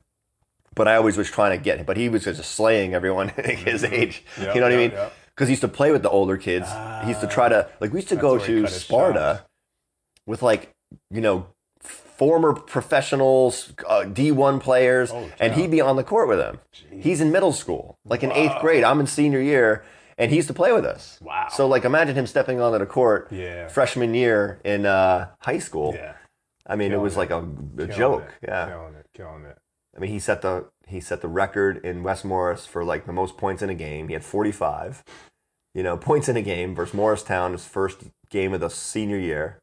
But 0.74 0.88
I 0.88 0.96
always 0.96 1.16
was 1.16 1.30
trying 1.30 1.56
to 1.56 1.64
get 1.64 1.78
him. 1.78 1.86
But 1.86 1.96
he 1.96 2.10
was 2.10 2.24
just 2.24 2.44
slaying 2.44 2.92
everyone 2.92 3.28
his 3.30 3.82
age. 3.82 4.22
Mm-hmm. 4.36 4.42
Yep, 4.42 4.54
you 4.54 4.60
know 4.60 4.66
what 4.66 4.72
I 4.74 4.76
mean? 4.76 4.90
Because 5.34 5.48
he 5.48 5.52
used 5.52 5.62
to 5.62 5.68
play 5.68 5.90
with 5.90 6.02
the 6.02 6.10
older 6.10 6.36
kids. 6.36 6.68
he 7.02 7.08
used 7.08 7.22
to 7.22 7.26
try 7.26 7.48
to 7.48 7.66
like 7.80 7.92
we 7.92 7.98
used 8.00 8.08
to 8.10 8.16
go 8.16 8.32
where 8.36 8.40
he 8.40 8.54
to 8.56 8.62
cut 8.62 8.70
his 8.72 8.82
Sparta 8.82 9.18
shots. 9.38 9.48
with 10.26 10.42
like 10.42 10.70
you 11.10 11.22
know 11.22 11.46
former 12.18 12.52
professionals 12.54 13.72
uh, 13.86 14.02
d1 14.06 14.60
players 14.60 15.10
Oh, 15.12 15.30
and 15.38 15.54
he'd 15.54 15.70
be 15.70 15.80
on 15.80 15.96
the 15.96 16.04
court 16.04 16.28
with 16.28 16.38
them 16.38 16.60
he's 16.90 17.20
in 17.20 17.30
middle 17.32 17.52
school 17.52 17.98
like 18.04 18.22
in 18.22 18.32
eighth 18.32 18.60
grade 18.60 18.84
i'm 18.84 19.00
in 19.00 19.06
senior 19.06 19.40
year 19.40 19.84
and 20.18 20.30
he 20.30 20.36
used 20.36 20.48
to 20.48 20.54
play 20.54 20.72
with 20.72 20.84
us 20.84 21.18
Wow. 21.22 21.48
so 21.50 21.66
like 21.68 21.84
imagine 21.84 22.14
him 22.16 22.26
stepping 22.26 22.60
onto 22.60 22.78
the 22.78 22.86
court 22.86 23.28
Yeah. 23.30 23.68
freshman 23.68 24.14
year 24.14 24.60
in 24.64 24.86
uh, 24.86 25.28
high 25.40 25.58
school 25.58 25.92
Yeah. 25.94 26.14
i 26.66 26.74
mean 26.76 26.92
it 26.92 27.00
was 27.00 27.14
it. 27.14 27.18
like 27.18 27.30
a, 27.30 27.38
a 27.40 27.86
Killing 27.86 27.90
joke 27.96 28.22
it, 28.42 28.48
yeah 28.48 28.66
Killing 28.68 28.94
it. 28.94 29.06
Killing 29.14 29.44
it. 29.44 29.58
I 29.96 29.98
mean, 29.98 30.10
he 30.10 30.18
set 30.18 30.42
the 30.42 30.66
he 30.86 31.00
set 31.00 31.22
the 31.22 31.28
record 31.28 31.82
in 31.82 32.02
West 32.02 32.22
Morris 32.22 32.66
for 32.66 32.84
like 32.84 33.06
the 33.06 33.14
most 33.14 33.38
points 33.38 33.62
in 33.62 33.70
a 33.70 33.74
game. 33.74 34.08
He 34.08 34.12
had 34.12 34.22
45, 34.26 35.02
you 35.74 35.82
know, 35.82 35.96
points 35.96 36.28
in 36.28 36.36
a 36.36 36.42
game 36.42 36.74
versus 36.74 36.92
Morristown, 36.92 37.52
his 37.52 37.64
first 37.64 38.02
game 38.28 38.52
of 38.52 38.60
the 38.60 38.68
senior 38.68 39.16
year. 39.16 39.58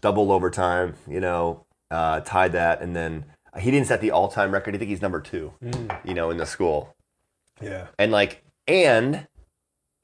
Double 0.00 0.30
overtime, 0.32 0.94
you 1.08 1.20
know, 1.20 1.64
uh, 1.90 2.20
tied 2.20 2.52
that, 2.52 2.80
and 2.82 2.94
then 2.94 3.24
he 3.58 3.70
didn't 3.70 3.86
set 3.86 4.00
the 4.00 4.10
all-time 4.10 4.52
record. 4.52 4.74
I 4.74 4.78
think 4.78 4.90
he's 4.90 5.02
number 5.02 5.20
two, 5.20 5.52
you 6.04 6.14
know, 6.14 6.30
in 6.30 6.36
the 6.36 6.46
school, 6.46 6.94
Yeah. 7.60 7.86
and 7.98 8.12
like, 8.12 8.42
and 8.68 9.26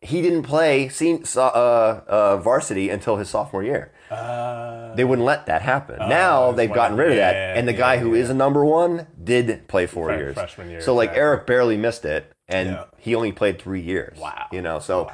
he 0.01 0.22
didn't 0.22 0.43
play 0.45 0.88
so- 0.88 1.43
uh, 1.43 2.01
uh, 2.09 2.36
varsity 2.38 2.88
until 2.90 3.16
his 3.16 3.28
sophomore 3.28 3.62
year. 3.62 3.93
Uh, 4.11 4.95
They 4.95 5.05
wouldn't 5.05 5.24
let 5.26 5.47
that 5.47 5.62
happen. 5.62 5.99
now 6.09 6.53
they've 6.53 6.72
gotten 6.72 6.97
rid 6.97 7.11
of 7.11 7.16
that, 7.16 7.34
yeah, 7.34 7.55
and 7.59 7.68
the 7.68 7.72
yeah, 7.72 7.78
guy 7.78 7.99
who 7.99 8.14
is 8.14 8.28
yeah. 8.28 8.34
a 8.34 8.36
number 8.36 8.64
one 8.64 9.07
did 9.22 9.68
play 9.68 9.86
four 9.86 10.11
years. 10.12 10.34
freshman 10.34 10.70
year, 10.70 10.80
So 10.80 10.95
like 10.95 11.11
exactly. 11.11 11.20
Eric 11.22 11.47
barely 11.47 11.76
missed 11.76 12.05
it, 12.05 12.32
and 12.49 12.78
he 12.99 13.14
only 13.14 13.32
played 13.32 13.61
three 13.61 13.80
years. 13.80 14.18
Wow. 14.18 14.47
You 14.51 14.62
know, 14.62 14.78
so 14.80 15.11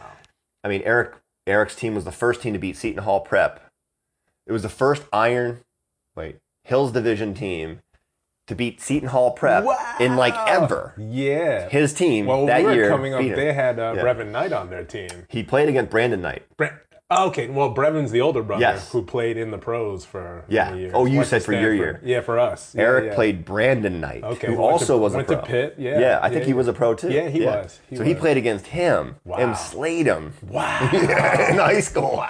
I 0.64 0.68
mean, 0.68 0.82
Eric 0.84 1.14
Eric's 1.46 1.74
team 1.74 1.94
was 1.94 2.04
the 2.04 2.12
first 2.12 2.42
team 2.42 2.52
to 2.52 2.58
beat 2.58 2.76
Seton 2.76 3.02
Hall 3.04 3.20
Prep. 3.20 3.60
It 4.48 4.52
was 4.52 4.62
the 4.62 4.68
first 4.70 5.04
Iron, 5.12 5.60
wait, 6.16 6.38
Hills 6.64 6.90
Division 6.92 7.34
team 7.34 7.80
to 8.46 8.54
beat 8.54 8.80
Seton 8.80 9.10
Hall 9.10 9.32
Prep 9.32 9.66
in 10.00 10.16
like 10.16 10.34
ever. 10.48 10.94
yeah. 10.96 11.68
His 11.68 11.92
team 11.92 12.24
well, 12.24 12.46
that 12.46 12.64
we 12.64 12.72
year 12.74 12.88
coming 12.88 13.12
up. 13.12 13.20
They 13.20 13.52
had 13.52 13.78
uh, 13.78 13.92
Yeah. 13.94 14.02
Brevin 14.02 14.30
Knight 14.30 14.54
on 14.54 14.70
their 14.70 14.84
team. 14.84 15.10
He 15.28 15.42
played 15.42 15.68
against 15.68 15.90
Brandon 15.90 16.22
Knight. 16.22 16.44
Oh, 17.10 17.28
okay, 17.28 17.48
well, 17.48 17.70
Brevin's 17.70 18.10
the 18.10 18.20
older 18.20 18.42
brother 18.42 18.60
Yes. 18.60 18.92
who 18.92 19.02
played 19.02 19.38
in 19.38 19.50
the 19.50 19.56
pros 19.56 20.04
for 20.04 20.44
Yeah. 20.46 20.68
many 20.68 20.80
years. 20.82 20.92
Oh, 20.94 21.06
you 21.06 21.16
Went 21.16 21.24
to 21.24 21.30
said 21.30 21.42
for 21.42 21.52
your 21.52 21.74
Stanford. 21.74 21.78
year. 21.78 22.00
Yeah, 22.16 22.20
for 22.20 22.38
us. 22.38 22.74
Yeah, 22.74 22.82
Eric 22.82 23.04
yeah. 23.06 23.14
played 23.14 23.44
Brandon 23.46 23.98
Knight, 23.98 24.22
Okay, 24.24 24.48
who 24.48 24.52
went 24.52 24.68
to- 24.68 24.72
also 24.72 24.98
was 24.98 25.14
a 25.14 25.16
went 25.16 25.28
to 25.28 25.36
pro. 25.38 25.46
Pitt, 25.46 25.74
yeah. 25.78 25.98
yeah, 26.00 26.18
I 26.20 26.28
think 26.28 26.40
Yeah, 26.40 26.44
he 26.44 26.50
yeah. 26.50 26.56
was 26.56 26.68
a 26.68 26.72
pro 26.74 26.92
too. 26.92 27.08
Yeah, 27.10 27.28
he 27.30 27.46
was, 27.46 27.80
he 27.88 27.96
so 27.96 28.04
he 28.04 28.12
was. 28.12 28.20
played 28.20 28.36
against 28.36 28.66
him 28.66 29.16
Wow. 29.24 29.38
and 29.38 29.56
slayed 29.56 30.04
him 30.04 30.34
Wow. 30.50 30.80
in 30.92 31.56
high 31.56 31.80
school. 31.80 32.22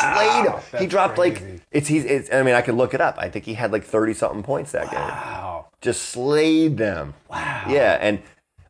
Slayed 0.00 0.46
him. 0.46 0.52
he 0.54 0.70
That's 0.78 0.86
dropped 0.86 1.18
like 1.18 1.42
it's 1.70 1.88
he's. 1.88 2.06
It's, 2.06 2.32
I 2.32 2.42
mean, 2.42 2.54
I 2.54 2.62
could 2.62 2.74
look 2.74 2.94
it 2.94 3.02
up. 3.02 3.16
I 3.18 3.28
think 3.28 3.44
he 3.44 3.52
had 3.52 3.70
like 3.70 3.84
thirty 3.84 4.14
something 4.14 4.42
points 4.42 4.72
that 4.72 4.90
game. 4.90 4.98
Wow. 4.98 5.66
Just 5.82 6.04
slayed 6.04 6.78
them. 6.78 7.12
Wow. 7.30 7.64
Yeah, 7.68 7.98
and 8.00 8.20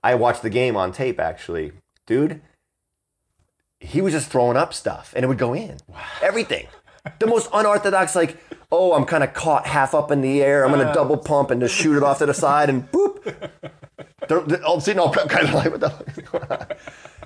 I 0.02 0.16
watched 0.16 0.42
the 0.42 0.50
game 0.50 0.76
on 0.76 0.90
tape 0.90 1.20
actually, 1.20 1.70
dude. 2.08 2.40
He 3.82 4.00
was 4.00 4.12
just 4.12 4.30
throwing 4.30 4.56
up 4.56 4.72
stuff, 4.72 5.12
and 5.14 5.24
it 5.24 5.28
would 5.28 5.38
go 5.38 5.54
in. 5.54 5.76
Everything. 6.22 6.66
The 7.18 7.26
most 7.26 7.48
unorthodox, 7.52 8.14
like, 8.14 8.38
oh, 8.70 8.92
I'm 8.94 9.04
kind 9.04 9.24
of 9.24 9.34
caught 9.34 9.66
half 9.66 9.92
up 9.92 10.12
in 10.12 10.20
the 10.20 10.40
air. 10.40 10.64
I'm 10.64 10.70
gonna 10.70 10.94
double 10.94 11.16
pump 11.16 11.50
and 11.50 11.60
just 11.60 11.74
shoot 11.74 11.96
it 11.96 12.02
off 12.02 12.18
to 12.18 12.26
the 12.26 12.34
side, 12.34 12.70
and 12.70 12.90
boop. 12.92 13.50
They're, 14.28 14.40
they're 14.40 14.64
all 14.64 14.80
sitting 14.80 15.00
all 15.00 15.10
prep 15.10 15.28
kind 15.28 15.48
of 15.48 15.54
like, 15.54 15.70
what 15.72 15.80
the 15.80 15.90
fuck 15.90 16.08
is 16.08 16.18
going 16.28 16.44
on? 16.44 16.66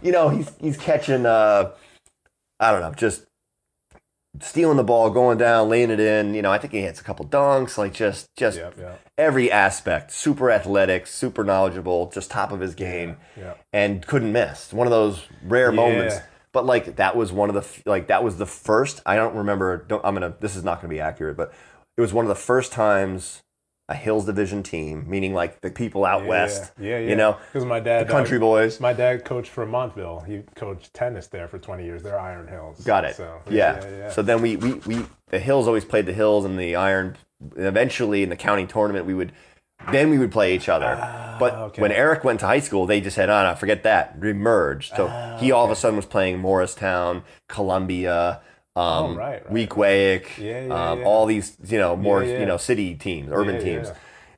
You 0.03 0.13
know, 0.13 0.31
he's 0.31 0.51
he's 0.61 0.77
catching. 0.79 1.27
uh 1.27 1.73
I 2.59 2.73
don't 2.73 2.81
know, 2.81 2.95
just 2.95 3.27
stealing 4.41 4.79
the 4.79 4.85
ball, 4.85 5.11
going 5.11 5.37
down, 5.39 5.69
laying 5.69 5.91
it 5.91 6.01
in. 6.01 6.35
You 6.35 6.41
know, 6.43 6.51
I 6.51 6.59
think 6.59 6.73
he 6.73 6.81
hits 6.81 7.01
a 7.01 7.05
couple 7.05 7.27
dunks, 7.27 7.77
like 7.77 7.93
just 7.93 8.35
just 8.37 8.57
Yep, 8.57 8.79
yep. 8.79 9.01
every 9.19 9.53
aspect. 9.53 10.11
Super 10.13 10.51
athletic, 10.51 11.07
super 11.07 11.45
knowledgeable, 11.45 12.11
just 12.11 12.31
top 12.31 12.51
of 12.51 12.61
his 12.61 12.75
game, 12.75 13.19
yeah. 13.37 13.55
and 13.75 14.07
couldn't 14.07 14.33
miss. 14.33 14.73
One 14.73 14.87
of 14.87 14.91
those 14.91 15.25
rare 15.45 15.71
moments. 15.71 16.17
Yeah. 16.57 16.61
But 16.61 16.67
like 16.67 16.97
that 16.97 17.17
was 17.17 17.33
one 17.33 17.49
of 17.49 17.55
the 17.55 17.91
like 17.91 18.09
that 18.09 18.25
was 18.25 18.39
the 18.39 18.47
first. 18.47 19.03
I 19.07 19.17
don't 19.17 19.37
remember. 19.37 19.85
Don't, 19.89 20.05
I'm 20.05 20.15
gonna. 20.15 20.35
This 20.41 20.57
is 20.57 20.65
not 20.65 20.81
gonna 20.81 20.93
be 20.93 21.01
accurate, 21.01 21.37
but 21.37 21.53
it 21.97 22.01
was 22.01 22.13
one 22.13 22.25
of 22.25 22.29
the 22.29 22.35
first 22.35 22.73
times 22.73 23.43
a 23.89 23.95
Hills 23.95 24.27
Division 24.27 24.63
team, 24.63 25.05
meaning 25.09 25.33
like 25.33 25.61
the 25.61 25.71
people 25.71 26.05
out 26.05 26.23
Yeah, 26.23 26.29
west. 26.29 26.73
Yeah, 26.79 26.99
yeah. 26.99 27.09
You 27.09 27.17
know, 27.17 27.39
because 27.53 27.65
my 27.65 27.79
dad, 27.79 28.07
the 28.07 28.11
country 28.11 28.39
uh, 28.39 28.41
boys. 28.41 28.81
My 28.81 28.93
dad 28.93 29.25
coached 29.25 29.51
for 29.51 29.65
Montville. 29.65 30.21
He 30.21 30.43
coached 30.57 30.93
tennis 30.93 31.29
there 31.29 31.47
for 31.47 31.59
20 31.59 31.85
years. 31.85 32.03
They're 32.03 32.19
Iron 32.19 32.49
Hills. 32.49 32.83
Got 32.85 33.05
it. 33.05 33.15
So, 33.15 33.41
yeah. 33.49 33.81
yeah, 33.81 33.97
yeah. 33.97 34.11
So 34.11 34.23
then 34.23 34.43
we, 34.43 34.57
we, 34.57 34.75
we, 34.87 35.07
the 35.29 35.39
Hills 35.39 35.69
always 35.69 35.85
played 35.85 36.07
the 36.07 36.13
Hills 36.13 36.45
and 36.45 36.59
the 36.59 36.75
Iron. 36.75 37.17
And 37.57 37.67
eventually 37.67 38.23
in 38.25 38.29
the 38.29 38.37
county 38.37 38.67
tournament, 38.67 39.07
we 39.07 39.15
would, 39.15 39.33
then 39.93 40.11
we 40.11 40.19
would 40.19 40.33
play 40.33 40.55
each 40.55 40.69
other. 40.69 40.97
but 41.39 41.53
Ah, 41.55 41.63
okay. 41.65 41.83
when 41.83 41.93
Eric 41.93 42.25
went 42.25 42.41
to 42.41 42.47
high 42.47 42.61
school, 42.61 42.87
they 42.87 43.01
just 43.01 43.15
said, 43.17 43.29
oh, 43.29 43.43
no, 43.45 43.55
forget 43.55 43.83
that. 43.83 44.19
We 44.19 44.33
merged. 44.33 44.95
So 44.97 45.09
Ah, 45.11 45.37
he 45.39 45.53
all 45.53 45.65
of 45.65 45.71
a 45.71 45.77
sudden 45.77 45.97
was 45.97 46.07
playing 46.07 46.39
Morristown, 46.39 47.23
Columbia, 47.49 48.41
um, 48.75 48.85
Oh, 48.85 49.15
right, 49.15 49.43
right, 49.45 49.53
Weequahic, 49.69 50.39
Yeah, 50.39 50.67
yeah, 50.67 50.91
um, 50.91 50.99
yeah. 51.01 51.05
all 51.07 51.27
these, 51.27 51.57
you 51.67 51.79
know, 51.79 51.97
more, 51.97 52.23
Yeah, 52.25 52.41
you 52.41 52.47
know, 52.47 52.57
city 52.57 52.95
teams, 52.95 53.31
urban 53.33 53.61
teams. 53.63 53.89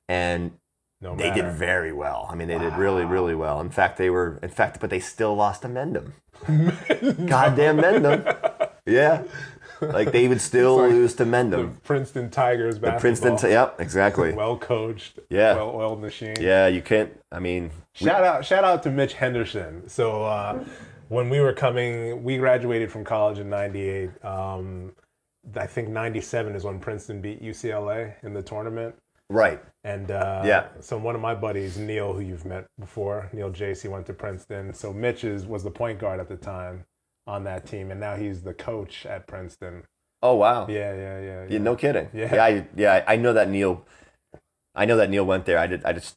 And 0.09 0.53
no 1.01 1.15
they 1.15 1.31
did 1.31 1.47
very 1.53 1.93
well. 1.93 2.27
I 2.31 2.35
mean, 2.35 2.49
they 2.49 2.59
did 2.59 2.75
really, 2.77 3.05
really 3.05 3.35
well. 3.35 3.61
In 3.61 3.71
fact, 3.71 3.99
they 3.99 4.11
were, 4.11 4.39
in 4.43 4.49
fact, 4.51 4.81
but 4.81 4.91
they 4.91 5.01
still 5.01 5.35
lost 5.37 5.63
to 5.63 5.69
Mendham. 5.69 6.13
Goddamn 7.27 7.79
Mendham. 7.79 8.37
Yeah. 8.87 9.25
Like 9.99 10.13
they 10.13 10.29
would 10.29 10.41
still 10.41 10.77
lose 10.79 11.15
to 11.17 11.25
the 11.25 11.31
Mendham. 11.31 11.83
Princeton 11.83 12.31
Tigers 12.31 12.79
The. 12.79 12.93
Princeton, 12.93 13.37
t- 13.37 13.49
yep, 13.51 13.81
exactly. 13.81 14.33
well 14.35 14.57
coached. 14.59 15.19
Yeah. 15.31 15.55
Well-oiled 15.55 16.01
machine. 16.01 16.37
Yeah, 16.41 16.67
you 16.67 16.83
can't, 16.83 17.13
I 17.33 17.39
mean, 17.41 17.71
Shout 17.95 18.23
out, 18.25 18.45
shout 18.45 18.65
out 18.65 18.83
to 18.85 18.91
Mitch 18.91 19.15
Henderson. 19.15 19.89
So 19.89 20.25
uh, 20.25 20.65
when 21.09 21.29
we 21.31 21.41
were 21.41 21.53
coming, 21.53 22.23
we 22.23 22.37
graduated 22.37 22.93
from 22.93 23.05
college 23.05 23.39
in 23.39 23.49
'98. 23.51 24.11
Um, 24.25 24.93
I 25.57 25.67
think 25.67 25.89
'97 25.89 26.55
is 26.55 26.65
when 26.65 26.79
Princeton 26.79 27.21
beat 27.21 27.43
UCLA 27.43 28.15
in 28.23 28.35
the 28.35 28.43
tournament. 28.43 28.95
Right. 29.31 29.61
And 29.85 30.11
uh, 30.11 30.43
Yeah. 30.45 30.69
so 30.81 30.97
one 30.97 31.15
of 31.15 31.21
my 31.21 31.35
buddies, 31.35 31.77
Neil, 31.77 32.13
who 32.15 32.21
you've 32.21 32.45
met 32.47 32.67
before, 32.79 33.29
Neil 33.33 33.51
Jace, 33.51 33.83
he 33.83 33.89
went 33.89 34.07
to 34.07 34.13
Princeton. 34.15 34.73
So 34.73 34.93
Mitch 34.93 35.25
is, 35.25 35.45
was 35.47 35.63
the 35.65 35.71
point 35.71 35.99
guard 35.99 36.19
at 36.21 36.29
the 36.29 36.37
time 36.37 36.85
on 37.29 37.45
that 37.45 37.67
team, 37.67 37.91
and 37.93 38.01
now 38.01 38.17
he's 38.17 38.43
the 38.43 38.55
coach 38.55 39.05
at 39.07 39.27
Princeton. 39.27 39.85
Oh 40.23 40.35
wow. 40.35 40.67
Yeah, 40.69 40.95
yeah, 40.95 41.21
yeah. 41.21 41.47
Yeah, 41.49 41.59
no 41.59 41.77
kidding. 41.77 42.09
Yeah. 42.13 42.35
Yeah. 42.35 42.45
I, 42.45 42.67
yeah. 42.77 43.05
I 43.07 43.17
know 43.17 43.33
that 43.35 43.49
Neil. 43.51 43.85
I 44.75 44.85
know 44.87 44.97
that 44.97 45.11
Neil 45.11 45.25
went 45.25 45.45
there. 45.45 45.59
I 45.59 45.67
did. 45.69 45.85
I 45.85 45.93
just 45.93 46.17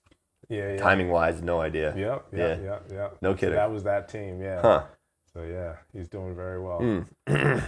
yeah, 0.49 0.71
yeah. 0.73 0.77
timing 0.77 1.09
wise, 1.09 1.41
no 1.41 1.61
idea. 1.61 1.93
Yep, 1.95 2.25
Yeah. 2.33 2.39
yeah, 2.47 2.57
yeah, 2.63 2.79
yeah. 2.91 3.07
No 3.21 3.33
So 3.33 3.37
kidding. 3.37 3.55
that 3.55 3.71
was 3.71 3.83
that 3.83 4.09
team, 4.09 4.41
yeah. 4.41 4.61
Huh. 4.61 4.83
So 5.33 5.43
yeah, 5.43 5.75
he's 5.93 6.07
doing 6.09 6.35
very 6.35 6.59
well. 6.61 6.79
Hmm. 6.79 7.01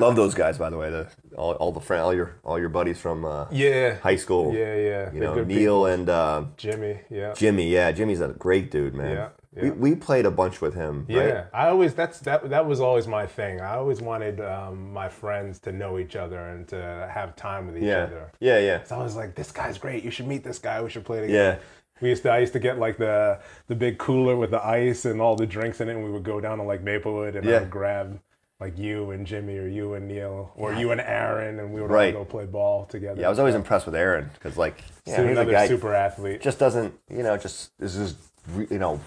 Love 0.00 0.16
those 0.16 0.34
guys, 0.34 0.58
by 0.58 0.68
the 0.70 0.76
way. 0.76 0.90
The 0.90 1.08
all, 1.36 1.52
all 1.54 1.72
the 1.72 1.80
friend, 1.80 2.02
all 2.02 2.12
your 2.14 2.36
all 2.44 2.58
your 2.58 2.68
buddies 2.68 2.98
from 3.00 3.24
uh, 3.24 3.46
Yeah, 3.50 3.96
high 3.96 4.16
school. 4.16 4.52
yeah, 4.54 4.74
yeah. 4.74 5.12
You 5.12 5.20
They're 5.20 5.34
know, 5.36 5.44
Neil 5.44 5.56
people. 5.84 5.86
and 5.86 6.08
uh, 6.10 6.44
Jimmy, 6.58 7.00
yeah. 7.10 7.32
Jimmy. 7.32 7.68
Yeah, 7.70 7.90
Jimmy's 7.92 8.20
a 8.20 8.28
great 8.28 8.70
dude, 8.70 8.94
man. 8.94 9.14
Yeah, 9.16 9.28
yeah. 9.56 9.70
we 9.70 9.94
played 9.94 10.26
a 10.26 10.30
bunch 10.30 10.60
with 10.60 10.74
him. 10.74 11.06
Yeah, 11.08 11.20
Right? 11.20 11.44
I 11.54 11.68
always 11.68 11.94
that's 11.94 12.20
that 12.20 12.50
that 12.50 12.66
was 12.66 12.80
always 12.80 13.06
my 13.06 13.26
thing. 13.26 13.60
I 13.60 13.76
always 13.76 14.00
wanted 14.00 14.40
um, 14.40 14.92
my 14.92 15.08
friends 15.08 15.58
to 15.60 15.72
know 15.72 15.98
each 15.98 16.16
other 16.16 16.38
and 16.38 16.66
to 16.68 17.10
have 17.12 17.34
time 17.36 17.66
with 17.66 17.76
each 17.76 17.84
Yeah. 17.84 18.04
other. 18.04 18.32
Yeah. 18.40 18.58
Yeah. 18.58 18.82
So 18.84 18.96
I 18.98 19.02
was 19.02 19.16
like, 19.16 19.34
this 19.34 19.50
guy's 19.52 19.78
great. 19.78 20.04
You 20.04 20.10
should 20.10 20.26
meet 20.26 20.44
this 20.44 20.58
guy. 20.58 20.80
We 20.82 20.90
should 20.90 21.04
play 21.04 21.20
together. 21.20 21.32
Yeah. 21.34 21.56
We 22.00 22.10
used 22.10 22.22
to 22.24 22.30
I 22.30 22.38
used 22.38 22.52
to 22.52 22.60
get 22.60 22.78
like 22.78 22.96
the 22.98 23.40
the 23.66 23.74
big 23.74 23.98
cooler 23.98 24.36
with 24.36 24.50
the 24.52 24.64
ice 24.64 25.04
and 25.04 25.20
all 25.20 25.34
the 25.34 25.46
drinks 25.46 25.80
in 25.80 25.88
it, 25.88 25.96
and 25.96 26.04
we 26.04 26.10
would 26.10 26.22
go 26.24 26.40
down 26.40 26.58
to 26.58 26.64
like 26.64 26.82
Maplewood 26.84 27.34
and 27.34 27.48
I 27.48 27.60
would 27.60 27.70
grab 27.70 28.20
like 28.60 28.76
you 28.76 29.12
and 29.12 29.24
Jimmy 29.26 29.56
or 29.56 29.68
you 29.68 29.94
and 29.94 30.08
Neil 30.08 30.52
or 30.56 30.74
you 30.74 30.90
and 30.90 31.00
Aaron, 31.00 31.60
and 31.60 31.72
we 31.72 31.80
would 31.80 31.90
Right. 31.90 32.14
all 32.14 32.24
go 32.24 32.30
play 32.30 32.44
ball 32.44 32.86
together. 32.86 33.20
Yeah. 33.20 33.28
I 33.28 33.30
was 33.30 33.38
always 33.38 33.54
impressed 33.54 33.86
with 33.86 33.94
Aaron 33.94 34.30
because, 34.34 34.56
like, 34.56 34.82
yeah, 35.06 35.14
So 35.14 35.22
he's 35.22 35.28
a 35.28 35.40
another 35.40 35.52
guy 35.52 35.68
super 35.68 35.94
athlete. 35.94 36.40
just 36.40 36.58
doesn't, 36.58 36.92
you 37.08 37.22
know, 37.22 37.36
just 37.36 37.70
is 37.78 37.94
just, 37.94 38.16
re- 38.52 38.66
you 38.68 38.80
know, 38.80 39.00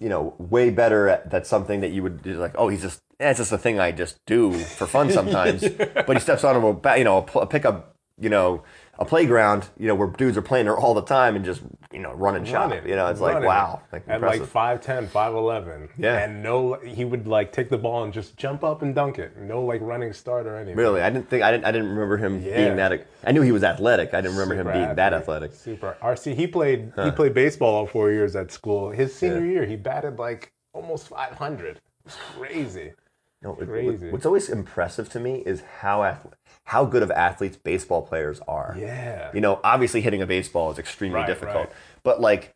you 0.00 0.08
know, 0.08 0.34
way 0.38 0.70
better 0.70 1.08
at 1.08 1.30
that's 1.30 1.48
something 1.48 1.80
that 1.80 1.90
you 1.90 2.02
would 2.02 2.22
do, 2.22 2.34
like. 2.38 2.54
Oh, 2.56 2.68
he's 2.68 2.82
just, 2.82 3.00
yeah, 3.20 3.30
it's 3.30 3.38
just 3.38 3.52
a 3.52 3.58
thing 3.58 3.80
I 3.80 3.92
just 3.92 4.24
do 4.26 4.52
for 4.52 4.86
fun 4.86 5.10
sometimes. 5.10 5.64
But 6.06 6.16
he 6.16 6.20
steps 6.20 6.44
on 6.44 6.56
a, 6.56 6.98
you 6.98 7.04
know, 7.04 7.26
a 7.34 7.46
pickup, 7.46 7.96
you 8.18 8.30
know, 8.30 8.62
a 9.00 9.04
playground, 9.04 9.68
you 9.78 9.86
know, 9.86 9.94
where 9.94 10.08
dudes 10.08 10.36
are 10.36 10.42
playing 10.42 10.66
there 10.66 10.76
all 10.76 10.92
the 10.92 11.02
time 11.04 11.36
and 11.36 11.44
just, 11.44 11.62
you 11.92 12.00
know, 12.00 12.12
run 12.14 12.34
and 12.34 12.46
shot. 12.46 12.70
running, 12.70 12.88
You 12.88 12.96
know, 12.96 13.06
it's 13.06 13.20
like 13.20 13.42
wow, 13.44 13.80
like 13.92 14.02
at 14.08 14.20
like 14.20 14.40
impressive. 14.40 14.52
5'10", 14.52 15.06
5'11". 15.08 15.88
Yeah. 15.96 16.18
And 16.18 16.42
no, 16.42 16.74
he 16.74 17.04
would 17.04 17.26
like 17.28 17.52
take 17.52 17.68
the 17.68 17.78
ball 17.78 18.02
and 18.02 18.12
just 18.12 18.36
jump 18.36 18.64
up 18.64 18.82
and 18.82 18.94
dunk 18.94 19.18
it. 19.20 19.36
No 19.36 19.62
like 19.62 19.80
running 19.82 20.12
start 20.12 20.46
or 20.46 20.56
anything. 20.56 20.76
Really, 20.76 21.00
I 21.00 21.10
didn't 21.10 21.30
think 21.30 21.44
I 21.44 21.52
didn't 21.52 21.64
I 21.64 21.70
didn't 21.70 21.90
remember 21.90 22.16
him 22.16 22.42
Yeah. 22.42 22.56
being 22.56 22.76
that. 22.76 23.06
I 23.24 23.30
knew 23.32 23.42
he 23.42 23.52
was 23.52 23.62
athletic. 23.62 24.14
I 24.14 24.20
didn't 24.20 24.36
remember 24.36 24.56
Super 24.56 24.72
him 24.72 24.82
being 24.86 24.96
that 24.96 25.14
athletic. 25.14 25.52
Super. 25.52 25.96
RC, 26.02 26.34
he 26.34 26.46
played 26.48 26.92
he 27.02 27.10
played 27.12 27.34
baseball 27.34 27.74
all 27.76 27.86
four 27.86 28.10
years 28.10 28.34
at 28.34 28.50
school. 28.50 28.90
His 28.90 29.14
senior 29.14 29.44
year, 29.46 29.64
he 29.64 29.76
batted 29.76 30.18
like 30.18 30.52
almost 30.72 31.08
500. 31.08 31.80
It's 32.04 32.16
crazy. 32.36 32.94
No, 33.42 33.56
it- 33.60 33.68
Crazy. 33.68 34.10
What's 34.10 34.26
always 34.26 34.48
impressive 34.48 35.08
to 35.10 35.20
me 35.20 35.36
is 35.46 35.62
how 35.80 36.02
ath- 36.02 36.26
how 36.68 36.84
good 36.84 37.02
of 37.02 37.10
athletes 37.10 37.56
baseball 37.56 38.02
players 38.02 38.40
are. 38.46 38.76
Yeah. 38.78 39.30
You 39.32 39.40
know, 39.40 39.58
obviously 39.64 40.02
hitting 40.02 40.20
a 40.20 40.26
baseball 40.26 40.70
is 40.70 40.78
extremely 40.78 41.20
Right, 41.20 41.26
difficult, 41.26 41.68
right. 41.68 41.72
but 42.02 42.20
like 42.20 42.54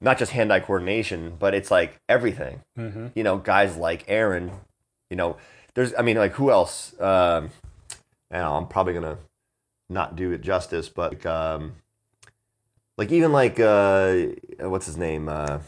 not 0.00 0.18
just 0.18 0.32
hand-eye 0.32 0.58
coordination, 0.58 1.36
but 1.38 1.54
it's 1.54 1.70
like 1.70 2.00
everything. 2.08 2.62
Mm-hmm. 2.76 3.06
You 3.14 3.22
know, 3.22 3.38
guys 3.38 3.76
like 3.76 4.04
Aaron. 4.08 4.50
You 5.08 5.16
know, 5.16 5.36
there's 5.74 5.94
I 5.96 6.02
mean, 6.02 6.16
like 6.16 6.32
who 6.32 6.50
else? 6.50 6.98
Um, 7.00 7.50
I 8.32 8.38
know, 8.38 8.56
I'm 8.56 8.66
probably 8.66 8.92
gonna 8.92 9.18
not 9.88 10.16
do 10.16 10.32
it 10.32 10.40
justice, 10.40 10.88
but 10.88 11.12
like, 11.12 11.26
um, 11.26 11.74
like 12.98 13.12
even 13.12 13.30
like 13.30 13.60
uh, 13.60 14.16
what's 14.58 14.86
his 14.86 14.96
name? 14.96 15.28
Uh, 15.28 15.60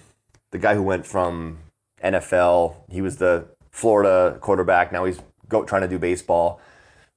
the 0.50 0.58
guy 0.58 0.74
who 0.74 0.82
went 0.82 1.06
from 1.06 1.58
NFL. 2.02 2.74
He 2.90 3.00
was 3.00 3.18
the 3.18 3.46
Florida 3.70 4.38
quarterback. 4.40 4.90
Now 4.90 5.04
he's 5.04 5.20
go, 5.48 5.64
trying 5.64 5.82
to 5.82 5.88
do 5.88 6.00
baseball. 6.00 6.60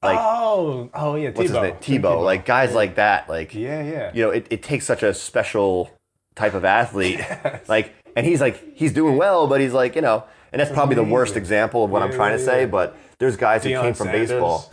Like 0.02 0.18
oh, 0.20 0.90
oh 0.94 1.16
yeah, 1.16 1.30
what's 1.32 1.52
Tebow. 1.52 1.72
his 1.78 1.88
name? 1.90 2.02
Tebow. 2.02 2.24
Like 2.24 2.46
guys 2.46 2.74
like 2.74 2.96
that. 2.96 3.28
Like 3.28 3.54
yeah, 3.54 3.84
yeah. 3.84 4.12
you 4.14 4.24
know, 4.24 4.32
it, 4.32 4.48
it 4.50 4.64
takes 4.64 4.86
such 4.86 5.04
a 5.04 5.14
special 5.14 5.92
type 6.36 6.54
of 6.54 6.66
athlete. 6.66 7.22
Like, 7.68 7.94
and 8.16 8.26
he's 8.26 8.42
like, 8.42 8.76
he's 8.76 8.94
doing 8.94 9.16
well, 9.18 9.46
but 9.46 9.62
he's 9.62 9.74
like, 9.74 9.96
you 9.96 10.02
know, 10.02 10.24
and 10.52 10.60
that's 10.60 10.72
probably 10.72 10.96
the 10.96 11.04
worst 11.04 11.36
example 11.36 11.84
of 11.84 11.92
what 11.92 12.02
I'm 12.02 12.10
Yeah, 12.10 12.16
trying 12.16 12.38
to 12.38 12.44
say. 12.44 12.62
yeah. 12.62 12.66
But 12.68 12.98
there's 13.20 13.38
guys 13.38 13.64
who 13.64 13.70
Deion 13.70 13.82
came 13.82 13.94
from 13.94 14.08
Sanders 14.08 14.30
baseball. 14.30 14.70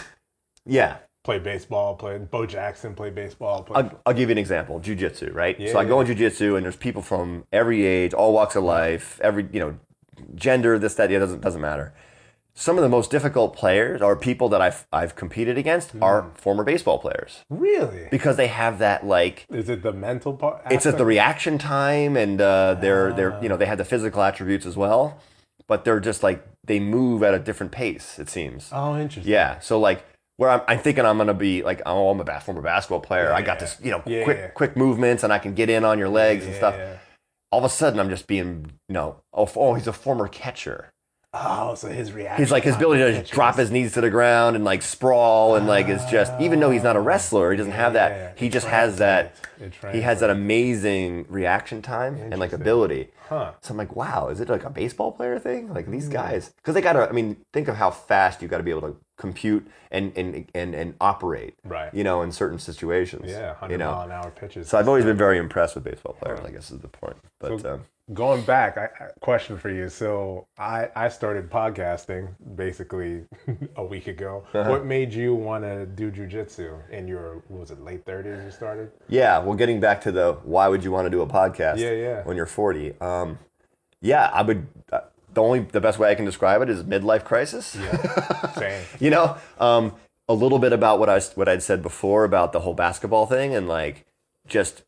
Yeah, 0.65 0.97
Played 1.27 1.43
baseball. 1.43 1.97
Played 1.97 2.31
Bo 2.31 2.47
Jackson. 2.47 2.95
Played 2.95 3.17
baseball. 3.17 3.65
Played, 3.65 3.87
I'll, 3.87 4.01
I'll 4.07 4.15
give 4.15 4.29
you 4.29 4.33
an 4.33 4.39
example. 4.39 4.79
Jiu-jitsu, 4.79 5.33
right? 5.33 5.59
Yeah, 5.59 5.73
so 5.73 5.81
I 5.81 5.85
go 5.85 5.97
yeah. 5.97 6.03
in 6.03 6.07
jiu-jitsu, 6.07 6.55
and 6.55 6.65
there's 6.65 6.77
people 6.77 7.03
from 7.03 7.45
every 7.53 7.85
age, 7.85 8.15
all 8.15 8.33
walks 8.33 8.55
of 8.55 8.63
life, 8.63 9.21
every 9.21 9.49
you 9.53 9.59
know, 9.59 9.77
gender, 10.37 10.79
this, 10.79 10.95
that, 10.95 11.11
yeah, 11.11 11.19
doesn't 11.19 11.41
doesn't 11.41 11.61
matter. 11.61 11.93
Some 12.59 12.79
of 12.79 12.83
the 12.83 12.89
most 12.89 13.11
difficult 13.11 13.55
players 13.55 14.01
or 14.01 14.17
people 14.17 14.49
that 14.49 14.63
I've 14.63 14.87
I've 14.91 15.15
competed 15.15 15.59
against 15.59 15.91
Hmm. 15.91 16.03
are 16.03 16.31
former 16.35 16.65
baseball 16.65 16.99
players 16.99 17.45
really? 17.51 18.09
because 18.11 18.37
they 18.37 18.47
have 18.49 18.79
that 18.79 19.07
like 19.07 19.47
Is 19.51 19.69
it 19.69 19.83
the 19.83 19.93
mental 19.93 20.33
part? 20.33 20.63
it's 20.71 20.87
at 20.87 20.97
the 20.97 21.05
reaction 21.05 21.59
time 21.59 22.17
and 22.17 22.41
uh, 22.41 22.75
they're 22.81 23.13
they're 23.13 23.39
you 23.43 23.49
know 23.51 23.57
they 23.59 23.67
have 23.67 23.77
the 23.79 23.85
physical 23.85 24.23
attributes 24.23 24.65
as 24.65 24.75
well 24.77 25.19
but 25.69 25.85
they're 25.85 26.01
just 26.01 26.23
like 26.23 26.45
they 26.65 26.81
move 26.81 27.23
at 27.23 27.35
a 27.35 27.39
different 27.39 27.73
pace 27.73 28.19
it 28.19 28.29
seems 28.31 28.71
Oh, 28.73 28.97
interesting. 28.97 29.31
yeah 29.31 29.59
so 29.61 29.79
like 29.79 30.03
where 30.39 30.51
I'm, 30.51 30.63
I'm 30.67 30.79
thinking 30.79 31.05
I'm 31.05 31.19
gonna 31.19 31.35
be 31.35 31.63
like 31.63 31.83
oh 31.85 32.09
I'm 32.11 32.21
a 32.21 32.25
bas- 32.25 32.45
former 32.45 32.63
basketball 32.63 33.01
player 33.01 33.33
I 33.35 33.43
got 33.43 33.59
this 33.59 33.77
you 33.83 33.91
know 33.91 34.03
Yeah, 34.07 34.25
quick 34.25 34.39
yeah. 34.39 34.49
quick 34.49 34.77
movements 34.79 35.23
and 35.25 35.31
I 35.33 35.39
can 35.39 35.53
get 35.55 35.69
in 35.69 35.85
on 35.85 35.99
your 35.99 36.09
legs 36.09 36.47
and 36.47 36.55
stuff 36.55 36.75
Yeah. 36.79 36.97
all 37.53 37.59
of 37.61 37.65
a 37.67 37.69
sudden 37.69 38.01
I'm 38.01 38.09
just 38.09 38.27
being 38.27 38.73
you 38.89 38.95
know 38.95 39.21
oh, 39.35 39.47
oh 39.57 39.75
he's 39.75 39.87
a 39.87 39.93
former 39.93 40.27
catcher 40.29 40.91
Oh, 41.39 41.75
so 41.75 41.89
his 41.89 42.13
reaction. 42.13 42.43
he's 42.43 42.51
like 42.51 42.65
his 42.65 42.77
ability 42.77 43.03
to 43.03 43.21
just 43.21 43.33
drop 43.33 43.57
his 43.57 43.71
knees 43.71 43.93
to 43.95 44.01
the 44.01 44.11
ground 44.11 44.57
and 44.57 44.65
like 44.65 44.83
sprawl 44.83 45.57
and 45.57 45.67
like 45.67 45.89
is 45.89 46.05
just 46.07 46.33
even 46.41 46.61
though 46.61 46.71
he's 46.71 46.83
not 46.83 46.97
a 46.97 47.01
wrestler 47.01 47.51
he 47.51 47.57
doesn't 47.57 47.73
have 47.73 47.93
that 47.93 48.11
Yeah, 48.11 48.33
he 48.37 48.49
just 48.49 48.67
has 48.67 48.97
that 48.99 49.35
he 49.93 50.01
has 50.01 50.21
that 50.21 50.31
amazing 50.31 51.27
reaction 51.29 51.83
time 51.83 52.17
and 52.17 52.39
like 52.39 52.53
ability 52.53 53.09
Huh. 53.29 53.53
so 53.61 53.73
I'm 53.73 53.77
like, 53.77 53.97
wow, 53.97 54.29
is 54.29 54.41
it 54.41 54.49
like 54.49 54.63
a 54.63 54.71
baseball 54.71 55.11
player 55.11 55.39
thing? 55.41 55.75
Like 55.75 55.91
these 55.91 56.09
guys, 56.09 56.53
because 56.59 56.75
they 56.77 56.81
gotta. 56.81 57.09
I 57.09 57.13
mean, 57.13 57.37
think 57.53 57.67
of 57.67 57.75
how 57.75 57.91
fast 57.91 58.41
you 58.41 58.47
got 58.47 58.59
to 58.59 58.63
be 58.63 58.71
able 58.71 58.83
to 58.83 58.97
compute 59.17 59.67
and 59.91 60.13
and 60.17 60.47
and 60.55 60.75
and 60.75 60.95
operate. 61.01 61.55
Right. 61.65 61.93
You 61.95 62.05
know, 62.05 62.23
in 62.23 62.33
certain 62.33 62.59
situations. 62.59 63.31
Yeah, 63.31 63.49
100 63.51 63.73
You 63.73 63.79
know. 63.79 63.93
mile 63.93 64.03
an 64.07 64.13
hour 64.13 64.31
pitches. 64.31 64.69
So 64.69 64.79
I've 64.79 64.89
always 64.89 65.05
been 65.05 65.17
very 65.17 65.39
impressed 65.39 65.75
with 65.75 65.85
baseball 65.85 66.15
players. 66.15 66.41
I 66.45 66.51
guess 66.51 66.71
is 66.71 66.81
the 66.81 66.89
point. 66.89 67.17
But 67.41 67.61
So- 67.61 67.75
um, 67.75 67.85
Going 68.15 68.43
back, 68.43 68.79
I, 68.79 68.85
I- 68.85 69.09
question 69.19 69.59
for 69.59 69.69
you. 69.69 69.89
So 69.89 70.47
I, 70.57 70.89
I 70.95 71.09
started 71.09 71.51
podcasting 71.51 72.29
basically 72.55 73.25
a 73.77 73.85
week 73.85 74.07
ago. 74.07 74.45
Uh-huh. 74.55 74.71
What 74.71 74.85
made 74.87 75.13
you 75.13 75.35
want 75.35 75.65
to 75.65 75.87
do 75.87 76.13
jujitsu 76.13 76.89
in 76.91 77.09
your, 77.09 77.43
what 77.49 77.59
was 77.63 77.71
it, 77.73 77.81
late 77.81 78.05
30s 78.05 78.45
you 78.45 78.51
started? 78.53 78.93
yeah, 79.09 79.41
well, 79.41 79.57
getting 79.57 79.81
back 79.81 80.01
to 80.03 80.13
the 80.13 80.35
why 80.45 80.69
would 80.69 80.85
you 80.85 80.93
want 80.93 81.07
to 81.07 81.11
do 81.11 81.21
a 81.23 81.27
podcast? 81.27 81.79
Yeah, 81.79 81.91
yeah. 81.91 82.23
When 82.23 82.37
you're 82.37 82.47
40, 82.47 82.95
um, 83.01 83.41
yeah, 84.01 84.31
I 84.33 84.43
would. 84.43 84.69
Uh, 84.93 85.01
the 85.37 85.43
only 85.43 85.61
the 85.61 85.81
best 85.81 86.01
way 86.01 86.11
I 86.11 86.17
can 86.17 86.25
describe 86.25 86.63
it 86.63 86.69
is 86.69 86.83
midlife 86.83 87.23
crisis. 87.23 87.77
Yeah, 87.77 88.53
same. 88.59 88.83
you 88.99 89.11
know 89.11 89.37
um, 89.61 89.95
a 90.29 90.35
little 90.35 90.59
bit 90.59 90.73
about 90.73 90.99
what 90.99 91.09
i 91.09 91.21
what 91.35 91.49
i'd 91.49 91.63
said 91.63 91.83
before 91.83 92.25
about 92.25 92.53
the 92.53 92.61
whole 92.61 92.75
basketball 92.75 93.27
thing 93.27 93.55
and 93.55 93.69
like 93.69 94.05
just 94.47 94.83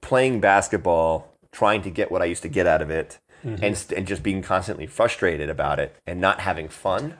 playing 0.00 0.40
basketball 0.40 1.32
trying 1.52 1.82
to 1.82 1.90
get 1.90 2.10
what 2.10 2.22
i 2.22 2.24
used 2.24 2.42
to 2.42 2.48
get 2.48 2.66
out 2.66 2.82
of 2.82 2.90
it 2.90 3.18
and, 3.44 3.76
st- 3.76 3.96
and 3.96 4.06
just 4.06 4.22
being 4.22 4.42
constantly 4.42 4.86
frustrated 4.86 5.48
about 5.48 5.78
it 5.78 5.94
and 6.06 6.20
not 6.20 6.40
having 6.40 6.68
fun 6.68 7.14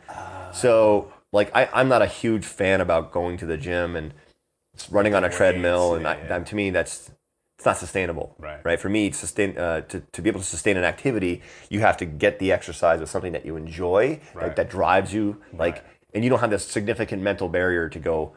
so 0.53 1.13
like 1.33 1.55
I, 1.55 1.69
i'm 1.73 1.89
not 1.89 2.03
a 2.03 2.07
huge 2.07 2.45
fan 2.45 2.81
about 2.81 3.13
going 3.13 3.37
to 3.39 3.47
the 3.47 3.57
gym 3.57 3.97
and 3.97 4.15
running 4.91 5.15
on 5.15 5.25
a 5.25 5.31
treadmill 5.31 5.95
and 5.95 6.07
I, 6.07 6.19
yeah. 6.19 6.39
to 6.39 6.55
me 6.55 6.71
that's 6.71 7.11
it's 7.59 7.67
not 7.67 7.77
sustainable 7.77 8.37
Right. 8.39 8.65
right? 8.65 8.79
For 8.81 8.89
me 8.89 9.11
to 9.11 9.17
sustain 9.17 9.59
uh, 9.59 9.81
to, 9.83 10.01
to 10.01 10.23
be 10.23 10.29
able 10.31 10.41
to 10.41 10.47
sustain 10.47 10.77
an 10.77 10.85
activity 10.85 11.43
you 11.69 11.81
have 11.81 11.97
to 11.99 12.05
get 12.07 12.39
the 12.39 12.53
exercise 12.53 13.01
with 13.01 13.11
something 13.11 13.33
that 13.33 13.45
you 13.45 13.57
enjoy 13.57 14.21
like 14.35 14.55
that 14.57 14.71
drives 14.71 15.13
you 15.13 15.41
like 15.53 15.85
and 16.15 16.23
you 16.25 16.31
don't 16.31 16.41
have 16.41 16.51
this 16.51 16.65
significant 16.65 17.21
mental 17.23 17.49
barrier 17.49 17.89
to 17.89 17.99
go 17.99 18.33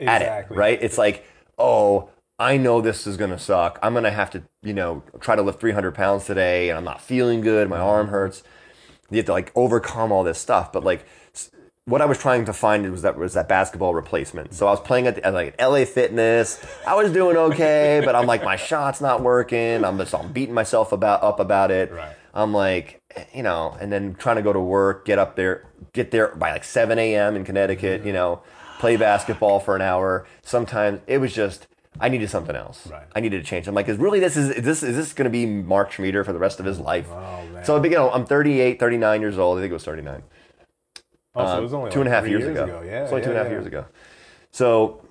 at 0.00 0.22
it 0.22 0.26
right? 0.50 0.78
It's 0.82 0.98
like 0.98 1.24
oh 1.58 2.10
i 2.38 2.58
know 2.58 2.82
this 2.82 3.06
is 3.06 3.16
going 3.16 3.30
to 3.30 3.38
suck. 3.38 3.78
I'm 3.82 3.94
going 3.94 4.04
to 4.04 4.10
have 4.10 4.30
to 4.32 4.42
you 4.62 4.74
know 4.74 5.02
try 5.20 5.36
to 5.36 5.42
lift 5.42 5.58
300 5.58 5.94
pounds 5.94 6.26
today 6.26 6.68
and 6.68 6.76
i'm 6.76 6.84
not 6.84 7.00
feeling 7.00 7.40
good. 7.40 7.70
My 7.70 7.78
arm 7.78 8.08
hurts. 8.08 8.42
You 9.10 9.16
have 9.18 9.26
to 9.26 9.32
like 9.32 9.52
overcome 9.54 10.12
all 10.12 10.22
this 10.24 10.38
stuff. 10.38 10.70
But 10.72 10.84
like 10.84 11.06
what 11.86 12.02
I 12.02 12.04
was 12.04 12.18
trying 12.18 12.44
to 12.46 12.52
find 12.52 12.90
was 12.90 13.02
that 13.02 13.16
was 13.16 13.34
that 13.34 13.48
basketball 13.48 13.94
replacement. 13.94 14.54
So 14.54 14.66
I 14.66 14.70
was 14.70 14.80
playing 14.80 15.06
at, 15.06 15.14
the, 15.14 15.26
at 15.26 15.32
like 15.32 15.60
LA 15.60 15.84
Fitness. 15.84 16.64
I 16.84 16.94
was 16.96 17.12
doing 17.12 17.36
okay, 17.36 18.02
but 18.04 18.16
I'm 18.16 18.26
like 18.26 18.42
my 18.42 18.56
shot's 18.56 19.00
not 19.00 19.22
working. 19.22 19.84
I'm 19.84 19.96
just 19.96 20.12
I'm 20.12 20.32
beating 20.32 20.54
myself 20.54 20.90
about 20.90 21.22
up 21.22 21.38
about 21.38 21.70
it. 21.70 21.92
Right. 21.92 22.16
I'm 22.34 22.52
like, 22.52 23.00
you 23.32 23.44
know, 23.44 23.76
and 23.80 23.92
then 23.92 24.14
trying 24.16 24.36
to 24.36 24.42
go 24.42 24.52
to 24.52 24.60
work, 24.60 25.06
get 25.06 25.18
up 25.18 25.36
there, 25.36 25.64
get 25.92 26.10
there 26.10 26.34
by 26.34 26.50
like 26.50 26.64
7 26.64 26.98
a.m. 26.98 27.36
in 27.36 27.44
Connecticut, 27.44 28.04
you 28.04 28.12
know, 28.12 28.42
play 28.78 28.96
basketball 28.96 29.60
for 29.60 29.76
an 29.76 29.80
hour. 29.80 30.26
Sometimes 30.42 31.00
it 31.06 31.18
was 31.18 31.32
just, 31.32 31.66
I 31.98 32.10
needed 32.10 32.28
something 32.28 32.54
else. 32.54 32.88
Right. 32.88 33.06
I 33.14 33.20
needed 33.20 33.42
to 33.42 33.48
change. 33.48 33.68
I'm 33.68 33.74
like, 33.74 33.88
is 33.88 33.96
really 33.96 34.20
this 34.20 34.36
is, 34.36 34.50
is 34.50 34.64
this 34.64 34.82
is 34.82 34.96
this 34.96 35.12
going 35.12 35.24
to 35.24 35.30
be 35.30 35.46
Marc 35.46 35.92
Schmieder 35.92 36.24
for 36.24 36.32
the 36.32 36.38
rest 36.40 36.58
of 36.58 36.66
his 36.66 36.80
life? 36.80 37.06
Oh. 37.08 37.60
So 37.62 37.82
you 37.82 37.90
know, 37.90 38.10
I'm 38.10 38.26
38, 38.26 38.80
39 38.80 39.20
years 39.20 39.38
old. 39.38 39.58
I 39.58 39.62
think 39.62 39.70
it 39.70 39.74
was 39.74 39.84
39 39.84 40.22
Oh, 41.36 41.46
so 41.46 41.58
it 41.58 41.62
was 41.62 41.74
only 41.74 41.90
two 41.90 42.00
and 42.00 42.08
a 42.08 42.12
half 42.12 42.24
three 42.24 42.30
years, 42.30 42.44
ago. 42.44 42.82
Yeah, 42.84 43.02
it's 43.04 43.12
only 43.12 43.22
two 43.24 43.30
and 43.30 43.38
a 43.38 43.40
yeah, 43.40 43.42
half 43.42 43.46
yeah. 43.46 43.56
years 43.56 43.66
ago. 43.66 43.84
So 44.52 45.02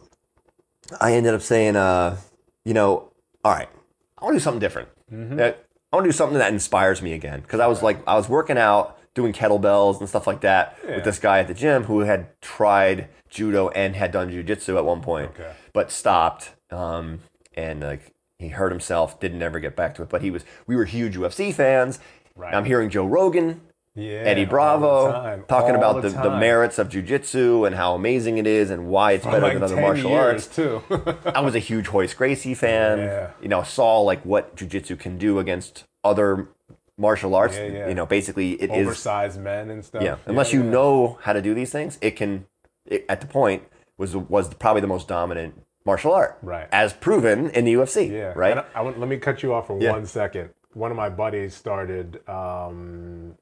I 0.99 1.13
ended 1.13 1.33
up 1.33 1.41
saying, 1.41 1.75
uh, 1.75 2.17
you 2.63 2.73
know, 2.73 3.11
all 3.43 3.53
right, 3.53 3.69
I 4.17 4.23
want 4.25 4.33
to 4.33 4.39
do 4.39 4.43
something 4.43 4.59
different. 4.59 4.89
Mm-hmm. 5.11 5.39
I 5.39 5.95
want 5.95 6.05
to 6.05 6.09
do 6.09 6.11
something 6.11 6.39
that 6.39 6.51
inspires 6.51 7.01
me 7.01 7.13
again 7.13 7.41
because 7.41 7.59
I 7.59 7.67
was 7.67 7.81
like, 7.83 7.99
I 8.07 8.15
was 8.15 8.27
working 8.27 8.57
out, 8.57 8.97
doing 9.13 9.33
kettlebells 9.33 9.99
and 9.99 10.09
stuff 10.09 10.27
like 10.27 10.41
that 10.41 10.77
Yeah. 10.85 10.95
with 10.95 11.05
this 11.05 11.19
guy 11.19 11.39
at 11.39 11.47
the 11.47 11.53
gym 11.53 11.83
who 11.83 12.01
had 12.01 12.39
tried 12.41 13.07
judo 13.29 13.69
and 13.69 13.95
had 13.95 14.11
done 14.11 14.29
jujitsu 14.31 14.77
at 14.77 14.85
one 14.85 15.01
point, 15.01 15.31
Okay. 15.31 15.53
but 15.73 15.91
stopped. 15.91 16.51
Um, 16.71 17.19
and 17.53 17.81
like 17.81 18.13
he 18.39 18.49
hurt 18.49 18.71
himself, 18.71 19.19
didn't 19.19 19.41
ever 19.41 19.59
get 19.59 19.75
back 19.75 19.95
to 19.95 20.01
it. 20.01 20.09
But 20.09 20.21
he 20.21 20.31
was, 20.31 20.43
we 20.67 20.75
were 20.75 20.85
huge 20.85 21.15
UFC 21.15 21.53
fans. 21.53 21.99
Right. 22.35 22.53
I'm 22.53 22.65
hearing 22.65 22.89
Joe 22.89 23.05
Rogan 23.05 23.61
Yeah, 23.95 24.17
Eddie 24.25 24.41
all 24.41 24.45
the 24.45 24.49
Bravo 24.49 25.43
talking 25.47 25.71
all 25.71 25.77
about 25.77 26.01
the, 26.01 26.09
the, 26.09 26.15
time. 26.29 26.39
merits 26.39 26.77
of 26.79 26.89
jujitsu 26.89 27.65
and 27.65 27.75
how 27.75 27.95
amazing 27.95 28.37
it 28.37 28.45
is 28.45 28.69
and 28.69 28.87
why 28.87 29.13
it's 29.13 29.23
For 29.23 29.31
better 29.31 29.43
like 29.43 29.53
than 29.53 29.63
other 29.63 29.75
10 29.75 29.81
martial 29.83 30.13
arts. 30.13 30.47
too. 30.47 30.83
I 31.25 31.39
was 31.39 31.55
a 31.55 31.59
huge 31.59 31.87
Royce 31.87 32.13
Gracie 32.13 32.53
fan. 32.55 32.97
Yeah. 32.99 33.31
You 33.41 33.47
know, 33.47 33.63
saw 33.63 34.01
like 34.01 34.21
what 34.25 34.55
jujitsu 34.57 34.99
can 34.99 35.17
do 35.17 35.39
against 35.39 35.85
other 36.03 36.49
martial 36.97 37.35
arts. 37.35 37.55
Yeah, 37.55 37.67
yeah. 37.67 37.87
You 37.87 37.95
know, 37.95 38.05
basically 38.05 38.53
it 38.61 38.69
is 38.69 38.85
Oversized 38.85 39.39
men 39.39 39.69
and 39.69 39.83
stuff. 39.85 40.03
yeah. 40.03 40.17
Unless 40.25 40.51
you 40.51 40.61
know 40.61 41.17
how 41.21 41.31
to 41.33 41.41
do 41.41 41.53
these 41.53 41.71
things, 41.71 41.97
it 42.01 42.11
can. 42.17 42.47
It, 42.85 43.05
at 43.09 43.21
the 43.21 43.27
point 43.27 43.63
was 43.97 44.15
was 44.15 44.53
probably 44.55 44.81
the 44.81 44.87
most 44.87 45.07
dominant 45.07 45.61
martial 45.85 46.13
art, 46.13 46.37
Right. 46.41 46.67
As 46.71 46.91
proven 46.93 47.49
in 47.51 47.63
the 47.63 47.73
UFC, 47.75 48.11
Yeah. 48.11 48.33
right? 48.35 48.51
And 48.51 48.59
I, 48.75 48.79
I 48.79 48.81
let 48.81 49.07
me 49.07 49.17
cut 49.17 49.41
you 49.41 49.53
off 49.53 49.67
for 49.67 49.75
one 49.75 50.05
second. 50.05 50.49
One 50.73 50.91
of 50.91 50.97
my 50.97 51.09
buddies 51.09 51.55
started 51.55 52.19
um, 52.27 53.35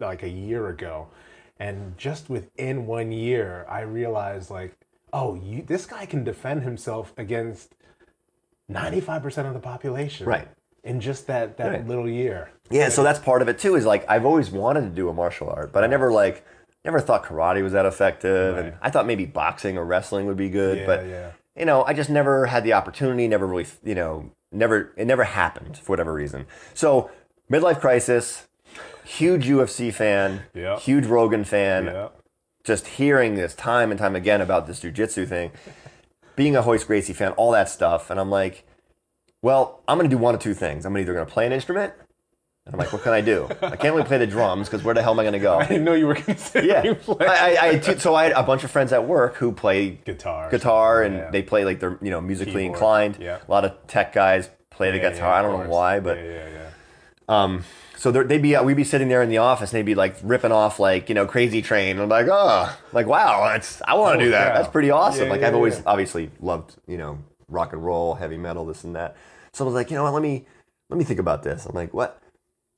like 0.00 0.22
a 0.22 0.28
year 0.28 0.68
ago, 0.68 1.08
and 1.58 1.96
just 1.98 2.28
within 2.28 2.86
one 2.86 3.12
year, 3.12 3.64
I 3.68 3.80
realized 3.80 4.50
like, 4.50 4.76
oh, 5.12 5.34
you, 5.34 5.62
this 5.62 5.86
guy 5.86 6.06
can 6.06 6.24
defend 6.24 6.62
himself 6.62 7.12
against 7.16 7.74
ninety-five 8.68 9.22
percent 9.22 9.48
of 9.48 9.54
the 9.54 9.60
population, 9.60 10.26
Right. 10.26 10.48
In 10.84 11.00
just 11.00 11.26
that 11.26 11.56
that 11.56 11.70
Right. 11.72 11.86
little 11.88 12.08
year. 12.08 12.50
Yeah, 12.70 12.90
so 12.90 13.02
that's 13.02 13.18
part 13.18 13.42
of 13.42 13.48
it 13.48 13.58
too. 13.58 13.74
Is 13.74 13.84
like 13.84 14.04
I've 14.08 14.24
always 14.24 14.50
wanted 14.50 14.82
to 14.82 14.90
do 14.90 15.08
a 15.08 15.12
martial 15.12 15.48
art, 15.50 15.72
but 15.72 15.82
I 15.82 15.88
never 15.88 16.12
like 16.12 16.44
never 16.84 17.00
thought 17.00 17.24
karate 17.24 17.62
was 17.62 17.72
that 17.72 17.86
effective, 17.86 18.56
and 18.56 18.74
I 18.80 18.90
thought 18.90 19.06
maybe 19.06 19.26
boxing 19.26 19.76
or 19.76 19.84
wrestling 19.84 20.26
would 20.26 20.36
be 20.36 20.48
good, 20.48 20.78
Yeah, 20.78 20.86
but 20.86 21.06
yeah. 21.06 21.30
you 21.56 21.64
know, 21.64 21.82
I 21.84 21.92
just 21.92 22.08
never 22.10 22.46
had 22.46 22.62
the 22.62 22.74
opportunity. 22.74 23.26
Never 23.26 23.46
really, 23.48 23.66
you 23.82 23.96
know, 23.96 24.30
never 24.52 24.92
it 24.96 25.06
never 25.06 25.24
happened 25.24 25.76
for 25.78 25.92
whatever 25.92 26.12
reason. 26.12 26.46
So 26.74 27.10
midlife 27.50 27.80
crisis, 27.80 28.45
huge 29.06 29.46
UFC 29.48 29.92
fan, 29.92 30.42
Yeah. 30.54 30.78
huge 30.78 31.06
Rogan 31.06 31.44
fan. 31.44 31.86
Yeah. 31.86 32.08
Just 32.64 32.86
hearing 32.88 33.36
this 33.36 33.54
time 33.54 33.90
and 33.90 33.98
time 33.98 34.16
again 34.16 34.40
about 34.40 34.66
this 34.66 34.80
jujitsu 34.80 35.26
thing, 35.28 35.52
being 36.34 36.56
a 36.56 36.60
Royce 36.62 36.84
Gracie 36.84 37.12
fan, 37.12 37.32
all 37.32 37.52
that 37.52 37.68
stuff, 37.68 38.10
and 38.10 38.18
I'm 38.18 38.30
like, 38.30 38.64
well, 39.42 39.82
I'm 39.86 39.96
gonna 39.98 40.08
do 40.08 40.18
one 40.18 40.34
of 40.34 40.40
two 40.40 40.54
things. 40.54 40.84
I'm 40.84 40.96
either 40.98 41.14
gonna 41.14 41.26
play 41.26 41.46
an 41.46 41.52
instrument, 41.52 41.92
and 42.64 42.74
I'm 42.74 42.78
like, 42.80 42.92
what 42.92 43.02
can 43.02 43.12
I 43.12 43.20
do? 43.20 43.46
I 43.62 43.76
can't 43.76 43.94
really 43.94 44.02
play 44.02 44.18
the 44.18 44.26
drums 44.26 44.68
because 44.68 44.82
where 44.82 44.94
the 44.94 45.02
hell 45.02 45.12
am 45.12 45.20
I 45.20 45.24
gonna 45.24 45.38
go? 45.38 45.58
I 45.60 45.66
didn't 45.66 45.84
know 45.84 45.94
you 45.94 46.08
were 46.08 46.16
considering 46.16 46.68
Yeah, 46.86 46.94
playing 46.94 47.30
I, 47.30 47.54
I, 47.54 47.68
I 47.68 47.94
so 47.98 48.16
I 48.16 48.24
had 48.24 48.32
a 48.32 48.42
bunch 48.42 48.64
of 48.64 48.72
friends 48.72 48.92
at 48.92 49.06
work 49.06 49.36
who 49.36 49.52
play 49.52 49.90
guitar. 50.04 50.50
guitar 50.50 51.02
and 51.04 51.14
Yeah. 51.14 51.30
they 51.30 51.42
play 51.42 51.64
like 51.64 51.78
they're 51.78 51.98
you 52.02 52.10
know 52.10 52.20
musically 52.20 52.62
Keyboard, 52.64 52.74
inclined. 52.74 53.18
yeah. 53.20 53.38
A 53.46 53.50
lot 53.50 53.64
of 53.64 53.74
tech 53.86 54.12
guys 54.12 54.50
play 54.70 54.90
the 54.90 54.98
guitar. 54.98 55.32
I 55.34 55.42
don't 55.42 55.62
know 55.64 55.70
why, 55.70 56.00
but 56.00 56.16
yeah, 56.18 56.24
yeah, 56.24 56.48
yeah. 56.48 56.68
um, 57.28 57.64
so 57.96 58.12
they'd 58.12 58.42
be 58.42 58.54
uh, 58.54 58.62
we'd 58.62 58.76
be 58.76 58.84
sitting 58.84 59.08
there 59.08 59.22
in 59.22 59.28
the 59.28 59.38
office 59.38 59.72
and 59.72 59.78
they'd 59.78 59.86
be 59.86 59.94
like 59.94 60.16
ripping 60.22 60.52
off 60.52 60.78
like 60.78 61.08
you 61.08 61.14
know 61.14 61.26
Crazy 61.26 61.62
Train. 61.62 61.92
And 61.96 62.00
I'm 62.02 62.08
like, 62.08 62.28
oh, 62.30 62.76
like 62.92 63.06
wow, 63.06 63.48
that's 63.52 63.82
I 63.86 63.94
want 63.94 64.18
to 64.18 64.22
Oh, 64.22 64.24
do 64.26 64.30
that. 64.32 64.48
yeah. 64.48 64.54
That's 64.58 64.68
pretty 64.70 64.90
awesome. 64.90 65.24
Yeah, 65.24 65.30
like 65.30 65.40
yeah, 65.40 65.48
I've 65.48 65.54
always 65.54 65.82
obviously 65.86 66.30
loved 66.40 66.76
you 66.86 66.96
know 66.98 67.18
rock 67.48 67.72
and 67.72 67.84
roll, 67.84 68.14
heavy 68.14 68.36
metal, 68.36 68.64
this 68.66 68.84
and 68.84 68.94
that. 68.96 69.16
So 69.52 69.64
I 69.64 69.66
was 69.66 69.74
like, 69.74 69.90
you 69.90 69.96
know 69.96 70.02
what? 70.04 70.12
Let 70.14 70.22
me 70.22 70.44
let 70.90 70.98
me 70.98 71.04
think 71.04 71.18
about 71.20 71.42
this. 71.42 71.66
I'm 71.66 71.74
like, 71.74 71.92
what 71.94 72.20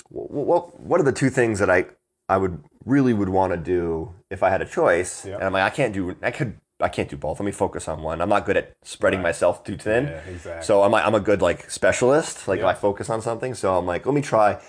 what 0.08 0.30
what, 0.30 0.80
what 0.80 1.00
are 1.00 1.04
the 1.04 1.12
two 1.12 1.30
things 1.30 1.58
that 1.58 1.68
I 1.70 1.86
I 2.28 2.36
would 2.36 2.62
really 2.84 3.12
would 3.12 3.28
want 3.28 3.52
to 3.52 3.56
do 3.58 4.14
if 4.30 4.42
I 4.42 4.50
had 4.50 4.62
a 4.62 4.66
choice? 4.66 5.24
And 5.24 5.42
I'm 5.42 5.52
like, 5.52 5.62
I 5.64 5.70
can't 5.70 5.92
do 5.92 6.16
I 6.22 6.30
could. 6.30 6.58
I 6.80 6.88
can't 6.88 7.08
do 7.08 7.16
both. 7.16 7.40
Let 7.40 7.44
me 7.46 7.50
focus 7.50 7.88
on 7.88 8.02
one. 8.04 8.20
I'm 8.20 8.28
not 8.28 8.46
good 8.46 8.56
at 8.56 8.76
spreading 8.84 9.18
Right. 9.18 9.30
myself 9.30 9.64
too 9.64 9.76
thin. 9.76 10.04
Yeah, 10.04 10.20
exactly. 10.30 10.64
So 10.64 10.84
I'm 10.84 10.92
like, 10.92 11.04
I'm 11.04 11.14
a 11.16 11.18
good 11.18 11.42
like 11.42 11.68
specialist. 11.68 12.46
Like 12.46 12.60
Yeah. 12.60 12.68
I 12.68 12.74
focus 12.74 13.10
on 13.10 13.20
something. 13.20 13.52
So 13.54 13.76
I'm 13.76 13.84
like, 13.84 14.06
let 14.06 14.14
me 14.14 14.20
try. 14.22 14.60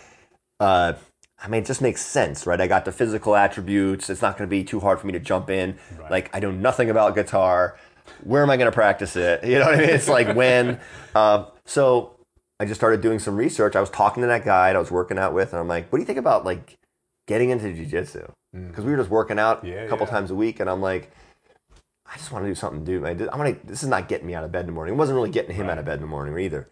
Uh, 0.60 0.94
I 1.42 1.48
mean, 1.48 1.64
it 1.64 1.66
just 1.66 1.82
makes 1.82 2.06
sense, 2.06 2.46
right? 2.46 2.60
I 2.60 2.68
got 2.68 2.84
the 2.86 2.92
physical 2.92 3.36
attributes. 3.36 4.10
It's 4.10 4.22
not 4.22 4.38
going 4.38 4.48
to 4.48 4.52
be 4.52 4.64
too 4.64 4.80
hard 4.82 5.00
for 5.00 5.08
me 5.08 5.14
to 5.14 5.20
jump 5.20 5.50
in. 5.50 5.78
Right. 5.98 6.12
Like 6.12 6.30
I 6.36 6.40
know 6.40 6.52
nothing 6.52 6.90
about 6.90 7.16
guitar. 7.16 7.78
Where 8.24 8.44
am 8.44 8.50
I 8.50 8.58
going 8.58 8.70
to 8.70 8.76
practice 8.76 9.16
it? 9.16 9.44
You 9.48 9.60
know 9.60 9.66
what 9.66 9.76
I 9.76 9.78
mean? 9.80 9.90
It's 9.90 10.10
like 10.10 10.36
when. 10.36 10.80
Um, 11.16 11.46
so 11.66 12.16
I 12.60 12.66
just 12.66 12.80
started 12.80 13.02
doing 13.02 13.20
some 13.20 13.38
research. 13.38 13.76
I 13.76 13.80
was 13.80 13.90
talking 13.90 14.22
to 14.22 14.28
that 14.28 14.44
guy 14.44 14.70
that 14.70 14.76
I 14.76 14.80
was 14.80 14.92
working 14.92 15.18
out 15.18 15.34
with, 15.34 15.54
and 15.54 15.60
I'm 15.62 15.68
like, 15.68 15.92
what 15.92 15.98
do 16.00 16.02
you 16.02 16.06
think 16.08 16.20
about 16.20 16.44
like 16.44 16.78
getting 17.28 17.52
into 17.52 17.68
jujitsu? 17.68 18.32
Because 18.52 18.84
we 18.84 18.92
were 18.92 18.98
just 18.98 19.10
working 19.10 19.40
out 19.40 19.64
Mm. 19.64 19.70
Yeah, 19.70 19.84
a 19.84 19.88
couple 19.88 20.08
yeah. 20.08 20.12
times 20.12 20.32
a 20.32 20.36
week, 20.36 20.60
and 20.60 20.70
I'm 20.70 20.82
like. 20.82 21.12
I 22.12 22.18
just 22.18 22.32
want 22.32 22.44
to 22.44 22.50
do 22.50 22.56
something, 22.56 22.84
dude. 22.84 23.04
I 23.06 23.12
I'm 23.12 23.18
gonna. 23.38 23.56
This 23.64 23.84
is 23.84 23.88
not 23.88 24.08
getting 24.08 24.26
me 24.26 24.34
out 24.34 24.44
of 24.44 24.52
bed 24.52 24.62
in 24.62 24.66
the 24.66 24.72
morning. 24.72 24.96
It 24.96 24.98
wasn't 24.98 25.16
really 25.16 25.30
getting 25.30 25.56
him 25.56 25.70
out 25.70 25.78
of 25.78 25.86
bed 25.86 25.94
in 25.98 26.02
the 26.02 26.08
morning 26.08 26.36
either. 26.40 26.68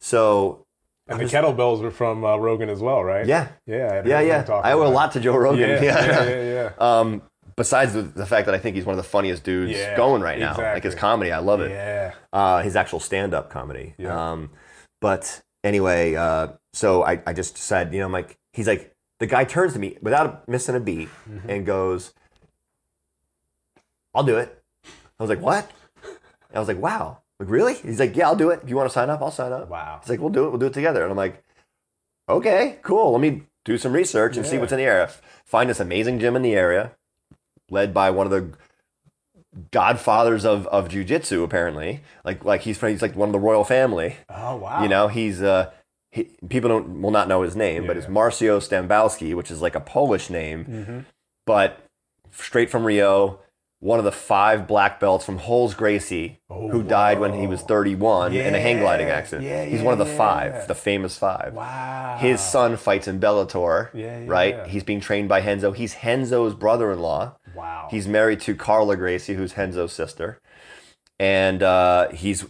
So 0.00 0.64
And 1.10 1.20
the 1.20 1.24
kettlebells 1.24 1.82
were 1.82 1.90
from 1.90 2.24
uh, 2.24 2.36
Rogan 2.36 2.68
as 2.68 2.80
well, 2.80 3.02
right? 3.04 3.26
yeah, 3.26 3.48
Yeah, 3.66 4.02
I 4.04 4.08
yeah, 4.08 4.20
yeah. 4.20 4.60
I 4.62 4.72
owe 4.72 4.86
a 4.86 4.88
lot 4.88 5.12
to 5.12 5.20
Joe 5.20 5.36
Rogan. 5.36 5.68
it. 5.68 5.82
Yeah, 5.82 6.04
yeah, 6.06 6.24
yeah, 6.28 6.42
yeah. 6.42 6.72
Um, 6.78 7.22
besides 7.56 7.92
the, 7.92 8.02
the 8.02 8.24
fact 8.26 8.46
that 8.46 8.54
I 8.54 8.58
think 8.58 8.76
he's 8.76 8.84
one 8.86 8.94
of 8.96 9.02
the 9.04 9.08
funniest 9.10 9.42
dudes 9.44 9.72
Yeah, 9.72 9.96
going 9.96 10.22
right 10.22 10.38
now. 10.38 10.56
Like 10.56 10.84
his 10.84 10.94
comedy, 10.94 11.32
I 11.32 11.38
love 11.40 11.60
it. 11.60 11.70
Yeah. 11.72 12.12
Uh, 12.32 12.62
his 12.62 12.76
actual 12.76 13.00
stand-up 13.00 13.50
comedy. 13.50 13.94
Yeah. 13.98 14.30
Um, 14.32 14.50
but 15.00 15.42
anyway, 15.64 16.14
uh, 16.14 16.48
so 16.72 17.02
I, 17.04 17.20
I 17.26 17.32
just 17.32 17.58
said, 17.58 17.92
you 17.92 17.98
know, 18.00 18.06
I'm 18.06 18.12
like, 18.12 18.36
he's 18.52 18.68
like, 18.68 18.92
the 19.18 19.26
guy 19.26 19.44
turns 19.44 19.72
to 19.74 19.78
me 19.78 19.98
without 20.00 20.48
missing 20.48 20.74
a 20.76 20.80
beat 20.80 21.08
Mm-hmm. 21.28 21.50
and 21.50 21.66
goes, 21.66 22.14
"I'll 24.14 24.22
do 24.24 24.36
it." 24.38 24.62
I 25.18 25.22
was 25.22 25.28
like, 25.30 25.40
"What?" 25.40 25.70
I 26.54 26.58
was 26.58 26.68
like, 26.68 26.78
"Wow." 26.80 27.19
Like 27.40 27.48
really? 27.50 27.74
He's 27.74 27.98
like, 27.98 28.14
"Yeah, 28.14 28.26
I'll 28.28 28.36
do 28.36 28.50
it. 28.50 28.60
If 28.62 28.68
you 28.68 28.76
want 28.76 28.88
to 28.88 28.92
sign 28.92 29.10
up, 29.10 29.20
I'll 29.22 29.30
sign 29.32 29.50
up." 29.52 29.68
Wow. 29.68 29.98
He's 30.02 30.10
like, 30.10 30.20
"We'll 30.20 30.28
do 30.30 30.44
it. 30.44 30.50
We'll 30.50 30.58
do 30.60 30.66
it 30.66 30.74
together." 30.74 31.02
And 31.02 31.10
I'm 31.10 31.16
like, 31.16 31.42
"Okay, 32.28 32.78
cool. 32.82 33.12
Let 33.12 33.20
me 33.22 33.42
do 33.64 33.76
some 33.78 33.92
research 33.94 34.36
and 34.36 34.46
see 34.46 34.58
what's 34.58 34.72
in 34.72 34.78
the 34.78 34.84
area. 34.84 35.10
Find 35.44 35.68
this 35.70 35.80
amazing 35.80 36.18
gym 36.20 36.36
in 36.36 36.42
the 36.42 36.54
area, 36.54 36.92
led 37.70 37.92
by 37.94 38.10
one 38.10 38.26
of 38.26 38.30
the 38.30 38.50
godfathers 39.70 40.44
of 40.44 40.66
of 40.68 40.88
jujitsu. 40.88 41.42
Apparently, 41.42 42.02
like 42.24 42.44
like 42.44 42.62
he's 42.62 42.80
he's 42.80 43.02
like 43.02 43.16
one 43.16 43.28
of 43.28 43.32
the 43.32 43.38
royal 43.38 43.64
family. 43.64 44.16
Oh 44.28 44.56
wow. 44.56 44.82
You 44.82 44.88
know, 44.88 45.08
he's 45.08 45.42
uh, 45.42 45.70
he, 46.10 46.24
people 46.48 46.68
don't 46.68 47.02
will 47.02 47.10
not 47.10 47.28
know 47.28 47.42
his 47.42 47.56
name, 47.56 47.86
but 47.86 47.96
it's 47.96 48.06
Marcio 48.06 48.58
Stambowsky, 48.60 49.34
which 49.34 49.50
is 49.50 49.62
like 49.62 49.74
a 49.74 49.80
Polish 49.80 50.30
name, 50.30 50.64
Mm-hmm. 50.64 50.98
but 51.46 51.80
straight 52.30 52.70
from 52.70 52.84
Rio. 52.84 53.40
One 53.82 53.98
of 53.98 54.04
the 54.04 54.12
five 54.12 54.66
black 54.66 55.00
belts 55.00 55.24
from 55.24 55.38
Rolls 55.38 55.72
Gracie, 55.74 56.38
Oh, 56.50 56.68
who 56.68 56.82
died 56.82 57.18
when 57.18 57.32
he 57.32 57.46
was 57.46 57.62
31 57.62 58.34
in 58.34 58.54
a 58.54 58.60
hang 58.60 58.78
gliding 58.80 59.08
accident. 59.08 59.48
yeah, 59.48 59.64
He's 59.64 59.80
yeah, 59.80 59.84
one 59.86 59.92
of 59.98 59.98
the 60.06 60.12
yeah. 60.12 60.18
five, 60.18 60.68
the 60.68 60.74
famous 60.74 61.16
five. 61.16 61.54
Wow. 61.54 62.18
His 62.20 62.40
son 62.42 62.76
fights 62.76 63.08
in 63.08 63.18
Bellator, 63.20 63.88
Yeah, 63.94 64.20
yeah, 64.20 64.24
right? 64.26 64.54
yeah. 64.54 64.66
He's 64.66 64.84
being 64.84 65.00
trained 65.00 65.30
by 65.30 65.40
Renzo. 65.40 65.72
He's 65.72 65.94
Renzo's 66.04 66.52
brother-in-law. 66.54 67.36
Wow. 67.54 67.88
He's 67.90 68.06
married 68.06 68.40
to 68.40 68.54
Carla 68.54 68.96
Gracie, 68.96 69.32
who's 69.34 69.56
Renzo's 69.56 69.94
sister, 69.94 70.38
and 71.18 71.62
uh, 71.62 72.10
he's 72.10 72.44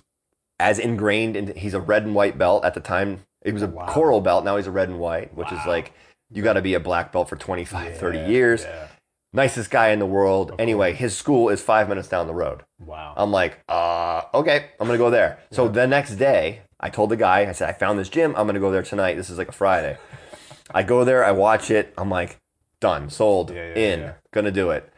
as 0.59 0.79
ingrained 0.79 1.37
in. 1.37 1.55
He's 1.57 1.75
a 1.75 1.81
red 1.81 2.05
and 2.05 2.15
white 2.15 2.39
belt 2.39 2.65
at 2.65 2.75
the 2.75 2.81
time. 2.81 3.21
It 3.43 3.55
was 3.55 3.63
a 3.63 3.69
Wow. 3.69 3.87
coral 3.87 4.21
belt. 4.21 4.45
Now 4.45 4.57
he's 4.57 4.67
a 4.67 4.71
red 4.73 4.89
and 4.89 4.99
white, 4.99 5.33
which 5.35 5.53
is 5.53 5.65
like 5.67 5.93
you 6.31 6.43
got 6.43 6.55
to 6.55 6.63
be 6.63 6.75
a 6.75 6.81
black 6.81 7.13
belt 7.13 7.29
for 7.29 7.37
25, 7.37 7.97
30 7.97 8.19
years. 8.31 8.65
yeah. 8.65 8.87
Nicest 9.33 9.71
guy 9.71 9.91
in 9.91 10.01
the 10.01 10.07
world. 10.07 10.55
Anyway, 10.59 10.93
his 10.93 11.17
school 11.17 11.49
is 11.49 11.63
five 11.63 11.89
minutes 11.89 12.09
down 12.09 12.27
the 12.27 12.35
road. 12.35 12.65
Wow. 12.79 13.15
I'm 13.17 13.31
like, 13.31 13.61
uh, 13.69 14.23
okay, 14.35 14.71
I'm 14.81 14.87
gonna 14.87 14.99
go 14.99 15.11
there. 15.11 15.39
So 15.53 15.69
the 15.69 15.87
next 15.87 16.17
day, 16.17 16.63
I 16.81 16.91
told 16.91 17.11
the 17.11 17.17
guy, 17.17 17.49
I 17.49 17.53
said, 17.53 17.69
I 17.69 17.73
found 17.73 17.99
this 17.99 18.09
gym. 18.09 18.35
I'm 18.37 18.47
gonna 18.47 18.61
go 18.61 18.73
there 18.73 18.83
tonight. 18.83 19.15
This 19.15 19.31
is 19.31 19.39
like 19.39 19.49
a 19.49 19.53
Friday. 19.53 19.99
I 20.75 20.83
go 20.83 21.05
there, 21.05 21.25
I 21.25 21.31
watch 21.33 21.71
it. 21.71 21.95
I'm 21.97 22.11
like, 22.11 22.39
done, 22.81 23.11
sold, 23.11 23.51
Yeah, 23.51 23.69
yeah, 23.69 23.75
in, 23.77 24.13
gonna 24.33 24.51
do 24.51 24.71
it. 24.71 24.93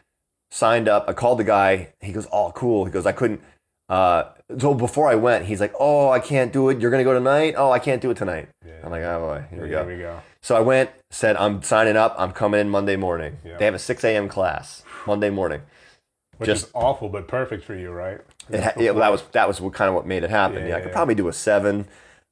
Signed 0.50 0.88
up. 0.88 1.06
I 1.08 1.12
called 1.12 1.38
the 1.38 1.44
guy. 1.44 1.92
He 2.00 2.12
goes, 2.12 2.26
oh, 2.32 2.52
cool. 2.54 2.84
He 2.84 2.90
goes, 2.90 3.06
I 3.06 3.12
couldn't. 3.12 3.42
Uh, 3.88 4.24
so 4.58 4.74
before 4.74 5.08
I 5.08 5.14
went, 5.14 5.44
he's 5.46 5.60
like, 5.60 5.72
"Oh, 5.78 6.10
I 6.10 6.18
can't 6.18 6.52
do 6.52 6.68
it. 6.68 6.80
You're 6.80 6.90
gonna 6.90 7.04
go 7.04 7.14
tonight. 7.14 7.54
Oh, 7.56 7.70
I 7.70 7.78
can't 7.78 8.00
do 8.02 8.10
it 8.10 8.16
tonight." 8.16 8.48
Yeah. 8.66 8.72
I'm 8.84 8.90
like, 8.90 9.02
"Oh 9.02 9.20
boy, 9.20 9.44
here 9.54 9.62
we 9.62 9.68
go." 9.68 9.84
Here 9.86 9.96
we 9.96 10.02
go. 10.02 10.20
So 10.42 10.56
I 10.56 10.60
went, 10.60 10.90
said, 11.10 11.36
"I'm 11.36 11.62
signing 11.62 11.96
up. 11.96 12.14
I'm 12.18 12.32
coming 12.32 12.60
in 12.60 12.68
Monday 12.68 12.96
morning." 12.96 13.38
Yeah. 13.44 13.56
They 13.58 13.64
have 13.64 13.74
a 13.74 13.78
6 13.78 14.04
a.m. 14.04 14.28
class 14.28 14.82
Monday 15.06 15.30
morning. 15.30 15.62
Which 16.38 16.48
Just- 16.48 16.66
is 16.66 16.70
awful, 16.74 17.08
but 17.08 17.28
perfect 17.28 17.64
for 17.64 17.74
you, 17.74 17.90
right? 17.92 18.20
It 18.50 18.60
ha- 18.60 18.72
yeah, 18.76 18.90
well, 18.90 19.00
that 19.00 19.12
was 19.12 19.22
that 19.32 19.46
was 19.46 19.60
what 19.60 19.72
kind 19.74 19.88
of 19.88 19.94
what 19.94 20.06
made 20.06 20.24
it 20.24 20.30
happen. 20.30 20.62
Yeah, 20.62 20.68
Yeah, 20.70 20.76
I 20.76 20.80
could 20.80 20.92
probably 20.92 21.14
do 21.14 21.28
a 21.28 21.32
seven, 21.32 21.86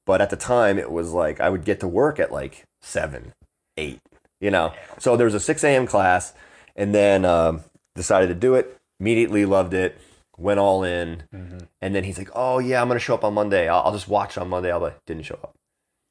but 0.06 0.20
at 0.20 0.30
the 0.30 0.36
time 0.36 0.78
it 0.78 0.90
was 0.90 1.12
like 1.12 1.40
I 1.40 1.48
would 1.48 1.64
get 1.64 1.80
to 1.80 1.88
work 1.88 2.18
at 2.18 2.32
like 2.32 2.64
seven, 2.82 3.32
eight, 3.76 4.00
you 4.40 4.50
know. 4.50 4.72
So 4.98 5.16
there 5.16 5.24
was 5.26 5.34
a 5.34 5.40
six 5.40 5.62
a.m. 5.62 5.86
class, 5.86 6.32
and 6.74 6.92
then 6.94 7.24
um, 7.24 7.62
decided 7.94 8.26
to 8.28 8.34
do 8.34 8.54
it. 8.56 8.76
Immediately 8.98 9.44
loved 9.44 9.72
it. 9.72 9.98
Went 10.40 10.58
all 10.58 10.82
in, 10.84 11.24
Mm-hmm. 11.34 11.58
and 11.82 11.94
then 11.94 12.04
he's 12.04 12.16
like, 12.18 12.30
"Oh 12.34 12.58
yeah, 12.58 12.80
I'm 12.80 12.88
gonna 12.88 12.98
show 13.00 13.14
up 13.14 13.24
on 13.24 13.34
Monday. 13.34 13.68
I'll, 13.68 13.82
I'll 13.84 13.92
just 13.92 14.08
watch 14.08 14.38
on 14.38 14.48
Monday." 14.48 14.70
I'll 14.72 14.78
be 14.80 14.84
like, 14.86 15.04
didn't 15.06 15.24
show 15.24 15.38
up. 15.42 15.54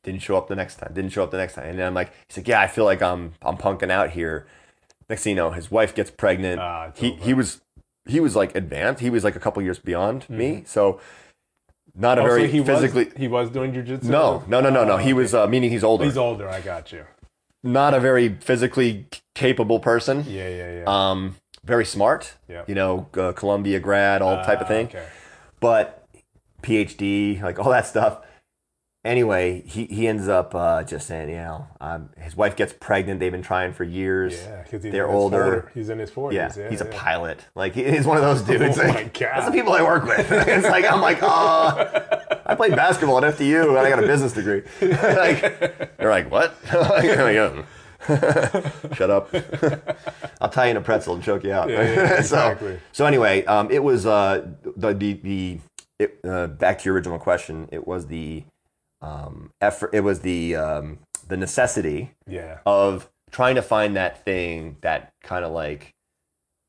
Didn't 0.03 0.21
show 0.21 0.37
up 0.37 0.47
the 0.47 0.55
next 0.55 0.75
time. 0.75 0.91
Didn't 0.93 1.11
show 1.11 1.23
up 1.23 1.31
the 1.31 1.37
next 1.37 1.55
time. 1.55 1.65
And 1.67 1.79
then 1.79 1.87
I'm 1.87 1.93
like, 1.93 2.13
he's 2.27 2.37
like, 2.37 2.47
"Yeah, 2.47 2.61
I 2.61 2.67
feel 2.67 2.85
like 2.85 3.01
I'm 3.01 3.33
I'm 3.41 3.57
punking 3.57 3.89
out 3.91 4.11
here." 4.11 4.45
Next 5.09 5.23
thing 5.23 5.31
you 5.31 5.35
know, 5.37 5.51
his 5.51 5.71
wife 5.71 5.95
gets 5.95 6.11
pregnant. 6.11 6.61
Ah, 6.61 6.85
it's 6.89 6.99
he 6.99 7.11
over. 7.13 7.23
he 7.23 7.33
was 7.33 7.61
he 8.05 8.19
was 8.19 8.35
like 8.35 8.55
advanced. 8.55 9.01
He 9.01 9.09
was 9.09 9.23
like 9.23 9.35
a 9.35 9.39
couple 9.39 9.61
years 9.63 9.79
beyond 9.79 10.29
me, 10.29 10.63
so 10.65 10.99
not 11.95 12.17
a 12.19 12.21
Oh, 12.21 12.25
very 12.25 12.43
Mm-hmm. 12.43 12.51
he 12.51 12.63
physically. 12.63 13.05
was, 13.05 13.13
he 13.17 13.27
was 13.27 13.49
doing 13.49 13.73
jujitsu. 13.73 14.03
no, 14.03 14.43
no, 14.47 14.61
no, 14.61 14.69
no, 14.69 14.83
no. 14.85 14.93
Oh, 14.93 14.97
He 14.97 15.05
okay. 15.05 15.13
was 15.13 15.33
uh, 15.33 15.47
meaning 15.47 15.71
he's 15.71 15.83
older. 15.83 16.05
He's 16.05 16.17
older. 16.17 16.47
I 16.47 16.61
got 16.61 16.91
you. 16.91 17.03
not 17.63 17.93
a 17.95 17.99
very 17.99 18.29
physically 18.39 19.07
capable 19.35 19.79
person. 19.79 20.23
Yeah, 20.27 20.47
yeah, 20.49 20.71
yeah. 20.79 20.83
Um, 20.85 21.35
very 21.63 21.85
smart. 21.85 22.35
Yeah. 22.47 22.63
You 22.67 22.75
know, 22.75 23.07
uh, 23.17 23.31
Columbia 23.33 23.79
grad, 23.79 24.21
all 24.21 24.37
type 24.43 24.59
of 24.59 24.65
Ah, 24.65 24.69
thing. 24.69 24.85
Okay. 24.87 25.05
But 25.59 26.07
PhD, 26.63 27.41
like 27.41 27.59
all 27.59 27.69
that 27.71 27.87
stuff. 27.87 28.21
Anyway, 29.05 29.63
he, 29.65 29.85
he 29.85 30.07
ends 30.09 30.27
up 30.27 30.53
uh, 30.53 30.83
just 30.83 31.07
saying, 31.07 31.29
you 31.29 31.37
know, 31.37 31.65
um, 31.79 32.09
his 32.17 32.35
wife 32.35 32.57
gets 32.57 32.73
pregnant. 32.73 33.21
They've 33.21 33.31
been 33.31 33.41
trying 33.41 33.71
for 33.71 33.85
years. 33.85 34.33
Yeah, 34.41 34.61
because 34.63 34.81
They're 34.83 35.07
older. 35.07 35.61
40 35.61 35.73
He's 35.73 35.89
in 35.89 35.99
his 35.99 36.09
forties. 36.09 36.35
Yeah, 36.35 36.51
Yeah, 36.57 36.69
he's 36.69 36.81
a 36.81 36.85
pilot. 36.85 37.45
Like 37.55 37.73
he's 37.73 38.05
one 38.05 38.17
of 38.17 38.23
those 38.23 38.41
dudes. 38.59 38.77
Oh 38.77 38.83
like, 38.83 38.93
my 38.93 39.03
God. 39.03 39.13
That's 39.35 39.45
the 39.45 39.51
people 39.53 39.71
I 39.71 39.83
work 39.83 40.03
with. 40.03 40.29
it's 40.31 40.67
like 40.67 40.83
I'm 40.83 40.99
like, 40.99 41.19
oh, 41.21 41.87
I 42.45 42.55
played 42.55 42.75
basketball 42.75 43.23
at 43.23 43.35
FDU 43.37 43.69
and 43.69 43.77
I 43.77 43.89
got 43.89 44.03
a 44.03 44.07
business 44.07 44.33
degree. 44.33 44.63
like 44.81 45.41
they're 45.97 46.09
like, 46.09 46.29
what? 46.29 46.55
Like, 46.73 47.05
"Oh." 47.05 47.65
Shut 48.95 49.09
up. 49.09 49.33
I'll 50.41 50.49
tie 50.49 50.65
you 50.65 50.71
in 50.71 50.77
a 50.77 50.81
pretzel 50.81 51.15
and 51.15 51.23
choke 51.23 51.43
you 51.43 51.51
out. 51.53 51.69
Yeah, 51.69 51.81
yeah, 51.81 52.13
exactly. 52.19 52.75
so, 52.75 52.81
so 52.91 53.05
anyway, 53.05 53.43
um, 53.45 53.69
it 53.71 53.83
was 53.83 54.05
uh, 54.05 54.47
the 54.77 54.93
the 54.93 55.13
the 55.13 55.59
it, 55.99 56.19
uh, 56.23 56.47
back 56.47 56.79
to 56.79 56.85
your 56.85 56.95
original 56.95 57.19
question. 57.19 57.67
It 57.71 57.85
was 57.87 58.07
the 58.07 58.43
um, 59.01 59.51
effort. 59.61 59.91
It 59.93 60.01
was 60.01 60.21
the 60.21 60.55
um, 60.55 60.99
the 61.27 61.37
necessity 61.37 62.11
Yeah, 62.27 62.59
of 62.65 63.09
trying 63.31 63.55
to 63.55 63.61
find 63.61 63.95
that 63.95 64.23
thing 64.25 64.77
that 64.81 65.11
kind 65.23 65.43
of 65.45 65.51
like, 65.51 65.91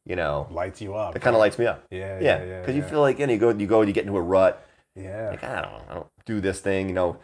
you 0.04 0.16
know, 0.16 0.48
lights 0.50 0.80
you 0.82 0.94
up. 0.94 1.14
it 1.16 1.22
kind 1.22 1.34
of 1.36 1.40
lights 1.40 1.58
me 1.58 1.66
up. 1.66 1.84
Yeah, 1.90 2.18
Yeah, 2.20 2.38
yeah, 2.40 2.44
yeah. 2.44 2.60
because 2.60 2.74
you 2.76 2.82
feel 2.82 3.00
like 3.00 3.18
you 3.18 3.26
know 3.26 3.32
you 3.32 3.38
go 3.38 3.50
you 3.50 3.66
go 3.66 3.82
you 3.82 3.92
get 3.92 4.04
into 4.04 4.16
a 4.18 4.22
rut. 4.22 4.66
Yeah, 4.96 5.30
Like 5.30 5.44
I 5.44 5.62
don't 5.62 5.82
I 5.90 5.94
don't 5.94 6.06
do 6.26 6.40
this 6.40 6.60
thing. 6.60 6.88
You 6.88 6.94
know, 6.94 7.16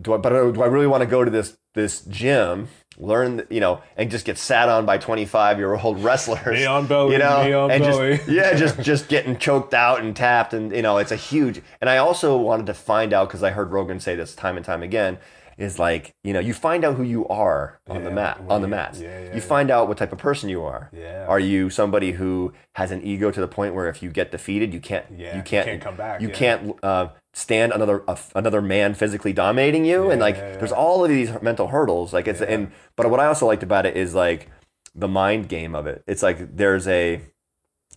do 0.00 0.14
I? 0.14 0.16
But 0.18 0.52
do 0.52 0.62
I 0.62 0.66
really 0.66 0.86
want 0.86 1.02
to 1.02 1.06
go 1.08 1.24
to 1.24 1.30
this 1.30 1.56
this 1.74 2.02
gym? 2.02 2.68
Learn 3.00 3.46
you 3.48 3.60
know 3.60 3.80
and 3.96 4.10
just 4.10 4.24
get 4.24 4.38
sat 4.38 4.68
on 4.68 4.84
by 4.84 4.98
twenty 4.98 5.24
five 5.24 5.58
year 5.58 5.74
old 5.74 5.98
wrestlers. 6.02 6.58
Neon 6.58 6.86
belly, 6.86 7.12
you 7.12 7.18
know, 7.18 7.44
neon 7.44 7.70
and 7.70 7.82
belly. 7.84 8.16
just 8.16 8.28
yeah, 8.28 8.54
just 8.54 8.80
just 8.82 9.08
getting 9.08 9.36
choked 9.36 9.72
out 9.72 10.00
and 10.00 10.16
tapped, 10.16 10.52
and 10.52 10.72
you 10.72 10.82
know 10.82 10.98
it's 10.98 11.12
a 11.12 11.16
huge. 11.16 11.62
And 11.80 11.88
I 11.88 11.98
also 11.98 12.36
wanted 12.36 12.66
to 12.66 12.74
find 12.74 13.12
out 13.12 13.28
because 13.28 13.42
I 13.44 13.50
heard 13.50 13.70
Rogan 13.70 14.00
say 14.00 14.16
this 14.16 14.34
time 14.34 14.56
and 14.56 14.66
time 14.66 14.82
again. 14.82 15.18
Is 15.58 15.76
like 15.76 16.14
you 16.22 16.32
know 16.32 16.38
you 16.38 16.54
find 16.54 16.84
out 16.84 16.94
who 16.94 17.02
you 17.02 17.26
are 17.26 17.80
on 17.88 18.04
the 18.04 18.12
mat 18.12 18.40
on 18.48 18.62
the 18.62 18.68
mats. 18.68 19.00
yeah, 19.00 19.08
yeah, 19.08 19.24
you 19.30 19.34
yeah. 19.34 19.40
find 19.40 19.72
out 19.72 19.88
what 19.88 19.98
type 19.98 20.12
of 20.12 20.18
person 20.18 20.48
you 20.48 20.62
are. 20.62 20.88
Yeah. 20.92 21.26
Are 21.26 21.40
you 21.40 21.68
somebody 21.68 22.12
who 22.12 22.52
has 22.76 22.92
an 22.92 23.02
ego 23.02 23.32
to 23.32 23.40
the 23.40 23.48
point 23.48 23.74
where 23.74 23.88
if 23.88 24.00
you 24.00 24.10
get 24.10 24.30
defeated, 24.30 24.72
you 24.72 24.78
can't 24.78 25.04
Yeah, 25.16 25.32
you 25.32 25.36
you 25.38 25.42
can't 25.42 25.66
can't 25.66 25.82
come 25.82 25.96
back, 25.96 26.20
You 26.20 26.28
yeah. 26.28 26.34
can't 26.34 26.74
uh, 26.84 27.08
stand 27.38 27.72
another 27.72 28.02
uh, 28.10 28.16
another 28.34 28.60
man 28.60 28.94
physically 28.94 29.32
dominating 29.32 29.84
you, 29.84 30.10
and 30.10 30.20
like 30.20 30.36
yeah, 30.36 30.56
there's 30.56 30.72
all 30.72 31.04
of 31.04 31.08
these 31.10 31.30
mental 31.40 31.68
hurdles. 31.68 32.12
Like 32.12 32.26
it's 32.28 32.40
Yeah. 32.40 32.46
and 32.54 32.72
but 32.96 33.08
what 33.10 33.20
I 33.20 33.26
also 33.26 33.46
liked 33.46 33.62
about 33.62 33.86
it 33.86 33.96
is 33.96 34.14
like 34.14 34.50
the 34.94 35.08
mind 35.08 35.48
game 35.48 35.74
of 35.74 35.86
it. 35.86 36.02
It's 36.06 36.22
like 36.22 36.56
there's 36.56 36.88
a 36.88 37.20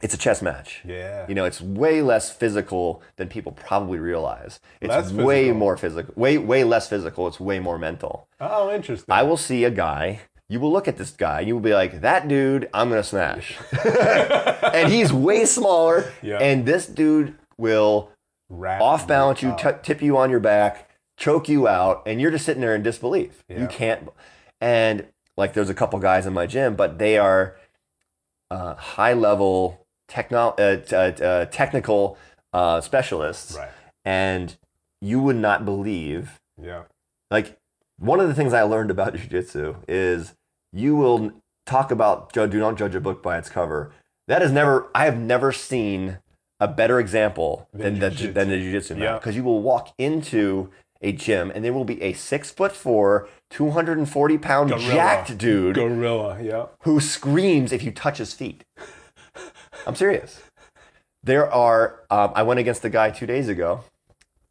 it's 0.02 0.14
a 0.16 0.18
chess 0.18 0.42
match. 0.42 0.82
yeah. 0.84 1.26
You 1.30 1.36
know, 1.36 1.46
it's 1.46 1.62
way 1.62 2.02
less 2.02 2.32
physical 2.32 3.04
than 3.18 3.28
people 3.28 3.52
probably 3.52 4.00
realize. 4.00 4.60
It's 4.80 4.90
Less 4.90 5.12
way 5.12 5.42
physical. 5.44 5.60
more 5.60 5.78
physical, 5.78 6.14
way 6.16 6.38
way 6.40 6.64
less 6.64 6.90
physical. 6.90 7.28
It's 7.28 7.40
way 7.40 7.60
more 7.60 7.78
mental. 7.78 8.28
oh, 8.40 8.72
interesting. 8.74 9.12
I 9.14 9.24
will 9.24 9.38
see 9.38 9.64
a 9.64 9.70
guy. 9.72 10.22
You 10.50 10.60
will 10.60 10.72
look 10.72 10.88
at 10.88 10.98
this 10.98 11.12
guy. 11.12 11.40
and 11.40 11.48
You 11.48 11.54
will 11.56 11.62
be 11.72 11.74
like, 11.74 12.02
"That 12.02 12.28
dude, 12.28 12.68
I'm 12.74 12.90
gonna 12.90 13.04
smash," 13.04 13.56
and 14.74 14.92
he's 14.92 15.14
way 15.14 15.46
smaller. 15.46 16.12
Yeah. 16.22 16.38
And 16.40 16.66
this 16.66 16.86
dude 16.88 17.36
will 17.58 18.10
Wrap 18.54 18.82
off 18.82 19.08
balance 19.08 19.42
you, 19.42 19.56
t- 19.58 19.70
tip 19.82 20.02
you 20.02 20.18
on 20.18 20.30
your 20.30 20.42
back, 20.42 20.90
choke 21.18 21.48
you 21.48 21.68
out, 21.68 22.04
and 22.06 22.20
you're 22.20 22.32
just 22.32 22.46
sitting 22.46 22.62
there 22.62 22.76
in 22.76 22.84
disbelief. 22.84 23.44
Yeah. 23.48 23.62
You 23.62 23.68
can't. 23.68 24.10
And 24.60 25.06
like, 25.38 25.54
there's 25.54 25.70
a 25.70 25.74
couple 25.74 25.98
guys 26.00 26.26
in 26.26 26.34
my 26.34 26.46
gym, 26.46 26.76
but 26.76 27.00
they 27.00 27.18
are 27.18 27.56
uh, 28.50 28.76
high 28.76 29.14
level 29.14 29.86
techno- 30.10 30.50
uh, 30.58 30.76
t- 30.78 30.96
uh, 30.96 31.12
uh, 31.26 31.46
technical 31.46 32.18
uh, 32.52 32.82
specialists, 32.82 33.56
Right. 33.58 33.70
and 34.04 34.58
you 35.00 35.22
would 35.22 35.38
not 35.38 35.64
believe 35.64 36.42
Yeah. 36.62 36.84
like 37.32 37.58
one 37.98 38.20
of 38.20 38.28
the 38.28 38.34
things 38.34 38.54
I 38.54 38.64
learned 38.64 38.92
about 38.92 39.14
jujitsu 39.16 39.78
is 39.88 40.36
you 40.74 40.96
will 40.98 41.32
talk 41.66 41.92
about 41.92 42.34
do 42.34 42.48
not 42.48 42.76
judge 42.78 42.94
a 42.96 43.00
book 43.00 43.24
by 43.24 43.38
its 43.38 43.48
cover. 43.50 43.94
That 44.28 44.42
is 44.42 44.52
never 44.52 44.90
I 44.94 45.06
have 45.06 45.18
never 45.18 45.52
seen 45.54 46.20
a 46.62 46.68
better 46.70 47.00
example 47.00 47.68
than 47.74 48.00
Than 48.00 48.16
the, 48.16 48.28
than 48.28 48.48
the 48.50 48.56
jujitsu 48.56 48.98
Yeah. 48.98 49.16
because 49.16 49.36
you 49.36 49.44
will 49.44 49.62
walk 49.62 49.94
into 49.98 50.70
a 51.02 51.12
gym 51.12 51.52
and 51.54 51.66
there 51.66 51.74
will 51.74 51.84
be 51.84 52.02
a 52.02 52.14
six 52.14 52.52
foot 52.52 52.72
four, 52.72 53.28
two 53.50 53.72
hundred 53.72 53.98
and 53.98 54.08
forty 54.08 54.38
pound 54.38 54.70
Gorilla. 54.70 54.94
jacked 54.94 55.38
dude 55.38 55.76
Gorilla. 55.76 56.40
Yeah. 56.42 56.68
who 56.84 57.00
screams 57.00 57.74
if 57.74 57.82
you 57.84 57.92
touch 57.92 58.20
his 58.20 58.34
feet. 58.34 58.64
I'm 59.88 59.96
serious. 59.96 60.42
There 61.24 61.52
are. 61.52 62.02
Um, 62.10 62.32
I 62.36 62.44
went 62.44 62.60
against 62.60 62.86
a 62.86 62.90
guy 62.90 63.10
two 63.12 63.26
days 63.26 63.48
ago. 63.50 63.84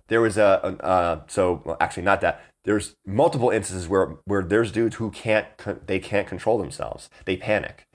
There 0.09 0.21
was 0.21 0.37
a. 0.37 0.61
an- 0.65 0.81
Uh, 0.81 1.21
so 1.29 1.63
well, 1.65 1.77
actually, 1.81 2.03
not 2.05 2.21
that. 2.23 2.43
There's 2.65 2.95
multiple 3.07 3.51
instances 3.51 3.89
where 3.89 4.17
where 4.25 4.43
there's 4.43 4.71
dudes 4.73 4.97
who 4.97 5.11
can't 5.11 5.47
they 5.87 5.99
can't 5.99 6.27
control 6.29 6.59
themselves. 6.59 7.09
They 7.25 7.37
panic. 7.37 7.87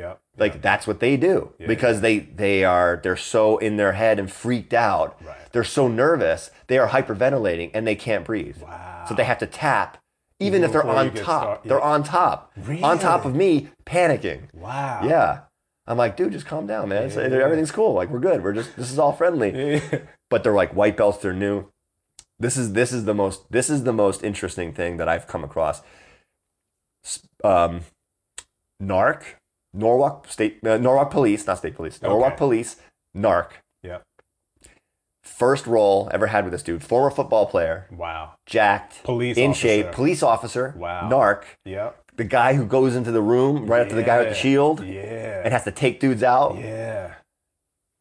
Yeah. 0.00 0.14
Like 0.38 0.62
that's 0.62 0.86
what 0.86 1.00
they 1.00 1.16
do 1.16 1.52
because 1.66 2.00
they 2.00 2.20
they 2.20 2.64
are 2.64 2.98
they're 3.02 3.16
so 3.16 3.58
in 3.58 3.76
their 3.76 3.92
head 3.92 4.18
and 4.18 4.30
freaked 4.32 4.72
out. 4.74 5.20
Right. 5.24 5.36
They're 5.52 5.64
so 5.64 5.86
nervous. 5.88 6.50
They 6.68 6.78
are 6.78 6.88
hyperventilating 6.88 7.70
and 7.74 7.86
they 7.86 7.94
can't 7.96 8.24
breathe. 8.24 8.62
Wow. 8.62 9.04
So 9.08 9.14
they 9.14 9.24
have 9.24 9.38
to 9.38 9.46
tap. 9.46 9.98
Even, 10.42 10.60
Even 10.60 10.64
if 10.64 10.72
they're 10.72 10.86
on 10.86 11.12
top, 11.12 11.22
start- 11.42 11.64
they're 11.64 11.80
on 11.82 12.02
top, 12.02 12.50
Really? 12.56 12.82
on 12.82 12.98
top 12.98 13.26
of 13.26 13.34
me, 13.34 13.68
panicking. 13.84 14.48
Wow. 14.54 15.02
Yeah. 15.04 15.40
I'm 15.86 15.98
like, 15.98 16.16
dude, 16.16 16.32
just 16.32 16.46
calm 16.46 16.66
down, 16.66 16.88
man. 16.88 17.10
Yeah. 17.10 17.18
Everything's 17.44 17.72
cool. 17.72 17.92
Like, 17.92 18.08
we're 18.08 18.20
good. 18.20 18.42
We're 18.42 18.54
just, 18.54 18.74
this 18.76 18.90
is 18.90 18.98
all 18.98 19.12
friendly. 19.12 19.82
But 20.30 20.44
they're 20.44 20.54
like 20.54 20.72
white 20.76 20.96
belts. 20.96 21.18
They're 21.18 21.32
new. 21.34 21.66
This 22.38 22.56
is, 22.56 22.72
this 22.72 22.92
is 22.92 23.04
the 23.04 23.12
most, 23.14 23.50
this 23.50 23.68
is 23.68 23.82
the 23.82 23.92
most 23.92 24.22
interesting 24.22 24.72
thing 24.72 24.96
that 24.98 25.08
I've 25.08 25.26
come 25.26 25.42
across. 25.44 25.82
Um, 27.42 27.80
NARC, 28.80 29.22
Norwalk 29.72 30.26
State, 30.28 30.58
uh, 30.66 30.76
Norwalk 30.78 31.10
Police, 31.10 31.46
not 31.46 31.58
State 31.58 31.74
Police, 31.76 32.00
Norwalk 32.02 32.32
Okay. 32.32 32.36
Police, 32.38 32.76
NARC. 33.16 33.50
Yeah. 33.82 33.98
First 35.22 35.66
role 35.66 36.08
ever 36.12 36.28
had 36.28 36.44
with 36.44 36.52
this 36.52 36.62
dude, 36.62 36.82
former 36.82 37.10
football 37.10 37.46
player, 37.46 37.86
Wow. 37.90 38.34
jacked, 38.46 39.02
Police 39.04 39.36
in 39.36 39.50
officer. 39.50 39.60
shape, 39.68 39.92
police 39.92 40.22
officer, 40.22 40.74
Wow. 40.76 41.08
NARC, 41.08 41.44
Yeah. 41.64 41.90
the 42.16 42.24
guy 42.24 42.54
who 42.54 42.64
goes 42.66 42.96
into 42.96 43.10
the 43.12 43.20
room 43.22 43.66
right 43.66 43.82
after 43.82 43.94
the 43.94 44.02
guy 44.02 44.18
with 44.18 44.28
the 44.30 44.34
shield 44.34 44.82
Yeah. 44.84 45.42
and 45.44 45.52
has 45.52 45.64
to 45.64 45.70
take 45.72 46.00
dudes 46.00 46.22
out. 46.22 46.56
yeah. 46.58 47.14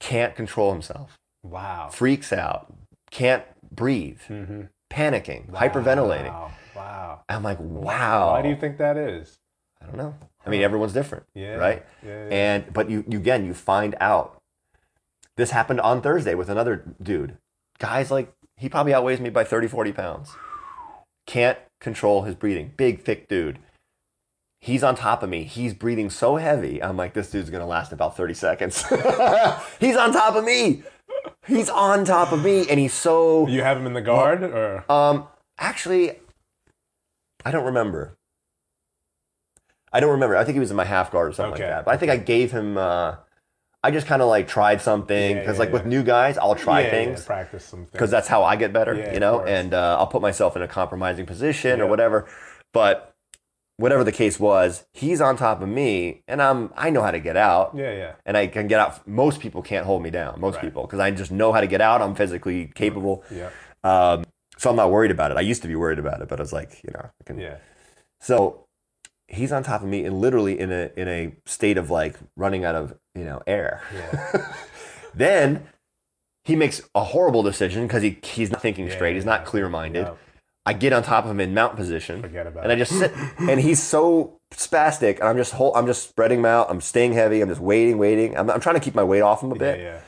can't 0.02 0.34
control 0.34 0.72
himself, 0.72 1.18
Wow. 1.44 1.90
freaks 1.92 2.32
out, 2.32 2.74
can't 3.12 3.44
breathe, 3.70 4.22
Mm-hmm. 4.30 4.62
panicking, 4.90 5.52
hyperventilating. 5.52 6.30
Wow. 6.32 6.52
Wow. 6.74 7.20
I'm 7.28 7.44
like, 7.44 7.58
wow. 7.60 8.32
Why 8.32 8.42
do 8.42 8.48
you 8.48 8.56
think 8.56 8.78
that 8.78 8.96
is? 8.96 9.39
I 9.82 9.86
don't 9.86 9.98
know. 9.98 10.16
I 10.46 10.50
mean, 10.50 10.62
everyone's 10.62 10.94
different, 10.94 11.26
Yeah. 11.34 11.56
right? 11.56 11.86
Yeah. 12.06 12.10
yeah. 12.26 12.30
And 12.36 12.74
but 12.74 12.90
you, 12.90 13.04
you 13.08 13.18
again, 13.18 13.46
you 13.46 13.54
find 13.54 13.96
out. 14.00 14.36
This 15.36 15.52
happened 15.52 15.80
on 15.80 16.02
Thursday 16.02 16.36
with 16.36 16.50
another 16.50 16.84
dude. 17.02 17.38
Guy's 17.78 18.12
like, 18.12 18.34
he 18.58 18.68
probably 18.68 18.94
outweighs 18.94 19.22
me 19.22 19.30
by 19.30 19.46
30, 19.46 19.68
40 19.70 19.92
pounds. 19.94 20.32
Can't 21.28 21.58
control 21.80 22.24
his 22.24 22.36
breathing. 22.36 22.74
Big, 22.76 23.04
thick 23.04 23.30
dude. 23.30 23.60
He's 24.60 24.84
on 24.84 24.96
top 24.96 25.24
of 25.24 25.30
me. 25.30 25.44
He's 25.46 25.74
breathing 25.74 26.10
so 26.10 26.36
heavy. 26.36 26.84
I'm 26.84 26.98
like, 26.98 27.14
this 27.14 27.32
dude's 27.32 27.50
gonna 27.50 27.66
last 27.68 27.94
about 27.94 28.18
30 28.18 28.34
seconds. 28.34 28.84
He's 29.80 29.96
on 29.96 30.12
top 30.12 30.36
of 30.36 30.44
me. 30.44 30.84
He's 31.48 31.70
on 31.70 32.04
top 32.04 32.34
of 32.34 32.44
me, 32.44 32.70
and 32.70 32.78
he's 32.80 32.94
so. 32.94 33.48
You 33.48 33.64
have 33.64 33.78
him 33.78 33.86
in 33.86 33.94
the 33.94 34.02
guard, 34.02 34.44
or 34.44 34.84
Um, 34.92 35.28
actually, 35.58 36.18
I 37.46 37.52
don't 37.52 37.66
remember. 37.66 38.18
I 39.92 40.00
don't 40.00 40.12
remember. 40.12 40.36
I 40.38 40.44
think 40.44 40.54
he 40.56 40.60
was 40.60 40.72
in 40.72 40.78
my 40.78 40.86
half 40.86 41.12
guard 41.12 41.30
or 41.30 41.34
something 41.34 41.54
Okay. 41.54 41.64
like 41.64 41.72
that. 41.72 41.86
But 41.86 41.94
I 41.94 41.98
think 41.98 42.12
I 42.12 42.18
gave 42.18 42.52
him. 42.52 42.78
Uh, 42.78 43.16
I 43.82 43.92
just 43.92 44.08
kind 44.08 44.22
of 44.22 44.28
like 44.28 44.48
tried 44.48 44.82
something 44.82 45.38
because, 45.38 45.56
yeah, 45.56 45.60
like 45.60 45.72
with 45.72 45.86
new 45.86 46.04
guys, 46.04 46.38
I'll 46.38 46.54
try 46.56 46.82
Yeah, 46.82 46.86
yeah, 46.86 46.92
things 46.92 47.26
practice 47.26 47.64
some 47.64 47.80
things. 47.82 47.92
because 47.92 48.12
that's 48.12 48.28
how 48.28 48.44
I 48.44 48.58
get 48.58 48.74
better, 48.74 48.94
Yeah, 48.94 49.14
you 49.14 49.20
know. 49.22 49.40
And 49.42 49.74
uh, 49.74 49.96
I'll 49.98 50.08
put 50.08 50.22
myself 50.22 50.56
in 50.58 50.62
a 50.62 50.68
compromising 50.68 51.26
position 51.26 51.80
or 51.80 51.88
whatever. 51.88 52.28
But 52.74 53.14
whatever 53.78 54.04
the 54.04 54.12
case 54.12 54.38
was, 54.38 54.86
he's 54.94 55.22
on 55.22 55.38
top 55.38 55.62
of 55.62 55.70
me, 55.70 56.22
and 56.28 56.42
I'm 56.42 56.72
I 56.76 56.90
know 56.90 57.02
how 57.02 57.12
to 57.12 57.20
get 57.22 57.38
out. 57.38 57.72
yeah, 57.74 57.94
yeah, 57.94 58.12
And 58.26 58.36
I 58.36 58.48
can 58.48 58.68
get 58.68 58.82
out. 58.82 59.08
Most 59.08 59.40
people 59.40 59.62
can't 59.62 59.86
hold 59.86 60.04
me 60.04 60.10
down. 60.10 60.42
Most 60.42 60.56
Right. 60.56 60.66
people, 60.66 60.82
because 60.84 61.00
I 61.00 61.12
just 61.12 61.32
know 61.32 61.54
how 61.54 61.62
to 61.62 61.68
get 61.68 61.80
out. 61.80 62.02
I'm 62.02 62.16
physically 62.16 62.72
capable. 62.76 63.24
yeah, 63.32 63.50
Um, 63.86 64.26
so 64.58 64.70
I'm 64.70 64.76
not 64.76 64.92
worried 64.92 65.12
about 65.12 65.32
it. 65.32 65.38
I 65.38 65.42
used 65.42 65.62
to 65.62 65.70
be 65.70 65.76
worried 65.76 66.00
about 66.00 66.22
it, 66.22 66.28
but 66.28 66.38
I 66.38 66.44
was 66.44 66.52
like, 66.52 66.84
you 66.84 66.92
know, 66.94 67.06
I 67.06 67.24
can. 67.24 67.40
yeah. 67.40 67.56
So 68.20 68.66
he's 69.30 69.52
on 69.52 69.64
top 69.64 69.82
of 69.82 69.88
me 69.88 70.04
and 70.06 70.20
literally 70.20 70.60
in 70.60 70.72
a 70.72 70.92
in 70.98 71.08
a 71.08 71.32
state 71.46 71.78
of 71.78 71.90
like 71.90 72.16
running 72.36 72.66
out 72.66 72.76
of 72.76 72.98
you 73.16 73.24
know 73.24 73.42
air. 73.48 73.82
Yeah. 73.94 74.54
Then 75.14 75.68
he 76.44 76.56
makes 76.56 76.82
a 76.94 77.04
horrible 77.04 77.44
decision 77.44 77.88
because 77.88 78.04
he 78.04 78.20
he's 78.24 78.52
not 78.52 78.62
thinking 78.62 78.88
Yeah, 78.88 78.96
straight. 78.96 79.16
He's 79.16 79.26
not 79.26 79.44
clear 79.44 79.68
minded. 79.70 80.04
No, 80.04 80.18
I 80.66 80.74
get 80.74 80.94
on 80.94 81.04
top 81.04 81.26
of 81.26 81.32
him 81.32 81.40
in 81.40 81.54
mount 81.54 81.76
position. 81.76 82.22
forget 82.22 82.46
about 82.46 82.64
And 82.64 82.72
I 82.72 82.76
just 82.76 82.92
sit, 82.92 83.12
and 83.40 83.60
he's 83.60 83.82
so 83.82 84.40
spastic, 84.52 85.20
and 85.20 85.28
I'm 85.28 85.38
just 85.38 85.54
whole, 85.54 85.76
I'm 85.76 85.88
just 85.88 86.08
spreading 86.08 86.40
him 86.40 86.46
out. 86.46 86.70
I'm 86.70 86.80
staying 86.80 87.14
heavy. 87.14 87.42
I'm 87.42 87.50
just 87.50 87.62
waiting, 87.62 87.98
waiting. 87.98 88.38
I'm, 88.38 88.50
I'm 88.52 88.60
trying 88.60 88.76
to 88.76 88.82
keep 88.82 88.94
my 88.94 89.04
weight 89.04 89.22
off 89.22 89.42
him 89.42 89.52
a 89.52 89.56
bit, 89.56 89.80
yeah. 89.80 89.86
yeah. 89.86 90.00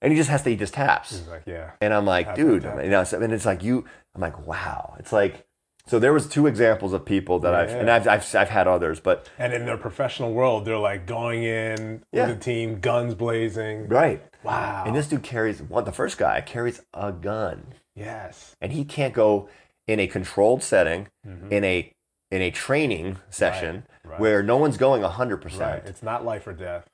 and 0.00 0.12
he 0.12 0.16
just 0.16 0.30
has 0.30 0.42
to. 0.42 0.50
He 0.50 0.56
just 0.56 0.74
taps. 0.74 1.10
He's 1.10 1.26
like, 1.26 1.42
yeah, 1.46 1.72
And 1.80 1.92
I'm 1.92 2.06
like, 2.06 2.36
dude, 2.36 2.62
you 2.62 2.90
know, 2.90 3.04
and 3.12 3.32
it's 3.32 3.46
like 3.46 3.64
you. 3.64 3.84
I'm 4.14 4.20
like, 4.20 4.46
wow. 4.46 4.94
It's 5.00 5.12
like, 5.12 5.46
so 5.88 5.98
there 5.98 6.12
was 6.12 6.28
two 6.28 6.46
examples 6.46 6.92
of 6.92 7.04
people 7.04 7.38
that 7.40 7.54
I've, 7.54 7.70
Yeah. 7.70 7.76
and 7.78 7.90
I've, 7.90 8.06
I've, 8.06 8.34
I've 8.34 8.48
had 8.48 8.68
others, 8.68 9.00
but 9.00 9.28
and 9.38 9.52
in 9.52 9.64
their 9.66 9.76
professional 9.78 10.32
world, 10.32 10.64
they're 10.64 10.78
like 10.78 11.06
going 11.06 11.42
in 11.42 12.04
Yeah. 12.12 12.28
with 12.28 12.38
the 12.38 12.44
team, 12.44 12.78
guns 12.80 13.14
blazing. 13.14 13.88
right. 13.88 14.22
Wow. 14.44 14.84
And 14.86 14.94
this 14.94 15.08
dude 15.08 15.24
carries 15.24 15.60
one. 15.60 15.84
The 15.84 15.92
first 15.92 16.16
guy 16.16 16.40
carries 16.40 16.80
a 16.94 17.10
gun, 17.10 17.74
yes. 17.96 18.54
and 18.60 18.72
he 18.72 18.84
can't 18.84 19.12
go 19.12 19.48
in 19.88 19.98
a 19.98 20.06
controlled 20.06 20.62
setting 20.62 21.08
Mhm. 21.26 21.50
in 21.50 21.64
a 21.64 21.92
in 22.30 22.42
a 22.42 22.50
training 22.50 23.16
session 23.30 23.84
right. 24.04 24.20
where 24.20 24.42
no 24.42 24.56
one's 24.58 24.76
going 24.76 25.02
hundred 25.02 25.36
Right. 25.36 25.42
percent. 25.42 25.82
It's 25.86 26.02
not 26.02 26.24
life 26.26 26.46
or 26.46 26.52
death. 26.52 26.88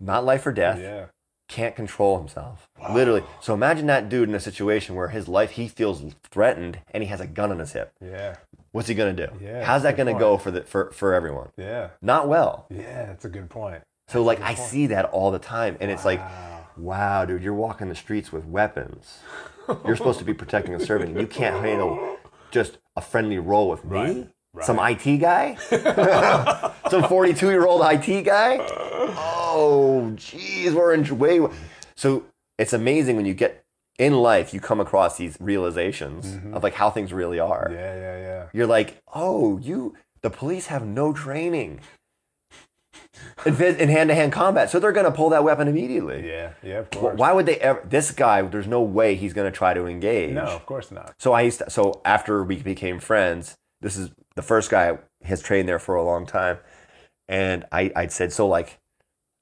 Not 0.00 0.24
life 0.24 0.44
or 0.46 0.52
death. 0.52 0.78
Yeah. 0.80 1.06
Can't 1.52 1.76
control 1.76 2.16
himself. 2.18 2.66
Literally. 2.94 3.22
So 3.42 3.52
imagine 3.52 3.86
that 3.88 4.08
dude 4.08 4.28
in 4.30 4.34
a 4.34 4.40
situation 4.40 4.94
where 4.94 5.08
his 5.08 5.28
life 5.28 5.50
he 5.52 5.68
feels 5.68 6.02
threatened 6.30 6.78
and 6.92 7.02
he 7.02 7.08
has 7.10 7.20
a 7.20 7.26
gun 7.26 7.50
on 7.50 7.58
his 7.58 7.72
hip. 7.72 7.92
Yeah. 8.02 8.36
What's 8.70 8.88
he 8.88 8.94
gonna 8.94 9.12
do? 9.12 9.26
Yeah, 9.38 9.62
How's 9.62 9.82
that 9.82 9.98
gonna 9.98 10.12
point. 10.12 10.20
go 10.20 10.38
for 10.38 10.50
the 10.50 10.62
for, 10.62 10.90
for 10.92 11.12
everyone? 11.12 11.50
Yeah. 11.58 11.90
Not 12.00 12.26
well. 12.26 12.66
Yeah. 12.70 13.04
That's 13.04 13.26
a 13.26 13.28
good 13.28 13.50
point. 13.50 13.82
So 14.08 14.22
like 14.22 14.40
I 14.40 14.54
point. 14.54 14.58
see 14.70 14.86
that 14.86 15.04
all 15.06 15.30
the 15.30 15.38
time, 15.38 15.76
and 15.80 15.90
it's 15.90 16.06
like, 16.06 16.20
Wow. 16.20 16.66
wow, 16.78 17.24
dude, 17.26 17.42
you're 17.42 17.52
walking 17.52 17.90
the 17.90 17.94
streets 17.94 18.32
with 18.32 18.46
weapons. 18.46 19.18
You're 19.86 19.96
supposed 19.96 20.18
to 20.20 20.24
be 20.24 20.32
protecting 20.34 20.74
a 20.74 20.80
servant. 20.80 21.20
You 21.20 21.26
can't 21.26 21.62
handle 21.64 22.16
just 22.50 22.78
a 22.96 23.02
friendly 23.02 23.38
role 23.38 23.68
with 23.68 23.84
me, 23.94 24.28
Right, 24.54 24.64
some 24.66 24.78
IT 24.78 25.18
guy, 25.18 25.56
some 26.90 27.04
42 27.04 27.50
year 27.50 27.66
old 27.66 27.82
IT 27.84 28.22
guy. 28.22 28.58
Oh, 29.14 30.12
geez, 30.14 30.74
we're 30.74 30.92
in 30.94 31.18
way. 31.18 31.40
So 31.96 32.24
it's 32.58 32.72
amazing 32.72 33.16
when 33.16 33.26
you 33.26 33.34
get 33.34 33.64
in 33.98 34.14
life, 34.14 34.52
you 34.52 34.60
come 34.60 34.80
across 34.80 35.16
these 35.16 35.36
realizations 35.40 36.38
of 36.52 36.62
like 36.62 36.74
how 36.74 36.90
things 36.90 37.12
really 37.12 37.38
are. 37.38 37.66
Mm-hmm. 37.66 37.74
Yeah. 37.74 37.94
Yeah. 37.96 38.20
Yeah. 38.20 38.46
You're 38.52 38.66
like, 38.66 39.00
oh, 39.14 39.58
you, 39.58 39.94
the 40.22 40.30
police 40.30 40.66
have 40.66 40.84
no 40.84 41.12
training 41.12 41.80
in 43.44 43.88
hand 43.88 44.08
to 44.08 44.14
hand 44.14 44.32
combat, 44.32 44.70
so 44.70 44.78
they're 44.78 44.92
going 44.92 45.06
to 45.06 45.12
pull 45.12 45.30
that 45.30 45.44
weapon 45.44 45.68
immediately. 45.68 46.26
Yeah. 46.26 46.52
Yeah. 46.62 46.78
Of 46.80 46.90
course. 46.90 47.18
Why 47.18 47.32
would 47.32 47.46
they 47.46 47.56
ever? 47.56 47.82
This 47.84 48.10
guy, 48.10 48.42
there's 48.42 48.66
no 48.66 48.82
way 48.82 49.14
he's 49.14 49.32
going 49.32 49.50
to 49.50 49.56
try 49.56 49.74
to 49.74 49.86
engage. 49.86 50.34
No, 50.34 50.42
of 50.42 50.66
course 50.66 50.90
not. 50.90 51.14
So 51.18 51.32
I 51.32 51.42
used 51.42 51.58
to, 51.58 51.70
so 51.70 52.00
after 52.04 52.42
we 52.42 52.56
became 52.56 52.98
friends, 52.98 53.56
this 53.80 53.96
is 53.96 54.10
the 54.34 54.42
first 54.42 54.70
guy 54.70 54.98
has 55.24 55.42
trained 55.42 55.68
there 55.68 55.78
for 55.78 55.94
a 55.94 56.04
long 56.04 56.26
time, 56.26 56.58
and 57.28 57.64
I 57.72 57.92
I 57.94 58.06
said 58.06 58.32
so 58.32 58.46
like, 58.46 58.78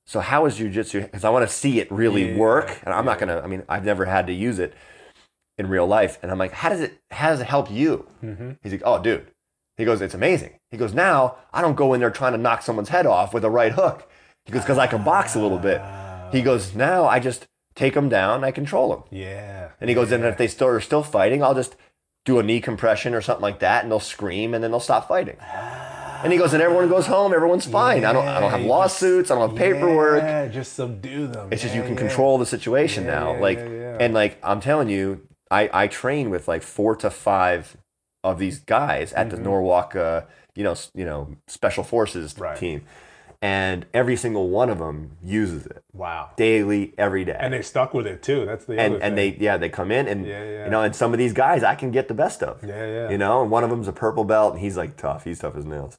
so 0.06 0.20
how 0.20 0.46
is 0.46 0.58
jujitsu? 0.58 1.02
Because 1.02 1.24
I 1.24 1.30
want 1.30 1.48
to 1.48 1.54
see 1.54 1.80
it 1.80 1.90
really 1.90 2.32
Yeah, 2.32 2.36
work, 2.36 2.80
and 2.84 2.94
I'm 2.94 3.04
not 3.04 3.18
gonna. 3.18 3.40
I 3.40 3.46
mean, 3.46 3.62
I've 3.68 3.84
never 3.84 4.04
had 4.04 4.26
to 4.26 4.32
use 4.32 4.58
it 4.58 4.74
in 5.58 5.68
real 5.68 5.86
life, 5.86 6.18
and 6.22 6.30
I'm 6.30 6.38
like, 6.38 6.52
how 6.52 6.68
does 6.68 6.80
it 6.80 6.98
how 7.10 7.30
does 7.30 7.40
it 7.40 7.46
help 7.46 7.70
you? 7.70 8.06
Mm-hmm. 8.22 8.52
He's 8.62 8.72
like, 8.72 8.82
oh, 8.84 9.02
dude. 9.02 9.26
He 9.76 9.86
goes, 9.86 10.02
it's 10.02 10.12
amazing. 10.12 10.58
He 10.70 10.76
goes, 10.76 10.92
now 10.92 11.36
I 11.54 11.62
don't 11.62 11.74
go 11.74 11.94
in 11.94 12.00
there 12.00 12.10
trying 12.10 12.32
to 12.32 12.38
knock 12.38 12.60
someone's 12.60 12.90
head 12.90 13.06
off 13.06 13.32
with 13.32 13.46
a 13.46 13.50
right 13.50 13.72
hook. 13.72 14.10
He 14.44 14.52
goes, 14.52 14.60
because 14.60 14.76
I 14.76 14.86
can 14.86 15.02
box 15.02 15.34
a 15.34 15.40
little 15.40 15.58
bit. 15.58 15.80
He 16.32 16.42
goes, 16.42 16.74
now 16.74 17.06
I 17.06 17.18
just 17.18 17.46
take 17.74 17.94
them 17.94 18.10
down, 18.10 18.44
I 18.44 18.50
control 18.50 18.90
them. 18.90 19.04
Yeah. 19.10 19.70
And 19.80 19.88
he 19.88 19.94
goes, 19.94 20.12
and 20.12 20.22
if 20.24 20.36
they 20.36 20.48
still 20.48 20.66
are 20.66 20.80
still 20.80 21.02
fighting, 21.02 21.42
I'll 21.42 21.54
just 21.54 21.76
do 22.30 22.38
a 22.38 22.42
knee 22.42 22.60
compression 22.60 23.14
or 23.14 23.20
something 23.20 23.42
like 23.42 23.58
that, 23.60 23.82
and 23.82 23.90
they'll 23.90 24.00
scream, 24.00 24.54
and 24.54 24.62
then 24.62 24.70
they'll 24.70 24.80
stop 24.92 25.08
fighting. 25.08 25.36
And 26.22 26.32
he 26.32 26.38
goes, 26.38 26.52
and 26.52 26.62
everyone 26.62 26.88
goes 26.88 27.06
home, 27.06 27.32
everyone's 27.32 27.64
fine. 27.64 28.04
I 28.04 28.12
don't, 28.12 28.26
I 28.28 28.40
don't 28.40 28.50
have 28.50 28.60
Yeah, 28.60 28.68
lawsuits, 28.68 29.30
I 29.30 29.34
don't 29.36 29.48
have 29.50 29.58
paperwork. 29.58 30.22
Yeah, 30.22 30.48
just 30.48 30.74
subdue 30.74 31.26
them. 31.26 31.48
It's 31.50 31.62
just 31.62 31.74
you 31.74 31.82
can 31.82 31.94
yeah. 31.94 31.98
control 32.06 32.36
the 32.38 32.46
situation 32.46 33.04
Yeah, 33.04 33.14
now. 33.18 33.32
yeah, 33.34 33.40
like, 33.40 33.58
yeah, 33.58 33.68
yeah. 33.70 33.96
and 34.00 34.14
like 34.14 34.38
I'm 34.42 34.60
telling 34.60 34.88
you, 34.90 35.26
I 35.50 35.70
I 35.72 35.86
train 35.88 36.30
with 36.30 36.46
like 36.46 36.62
four 36.62 36.94
to 36.96 37.10
five 37.10 37.76
of 38.22 38.38
these 38.38 38.58
guys 38.60 39.12
at 39.14 39.30
the 39.30 39.38
Norwalk, 39.38 39.96
uh, 39.96 40.22
you 40.54 40.62
know, 40.62 40.76
you 40.94 41.06
know, 41.06 41.36
special 41.48 41.82
forces 41.84 42.38
Right. 42.38 42.58
team, 42.58 42.82
and 43.42 43.86
every 43.94 44.16
single 44.16 44.50
one 44.50 44.68
of 44.68 44.78
them 44.78 45.16
uses 45.22 45.64
it 45.66 45.82
Wow. 45.94 46.30
daily, 46.36 46.92
every 46.98 47.24
day. 47.24 47.38
And 47.38 47.52
they 47.54 47.62
stuck 47.62 47.94
with 47.94 48.06
it 48.06 48.22
too. 48.22 48.44
That's 48.44 48.66
the 48.66 48.78
and 48.78 49.02
and 49.02 49.16
they 49.16 49.36
yeah 49.40 49.56
they 49.56 49.68
come 49.70 49.90
in 49.90 50.06
and 50.08 50.26
Yeah, 50.26 50.44
yeah. 50.44 50.64
you 50.64 50.70
know 50.70 50.82
and 50.82 50.94
some 50.94 51.12
of 51.12 51.18
these 51.18 51.32
guys 51.32 51.62
I 51.62 51.74
can 51.74 51.90
get 51.90 52.08
the 52.08 52.14
best 52.14 52.42
of 52.42 52.62
Yeah, 52.62 52.84
yeah. 52.86 53.10
you 53.10 53.18
know 53.18 53.42
and 53.42 53.50
one 53.50 53.64
of 53.64 53.70
them's 53.70 53.88
a 53.88 53.92
purple 53.92 54.24
belt 54.24 54.52
and 54.54 54.60
he's 54.60 54.76
like 54.76 54.96
tough 54.96 55.24
he's 55.24 55.38
tough 55.38 55.56
as 55.56 55.64
nails 55.64 55.98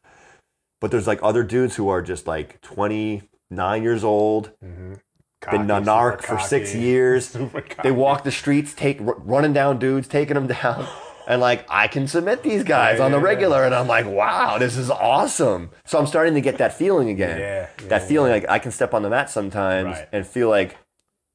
but 0.80 0.92
there's 0.92 1.08
like 1.08 1.20
other 1.24 1.44
dudes 1.44 1.76
who 1.76 1.90
are 1.90 2.02
just 2.02 2.28
like 2.28 2.62
29 2.62 3.84
years 3.84 4.04
old 4.04 4.52
mm-hmm. 4.64 4.94
Cocky, 5.42 5.58
been 5.58 5.72
a 5.72 5.82
narc 5.82 6.22
for 6.22 6.38
six 6.40 6.76
years 6.76 7.36
they 7.84 7.92
walk 7.92 8.24
the 8.24 8.32
streets 8.32 8.74
take 8.76 9.02
r- 9.02 9.16
running 9.18 9.54
down 9.54 9.80
dudes 9.80 10.08
taking 10.08 10.36
them 10.36 10.46
down 10.48 10.88
and 11.28 11.42
like 11.42 11.66
I 11.70 11.88
can 11.88 12.08
submit 12.08 12.44
these 12.44 12.64
guys 12.64 13.00
Yeah, 13.00 13.06
on 13.06 13.12
the 13.12 13.20
regular 13.20 13.64
and 13.64 13.74
I'm 13.76 13.88
like 13.88 14.06
wow 14.06 14.58
this 14.58 14.78
is 14.78 14.90
awesome 14.90 15.70
so 15.86 16.00
I'm 16.00 16.08
starting 16.08 16.34
to 16.36 16.42
get 16.42 16.58
that 16.60 16.74
feeling 16.78 17.10
again 17.10 17.40
Yeah, 17.40 17.68
yeah, 17.82 17.88
that 17.90 18.04
feeling 18.08 18.32
like 18.32 18.46
I 18.50 18.60
can 18.60 18.72
step 18.72 18.94
on 18.94 19.02
the 19.04 19.10
mat 19.10 19.30
sometimes 19.30 19.98
Right. 19.98 20.08
and 20.12 20.26
feel 20.26 20.50
like 20.50 20.78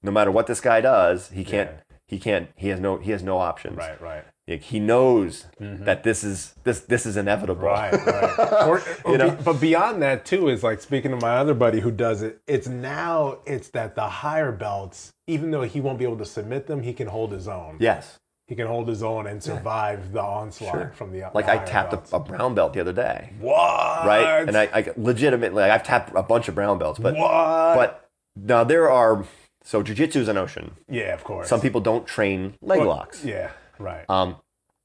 no 0.02 0.10
matter 0.10 0.30
what 0.30 0.46
this 0.46 0.60
guy 0.60 0.80
does 0.80 1.28
he 1.30 1.44
can't 1.44 1.70
he 2.06 2.18
can't 2.18 2.48
he 2.56 2.68
has 2.68 2.80
no 2.80 2.98
he 2.98 3.10
has 3.10 3.22
no 3.22 3.38
options 3.38 3.76
Right, 3.76 4.00
right. 4.00 4.24
Like, 4.48 4.62
he 4.62 4.78
knows 4.78 5.46
mm-hmm. 5.60 5.84
that 5.86 6.04
this 6.04 6.22
is 6.22 6.54
this 6.62 6.78
this 6.82 7.04
is 7.04 7.16
inevitable 7.16 7.62
Right, 7.62 7.92
right. 7.92 8.38
Or, 8.68 8.80
or 9.04 9.12
You 9.12 9.18
know? 9.18 9.30
be- 9.32 9.42
but 9.42 9.60
beyond 9.60 10.00
that 10.02 10.24
too 10.24 10.48
is 10.48 10.62
like 10.62 10.80
speaking 10.80 11.10
to 11.10 11.16
my 11.16 11.36
other 11.38 11.52
buddy 11.54 11.80
who 11.80 11.90
does 11.90 12.22
it. 12.22 12.40
It's 12.46 12.68
now 12.68 13.38
it's 13.44 13.70
that 13.70 13.96
the 13.96 14.08
higher 14.08 14.52
belts, 14.52 15.10
even 15.26 15.50
though 15.50 15.62
he 15.62 15.80
won't 15.80 15.98
be 15.98 16.04
able 16.04 16.18
to 16.18 16.24
submit 16.24 16.68
them, 16.68 16.82
he 16.84 16.92
can 16.92 17.08
hold 17.08 17.32
his 17.32 17.48
own. 17.48 17.78
yes 17.80 18.18
He 18.48 18.54
can 18.54 18.68
hold 18.68 18.86
his 18.86 19.02
own 19.02 19.26
and 19.26 19.42
survive 19.42 20.12
the 20.12 20.22
onslaught 20.22 20.72
Sure. 20.72 20.92
from 20.94 21.10
the 21.10 21.24
outside. 21.24 21.34
like 21.34 21.46
the 21.46 21.52
I 21.62 21.64
tapped 21.64 21.92
a, 22.12 22.16
a 22.16 22.20
brown 22.20 22.54
belt 22.54 22.74
the 22.74 22.80
other 22.80 22.92
day 22.92 23.32
what 23.40 24.06
right 24.06 24.46
and 24.46 24.56
I, 24.56 24.68
I 24.72 24.92
legitimately 24.96 25.62
like, 25.62 25.72
I've 25.72 25.82
tapped 25.82 26.12
a 26.14 26.22
bunch 26.22 26.46
of 26.48 26.54
brown 26.54 26.78
belts 26.78 26.98
but 27.00 27.14
what? 27.16 27.74
but 27.74 28.08
now 28.36 28.62
there 28.62 28.88
are 28.90 29.24
so 29.64 29.82
jujitsu 29.82 30.16
is 30.16 30.28
an 30.28 30.36
ocean 30.36 30.76
yeah, 30.88 31.12
of 31.14 31.24
course. 31.24 31.48
some 31.48 31.60
people 31.60 31.80
don't 31.80 32.06
train 32.06 32.54
leg 32.62 32.78
But- 32.78 32.86
locks 32.88 33.24
Yeah, 33.24 33.50
right. 33.80 34.04
um 34.08 34.36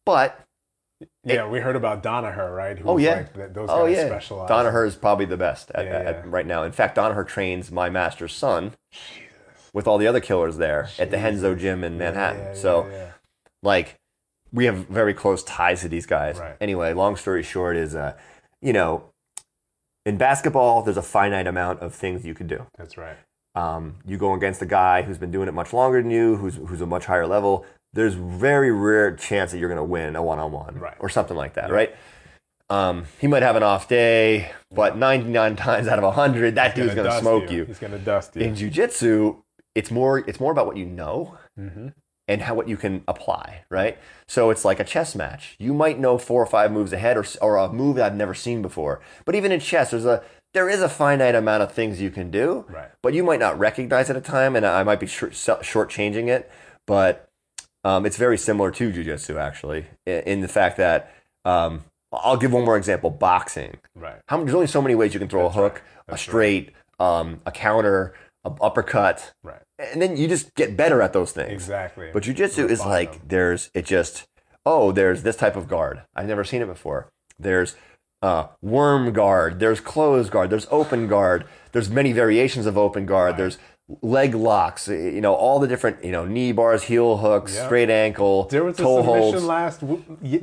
but 0.06 0.40
yeah, 1.24 1.48
we 1.48 1.60
heard 1.60 1.76
about 1.76 2.04
Danaher, 2.04 2.56
right? 2.56 2.78
Who 2.78 2.90
oh 2.90 2.98
yeah 2.98 3.16
like, 3.18 3.34
th- 3.36 3.50
those 3.54 3.70
oh 3.72 3.86
guys 3.88 3.96
yeah 3.98 4.06
specialize. 4.08 4.50
Danaher 4.50 4.86
is 4.88 4.96
probably 4.96 5.26
the 5.26 5.38
best 5.38 5.70
at, 5.76 5.86
Yeah, 5.86 5.92
at- 6.00 6.06
yeah. 6.16 6.22
right 6.26 6.46
now 6.48 6.64
in 6.64 6.72
fact 6.72 6.98
Danaher 6.98 7.28
trains 7.28 7.72
my 7.72 7.90
master's 7.92 8.34
son 8.34 8.74
with 9.74 9.88
all 9.88 10.00
the 10.00 10.08
other 10.08 10.20
killers 10.20 10.58
there 10.58 10.90
at 10.98 11.12
the 11.12 11.18
Renzo 11.18 11.54
gym 11.54 11.84
in 11.84 12.00
Manhattan 12.00 12.56
so. 12.56 12.90
Like 13.64 13.96
we 14.52 14.66
have 14.66 14.88
very 14.88 15.14
close 15.14 15.44
ties 15.44 15.82
to 15.82 15.90
these 15.90 16.06
guys. 16.06 16.38
Right. 16.38 16.56
Anyway, 16.60 16.94
long 16.94 17.16
story 17.16 17.44
short 17.44 17.78
is, 17.78 17.96
uh, 17.96 18.16
you 18.62 18.74
know, 18.74 19.06
in 20.06 20.18
basketball, 20.18 20.82
there's 20.82 20.98
a 20.98 21.02
finite 21.02 21.48
amount 21.48 21.80
of 21.82 21.94
things 21.94 22.26
you 22.26 22.34
can 22.34 22.48
do. 22.48 22.66
that's 22.78 22.98
right. 22.98 23.18
Um, 23.54 23.96
you 24.06 24.18
go 24.18 24.34
against 24.34 24.62
a 24.62 24.66
guy 24.66 25.02
who's 25.02 25.18
been 25.18 25.32
doing 25.32 25.48
it 25.48 25.54
much 25.54 25.74
longer 25.74 26.02
than 26.02 26.10
you, 26.10 26.38
who's 26.38 26.56
who's 26.56 26.82
a 26.82 26.86
much 26.86 27.06
higher 27.06 27.28
level. 27.28 27.66
There's 27.94 28.14
very 28.14 28.72
rare 28.72 29.14
chance 29.16 29.52
that 29.52 29.58
you're 29.58 29.68
going 29.68 29.78
to 29.78 29.84
win 29.84 30.16
a 30.16 30.24
one-on-one 30.24 30.80
Right. 30.80 30.96
or 31.00 31.10
something 31.10 31.36
like 31.36 31.56
that, 31.56 31.70
right? 31.72 31.94
Um, 32.70 33.04
he 33.20 33.28
might 33.28 33.44
have 33.44 33.58
an 33.58 33.64
off 33.64 33.90
day, 33.90 34.54
but 34.74 34.98
99 34.98 35.56
times 35.58 35.90
out 35.90 36.00
of 36.00 36.06
100, 36.06 36.56
that 36.56 36.74
dude's 36.74 36.96
going 36.96 37.12
to 37.12 37.20
smoke 37.20 37.52
you. 37.52 37.66
He's 37.66 37.80
gonna 37.80 38.00
dust 38.00 38.34
you. 38.38 38.44
In 38.44 38.56
jiu-jitsu, 38.56 39.42
it's 39.76 39.92
more 39.92 40.20
it's 40.20 40.40
more 40.40 40.52
about 40.54 40.66
what 40.68 40.78
you 40.78 40.86
know 40.86 41.38
Mm-hmm. 41.60 41.90
And 42.28 42.42
how 42.42 42.54
what 42.56 42.68
you 42.68 42.78
can 42.78 43.04
apply, 43.08 43.64
right? 43.70 43.98
So 44.28 44.50
it's 44.50 44.64
like 44.64 44.80
a 44.80 44.84
chess 44.84 45.16
match. 45.16 45.56
You 45.60 45.74
might 45.74 46.00
know 46.00 46.18
four 46.18 46.42
or 46.42 46.46
five 46.46 46.72
moves 46.72 46.94
ahead, 46.94 47.18
or 47.18 47.26
or 47.42 47.58
a 47.58 47.72
move 47.72 47.98
that 47.98 48.06
I've 48.06 48.16
never 48.16 48.34
seen 48.34 48.62
before. 48.62 49.02
But 49.26 49.36
even 49.36 49.52
in 49.52 49.60
chess, 49.60 49.92
there's 49.92 50.06
a 50.06 50.24
there 50.54 50.70
is 50.70 50.82
a 50.82 50.90
finite 50.90 51.36
amount 51.36 51.64
of 51.64 51.72
things 51.72 52.02
you 52.02 52.12
can 52.12 52.30
do, 52.30 52.66
Right. 52.70 52.90
but 53.02 53.14
you 53.14 53.24
might 53.24 53.40
not 53.40 53.58
recognize 53.58 54.10
at 54.10 54.18
a 54.18 54.22
time, 54.22 54.56
and 54.56 54.66
I 54.66 54.84
might 54.84 55.00
be 55.00 55.08
short, 55.08 55.32
shortchanging 55.32 56.28
it. 56.28 56.52
But 56.86 57.30
um, 57.84 58.06
it's 58.06 58.18
very 58.18 58.38
similar 58.38 58.70
to 58.72 58.92
jujitsu, 58.92 59.38
actually, 59.40 59.86
in, 60.06 60.42
the 60.42 60.48
fact 60.50 60.78
that 60.78 61.14
um, 61.46 61.86
I'll 62.12 62.38
give 62.38 62.52
one 62.52 62.66
more 62.66 62.78
example: 62.78 63.10
boxing. 63.10 63.78
Right. 63.96 64.20
How, 64.28 64.38
there's 64.44 64.54
only 64.54 64.68
so 64.68 64.82
many 64.82 64.94
ways 64.96 65.14
you 65.14 65.20
can 65.20 65.30
throw 65.30 65.44
That's 65.44 65.56
a 65.56 65.60
hook, 65.62 65.74
right. 66.08 66.16
a 66.16 66.18
straight, 66.18 66.74
um, 67.00 67.40
a 67.46 67.52
counter, 67.52 68.14
a 68.44 68.52
uppercut, 68.62 69.34
Right. 69.44 69.62
And 69.92 70.02
then 70.02 70.18
you 70.18 70.28
just 70.28 70.54
get 70.56 70.76
better 70.78 71.02
at 71.02 71.14
those 71.14 71.32
things. 71.32 71.52
Exactly. 71.52 72.10
But 72.14 72.24
jujitsu 72.24 72.70
is 72.70 72.86
like 72.86 73.28
there's 73.28 73.70
it 73.74 73.86
just 73.86 74.28
oh 74.66 74.92
there's 74.92 75.24
this 75.24 75.36
type 75.36 75.56
of 75.56 75.68
guard 75.68 76.04
I've 76.16 76.28
never 76.28 76.44
seen 76.44 76.62
it 76.62 76.68
before. 76.68 77.12
There's 77.40 77.76
uh, 78.22 78.48
worm 78.62 79.14
guard. 79.14 79.60
There's 79.60 79.80
closed 79.80 80.32
guard. 80.32 80.52
There's 80.52 80.68
open 80.70 81.08
guard. 81.08 81.46
There's 81.72 81.90
many 81.90 82.12
variations 82.14 82.68
of 82.68 82.78
open 82.78 83.08
guard. 83.08 83.36
There's 83.38 83.58
leg 84.04 84.36
locks. 84.36 84.88
You 84.88 85.22
know 85.22 85.34
all 85.34 85.60
the 85.60 85.68
different 85.68 86.04
you 86.06 86.12
know 86.12 86.26
knee 86.26 86.52
bars, 86.52 86.84
heel 86.84 87.18
hooks, 87.18 87.56
Yeah. 87.56 87.66
straight 87.66 87.90
ankle, 87.90 88.44
There 88.46 88.64
was 88.64 88.80
a 88.80 88.84
toe 88.84 88.98
submission 89.02 89.32
holds. 89.40 89.44
last, 89.44 89.84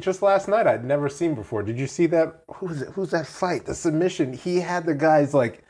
just 0.00 0.22
last 0.22 0.48
night. 0.48 0.66
I'd 0.66 0.84
never 0.84 1.08
seen 1.08 1.34
before. 1.36 1.62
Did 1.62 1.78
you 1.78 1.86
see 1.86 2.06
that? 2.06 2.42
Who's? 2.56 2.80
Who's 2.94 3.10
that 3.12 3.26
fight? 3.28 3.64
The 3.66 3.74
submission. 3.74 4.32
He 4.32 4.58
had 4.60 4.84
the 4.84 4.94
guys 4.94 5.32
like, 5.32 5.62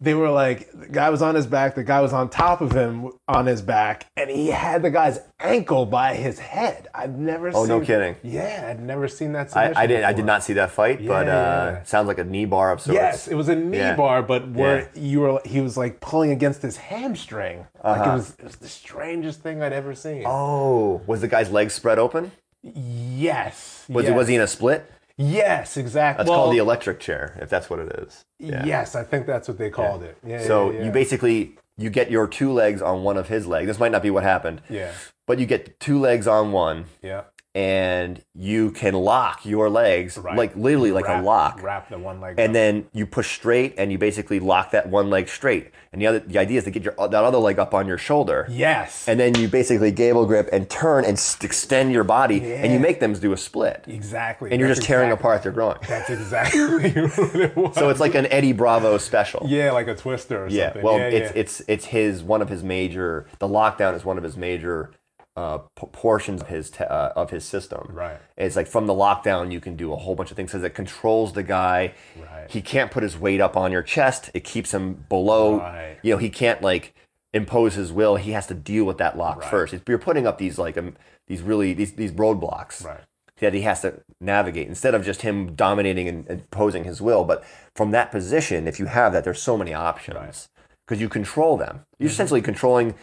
they 0.00 0.12
were 0.14 0.30
like, 0.30 0.70
the 0.72 0.88
guy 0.88 1.08
was 1.08 1.22
on 1.22 1.34
his 1.34 1.46
back. 1.46 1.74
The 1.76 1.84
guy 1.84 2.00
was 2.00 2.12
on 2.12 2.28
top 2.28 2.60
of 2.60 2.72
him 2.72 3.10
on 3.28 3.46
his 3.46 3.62
back, 3.62 4.06
and 4.16 4.28
he 4.28 4.48
had 4.48 4.82
the 4.82 4.90
guy's 4.90 5.20
ankle 5.40 5.86
by 5.86 6.14
his 6.14 6.38
head. 6.38 6.88
I've 6.94 7.16
never. 7.16 7.50
Seen 7.52 7.56
Oh, 7.58 7.64
seen, 7.64 7.68
no 7.68 7.80
kidding. 7.80 8.16
Yeah, 8.22 8.66
I'd 8.70 8.80
never 8.82 9.08
seen 9.08 9.32
that. 9.32 9.56
I, 9.56 9.72
I 9.74 9.86
did 9.86 10.02
I 10.04 10.12
did 10.12 10.24
not 10.26 10.42
see 10.42 10.54
that 10.54 10.70
fight, 10.72 10.98
but 11.06 11.26
Yeah, 11.26 11.32
uh, 11.36 11.70
yeah. 11.78 11.82
sounds 11.84 12.08
like 12.08 12.18
a 12.18 12.24
knee 12.24 12.44
bar 12.44 12.72
of 12.72 12.80
sorts. 12.80 12.94
Yes, 12.94 13.28
it 13.28 13.34
was 13.34 13.48
a 13.48 13.54
knee 13.54 13.78
Yeah. 13.78 13.96
bar, 13.96 14.22
but 14.22 14.48
where 14.50 14.90
you 14.94 15.20
were, 15.20 15.40
he 15.44 15.60
was 15.60 15.76
like 15.76 16.00
pulling 16.00 16.30
against 16.32 16.60
his 16.62 16.76
hamstring. 16.76 17.66
Like 17.82 18.00
Uh-huh. 18.00 18.10
it 18.10 18.14
was, 18.14 18.30
it 18.38 18.44
was 18.44 18.56
the 18.56 18.68
strangest 18.68 19.40
thing 19.42 19.62
I'd 19.62 19.72
ever 19.72 19.94
seen. 19.94 20.24
Oh, 20.26 21.00
was 21.06 21.20
the 21.20 21.28
guy's 21.28 21.50
legs 21.50 21.72
spread 21.74 21.98
open? 21.98 22.32
Yes. 22.62 23.84
Was 23.88 24.04
yes. 24.06 24.14
was 24.16 24.28
he 24.28 24.34
in 24.36 24.40
a 24.40 24.46
split? 24.46 24.90
Yes, 25.16 25.76
exactly. 25.76 26.24
That's 26.24 26.34
called 26.34 26.52
the 26.52 26.58
electric 26.58 27.00
chair, 27.00 27.38
if 27.40 27.48
that's 27.48 27.70
what 27.70 27.78
it 27.78 27.92
is. 28.00 28.24
Yeah. 28.38 28.64
Yes, 28.64 28.94
I 28.94 29.04
think 29.04 29.26
that's 29.26 29.46
what 29.48 29.58
they 29.58 29.70
called 29.70 30.02
it. 30.02 30.18
Yeah. 30.26 30.42
So 30.42 30.70
yeah, 30.70 30.78
yeah. 30.78 30.84
you 30.86 30.90
basically 30.90 31.56
you 31.76 31.90
get 31.90 32.10
your 32.10 32.26
two 32.26 32.52
legs 32.52 32.82
on 32.82 33.02
one 33.02 33.16
of 33.16 33.28
his 33.28 33.46
legs. 33.46 33.66
This 33.66 33.78
might 33.78 33.92
not 33.92 34.02
be 34.02 34.10
what 34.10 34.22
happened, 34.22 34.62
Yeah. 34.68 34.92
but 35.26 35.38
you 35.38 35.46
get 35.46 35.78
two 35.80 35.98
legs 35.98 36.26
on 36.26 36.52
one, 36.52 36.86
Yeah. 37.02 37.22
And 37.54 38.20
you 38.34 38.70
can 38.72 38.94
lock 38.94 39.46
your 39.46 39.70
legs 39.70 40.18
Right. 40.18 40.36
like 40.36 40.56
literally 40.56 40.90
like 40.92 41.06
wrap, 41.06 41.22
a 41.22 41.26
lock. 41.26 41.62
Wrap 41.62 41.88
the 41.88 41.98
one 41.98 42.20
leg. 42.20 42.34
And 42.38 42.48
up. 42.50 42.52
then 42.54 42.86
you 42.92 43.06
push 43.06 43.34
straight, 43.36 43.74
and 43.78 43.92
you 43.92 43.98
basically 43.98 44.40
lock 44.40 44.72
that 44.72 44.88
one 44.88 45.08
leg 45.10 45.28
straight. 45.28 45.70
And 45.92 46.02
the 46.02 46.08
other, 46.08 46.18
the 46.18 46.38
idea 46.38 46.58
is 46.58 46.64
to 46.64 46.72
get 46.72 46.82
your 46.82 46.94
uh, 47.00 47.06
that 47.06 47.22
other 47.22 47.38
leg 47.38 47.60
up 47.60 47.72
on 47.72 47.86
your 47.86 47.98
shoulder, 47.98 48.46
yes. 48.50 49.06
and 49.06 49.20
then 49.20 49.36
you 49.36 49.46
basically 49.46 49.92
gable 49.92 50.26
grip 50.26 50.48
and 50.52 50.68
turn 50.68 51.04
and 51.04 51.12
s- 51.12 51.38
extend 51.42 51.92
your 51.92 52.02
body, 52.02 52.42
and 52.52 52.72
you 52.72 52.80
make 52.80 52.98
them 52.98 53.12
do 53.12 53.32
a 53.32 53.36
split, 53.36 53.84
exactly. 53.86 54.50
and 54.50 54.58
you're 54.58 54.66
That's 54.68 54.80
just 54.80 54.88
tearing 54.88 55.10
exactly- 55.10 55.22
apart 55.22 55.42
their 55.44 55.52
groin. 55.52 55.76
That's 55.86 56.10
exactly 56.10 56.60
what 57.06 57.34
it 57.36 57.56
was. 57.56 57.76
So 57.76 57.90
it's 57.90 58.00
like 58.00 58.16
an 58.16 58.26
Eddie 58.26 58.52
Bravo 58.52 58.98
special. 58.98 59.44
yeah, 59.48 59.70
like 59.70 59.86
a 59.86 59.94
twister 59.94 60.44
or 60.44 60.48
Yeah, 60.48 60.66
something. 60.66 60.82
well, 60.82 60.98
yeah, 60.98 61.04
it's 61.08 61.32
yeah. 61.32 61.40
it's 61.40 61.62
it's 61.68 61.84
his 61.86 62.24
one 62.24 62.42
of 62.42 62.48
his 62.48 62.64
major. 62.64 63.26
The 63.38 63.46
lockdown 63.46 63.94
is 63.94 64.04
one 64.04 64.18
of 64.18 64.24
his 64.24 64.36
major 64.36 64.90
uh, 65.36 65.58
p- 65.58 65.86
portions 65.92 66.42
of 66.42 66.48
his 66.48 66.70
te- 66.70 66.84
uh, 66.84 67.10
of 67.16 67.30
his 67.30 67.44
system. 67.44 67.88
Right. 67.90 68.18
It's 68.36 68.56
like 68.56 68.66
from 68.66 68.86
the 68.86 68.92
lockdown, 68.94 69.50
you 69.52 69.60
can 69.60 69.76
do 69.76 69.92
a 69.92 69.96
whole 69.96 70.14
bunch 70.14 70.30
of 70.30 70.36
things 70.36 70.52
because 70.52 70.62
it 70.62 70.74
controls 70.74 71.32
the 71.32 71.42
guy. 71.42 71.94
Right. 72.16 72.50
He 72.50 72.62
can't 72.62 72.90
put 72.90 73.02
his 73.02 73.18
weight 73.18 73.40
up 73.40 73.56
on 73.56 73.72
your 73.72 73.82
chest. 73.82 74.30
It 74.34 74.44
keeps 74.44 74.72
him 74.72 75.04
below. 75.08 75.58
Right. 75.58 75.96
You 76.02 76.12
know, 76.12 76.18
he 76.18 76.30
can't 76.30 76.62
like 76.62 76.94
impose 77.32 77.74
his 77.74 77.90
will. 77.92 78.16
He 78.16 78.30
has 78.30 78.46
to 78.46 78.54
deal 78.54 78.84
with 78.84 78.98
that 78.98 79.18
lock 79.18 79.40
Right. 79.40 79.50
first. 79.50 79.74
It's, 79.74 79.82
you're 79.88 79.98
putting 79.98 80.26
up 80.26 80.38
these 80.38 80.56
like 80.58 80.78
um, 80.78 80.94
these 81.26 81.42
really 81.42 81.74
these 81.74 81.94
these 81.94 82.12
roadblocks 82.12 82.84
right. 82.84 83.00
that 83.38 83.54
he 83.54 83.62
has 83.62 83.80
to 83.80 84.02
navigate 84.20 84.68
instead 84.68 84.94
of 84.94 85.04
just 85.04 85.22
him 85.22 85.54
dominating 85.56 86.06
and 86.08 86.28
imposing 86.28 86.84
his 86.84 87.02
will. 87.02 87.24
But 87.24 87.42
from 87.74 87.90
that 87.90 88.12
position, 88.12 88.68
if 88.68 88.78
you 88.78 88.86
have 88.86 89.12
that, 89.12 89.24
there's 89.24 89.42
so 89.42 89.56
many 89.56 89.74
options 89.74 90.48
because 90.86 91.00
you 91.00 91.08
control 91.08 91.56
them. 91.56 91.76
Mm-hmm. 91.76 92.02
You're 92.04 92.10
essentially 92.10 92.42
controlling 92.42 92.94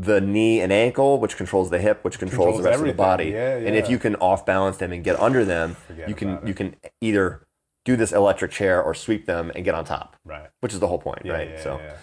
the 0.00 0.20
knee 0.20 0.60
and 0.60 0.72
ankle, 0.72 1.18
which 1.18 1.36
controls 1.36 1.70
the 1.70 1.78
hip, 1.80 2.04
which 2.04 2.18
controls, 2.20 2.54
Controls 2.54 2.62
the 2.62 2.68
rest 2.70 2.74
everything. 2.74 2.90
of 2.92 2.96
the 2.96 3.02
body. 3.02 3.30
Yeah, 3.30 3.56
And 3.56 3.74
if 3.76 3.90
you 3.90 3.98
can 3.98 4.14
off 4.16 4.46
balance 4.46 4.76
them 4.76 4.92
and 4.92 5.02
get 5.02 5.18
under 5.18 5.44
them, 5.44 5.74
Forget 5.88 6.08
you 6.08 6.14
can 6.14 6.38
you 6.46 6.54
can 6.54 6.76
either 7.00 7.42
do 7.84 7.96
this 7.96 8.12
electric 8.12 8.52
chair 8.52 8.80
or 8.82 8.94
sweep 8.94 9.26
them 9.26 9.50
and 9.54 9.64
get 9.64 9.74
on 9.74 9.84
top, 9.84 10.14
Right. 10.24 10.48
which 10.60 10.72
is 10.72 10.78
the 10.80 10.86
whole 10.86 10.98
point, 11.00 11.22
Yeah, 11.24 11.32
right? 11.32 11.50
yeah, 11.50 11.62
so, 11.62 11.78
yeah. 11.82 11.94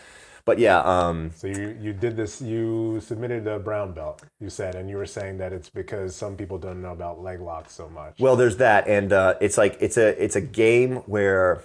but 0.43 0.59
yeah, 0.59 0.79
um, 0.79 1.31
So 1.35 1.47
you 1.47 1.77
you 1.79 1.93
did 1.93 2.17
this. 2.17 2.41
You 2.41 2.99
submitted 2.99 3.47
a 3.47 3.59
brown 3.59 3.93
belt. 3.93 4.21
You 4.41 4.49
said, 4.49 4.75
and 4.75 4.89
you 4.89 4.97
were 4.97 5.05
saying 5.05 5.37
that 5.37 5.53
it's 5.53 5.69
because 5.69 6.15
some 6.15 6.35
people 6.35 6.57
don't 6.57 6.81
know 6.81 6.91
about 6.91 7.21
leg 7.21 7.39
locks 7.39 7.71
so 7.73 7.87
much. 7.87 8.19
Well, 8.19 8.35
there's 8.35 8.57
that, 8.57 8.87
and 8.89 9.13
uh, 9.13 9.35
it's 9.39 9.57
like 9.57 9.77
it's 9.79 9.97
a 9.97 10.07
it's 10.21 10.35
a 10.35 10.41
game 10.41 10.97
where 11.05 11.61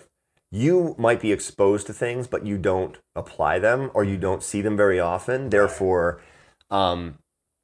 you 0.52 0.94
might 0.98 1.20
be 1.20 1.32
exposed 1.32 1.86
to 1.86 1.92
things, 1.92 2.26
but 2.26 2.44
you 2.44 2.58
don't 2.58 2.98
apply 3.14 3.58
them 3.58 3.90
or 3.94 4.02
you 4.04 4.16
don't 4.16 4.42
see 4.42 4.60
them 4.62 4.76
very 4.76 4.98
often. 4.98 5.50
Therefore, 5.50 6.20
um, 6.70 7.18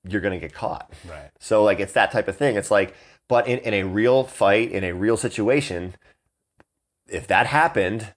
you're 0.09 0.21
gonna 0.21 0.39
get 0.39 0.53
caught. 0.55 0.93
right. 1.09 1.31
So 1.41 1.65
like 1.65 1.81
it's 1.81 1.93
that 1.95 2.13
type 2.13 2.29
of 2.29 2.37
thing. 2.37 2.57
It's 2.57 2.71
like, 2.71 2.95
but 3.29 3.49
in, 3.49 3.59
in 3.61 3.75
a 3.75 3.83
real 3.83 4.23
fight, 4.25 4.71
in 4.71 4.85
a 4.85 4.93
real 4.95 5.17
situation, 5.17 5.95
if 7.09 7.27
that 7.27 7.47
happened, 7.49 8.13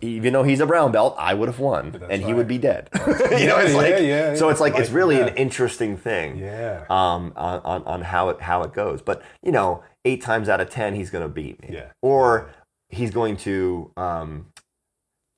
even 0.00 0.32
though 0.32 0.42
he's 0.44 0.60
a 0.60 0.66
brown 0.66 0.92
belt, 0.92 1.14
I 1.18 1.34
would 1.34 1.48
have 1.48 1.58
won, 1.58 1.90
That's 1.92 2.04
and 2.10 2.22
he 2.22 2.28
right. 2.28 2.36
would 2.36 2.48
be 2.48 2.58
dead. 2.58 2.88
you 3.06 3.46
know, 3.46 3.58
it's 3.58 3.70
Yeah, 3.72 3.76
like 3.76 3.94
yeah, 4.00 4.34
so. 4.34 4.48
It's 4.48 4.60
like 4.60 4.76
it's 4.76 4.90
really 4.90 5.20
an 5.20 5.28
interesting 5.36 5.96
thing 5.96 6.38
Yeah. 6.38 6.84
um, 6.88 7.32
on, 7.36 7.60
on, 7.64 7.82
on 7.84 8.02
how 8.02 8.28
it 8.30 8.40
how 8.40 8.62
it 8.62 8.72
goes. 8.72 9.02
But 9.02 9.22
you 9.42 9.50
know, 9.52 9.82
eight 10.04 10.22
times 10.22 10.48
out 10.48 10.60
of 10.60 10.70
ten, 10.70 10.94
he's 10.94 11.10
going 11.10 11.22
to 11.22 11.28
beat 11.28 11.60
me. 11.62 11.70
Yeah. 11.72 11.90
Or 12.00 12.50
he's 12.88 13.10
going 13.10 13.36
to 13.38 13.90
um, 13.96 14.46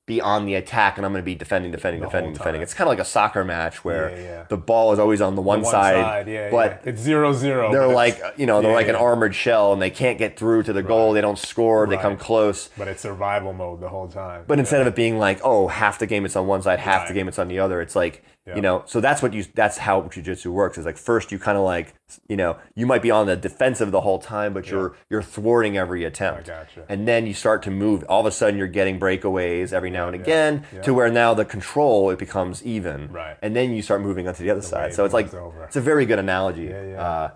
be 0.07 0.19
on 0.19 0.45
the 0.45 0.55
attack, 0.55 0.97
and 0.97 1.05
I'm 1.05 1.11
going 1.13 1.21
to 1.21 1.25
be 1.25 1.35
defending, 1.35 1.71
defending, 1.71 2.01
The 2.01 2.07
defending, 2.07 2.33
defending. 2.33 2.61
It's 2.61 2.73
kind 2.73 2.87
of 2.87 2.89
like 2.89 2.99
a 2.99 3.05
soccer 3.05 3.43
match 3.43 3.85
where 3.85 4.09
Yeah, 4.09 4.23
yeah. 4.23 4.45
the 4.49 4.57
ball 4.57 4.91
is 4.93 4.99
always 4.99 5.21
on 5.21 5.35
the 5.35 5.41
one, 5.41 5.61
One 5.61 5.71
side, 5.71 6.27
yeah, 6.27 6.49
but 6.49 6.81
yeah. 6.83 6.89
it's 6.91 7.01
zero 7.01 7.33
zero. 7.33 7.71
they're 7.71 7.87
but 7.87 7.95
like 7.95 8.21
you 8.37 8.45
know 8.45 8.61
they're 8.61 8.73
like 8.73 8.87
an 8.87 8.95
armored 8.95 9.35
shell, 9.35 9.73
and 9.73 9.81
they 9.81 9.89
can't 9.91 10.17
get 10.17 10.37
through 10.37 10.63
to 10.63 10.73
the 10.73 10.83
goal. 10.83 11.13
They 11.13 11.21
don't 11.21 11.39
score. 11.39 11.87
They 11.87 11.97
come 11.97 12.17
close. 12.17 12.69
but 12.77 12.87
it's 12.87 13.01
survival 13.01 13.53
mode 13.53 13.79
the 13.79 13.89
whole 13.89 14.07
time. 14.07 14.43
But 14.47 14.59
instead 14.59 14.81
of 14.81 14.87
it 14.87 14.95
being 14.95 15.17
like, 15.19 15.39
oh, 15.43 15.67
half 15.67 15.99
the 15.99 16.07
game 16.07 16.25
it's 16.25 16.35
on 16.35 16.47
one 16.47 16.61
side, 16.61 16.79
half 16.79 17.07
the 17.07 17.13
game 17.13 17.27
it's 17.27 17.39
on 17.39 17.47
the 17.47 17.59
other, 17.59 17.79
it's 17.81 17.95
like, 17.95 18.23
Yeah. 18.47 18.55
you 18.55 18.61
know, 18.61 18.83
so 18.87 18.99
that's 18.99 19.21
what 19.21 19.33
you, 19.33 19.45
that's 19.53 19.77
how 19.77 20.01
jujitsu 20.01 20.47
works. 20.47 20.77
Is 20.79 20.85
like 20.85 20.97
first 20.97 21.31
you 21.31 21.37
kind 21.37 21.59
of 21.59 21.63
like, 21.63 21.93
you 22.27 22.35
know, 22.35 22.57
you 22.75 22.87
might 22.87 23.03
be 23.03 23.11
on 23.11 23.27
the 23.27 23.35
defensive 23.35 23.91
the 23.91 24.01
whole 24.01 24.17
time, 24.17 24.51
but 24.53 24.69
you're 24.69 24.95
you're 25.11 25.21
thwarting 25.21 25.77
every 25.77 26.03
attempt. 26.05 26.49
I 26.49 26.63
gotcha. 26.63 26.85
And 26.89 27.07
then 27.07 27.27
you 27.27 27.35
start 27.35 27.61
to 27.63 27.71
move. 27.71 28.03
All 28.09 28.19
of 28.19 28.25
a 28.25 28.31
sudden, 28.31 28.57
you're 28.57 28.67
getting 28.67 28.99
breakaways 28.99 29.73
every 29.73 29.91
now 29.91 30.07
and 30.07 30.15
again, 30.15 30.65
to 30.81 30.93
where 30.93 31.11
now 31.11 31.35
the 31.35 31.45
control 31.45 32.09
it 32.09 32.17
becomes 32.17 32.63
even. 32.63 33.11
Right. 33.11 33.37
And 33.43 33.55
then 33.55 33.73
you 33.73 33.83
start 33.83 34.01
moving 34.01 34.27
onto 34.27 34.43
the 34.43 34.49
other 34.49 34.61
side. 34.63 34.95
So 34.95 35.05
it's 35.05 35.13
like 35.13 35.31
over. 35.33 35.65
it's 35.65 35.75
a 35.75 35.81
very 35.81 36.07
good 36.07 36.19
analogy. 36.19 36.73
Uh, 36.73 37.29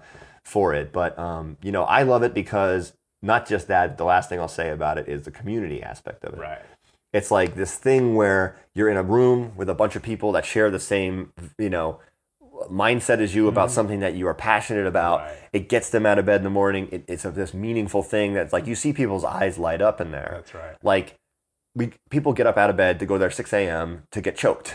for 0.46 0.74
it. 0.74 0.94
But 0.94 1.18
um, 1.20 1.58
you 1.62 1.72
know, 1.72 1.84
I 1.84 2.04
love 2.04 2.24
it 2.24 2.34
because 2.34 2.94
not 3.22 3.48
just 3.48 3.68
that. 3.68 3.98
The 3.98 4.06
last 4.06 4.30
thing 4.30 4.40
I'll 4.40 4.48
say 4.48 4.70
about 4.70 4.98
it 4.98 5.10
is 5.10 5.24
the 5.24 5.32
community 5.32 5.84
aspect 5.84 6.24
of 6.24 6.34
it. 6.34 6.40
right. 6.40 6.62
It's 7.16 7.32
like 7.32 7.56
this 7.56 7.76
thing 7.76 8.16
where 8.16 8.58
you're 8.74 8.90
in 8.90 8.98
a 8.98 9.04
room 9.04 9.54
with 9.56 9.70
a 9.70 9.74
bunch 9.74 9.96
of 9.96 10.04
people 10.04 10.34
that 10.34 10.46
share 10.46 10.70
the 10.70 10.82
same, 10.82 11.32
you 11.58 11.70
know, 11.70 12.02
mindset 12.70 13.20
as 13.20 13.34
you 13.34 13.48
about 13.48 13.72
something 13.72 14.02
that 14.02 14.16
you 14.16 14.28
are 14.28 14.34
passionate 14.34 14.86
about. 14.86 15.22
Mm-hmm. 15.22 15.30
Right. 15.30 15.50
It 15.54 15.70
gets 15.70 15.90
them 15.90 16.06
out 16.06 16.20
of 16.20 16.26
bed 16.26 16.38
in 16.38 16.44
the 16.44 16.50
morning. 16.50 16.90
It, 16.92 17.06
it's 17.08 17.24
a, 17.24 17.32
this 17.32 17.54
meaningful 17.54 18.04
thing 18.04 18.34
that's 18.34 18.52
like 18.52 18.68
you 18.68 18.76
see 18.76 18.92
people's 18.92 19.24
eyes 19.24 19.58
light 19.58 19.82
up 19.82 20.02
in 20.02 20.12
there. 20.12 20.32
That's 20.34 20.54
right. 20.54 20.76
Like 20.84 21.18
we 21.74 21.94
people 22.10 22.34
get 22.34 22.48
up 22.48 22.58
out 22.58 22.70
of 22.70 22.76
bed 22.76 23.00
to 23.00 23.06
go 23.06 23.18
there 23.18 23.32
6 23.32 23.54
a.m. 23.54 24.04
to 24.12 24.20
get 24.20 24.36
choked. 24.36 24.74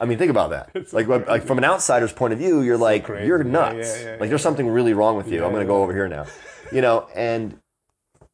I 0.00 0.06
mean, 0.06 0.16
think 0.16 0.30
about 0.30 0.50
that. 0.50 0.70
Like, 0.92 1.08
like 1.08 1.46
from 1.46 1.58
an 1.58 1.64
outsider's 1.64 2.12
point 2.12 2.32
of 2.32 2.38
view, 2.38 2.62
you're 2.62 2.78
like 2.78 3.04
crazy. 3.04 3.26
you're 3.26 3.44
nuts. 3.44 3.74
yeah, 3.76 3.82
yeah, 3.82 4.10
like 4.12 4.20
yeah. 4.20 4.26
there's 4.28 4.42
something 4.42 4.68
really 4.68 4.94
wrong 4.94 5.16
with 5.16 5.30
you. 5.30 5.44
I'm 5.44 5.52
gonna 5.52 5.66
go 5.66 5.82
over 5.82 5.92
here 5.92 6.08
now, 6.08 6.24
you 6.72 6.80
know. 6.80 7.08
And 7.14 7.60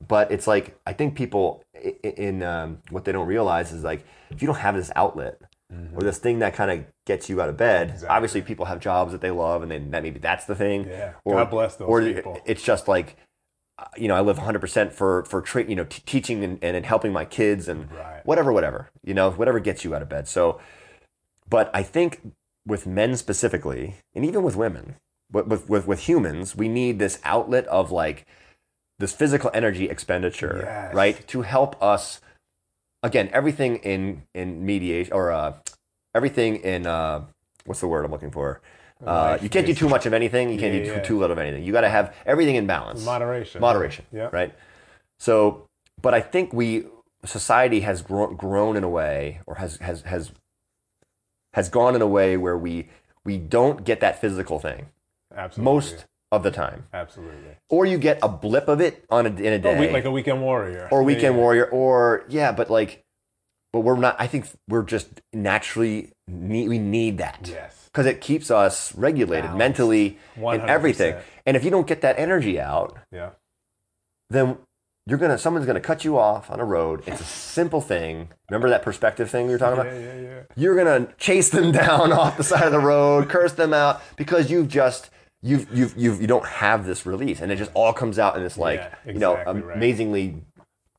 but 0.06 0.30
it's 0.30 0.46
like 0.46 0.78
I 0.86 0.92
think 0.92 1.16
people 1.16 1.64
in 2.02 2.42
um, 2.42 2.78
what 2.90 3.04
they 3.04 3.12
don't 3.12 3.26
realize 3.26 3.72
is 3.72 3.82
like 3.84 4.04
if 4.30 4.40
you 4.42 4.46
don't 4.46 4.58
have 4.58 4.74
this 4.74 4.90
outlet 4.96 5.40
or 5.94 6.02
this 6.02 6.18
thing 6.18 6.40
that 6.40 6.52
kind 6.54 6.70
of 6.70 6.84
gets 7.06 7.30
you 7.30 7.40
out 7.40 7.48
of 7.48 7.56
bed. 7.56 7.86
Mm-hmm. 7.86 7.94
Exactly. 7.94 8.14
Obviously, 8.16 8.42
people 8.42 8.66
have 8.66 8.78
jobs 8.78 9.12
that 9.12 9.22
they 9.22 9.30
love, 9.30 9.62
and 9.62 9.70
then 9.70 9.90
that 9.90 10.02
maybe 10.02 10.18
that's 10.18 10.44
the 10.44 10.54
thing. 10.54 10.86
Yeah. 10.86 11.14
Or, 11.24 11.36
God 11.36 11.50
bless 11.50 11.76
those 11.76 11.88
or 11.88 12.02
people. 12.02 12.38
it's 12.44 12.62
just 12.62 12.88
like 12.88 13.16
uh, 13.78 13.84
you 13.96 14.06
know, 14.06 14.14
I 14.14 14.20
live 14.20 14.36
100% 14.38 14.92
for 14.92 15.24
for 15.24 15.40
tra- 15.40 15.64
you 15.64 15.74
know 15.74 15.84
t- 15.84 16.02
teaching 16.04 16.44
and, 16.44 16.58
and 16.62 16.84
helping 16.84 17.10
my 17.12 17.24
kids 17.24 17.68
and 17.68 17.90
Right. 17.90 18.20
whatever, 18.26 18.52
whatever 18.52 18.90
you 19.02 19.14
know, 19.14 19.30
whatever 19.30 19.60
gets 19.60 19.82
you 19.82 19.94
out 19.94 20.02
of 20.02 20.10
bed. 20.10 20.28
So, 20.28 20.60
but 21.48 21.70
I 21.74 21.82
think 21.82 22.20
with 22.66 22.86
men 22.86 23.16
specifically, 23.16 23.96
and 24.14 24.24
even 24.26 24.42
with 24.42 24.56
women, 24.56 24.96
with, 25.32 25.68
with, 25.68 25.86
with 25.86 26.00
humans, 26.00 26.54
we 26.54 26.68
need 26.68 26.98
this 26.98 27.18
outlet 27.24 27.66
of 27.68 27.90
like 27.90 28.26
this 29.02 29.12
physical 29.12 29.50
energy 29.52 29.88
expenditure, 29.90 30.60
Yes. 30.64 30.94
right? 30.94 31.28
To 31.28 31.42
help 31.42 31.80
us, 31.82 32.20
again, 33.02 33.28
everything 33.32 33.76
in, 33.76 34.22
in 34.32 34.64
mediation 34.64 35.12
or 35.12 35.32
uh, 35.32 35.54
everything 36.14 36.56
in, 36.56 36.86
uh, 36.86 37.24
what's 37.66 37.80
the 37.80 37.88
word 37.88 38.04
I'm 38.04 38.12
looking 38.12 38.30
for? 38.30 38.60
Uh, 39.04 39.36
you 39.42 39.48
can't 39.48 39.66
do 39.66 39.74
too 39.74 39.88
much 39.88 40.06
of 40.06 40.12
anything. 40.12 40.50
You 40.52 40.58
can't 40.60 40.72
Yeah, 40.72 40.80
do 40.80 40.86
too, 40.86 40.92
yeah. 40.92 41.02
too 41.02 41.18
little 41.18 41.32
of 41.32 41.38
anything. 41.40 41.64
You 41.64 41.72
got 41.72 41.80
to 41.80 41.88
have 41.88 42.14
everything 42.24 42.54
in 42.54 42.68
balance. 42.68 43.04
Moderation. 43.04 43.60
Moderation. 43.60 44.06
Yeah. 44.12 44.28
Right. 44.32 44.54
So, 45.18 45.66
but 46.00 46.14
I 46.14 46.20
think 46.20 46.52
we 46.52 46.84
society 47.24 47.80
has 47.80 48.02
grown, 48.02 48.36
grown 48.36 48.76
in 48.76 48.84
a 48.84 48.88
way, 48.88 49.40
or 49.46 49.56
has 49.56 49.78
has 49.78 50.02
has 50.02 50.30
has 51.54 51.68
gone 51.68 51.96
in 51.96 52.02
a 52.02 52.06
way 52.06 52.36
where 52.36 52.56
we 52.56 52.88
we 53.24 53.38
don't 53.38 53.84
get 53.84 53.98
that 54.00 54.20
physical 54.20 54.60
thing 54.60 54.86
Absolutely. 55.36 55.64
most 55.74 56.04
of 56.32 56.42
the 56.42 56.50
time, 56.50 56.86
Absolutely. 56.92 57.56
or 57.70 57.86
you 57.86 57.98
get 57.98 58.18
a 58.22 58.28
blip 58.28 58.66
of 58.66 58.80
it 58.80 59.04
on 59.10 59.26
a, 59.26 59.28
in 59.28 59.52
a 59.52 59.56
A 59.56 59.58
day, 59.58 59.78
week, 59.78 59.92
like 59.92 60.04
a 60.06 60.10
weekend 60.10 60.40
warrior. 60.42 60.88
or 60.90 61.02
weekend 61.04 61.34
yeah. 61.36 61.40
warrior, 61.40 61.66
or 61.66 62.24
yeah, 62.28 62.50
but 62.50 62.70
like, 62.70 63.04
but 63.72 63.80
we're 63.80 63.96
not. 63.98 64.16
I 64.18 64.26
think 64.26 64.46
we're 64.68 64.82
just 64.82 65.08
naturally 65.32 66.10
need, 66.26 66.68
we 66.68 66.78
need 66.78 67.18
that 67.18 67.40
Yes. 67.50 67.88
because 67.92 68.06
it 68.06 68.20
keeps 68.20 68.50
us 68.50 68.94
regulated 68.96 69.54
mentally 69.54 70.18
and 70.34 70.44
100%. 70.62 70.68
everything. 70.68 71.14
And 71.46 71.56
if 71.56 71.64
you 71.64 71.70
don't 71.70 71.86
get 71.86 72.00
that 72.00 72.18
energy 72.18 72.58
out, 72.58 72.96
Yeah. 73.12 73.30
then 74.30 74.56
you're 75.06 75.18
gonna 75.18 75.36
someone's 75.36 75.66
gonna 75.66 75.80
cut 75.80 76.04
you 76.04 76.16
off 76.16 76.50
on 76.50 76.60
a 76.60 76.64
road. 76.64 77.02
It's 77.06 77.20
a 77.20 77.24
simple 77.24 77.80
thing. 77.80 78.28
Remember 78.48 78.70
that 78.70 78.82
perspective 78.82 79.30
thing 79.30 79.46
we 79.48 79.52
were 79.52 79.58
talking 79.58 79.84
Yeah, 79.84 79.90
about? 79.90 80.00
yeah, 80.00 80.20
yeah. 80.20 80.40
You're 80.56 80.76
gonna 80.76 81.08
chase 81.18 81.50
them 81.50 81.72
down 81.82 82.12
off 82.12 82.36
the 82.36 82.44
side 82.44 82.64
of 82.64 82.72
the 82.72 82.78
road, 82.78 83.28
curse 83.28 83.52
them 83.52 83.74
out 83.74 84.00
because 84.16 84.50
you've 84.50 84.68
just 84.68 85.10
you've 85.42 85.66
you've 85.76 85.94
you've 85.96 86.20
you 86.20 86.26
don't 86.26 86.46
have 86.46 86.86
this 86.86 87.04
release, 87.04 87.40
and 87.40 87.50
it 87.52 87.56
just 87.56 87.70
all 87.74 87.92
comes 87.92 88.18
out 88.18 88.36
in 88.36 88.42
this 88.42 88.56
like 88.56 88.80
Yeah, 88.80 89.12
you 89.12 89.18
know 89.18 89.32
exactly 89.34 89.60
right. 89.62 89.76
amazingly 89.76 90.42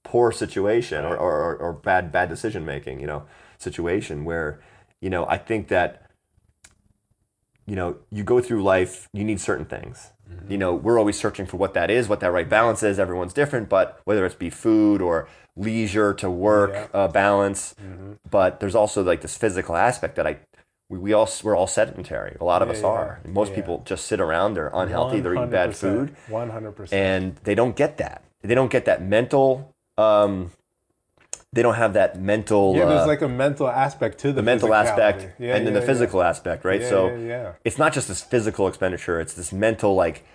poor 0.04 0.32
situation 0.32 1.06
or, 1.06 1.18
or, 1.18 1.56
or 1.56 1.74
bad 1.74 2.12
bad 2.12 2.30
decision 2.30 2.66
making. 2.66 3.00
You 3.00 3.08
know 3.08 3.24
situation 3.58 4.26
where 4.26 4.60
you 5.02 5.10
know 5.10 5.26
I 5.28 5.38
think 5.38 5.70
that 5.70 6.10
you 7.66 7.76
know 7.76 7.98
you 8.12 8.24
go 8.24 8.42
through 8.42 8.62
life 8.64 9.08
you 9.14 9.24
need 9.24 9.40
certain 9.40 9.66
things 9.66 10.10
Mm-hmm. 10.32 10.52
you 10.54 10.58
know 10.58 10.74
we're 10.74 10.98
always 10.98 11.20
searching 11.20 11.46
for 11.46 11.58
what 11.58 11.74
that 11.74 11.92
is 11.92 12.08
what 12.08 12.22
that 12.22 12.32
right 12.32 12.48
balance 12.48 12.82
is 12.82 12.98
everyone's 12.98 13.34
different 13.34 13.68
but 13.68 14.00
whether 14.06 14.26
it's 14.26 14.36
be 14.36 14.50
food 14.50 15.02
or 15.02 15.28
leisure 15.58 16.14
to 16.14 16.30
work 16.30 16.72
Yeah. 16.72 16.88
uh, 16.94 17.08
balance 17.10 17.76
Mm-hmm. 17.84 18.14
but 18.32 18.62
there's 18.62 18.74
also 18.74 19.04
like 19.04 19.20
this 19.20 19.36
physical 19.36 19.76
aspect 19.76 20.16
that 20.16 20.26
i 20.26 20.38
we, 20.90 20.98
we 21.00 21.14
all 21.14 21.30
we're 21.44 21.56
all 21.56 21.68
sedentary 21.68 22.38
a 22.40 22.44
lot 22.44 22.62
of 22.62 22.68
Yeah, 22.68 22.74
us 22.74 22.82
yeah, 22.82 22.88
are 22.88 23.20
most 23.28 23.50
yeah. 23.50 23.56
people 23.56 23.82
just 23.86 24.06
sit 24.06 24.20
around 24.20 24.54
they're 24.56 24.72
unhealthy 24.74 25.20
they're 25.20 25.36
eating 25.36 25.50
bad 25.50 25.76
food 25.76 26.16
100%. 26.30 26.92
and 26.94 27.36
they 27.44 27.56
don't 27.56 27.76
get 27.76 27.98
that 27.98 28.24
they 28.42 28.56
don't 28.56 28.72
get 28.72 28.86
that 28.86 29.02
mental 29.02 29.74
um, 29.98 30.52
they 31.54 31.62
don't 31.62 31.76
have 31.76 31.94
that 31.94 32.20
mental 32.20 32.76
yeah, 32.76 32.84
uh, 32.84 32.90
there's 32.96 33.08
like 33.08 33.22
a 33.22 33.30
mental 33.30 33.68
aspect 33.68 34.18
to 34.20 34.28
the, 34.28 34.34
the 34.34 34.42
mental 34.42 34.74
aspect. 34.74 35.28
And 35.40 35.68
then 35.68 35.74
the 35.74 35.82
physical 35.84 36.24
aspect, 36.24 36.66
right? 36.66 36.82
So 36.82 37.16
yeah, 37.16 37.54
it's 37.64 37.78
not 37.78 37.94
just 37.94 38.08
this 38.08 38.22
physical 38.24 38.68
expenditure; 38.68 39.20
it's 39.22 39.36
this 39.36 39.54
mental. 39.54 39.94
Like, 39.94 40.26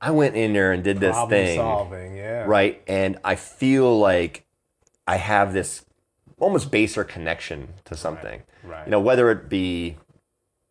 I 0.00 0.12
went 0.12 0.36
in 0.36 0.52
there 0.52 0.70
and 0.70 0.84
did 0.84 0.96
Yeah. 0.96 1.00
this 1.00 1.16
Problem 1.16 1.30
thing, 1.30 1.56
solving. 1.58 2.16
Yeah. 2.16 2.44
right? 2.46 2.80
And 2.86 3.18
I 3.24 3.34
feel 3.34 3.98
like 3.98 4.44
I 5.08 5.16
have 5.16 5.52
this 5.52 5.84
almost 6.38 6.70
baser 6.70 7.02
connection 7.02 7.74
to 7.86 7.96
something. 7.96 8.38
right. 8.38 8.46
You 8.64 8.90
know, 8.90 9.00
whether 9.00 9.30
it 9.30 9.48
be 9.48 9.96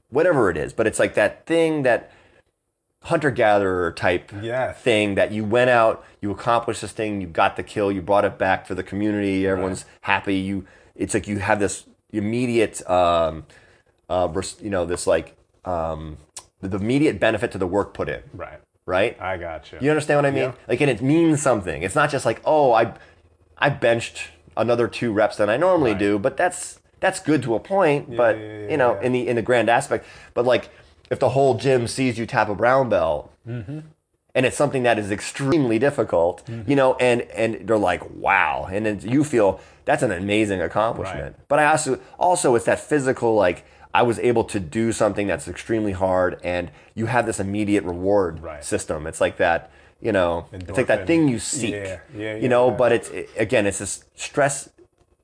whatever 0.09 0.49
it 0.49 0.57
is, 0.57 0.73
but 0.73 0.87
it's 0.87 0.99
like 0.99 1.13
that 1.15 1.45
thing 1.45 1.83
that 1.83 2.11
hunter 3.03 3.31
gatherer 3.31 3.91
type 3.91 4.31
Yes. 4.41 4.79
thing 4.79 5.15
that 5.15 5.31
you 5.31 5.43
went 5.43 5.69
out, 5.69 6.03
you 6.21 6.29
accomplished 6.31 6.81
this 6.81 6.91
thing, 6.91 7.19
you 7.21 7.27
got 7.27 7.55
the 7.55 7.63
kill, 7.63 7.91
you 7.91 8.01
brought 8.01 8.25
it 8.25 8.37
back 8.37 8.65
for 8.67 8.75
the 8.75 8.83
community, 8.83 9.47
everyone's 9.47 9.85
happy. 10.01 10.35
You, 10.35 10.65
it's 10.95 11.13
like 11.13 11.27
you 11.27 11.39
have 11.39 11.59
this 11.59 11.85
immediate, 12.13 12.87
um, 12.89 13.45
uh, 14.09 14.27
you 14.61 14.69
know, 14.69 14.85
this 14.85 15.07
like 15.07 15.35
um, 15.65 16.17
the, 16.59 16.67
the 16.67 16.77
immediate 16.77 17.19
benefit 17.19 17.51
to 17.53 17.57
the 17.57 17.67
work 17.67 17.93
put 17.93 18.07
in, 18.09 18.21
Right. 18.33 18.59
right? 18.85 19.19
I 19.19 19.37
got 19.37 19.71
you. 19.71 19.79
You 19.81 19.89
understand 19.89 20.17
what 20.19 20.25
I 20.25 20.31
mean? 20.31 20.43
Yeah. 20.43 20.53
Like, 20.67 20.81
and 20.81 20.89
it 20.91 21.01
means 21.01 21.41
something. 21.41 21.81
It's 21.81 21.95
not 21.95 22.11
just 22.11 22.25
like, 22.25 22.41
oh, 22.45 22.73
I, 22.73 22.93
I 23.57 23.69
benched 23.69 24.27
another 24.57 24.87
two 24.87 25.11
reps 25.13 25.37
than 25.37 25.49
I 25.49 25.57
normally 25.57 25.91
Right. 25.91 25.99
do, 25.99 26.19
but 26.19 26.37
that's 26.37 26.80
that's 27.01 27.19
good 27.19 27.43
to 27.43 27.55
a 27.55 27.59
point. 27.59 28.15
but 28.15 28.37
yeah, 28.37 28.43
yeah, 28.61 28.69
you 28.71 28.77
know, 28.77 28.93
yeah. 28.93 29.01
in 29.05 29.11
the 29.11 29.27
in 29.27 29.35
the 29.35 29.41
grand 29.41 29.69
aspect, 29.69 30.05
but 30.33 30.45
like 30.45 30.69
if 31.09 31.19
the 31.19 31.29
whole 31.29 31.55
gym 31.55 31.87
sees 31.87 32.17
you 32.17 32.25
tap 32.25 32.47
a 32.47 32.55
brown 32.55 32.87
belt, 32.87 33.27
Mm-hmm. 33.47 33.79
and 34.35 34.45
it's 34.45 34.55
something 34.55 34.83
that 34.83 34.97
is 34.99 35.11
extremely 35.11 35.77
difficult, 35.79 36.45
Mm-hmm. 36.45 36.69
you 36.69 36.75
know, 36.77 36.93
and 36.95 37.21
and 37.43 37.67
they're 37.67 37.77
like, 37.91 38.03
wow, 38.15 38.69
and 38.71 38.85
then 38.85 38.99
you 39.03 39.23
feel 39.25 39.59
that's 39.83 40.03
an 40.03 40.11
amazing 40.11 40.61
accomplishment. 40.61 41.35
But 41.49 41.59
I 41.59 41.65
also 41.65 41.99
also 42.17 42.55
it's 42.55 42.65
that 42.65 42.79
physical 42.79 43.35
like. 43.35 43.65
I 43.93 44.03
was 44.03 44.19
able 44.19 44.45
to 44.45 44.59
do 44.61 44.93
something 44.93 45.27
that's 45.27 45.49
extremely 45.49 45.91
hard, 45.91 46.39
and 46.45 46.71
you 46.95 47.07
have 47.07 47.25
this 47.25 47.41
immediate 47.41 47.83
reward 47.83 48.39
Right. 48.41 48.63
system. 48.63 49.05
It's 49.05 49.19
like 49.19 49.35
that, 49.35 49.69
you 49.99 50.13
know, 50.13 50.45
it's 50.53 50.77
like 50.77 50.87
that 50.87 51.05
thing 51.07 51.27
you 51.27 51.39
seek. 51.39 51.73
Yeah, 51.73 51.99
yeah, 52.15 52.35
you 52.37 52.47
know, 52.47 52.69
yeah. 52.69 52.77
but 52.77 52.93
it's 52.93 53.09
it- 53.09 53.29
again, 53.37 53.67
it's 53.67 53.79
this 53.79 54.05
stress, 54.15 54.69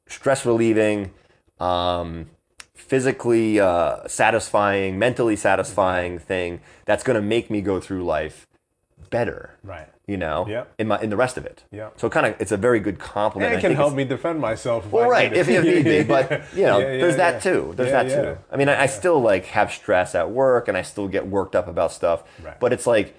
stress 0.07 0.45
relieving, 0.45 1.11
um, 1.59 2.29
physically 2.73 3.59
uh, 3.59 4.07
satisfying, 4.07 4.97
mentally 4.99 5.35
satisfying 5.35 6.19
thing 6.19 6.61
that's 6.85 7.03
going 7.03 7.15
to 7.15 7.21
make 7.21 7.49
me 7.49 7.61
go 7.61 7.79
through 7.79 8.03
life 8.05 8.47
better. 9.09 9.55
Right. 9.63 9.87
You 10.07 10.15
know, 10.15 10.45
Yep. 10.47 10.73
in 10.77 10.87
my 10.87 11.01
in 11.01 11.09
the 11.09 11.17
rest 11.17 11.35
of 11.37 11.45
it. 11.45 11.65
Yeah. 11.69 11.89
So 11.97 12.09
kind 12.09 12.25
of, 12.27 12.35
it's 12.39 12.53
a 12.53 12.57
very 12.57 12.79
good 12.79 12.97
compliment. 12.97 13.53
And 13.53 13.59
it 13.59 13.67
can 13.67 13.75
help 13.75 13.93
me 13.93 14.05
defend 14.05 14.39
myself. 14.39 14.85
If 14.85 14.91
well, 14.93 15.03
I 15.05 15.09
right, 15.09 15.33
if, 15.33 15.49
if 15.49 15.63
need 15.65 15.83
be, 15.83 16.03
but 16.03 16.31
you 16.55 16.63
know, 16.63 16.79
Yeah, 16.79 16.91
yeah, 16.93 16.97
there's 17.01 17.17
that 17.17 17.41
too. 17.43 17.73
There's 17.75 17.89
Yeah, 17.89 18.03
that 18.03 18.09
yeah. 18.09 18.21
too. 18.21 18.37
I 18.49 18.55
mean, 18.55 18.69
I, 18.69 18.83
I 18.83 18.85
still 18.85 19.19
like 19.19 19.45
have 19.47 19.69
stress 19.71 20.15
at 20.15 20.31
work, 20.31 20.69
and 20.69 20.77
I 20.77 20.81
still 20.81 21.09
get 21.09 21.27
worked 21.27 21.55
up 21.57 21.67
about 21.67 21.91
stuff. 21.91 22.23
Right. 22.41 22.57
But 22.57 22.71
it's 22.71 22.87
like, 22.87 23.15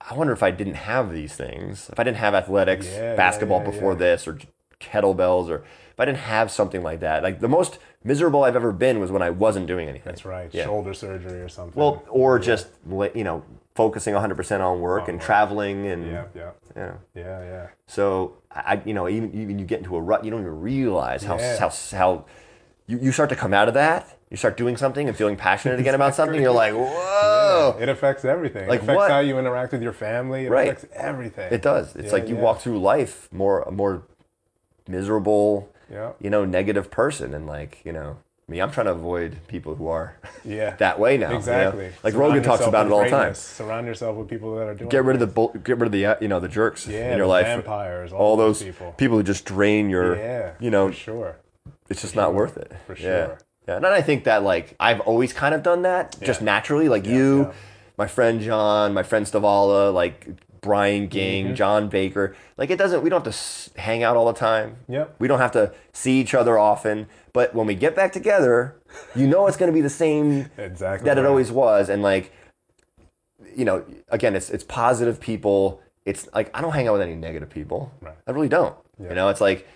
I 0.00 0.14
wonder 0.14 0.32
if 0.32 0.42
I 0.42 0.50
didn't 0.50 0.74
have 0.74 1.12
these 1.12 1.36
things, 1.36 1.88
if 1.92 2.00
I 2.00 2.02
didn't 2.02 2.16
have 2.18 2.34
athletics, 2.34 2.86
Yeah, 2.86 3.10
yeah, 3.10 3.14
basketball 3.16 3.60
yeah, 3.60 3.70
before 3.70 3.92
yeah. 3.92 3.98
this, 3.98 4.26
or 4.26 4.36
kettlebells, 4.82 5.48
or 5.48 5.56
if 5.92 6.00
I 6.00 6.04
didn't 6.04 6.18
have 6.18 6.50
something 6.50 6.82
like 6.82 7.00
that, 7.00 7.22
like 7.22 7.40
the 7.40 7.48
most 7.48 7.78
miserable 8.04 8.44
I've 8.44 8.56
ever 8.56 8.72
been 8.72 8.98
was 9.00 9.10
when 9.10 9.22
I 9.22 9.30
wasn't 9.30 9.66
doing 9.66 9.88
anything. 9.88 10.06
That's 10.06 10.24
right. 10.24 10.50
Yeah. 10.52 10.64
Shoulder 10.64 10.94
surgery 10.94 11.40
or 11.40 11.48
something. 11.48 11.78
Well, 11.80 12.02
or 12.08 12.38
just 12.38 12.68
you 13.14 13.24
know, 13.24 13.44
focusing 13.74 14.14
100% 14.14 14.60
on 14.60 14.80
work 14.80 15.08
and 15.08 15.20
traveling 15.20 15.86
and 15.86 16.06
yeah, 16.06 16.24
yeah, 16.34 16.50
you 16.76 16.82
know. 16.82 16.98
yeah, 17.14 17.42
yeah. 17.44 17.66
So 17.86 18.34
I, 18.50 18.82
you 18.84 18.94
know, 18.94 19.08
even 19.08 19.32
even 19.34 19.58
you 19.58 19.64
get 19.64 19.78
into 19.78 19.96
a 19.96 20.00
rut, 20.00 20.24
you 20.24 20.30
don't 20.30 20.40
even 20.40 20.60
realize 20.60 21.22
how 21.24 21.38
Yeah. 21.38 21.58
how 21.58 21.70
how 21.96 22.24
you, 22.86 22.98
you 22.98 23.12
start 23.12 23.28
to 23.30 23.36
come 23.36 23.54
out 23.54 23.68
of 23.68 23.74
that. 23.74 24.18
You 24.30 24.36
start 24.38 24.56
doing 24.56 24.78
something 24.78 25.08
and 25.08 25.16
feeling 25.16 25.36
passionate 25.36 25.78
again 25.78 25.94
about 25.94 26.14
something. 26.18 26.40
You're 26.40 26.52
like, 26.52 26.72
whoa! 26.74 27.76
It 27.78 27.88
affects 27.90 28.24
everything. 28.24 28.66
Like 28.68 28.80
it 28.80 28.84
affects 28.84 28.96
what? 28.96 29.10
how 29.10 29.20
you 29.20 29.38
interact 29.38 29.72
with 29.72 29.82
your 29.82 29.92
family. 29.92 30.46
It 30.46 30.50
Right. 30.50 30.68
affects 30.72 30.86
everything. 30.94 31.52
It 31.52 31.60
does. 31.62 31.94
It's 31.94 32.06
Yeah, 32.06 32.12
like 32.12 32.28
you 32.28 32.36
yeah. 32.36 32.40
walk 32.42 32.60
through 32.60 32.80
life 32.80 33.28
more 33.30 33.66
more 33.70 34.02
miserable, 34.92 35.68
Yeah. 35.90 36.12
you 36.20 36.30
know, 36.30 36.44
negative 36.44 36.90
person, 36.90 37.34
and 37.34 37.46
like 37.46 37.80
you 37.84 37.92
know, 37.92 38.18
me, 38.48 38.60
I'm 38.60 38.70
trying 38.70 38.86
to 38.86 38.92
avoid 38.92 39.36
people 39.48 39.74
who 39.76 39.88
are 39.88 40.16
Yeah. 40.44 40.76
that 40.76 40.98
way 41.00 41.16
now. 41.16 41.28
you 41.28 41.32
know? 41.32 41.38
Exactly. 41.38 41.90
Like 42.04 42.12
Surround 42.12 42.34
Rogan 42.34 42.42
talks 42.42 42.66
about 42.66 42.86
it 42.86 42.92
all 42.92 43.02
the 43.04 43.10
time. 43.10 43.34
Surround 43.34 43.86
yourself 43.86 44.16
with 44.16 44.28
people 44.28 44.54
that 44.56 44.66
are 44.68 44.74
doing. 44.74 44.90
Get 44.90 45.04
rid 45.04 45.14
of 45.14 45.20
the 45.20 45.26
bull, 45.26 45.48
get 45.64 45.78
rid 45.78 45.86
of 45.86 45.92
the 45.92 46.06
uh, 46.06 46.14
you 46.20 46.28
know 46.28 46.38
the 46.40 46.48
jerks 46.48 46.86
Yeah, 46.86 47.12
in 47.12 47.18
your 47.18 47.26
life. 47.26 47.46
vampires, 47.46 48.12
all 48.12 48.20
all 48.32 48.36
those 48.36 48.62
people. 48.62 48.92
people 48.96 49.16
who 49.16 49.22
just 49.22 49.44
drain 49.44 49.88
your, 49.90 50.16
Yeah. 50.16 50.52
you 50.60 50.70
know, 50.70 50.88
for 50.88 50.94
sure. 50.94 51.36
it's 51.88 52.02
just 52.02 52.14
not 52.16 52.34
worth 52.34 52.56
it. 52.56 52.70
For 52.86 52.94
sure. 52.96 53.38
Yeah. 53.68 53.76
And 53.76 53.86
I 53.86 54.02
think 54.02 54.24
that 54.24 54.42
like 54.42 54.74
I've 54.80 55.00
always 55.00 55.32
kind 55.32 55.54
of 55.54 55.62
done 55.62 55.82
that 55.82 56.16
just 56.20 56.42
naturally. 56.42 56.88
Like 56.88 57.06
you, 57.06 57.42
yeah. 57.42 57.52
my 57.96 58.08
friend 58.08 58.40
John, 58.40 58.92
my 58.92 59.04
friend 59.04 59.24
Stavala, 59.24 59.94
like 59.94 60.26
Brian 60.62 61.08
Ging, 61.08 61.46
Mm-hmm. 61.46 61.54
John 61.54 61.88
Baker. 61.88 62.34
Like 62.56 62.70
it 62.70 62.78
doesn't. 62.78 63.02
We 63.02 63.10
don't 63.10 63.24
have 63.26 63.34
to 63.34 63.80
hang 63.80 64.02
out 64.02 64.16
all 64.16 64.26
the 64.26 64.38
time. 64.38 64.76
Yep. 64.88 65.16
We 65.18 65.28
don't 65.28 65.40
have 65.40 65.52
to 65.52 65.72
see 65.92 66.20
each 66.20 66.34
other 66.34 66.58
often. 66.58 67.08
But 67.34 67.54
when 67.54 67.66
we 67.66 67.74
get 67.74 67.94
back 67.96 68.12
together, 68.12 68.76
you 69.14 69.26
know 69.26 69.46
it's 69.48 69.56
going 69.56 69.70
to 69.70 69.74
be 69.74 69.80
the 69.80 69.90
same 69.90 70.50
Exactly. 70.56 71.04
that 71.06 71.18
it 71.18 71.26
always 71.26 71.50
was. 71.50 71.88
And 71.88 72.02
like, 72.02 72.32
you 73.56 73.64
know, 73.64 73.84
again, 74.08 74.34
it's 74.36 74.50
it's 74.50 74.64
positive 74.64 75.20
people. 75.20 75.80
It's 76.04 76.28
like 76.34 76.50
I 76.56 76.60
don't 76.60 76.72
hang 76.72 76.88
out 76.88 76.92
with 76.94 77.02
any 77.02 77.14
negative 77.16 77.50
people. 77.50 77.92
Right. 78.00 78.14
I 78.26 78.30
really 78.30 78.48
don't. 78.48 78.74
You 79.00 79.14
know, 79.14 79.28
it's 79.30 79.40
like 79.40 79.66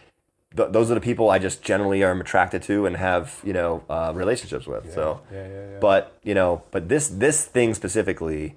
th- 0.57 0.71
those 0.71 0.89
are 0.91 0.95
the 0.95 1.01
people 1.01 1.31
I 1.31 1.39
just 1.41 1.63
generally 1.63 2.05
am 2.05 2.21
attracted 2.21 2.63
to 2.65 2.87
and 2.87 2.97
have 2.97 3.41
you 3.45 3.53
know 3.53 3.83
uh, 3.91 4.13
relationships 4.15 4.67
with. 4.67 4.93
So, 4.95 5.21
Yeah, 5.33 5.39
yeah, 5.49 5.53
yeah. 5.73 5.79
but 5.81 6.17
you 6.23 6.35
know, 6.35 6.63
but 6.71 6.89
this 6.89 7.09
this 7.09 7.45
thing 7.45 7.75
specifically, 7.75 8.55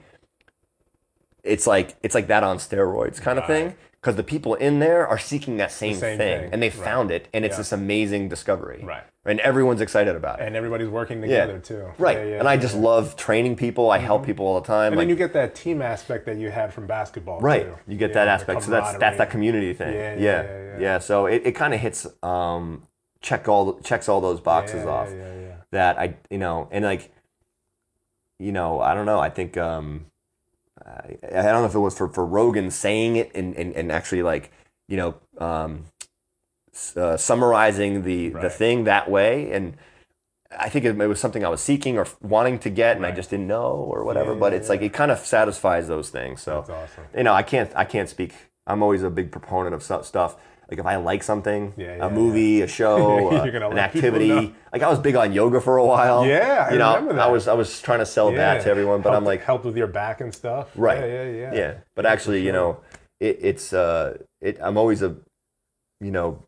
it's 1.43 1.65
like 1.67 1.95
it's 2.03 2.15
like 2.15 2.27
that 2.27 2.43
on 2.43 2.57
steroids 2.57 3.21
kind 3.21 3.39
of 3.39 3.45
thing 3.47 3.75
because 4.01 4.15
the 4.15 4.23
people 4.23 4.55
in 4.55 4.79
there 4.79 5.05
are 5.07 5.17
seeking 5.17 5.57
that 5.57 5.71
same, 5.71 5.93
same 5.95 6.17
thing, 6.17 6.39
thing, 6.41 6.49
and 6.53 6.63
they 6.63 6.69
right. 6.69 6.77
found 6.77 7.11
it, 7.11 7.27
and 7.33 7.43
it's 7.43 7.53
Yeah. 7.53 7.57
this 7.57 7.71
amazing 7.73 8.29
discovery, 8.29 8.81
Right. 8.83 9.03
And 9.25 9.41
everyone's 9.41 9.81
excited 9.81 10.15
about 10.15 10.39
it, 10.39 10.47
and 10.47 10.55
everybody's 10.55 10.87
working 10.87 11.17
yeah, 11.21 11.45
together 11.45 11.59
too. 11.59 11.91
right? 11.97 12.17
Yeah, 12.17 12.23
yeah, 12.23 12.39
and 12.39 12.47
I 12.47 12.55
just 12.55 12.75
love 12.75 13.15
training 13.17 13.57
people. 13.57 13.91
I 13.91 13.97
help 13.97 14.25
people 14.25 14.47
all 14.47 14.59
the 14.61 14.65
time. 14.65 14.93
And 14.93 14.95
like, 14.95 15.03
then 15.03 15.09
you 15.09 15.15
get 15.17 15.33
that 15.33 15.53
team 15.53 15.81
aspect 15.81 16.25
that 16.27 16.37
you 16.37 16.49
had 16.49 16.73
from 16.73 16.87
basketball. 16.87 17.39
right 17.41 17.65
too. 17.65 17.75
you 17.91 17.97
get 17.97 18.09
Yeah, 18.11 18.13
that 18.25 18.27
aspect 18.29 18.63
so 18.63 18.71
that's 18.71 18.97
that's 18.97 19.17
that 19.17 19.29
community 19.29 19.73
thing 19.73 19.93
Yeah, 19.93 20.13
yeah 20.15 20.19
yeah, 20.19 20.41
yeah, 20.43 20.63
yeah, 20.73 20.79
yeah. 20.79 20.99
so 20.99 21.25
it, 21.25 21.41
it 21.45 21.51
kind 21.51 21.73
of 21.73 21.79
hits 21.81 22.07
um 22.23 22.83
check 23.21 23.49
all 23.49 23.79
checks 23.81 24.07
all 24.07 24.21
those 24.21 24.39
boxes 24.39 24.85
Yeah, 24.85 24.89
off 24.91 25.09
Yeah, 25.09 25.15
yeah, 25.17 25.41
yeah. 25.41 25.55
that 25.71 25.99
i 25.99 26.15
you 26.29 26.37
know 26.37 26.69
and 26.71 26.85
like 26.85 27.11
you 28.39 28.51
know 28.53 28.79
i 28.79 28.93
don't 28.93 29.05
know 29.05 29.19
i 29.19 29.29
think 29.29 29.57
um 29.57 30.05
i, 30.89 31.17
I 31.23 31.43
don't 31.43 31.61
know 31.61 31.65
if 31.65 31.75
it 31.75 31.79
was 31.79 31.97
for 31.97 32.09
for 32.09 32.25
rogan 32.25 32.71
saying 32.71 33.15
it 33.15 33.31
and 33.35 33.55
and, 33.55 33.73
and 33.73 33.91
actually 33.91 34.23
like 34.23 34.51
you 34.87 34.97
know 34.97 35.15
um 35.37 35.85
uh, 36.95 37.17
summarizing 37.17 38.03
the 38.03 38.29
the 38.29 38.49
thing 38.49 38.85
that 38.85 39.09
way 39.09 39.51
and 39.51 39.75
I 40.57 40.69
think 40.69 40.85
it, 40.85 40.99
it 40.99 41.07
was 41.07 41.19
something 41.19 41.45
I 41.45 41.49
was 41.49 41.61
seeking 41.61 41.97
or 41.97 42.07
wanting 42.21 42.57
to 42.59 42.69
get, 42.69 42.97
and 42.97 43.05
I 43.05 43.11
just 43.11 43.29
didn't 43.29 43.47
know 43.47 43.71
or 43.71 44.03
whatever. 44.03 44.33
Yeah, 44.33 44.39
but 44.39 44.51
yeah, 44.51 44.57
it's 44.57 44.69
like 44.69 44.81
it 44.81 44.93
kind 44.93 45.11
of 45.11 45.19
satisfies 45.19 45.87
those 45.87 46.09
things. 46.09 46.41
So 46.41 46.61
awesome. 46.61 47.03
you 47.15 47.23
know, 47.23 47.33
I 47.33 47.43
can't 47.43 47.71
I 47.75 47.85
can't 47.85 48.09
speak. 48.09 48.33
I'm 48.65 48.81
always 48.81 49.03
a 49.03 49.09
big 49.09 49.31
proponent 49.31 49.75
of 49.75 49.83
stuff. 49.83 50.37
Like 50.69 50.79
if 50.79 50.85
I 50.85 50.97
like 50.97 51.23
something, 51.23 51.73
Yeah, 51.77 51.95
yeah, 51.95 52.05
a 52.05 52.09
movie, 52.09 52.61
a 52.61 52.67
show, 52.67 53.27
uh, 53.31 53.49
gonna 53.49 53.69
an 53.69 53.79
activity. 53.79 54.53
Like 54.71 54.83
I 54.83 54.89
was 54.89 54.99
big 54.99 55.15
on 55.15 55.33
yoga 55.33 55.59
for 55.61 55.77
a 55.77 55.85
while. 55.85 56.25
Yeah, 56.25 56.67
I 56.69 56.73
you 56.73 56.77
know, 56.77 56.93
remember 56.95 57.13
that. 57.15 57.27
I 57.27 57.31
was 57.31 57.47
I 57.47 57.53
was 57.53 57.81
trying 57.81 57.99
to 57.99 58.05
sell 58.05 58.31
that 58.33 58.61
to 58.61 58.69
everyone, 58.69 59.01
but 59.01 59.09
helped, 59.09 59.17
I'm 59.17 59.25
like, 59.25 59.43
helped 59.43 59.65
with 59.65 59.77
your 59.77 59.87
back 59.87 60.21
and 60.21 60.33
stuff. 60.33 60.69
right, 60.75 60.99
Yeah, 60.99 61.23
yeah, 61.23 61.31
yeah. 61.31 61.53
yeah. 61.55 61.73
But 61.95 62.05
actually, 62.05 62.45
you 62.45 62.51
know, 62.51 62.81
it, 63.19 63.39
it's 63.41 63.73
uh, 63.73 64.17
it. 64.41 64.59
I'm 64.61 64.77
always 64.77 65.01
a, 65.01 65.15
you 65.99 66.11
know, 66.11 66.43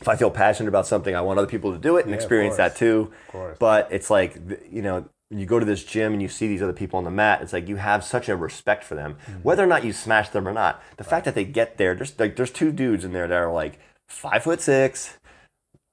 if 0.00 0.06
I 0.06 0.14
feel 0.14 0.30
passionate 0.30 0.68
about 0.68 0.86
something, 0.86 1.16
I 1.16 1.20
want 1.20 1.38
other 1.40 1.48
people 1.48 1.72
to 1.72 1.78
do 1.78 1.96
it 1.96 2.02
and 2.04 2.10
Yeah, 2.10 2.16
experience 2.16 2.56
that 2.58 2.76
too. 2.76 3.10
Of 3.26 3.32
course. 3.32 3.56
But 3.58 3.88
it's 3.90 4.10
like, 4.10 4.38
you 4.70 4.82
know, 4.82 5.08
you 5.30 5.44
go 5.46 5.58
to 5.58 5.66
this 5.66 5.84
gym 5.84 6.12
and 6.14 6.22
you 6.22 6.28
see 6.28 6.46
these 6.48 6.62
other 6.62 6.72
people 6.72 6.96
on 6.98 7.04
the 7.04 7.10
mat. 7.10 7.42
It's 7.42 7.52
like 7.52 7.68
you 7.68 7.76
have 7.76 8.02
such 8.02 8.28
a 8.28 8.36
respect 8.36 8.82
for 8.84 8.94
them, 8.94 9.16
Mm-hmm. 9.26 9.40
whether 9.42 9.62
or 9.62 9.66
not 9.66 9.84
you 9.84 9.92
smash 9.92 10.30
them 10.30 10.48
or 10.48 10.52
not. 10.52 10.82
The 10.96 11.04
fact 11.04 11.24
that 11.26 11.34
they 11.34 11.44
get 11.44 11.76
there, 11.76 11.94
there's 11.94 12.18
like 12.18 12.36
there's 12.36 12.50
two 12.50 12.72
dudes 12.72 13.04
in 13.04 13.12
there 13.12 13.28
that 13.28 13.34
are 13.36 13.52
like 13.52 13.78
five 14.08 14.42
foot 14.44 14.60
six, 14.60 15.18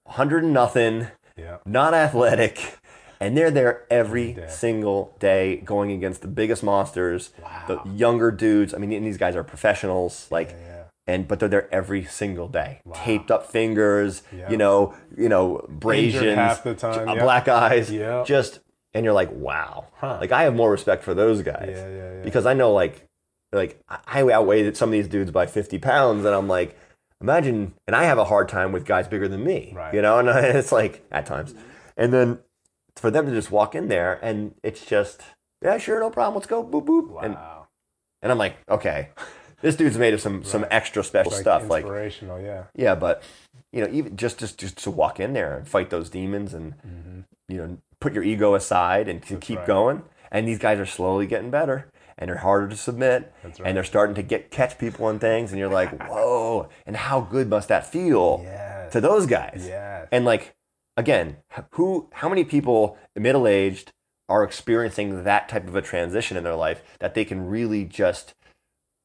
hundred 0.07 0.43
and 0.43 0.53
nothing, 0.53 1.07
yeah. 1.37 1.57
not 1.65 1.93
athletic, 1.93 2.79
and 3.19 3.35
they're 3.37 3.51
there 3.51 3.85
every 3.89 4.33
day. 4.33 4.47
single 4.49 5.15
day 5.19 5.57
going 5.57 5.91
against 5.91 6.21
the 6.21 6.27
biggest 6.29 6.63
monsters, 6.63 7.31
the 7.67 7.81
younger 7.85 8.31
dudes. 8.31 8.73
I 8.73 8.77
mean, 8.77 8.89
these 9.03 9.17
guys 9.17 9.35
are 9.35 9.43
professionals, 9.43 10.27
like. 10.31 10.49
Yeah. 10.51 10.71
And 11.07 11.27
but 11.27 11.39
they're 11.39 11.47
there 11.49 11.71
every 11.71 12.03
single 12.03 12.47
day, 12.47 12.81
taped 12.95 13.29
up 13.29 13.51
fingers, 13.51 14.23
Yeah. 14.35 14.49
you 14.49 14.57
know, 14.57 14.95
you 15.15 15.29
know, 15.29 15.57
abrasions, 15.57 16.33
half 16.33 16.63
the 16.63 16.73
time, 16.73 17.07
yeah. 17.07 17.21
black 17.21 17.47
eyes, 17.47 17.91
Yeah. 17.91 18.23
just 18.25 18.59
and 18.95 19.03
you're 19.03 19.13
like, 19.13 19.29
wow, 19.31 19.85
Huh. 19.97 20.17
like 20.19 20.31
I 20.31 20.43
have 20.43 20.55
more 20.55 20.71
respect 20.71 21.03
for 21.03 21.13
those 21.13 21.43
guys 21.43 21.75
Yeah, 21.75 21.87
yeah, 21.87 22.13
yeah. 22.15 22.23
because 22.23 22.45
I 22.45 22.53
know 22.53 22.73
like, 22.73 23.05
like 23.51 23.79
I 24.07 24.21
outweighed 24.23 24.75
some 24.75 24.89
of 24.89 24.93
these 24.93 25.07
dudes 25.07 25.31
by 25.31 25.45
50 25.45 25.77
pounds, 25.79 26.25
and 26.25 26.33
I'm 26.33 26.47
like, 26.47 26.77
imagine, 27.21 27.73
and 27.87 27.95
I 27.95 28.05
have 28.05 28.17
a 28.17 28.25
hard 28.25 28.49
time 28.49 28.71
with 28.71 28.85
guys 28.85 29.07
bigger 29.07 29.27
than 29.27 29.43
me, 29.43 29.73
Right. 29.75 29.93
you 29.93 30.01
know, 30.01 30.17
and 30.19 30.29
it's 30.29 30.71
like 30.71 31.05
at 31.11 31.25
times, 31.25 31.53
mm-hmm. 31.53 31.61
and 31.97 32.13
then 32.13 32.39
for 32.95 33.11
them 33.11 33.25
to 33.25 33.31
just 33.31 33.51
walk 33.51 33.75
in 33.75 33.89
there 33.89 34.19
and 34.23 34.55
it's 34.63 34.85
just, 34.85 35.21
yeah, 35.61 35.77
sure, 35.77 35.99
no 35.99 36.09
problem, 36.09 36.35
let's 36.35 36.47
go, 36.47 36.63
boop 36.63 36.85
boop, 36.85 37.23
and 37.23 37.35
wow. 37.35 37.67
and 38.21 38.31
I'm 38.31 38.37
like, 38.37 38.57
okay, 38.69 39.09
this 39.61 39.75
dude's 39.75 39.97
made 39.97 40.13
of 40.13 40.21
some 40.21 40.43
some 40.43 40.65
extra 40.71 41.03
special 41.03 41.33
Like 41.33 41.41
stuff, 41.41 41.69
like 41.69 41.83
inspirational, 41.83 42.41
yeah. 42.41 42.63
yeah, 42.75 42.95
but 42.95 43.21
you 43.73 43.81
know, 43.81 43.89
even 43.91 44.15
just 44.15 44.39
just 44.39 44.57
just 44.57 44.77
to 44.83 44.91
walk 44.91 45.19
in 45.19 45.33
there 45.33 45.57
and 45.57 45.67
fight 45.67 45.89
those 45.89 46.09
demons 46.09 46.53
and 46.53 46.77
mm-hmm. 46.77 47.19
You 47.47 47.57
know 47.57 47.77
put 47.99 48.13
your 48.13 48.23
ego 48.23 48.55
aside 48.55 49.07
and 49.07 49.21
to 49.23 49.37
keep 49.37 49.59
right. 49.59 49.67
going. 49.67 50.03
And 50.31 50.47
these 50.47 50.59
guys 50.59 50.79
are 50.79 50.85
slowly 50.85 51.27
getting 51.27 51.49
better, 51.49 51.89
and 52.17 52.27
they're 52.29 52.37
harder 52.37 52.67
to 52.67 52.75
submit, 52.75 53.33
That's 53.41 53.59
right. 53.59 53.67
and 53.67 53.77
they're 53.77 53.83
starting 53.85 54.15
to 54.15 54.23
get 54.23 54.51
catch 54.51 54.77
people 54.77 55.05
on 55.05 55.17
things, 55.19 55.51
and 55.51 55.59
you're 55.59 55.69
like, 55.69 55.91
whoa! 56.09 56.67
And 56.85 56.97
how 56.97 57.21
good 57.21 57.49
must 57.49 57.69
that 57.69 57.85
feel 57.85 58.41
Yes. 58.43 58.91
to 58.93 59.01
those 59.01 59.25
guys? 59.27 59.65
Yes. 59.67 60.07
And 60.11 60.25
like 60.25 60.55
again, 60.97 61.37
who 61.71 62.09
how 62.13 62.27
many 62.29 62.43
people 62.43 62.97
middle 63.15 63.47
aged 63.47 63.93
are 64.27 64.43
experiencing 64.43 65.23
that 65.23 65.47
type 65.47 65.67
of 65.67 65.75
a 65.75 65.81
transition 65.81 66.35
in 66.35 66.43
their 66.43 66.55
life 66.55 66.81
that 66.99 67.13
they 67.13 67.23
can 67.23 67.47
really 67.47 67.85
just 67.85 68.33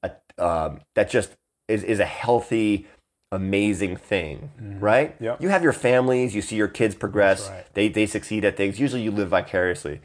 uh, 0.03 0.09
um, 0.39 0.81
that 0.95 1.11
just 1.11 1.37
is, 1.69 1.85
is 1.85 2.01
a 2.01 2.07
healthy 2.07 2.87
amazing 3.32 3.97
thing 3.97 4.51
right 4.81 5.15
Mm-hmm. 5.15 5.24
Yep. 5.24 5.43
you 5.43 5.48
have 5.51 5.62
your 5.62 5.73
families 5.73 6.35
you 6.35 6.43
see 6.43 6.57
your 6.57 6.69
kids 6.69 6.94
progress 6.94 7.48
right. 7.48 7.65
they 7.74 7.89
they 7.89 8.07
succeed 8.07 8.44
at 8.44 8.57
things 8.57 8.81
usually 8.81 9.02
you 9.02 9.11
live 9.11 9.28
vicariously 9.28 10.01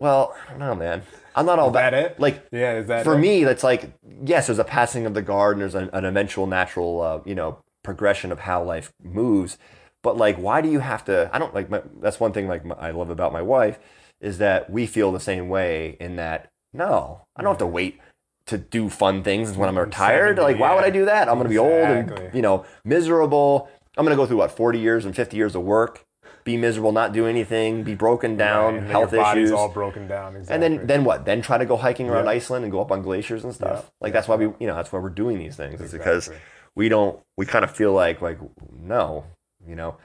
well 0.00 0.34
i 0.46 0.50
don't 0.50 0.58
know 0.60 0.74
man 0.74 1.02
i'm 1.34 1.46
not 1.46 1.58
all 1.58 1.68
Is 1.68 1.74
that 1.74 1.88
about 1.94 2.12
it? 2.12 2.20
like 2.20 2.46
Yeah, 2.52 2.74
is 2.74 2.86
that 2.88 3.04
for 3.04 3.14
it? 3.14 3.18
me 3.18 3.44
that's 3.44 3.64
like 3.64 3.92
yes 4.24 4.46
there's 4.46 4.58
a 4.58 4.64
passing 4.64 5.06
of 5.06 5.14
the 5.14 5.22
guard 5.22 5.54
and 5.56 5.62
there's 5.62 5.74
an, 5.74 5.90
an 5.92 6.04
eventual 6.04 6.46
natural 6.46 7.00
uh, 7.00 7.20
you 7.24 7.34
know 7.34 7.58
progression 7.82 8.32
of 8.32 8.40
how 8.40 8.62
life 8.62 8.92
moves 9.02 9.58
but 10.02 10.16
like 10.16 10.36
why 10.36 10.60
do 10.60 10.70
you 10.70 10.80
have 10.80 11.04
to 11.04 11.28
i 11.32 11.38
don't 11.38 11.54
like 11.54 11.68
my, 11.70 11.82
that's 12.00 12.20
one 12.20 12.32
thing 12.32 12.46
like 12.48 12.64
my, 12.64 12.74
i 12.76 12.90
love 12.90 13.10
about 13.10 13.32
my 13.32 13.42
wife 13.42 13.78
is 14.20 14.38
that 14.38 14.70
we 14.70 14.86
feel 14.86 15.12
the 15.12 15.20
same 15.20 15.48
way 15.48 15.96
in 16.00 16.16
that 16.16 16.50
no 16.72 17.26
i 17.36 17.42
don't 17.42 17.50
have 17.52 17.58
to 17.58 17.66
wait 17.66 17.98
to 18.46 18.58
do 18.58 18.88
fun 18.88 19.22
things 19.22 19.56
when 19.56 19.68
i'm 19.68 19.78
retired 19.78 20.36
70, 20.36 20.40
like 20.42 20.58
why 20.60 20.74
would 20.74 20.84
i 20.84 20.90
do 20.90 21.04
that 21.06 21.28
i'm 21.28 21.34
going 21.34 21.44
to 21.44 21.48
be 21.50 21.58
old 21.58 21.70
and 21.72 22.34
you 22.34 22.42
know 22.42 22.64
miserable 22.84 23.68
i'm 23.96 24.04
going 24.04 24.16
to 24.16 24.20
go 24.20 24.26
through 24.26 24.36
what 24.38 24.50
40 24.50 24.78
years 24.78 25.04
and 25.04 25.14
50 25.16 25.36
years 25.36 25.54
of 25.54 25.62
work 25.62 26.04
be 26.44 26.58
miserable 26.58 26.92
not 26.92 27.12
do 27.14 27.26
anything 27.26 27.82
be 27.84 27.94
broken 27.94 28.36
down 28.36 28.74
Right, 28.74 28.90
health 28.90 29.14
issues 29.14 29.50
all 29.50 29.70
broken 29.70 30.06
down. 30.06 30.36
Exactly. 30.36 30.54
and 30.66 30.78
then 30.78 30.86
then 30.86 31.04
what? 31.04 31.24
Then 31.24 31.40
try 31.40 31.56
to 31.56 31.64
go 31.64 31.78
hiking 31.78 32.10
around 32.10 32.24
Yeah. 32.26 32.32
Iceland 32.32 32.64
and 32.66 32.70
go 32.72 32.82
up 32.82 32.92
on 32.92 33.00
glaciers 33.00 33.44
and 33.44 33.54
stuff. 33.54 33.84
Yeah. 33.84 33.90
Like 34.02 34.12
that's 34.12 34.28
why 34.28 34.36
we 34.36 34.44
you 34.60 34.66
know 34.66 34.74
that's 34.74 34.92
why 34.92 34.98
we're 34.98 35.08
doing 35.08 35.38
these 35.38 35.56
things. 35.56 35.80
It's 35.80 35.92
because 35.92 36.28
we 36.74 36.90
don't 36.90 37.18
we 37.38 37.46
kind 37.46 37.64
of 37.64 37.70
feel 37.70 37.94
like 37.94 38.20
like 38.20 38.38
no 38.78 39.24
you 39.66 39.74
know 39.74 39.96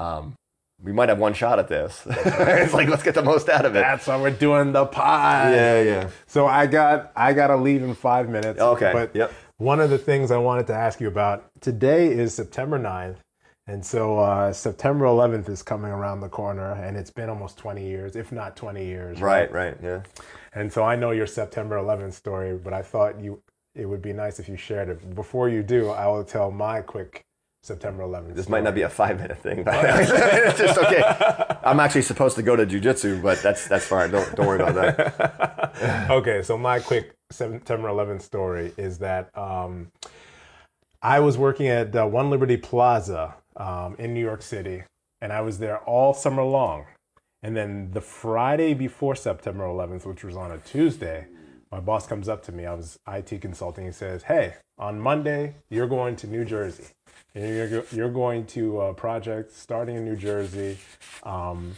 um, 0.00 0.34
we 0.82 0.92
might 0.92 1.08
have 1.08 1.18
one 1.18 1.34
shot 1.34 1.58
at 1.58 1.68
this. 1.68 2.02
it's 2.06 2.74
like 2.74 2.88
let's 2.88 3.02
get 3.02 3.14
the 3.14 3.22
most 3.22 3.48
out 3.48 3.64
of 3.64 3.74
it. 3.74 3.80
That's 3.80 4.06
why 4.06 4.20
we're 4.20 4.30
doing 4.30 4.72
the 4.72 4.86
pod. 4.86 5.52
Yeah, 5.52 5.82
yeah. 5.82 6.10
So 6.26 6.46
I 6.46 6.66
got 6.66 7.12
I 7.16 7.32
got 7.32 7.48
to 7.48 7.56
leave 7.56 7.82
in 7.82 7.94
five 7.94 8.28
minutes. 8.28 8.60
Okay, 8.60 8.90
But 8.92 9.14
yep. 9.14 9.32
one 9.56 9.80
of 9.80 9.90
the 9.90 9.98
things 9.98 10.30
I 10.30 10.38
wanted 10.38 10.66
to 10.68 10.74
ask 10.74 11.00
you 11.00 11.08
about 11.08 11.50
today 11.60 12.08
is 12.12 12.34
September 12.34 12.78
9th. 12.78 13.16
And 13.68 13.84
so 13.84 14.18
uh, 14.20 14.52
September 14.52 15.06
11th 15.06 15.48
is 15.48 15.60
coming 15.60 15.90
around 15.90 16.20
the 16.20 16.28
corner, 16.28 16.74
and 16.74 16.96
it's 16.96 17.10
been 17.10 17.28
almost 17.28 17.58
20 17.58 17.84
years, 17.84 18.14
if 18.14 18.30
not 18.30 18.54
20 18.54 18.84
years. 18.84 19.20
Right, 19.20 19.50
right, 19.50 19.76
yeah. 19.82 20.02
And 20.54 20.72
so 20.72 20.84
I 20.84 20.94
know 20.94 21.10
your 21.10 21.26
September 21.26 21.76
11th 21.76 22.12
story, 22.12 22.56
but 22.56 22.72
I 22.72 22.82
thought 22.82 23.20
you 23.20 23.42
it 23.74 23.86
would 23.86 24.00
be 24.02 24.12
nice 24.12 24.38
if 24.38 24.48
you 24.48 24.56
shared 24.56 24.88
it. 24.88 25.14
Before 25.14 25.48
you 25.48 25.62
do, 25.62 25.90
I 25.90 26.06
will 26.06 26.24
tell 26.24 26.50
my 26.50 26.80
quick 26.80 27.24
September 27.66 28.04
11th. 28.04 28.34
This 28.34 28.48
might 28.48 28.62
not 28.62 28.74
be 28.76 28.82
a 28.82 28.88
five 28.88 29.20
minute 29.20 29.38
thing, 29.38 29.64
but 29.64 29.74
it's 29.84 30.58
just 30.58 30.78
okay. 30.78 31.02
I'm 31.64 31.80
actually 31.80 32.02
supposed 32.02 32.36
to 32.36 32.42
go 32.42 32.54
to 32.54 32.64
jujitsu, 32.64 33.20
but 33.20 33.42
that's 33.42 33.66
that's 33.66 33.86
fine. 33.86 34.10
Don't 34.12 34.36
don't 34.36 34.46
worry 34.46 34.62
about 34.62 34.74
that. 34.74 36.06
okay, 36.10 36.42
so 36.42 36.56
my 36.56 36.78
quick 36.78 37.16
September 37.30 37.88
11th 37.88 38.22
story 38.22 38.72
is 38.76 38.98
that 38.98 39.36
um, 39.36 39.90
I 41.02 41.18
was 41.18 41.36
working 41.36 41.66
at 41.66 41.94
uh, 41.94 42.06
One 42.06 42.30
Liberty 42.30 42.56
Plaza 42.56 43.34
um, 43.56 43.96
in 43.98 44.14
New 44.14 44.24
York 44.24 44.42
City, 44.42 44.84
and 45.20 45.32
I 45.32 45.40
was 45.40 45.58
there 45.58 45.78
all 45.78 46.14
summer 46.14 46.44
long. 46.44 46.86
And 47.42 47.56
then 47.56 47.90
the 47.92 48.00
Friday 48.00 48.74
before 48.74 49.14
September 49.14 49.64
11th, 49.64 50.06
which 50.06 50.24
was 50.24 50.36
on 50.36 50.52
a 50.52 50.58
Tuesday, 50.58 51.26
my 51.70 51.80
boss 51.80 52.06
comes 52.06 52.28
up 52.28 52.42
to 52.44 52.52
me. 52.52 52.64
I 52.64 52.74
was 52.74 52.98
IT 53.08 53.40
consulting. 53.40 53.86
He 53.86 53.92
says, 53.92 54.22
"Hey, 54.22 54.54
on 54.78 55.00
Monday 55.00 55.56
you're 55.68 55.88
going 55.88 56.16
to 56.16 56.26
New 56.26 56.44
Jersey, 56.44 56.84
and 57.36 57.54
you're 57.54 57.68
go- 57.68 57.84
you're 57.92 58.10
going 58.10 58.46
to 58.46 58.80
a 58.80 58.94
project 58.94 59.52
starting 59.52 59.96
in 59.96 60.04
New 60.04 60.16
Jersey." 60.16 60.78
Um, 61.22 61.74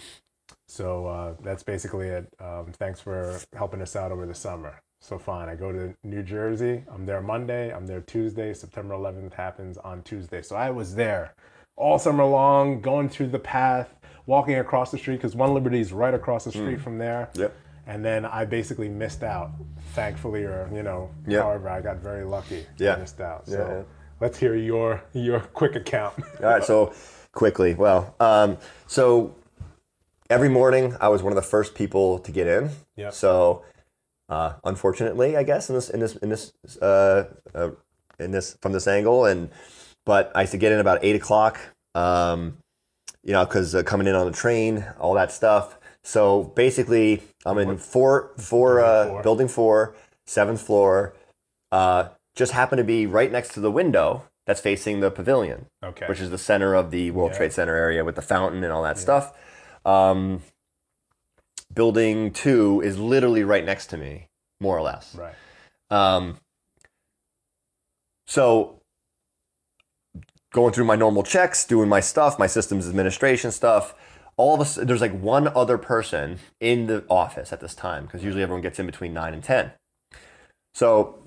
so 0.69 1.07
uh, 1.07 1.35
that's 1.43 1.63
basically 1.63 2.09
it. 2.09 2.33
Um, 2.41 2.73
thanks 2.73 3.01
for 3.01 3.39
helping 3.55 3.83
us 3.83 3.97
out 3.97 4.13
over 4.13 4.27
the 4.27 4.35
summer. 4.35 4.81
So 5.01 5.19
fine, 5.19 5.49
I 5.49 5.55
go 5.55 5.73
to 5.73 5.95
New 6.05 6.23
Jersey. 6.23 6.85
I'm 6.93 7.07
there 7.07 7.21
Monday. 7.21 7.73
I'm 7.73 7.87
there 7.87 8.01
Tuesday. 8.01 8.53
September 8.53 8.95
11th 8.95 9.33
happens 9.35 9.79
on 9.79 10.03
Tuesday. 10.03 10.43
So 10.43 10.57
I 10.57 10.71
was 10.71 10.95
there 10.97 11.35
all 11.77 11.99
summer 11.99 12.25
long, 12.25 12.81
going 12.81 13.09
through 13.09 13.29
the 13.29 13.39
path, 13.39 13.95
walking 14.27 14.57
across 14.59 14.91
the 14.91 14.99
street 14.99 15.17
because 15.17 15.37
One 15.37 15.55
Liberty 15.55 15.81
is 15.81 15.93
right 15.93 16.13
across 16.15 16.45
the 16.45 16.51
street 16.51 16.81
from 16.81 16.99
there. 16.99 17.31
Yep. 17.35 17.55
And 17.87 18.05
then 18.05 18.27
I 18.27 18.45
basically 18.45 18.89
missed 18.89 19.23
out. 19.23 19.53
Thankfully, 19.95 20.43
or 20.45 20.69
you 20.75 20.83
know, 20.83 21.11
Yep. 21.27 21.43
however, 21.43 21.69
I 21.71 21.81
got 21.81 21.99
very 21.99 22.25
lucky. 22.25 22.67
Yeah. 22.77 22.97
Missed 22.97 23.21
out. 23.21 23.47
So 23.47 23.53
Yeah, 23.57 23.77
yeah. 23.79 23.83
Let's 24.21 24.39
hear 24.39 24.55
your 24.55 25.03
your 25.13 25.41
quick 25.41 25.77
account. 25.77 26.15
All 26.43 26.51
right, 26.51 26.65
so 26.65 26.93
quickly. 27.33 27.75
Well, 27.75 28.15
um, 28.21 28.59
so 28.87 29.35
every 30.31 30.49
morning 30.49 30.97
I 31.01 31.09
was 31.09 31.23
one 31.23 31.33
of 31.33 31.37
the 31.37 31.43
first 31.43 31.75
people 31.75 32.19
to 32.21 32.33
get 32.33 32.47
in. 32.47 32.71
Yeah. 32.97 33.11
So 33.11 33.65
uh, 34.29 34.55
unfortunately, 34.65 35.37
I 35.37 35.43
guess 35.43 35.69
in 35.69 35.75
this 35.75 35.91
in 35.91 36.01
this 36.01 36.17
in 36.17 36.29
this 36.29 36.53
uh, 36.83 37.25
uh, 37.55 37.71
in 38.19 38.31
this 38.31 38.57
from 38.61 38.73
this 38.73 38.87
angle, 38.87 39.25
and 39.25 39.51
but 40.05 40.33
I 40.35 40.43
used 40.43 40.53
to 40.53 40.59
get 40.59 40.73
in 40.73 40.81
about 40.81 40.99
eight 41.03 41.17
o'clock. 41.17 41.59
Um, 41.95 42.59
you 43.25 43.33
know, 43.33 43.45
because 43.45 43.75
uh, 43.75 43.83
coming 43.83 44.07
in 44.07 44.15
on 44.15 44.27
the 44.27 44.33
train, 44.33 44.85
all 44.99 45.15
that 45.15 45.33
stuff. 45.33 45.79
So 46.03 46.45
basically, 46.45 47.23
I'm 47.45 47.59
in 47.59 47.77
four, 47.77 48.31
four, 48.39 48.81
uh, 48.81 49.21
building 49.23 49.49
four, 49.49 49.95
seventh 50.25 50.63
floor. 50.63 51.15
Uh, 51.71 52.09
just 52.39 52.53
happen 52.53 52.79
to 52.79 52.85
be 52.85 53.05
right 53.07 53.31
next 53.33 53.53
to 53.55 53.61
the 53.61 53.71
window 53.71 54.25
that's 54.47 54.61
facing 54.61 55.01
the 55.01 55.11
pavilion, 55.11 55.67
Okay. 55.85 56.07
which 56.07 56.21
is 56.21 56.31
the 56.31 56.39
center 56.39 56.73
of 56.75 56.91
the 56.91 57.11
World 57.11 57.33
Yeah. 57.33 57.39
Trade 57.39 57.53
Center 57.53 57.75
area 57.77 58.05
with 58.05 58.15
the 58.15 58.23
fountain 58.23 58.65
and 58.65 58.73
all 58.73 58.83
that 58.85 58.97
stuff. 58.97 59.37
Um, 59.85 60.43
building 61.75 62.33
two 62.33 62.81
is 62.83 62.99
literally 62.99 63.45
right 63.45 63.65
next 63.65 63.87
to 63.89 63.97
me, 63.99 64.29
more 64.61 64.77
or 64.77 64.83
less. 64.83 65.15
right. 65.15 65.35
Um, 65.91 66.39
so 68.27 68.81
going 70.53 70.73
through 70.73 70.85
my 70.85 70.97
normal 70.97 71.23
checks, 71.23 71.65
doing 71.65 71.89
my 71.89 72.01
stuff, 72.01 72.39
my 72.39 72.47
systems 72.47 72.89
administration 72.89 73.51
stuff. 73.51 73.95
All 74.37 74.55
of 74.55 74.61
a 74.61 74.65
sudden, 74.65 74.87
there's 74.87 75.01
like 75.01 75.19
one 75.19 75.49
other 75.49 75.77
person 75.79 76.39
in 76.61 76.87
the 76.87 77.05
office 77.11 77.53
at 77.53 77.61
this 77.61 77.75
time 77.75 78.05
because 78.07 78.23
usually 78.23 78.43
everyone 78.43 78.63
gets 78.63 78.79
in 78.79 78.87
between 78.87 79.13
nine 79.13 79.35
and 79.35 79.43
ten. 79.43 79.73
So 80.75 81.19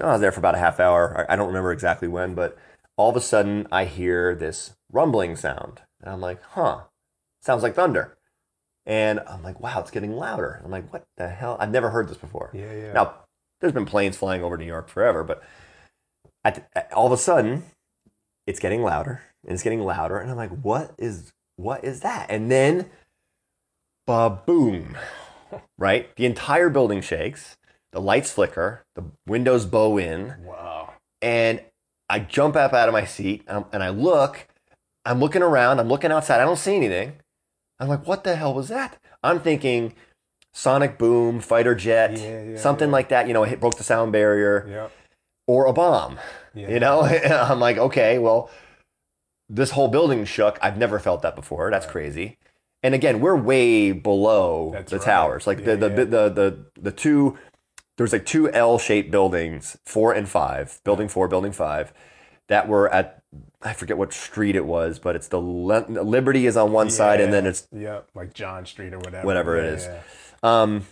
I 0.00 0.12
was 0.12 0.20
there 0.20 0.32
for 0.32 0.40
about 0.40 0.54
a 0.54 0.58
half 0.58 0.80
hour. 0.80 1.26
I 1.28 1.36
don't 1.36 1.48
remember 1.48 1.72
exactly 1.72 2.08
when, 2.08 2.34
but 2.34 2.56
all 2.96 3.10
of 3.10 3.16
a 3.16 3.20
sudden 3.20 3.66
I 3.70 3.84
hear 3.84 4.34
this 4.34 4.74
rumbling 4.90 5.36
sound, 5.36 5.82
and 6.00 6.12
I'm 6.12 6.20
like, 6.20 6.42
"Huh, 6.42 6.84
sounds 7.40 7.62
like 7.62 7.74
thunder." 7.74 8.16
And 8.84 9.20
I'm 9.26 9.42
like, 9.42 9.60
"Wow, 9.60 9.80
it's 9.80 9.90
getting 9.90 10.12
louder." 10.12 10.60
I'm 10.64 10.70
like, 10.70 10.92
"What 10.92 11.04
the 11.16 11.28
hell? 11.28 11.56
I've 11.60 11.70
never 11.70 11.90
heard 11.90 12.08
this 12.08 12.18
before." 12.18 12.50
Yeah, 12.52 12.72
yeah. 12.72 12.92
Now, 12.92 13.14
there's 13.60 13.72
been 13.72 13.86
planes 13.86 14.16
flying 14.16 14.42
over 14.42 14.56
New 14.56 14.66
York 14.66 14.88
forever, 14.88 15.24
but 15.24 15.42
all 16.92 17.06
of 17.06 17.12
a 17.12 17.16
sudden, 17.16 17.64
it's 18.46 18.60
getting 18.60 18.82
louder 18.82 19.22
and 19.44 19.54
it's 19.54 19.62
getting 19.62 19.80
louder, 19.80 20.18
and 20.18 20.30
I'm 20.30 20.36
like, 20.36 20.50
"What 20.50 20.94
is 20.98 21.32
what 21.56 21.84
is 21.84 22.00
that?" 22.00 22.30
And 22.30 22.50
then, 22.50 22.90
ba 24.06 24.30
boom, 24.46 24.96
right? 25.78 26.14
The 26.16 26.26
entire 26.26 26.68
building 26.68 27.00
shakes, 27.00 27.56
the 27.96 28.02
lights 28.02 28.30
flicker, 28.30 28.84
the 28.94 29.02
windows 29.26 29.64
bow 29.64 29.96
in, 29.96 30.34
Wow. 30.44 30.92
and 31.22 31.62
I 32.10 32.18
jump 32.18 32.54
up 32.54 32.74
out 32.74 32.90
of 32.90 32.92
my 32.92 33.06
seat 33.06 33.42
and, 33.48 33.64
and 33.72 33.82
I 33.82 33.88
look. 33.88 34.46
I'm 35.06 35.18
looking 35.18 35.40
around. 35.40 35.80
I'm 35.80 35.88
looking 35.88 36.12
outside. 36.12 36.42
I 36.42 36.44
don't 36.44 36.58
see 36.58 36.76
anything. 36.76 37.14
I'm 37.80 37.88
like, 37.88 38.06
what 38.06 38.22
the 38.22 38.36
hell 38.36 38.52
was 38.52 38.68
that? 38.68 38.98
I'm 39.22 39.40
thinking 39.40 39.94
sonic 40.52 40.98
boom, 40.98 41.40
fighter 41.40 41.74
jet, 41.74 42.18
Yeah, 42.18 42.42
yeah, 42.42 42.58
something 42.58 42.88
yeah. 42.88 42.92
like 42.92 43.08
that. 43.08 43.28
You 43.28 43.32
know, 43.32 43.44
it 43.44 43.60
broke 43.60 43.78
the 43.78 43.82
sound 43.84 44.12
barrier 44.12 44.90
or 45.46 45.64
a 45.64 45.72
bomb. 45.72 46.18
You 46.52 46.78
know, 46.78 47.00
I'm 47.50 47.60
like, 47.60 47.78
okay, 47.78 48.18
well, 48.18 48.50
this 49.48 49.70
whole 49.70 49.88
building 49.88 50.26
shook. 50.26 50.58
I've 50.60 50.76
never 50.76 50.98
felt 50.98 51.22
that 51.22 51.34
before. 51.34 51.70
That's 51.70 51.86
crazy. 51.86 52.36
And 52.82 52.94
again, 52.94 53.20
we're 53.20 53.36
way 53.36 53.92
below 53.92 54.70
That's 54.74 54.90
the 54.90 54.98
right. 54.98 55.04
towers. 55.06 55.46
Like 55.46 55.64
the, 55.64 55.76
the, 55.76 55.88
yeah. 55.88 55.94
the 56.04 56.28
the 56.28 56.66
the 56.78 56.92
two 56.92 57.38
there's 57.96 58.12
like 58.12 58.26
two 58.26 58.50
L-shaped 58.50 59.10
buildings, 59.10 59.76
four 59.86 60.12
and 60.12 60.28
five, 60.28 60.80
building 60.84 61.08
four, 61.08 61.28
building 61.28 61.52
five, 61.52 61.92
that 62.48 62.68
were 62.68 62.92
at 62.92 63.22
I 63.62 63.72
forget 63.72 63.98
what 63.98 64.12
street 64.12 64.54
it 64.54 64.64
was, 64.66 64.98
but 64.98 65.16
it's 65.16 65.28
the 65.28 65.40
Le- 65.40 65.86
Liberty 65.88 66.46
is 66.46 66.56
on 66.56 66.72
one 66.72 66.90
side, 66.90 67.20
and 67.20 67.32
then 67.32 67.46
it's 67.46 67.66
Yep. 67.72 68.08
Like 68.14 68.32
John 68.34 68.64
Street 68.66 68.92
or 68.92 68.98
whatever. 68.98 69.26
Whatever 69.26 69.56
it 69.56 69.64
Yeah, 69.64 69.72
is. 69.72 69.84
yeah. 69.86 70.00
um. 70.42 70.86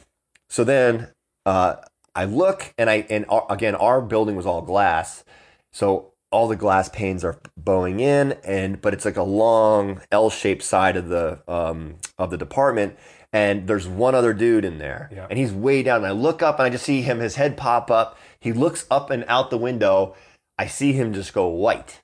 So 0.48 0.64
then 0.64 1.08
uh, 1.46 1.76
I 2.14 2.24
look, 2.24 2.74
and 2.78 2.90
I 2.90 3.06
and 3.10 3.24
our, 3.28 3.46
again 3.50 3.74
our 3.74 4.00
building 4.00 4.36
was 4.36 4.46
all 4.46 4.62
glass, 4.62 5.24
so 5.72 6.12
all 6.30 6.48
the 6.48 6.56
glass 6.56 6.88
panes 6.88 7.24
are 7.24 7.38
bowing 7.56 8.00
in, 8.00 8.32
and 8.44 8.80
but 8.80 8.92
it's 8.92 9.04
like 9.04 9.16
a 9.16 9.22
long 9.22 10.00
L-shaped 10.10 10.62
side 10.62 10.96
of 10.96 11.08
the 11.08 11.40
um 11.46 11.96
of 12.18 12.30
the 12.30 12.36
department. 12.36 12.96
And 13.34 13.66
there's 13.66 13.86
one 13.88 14.14
other 14.14 14.32
dude 14.32 14.64
in 14.64 14.78
there, 14.78 15.10
Yeah. 15.12 15.26
and 15.28 15.36
he's 15.38 15.52
way 15.52 15.82
down. 15.82 15.96
And 15.98 16.06
I 16.06 16.10
look 16.12 16.40
up, 16.40 16.58
and 16.60 16.66
I 16.66 16.70
just 16.70 16.84
see 16.84 17.02
him. 17.02 17.18
His 17.18 17.34
head 17.34 17.56
pop 17.56 17.90
up. 17.90 18.16
He 18.38 18.52
looks 18.52 18.86
up 18.92 19.10
and 19.10 19.24
out 19.26 19.50
the 19.50 19.58
window. 19.58 20.14
I 20.56 20.66
see 20.68 20.92
him 20.92 21.12
just 21.12 21.32
go 21.34 21.48
white, 21.48 22.00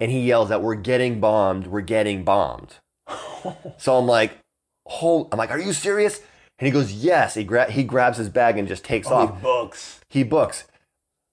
and 0.00 0.10
he 0.12 0.20
yells 0.20 0.52
out, 0.52 0.62
"We're 0.62 0.76
getting 0.76 1.18
bombed! 1.18 1.66
We're 1.66 1.80
getting 1.80 2.22
bombed!" 2.24 2.76
so 3.76 3.98
I'm 3.98 4.06
like, 4.06 4.38
"Hold!" 4.86 5.28
I'm 5.32 5.38
like, 5.38 5.50
"Are 5.50 5.58
you 5.58 5.72
serious?" 5.72 6.20
And 6.60 6.66
he 6.66 6.70
goes, 6.72 6.92
"Yes." 6.92 7.34
He 7.34 7.42
gra- 7.42 7.70
he 7.70 7.82
grabs 7.82 8.18
his 8.18 8.28
bag 8.28 8.56
and 8.56 8.68
just 8.68 8.84
takes 8.84 9.08
oh, 9.08 9.14
All 9.14 9.22
off 9.22 9.32
these 9.34 9.42
books. 9.42 10.00
he 10.08 10.22
books. 10.22 10.64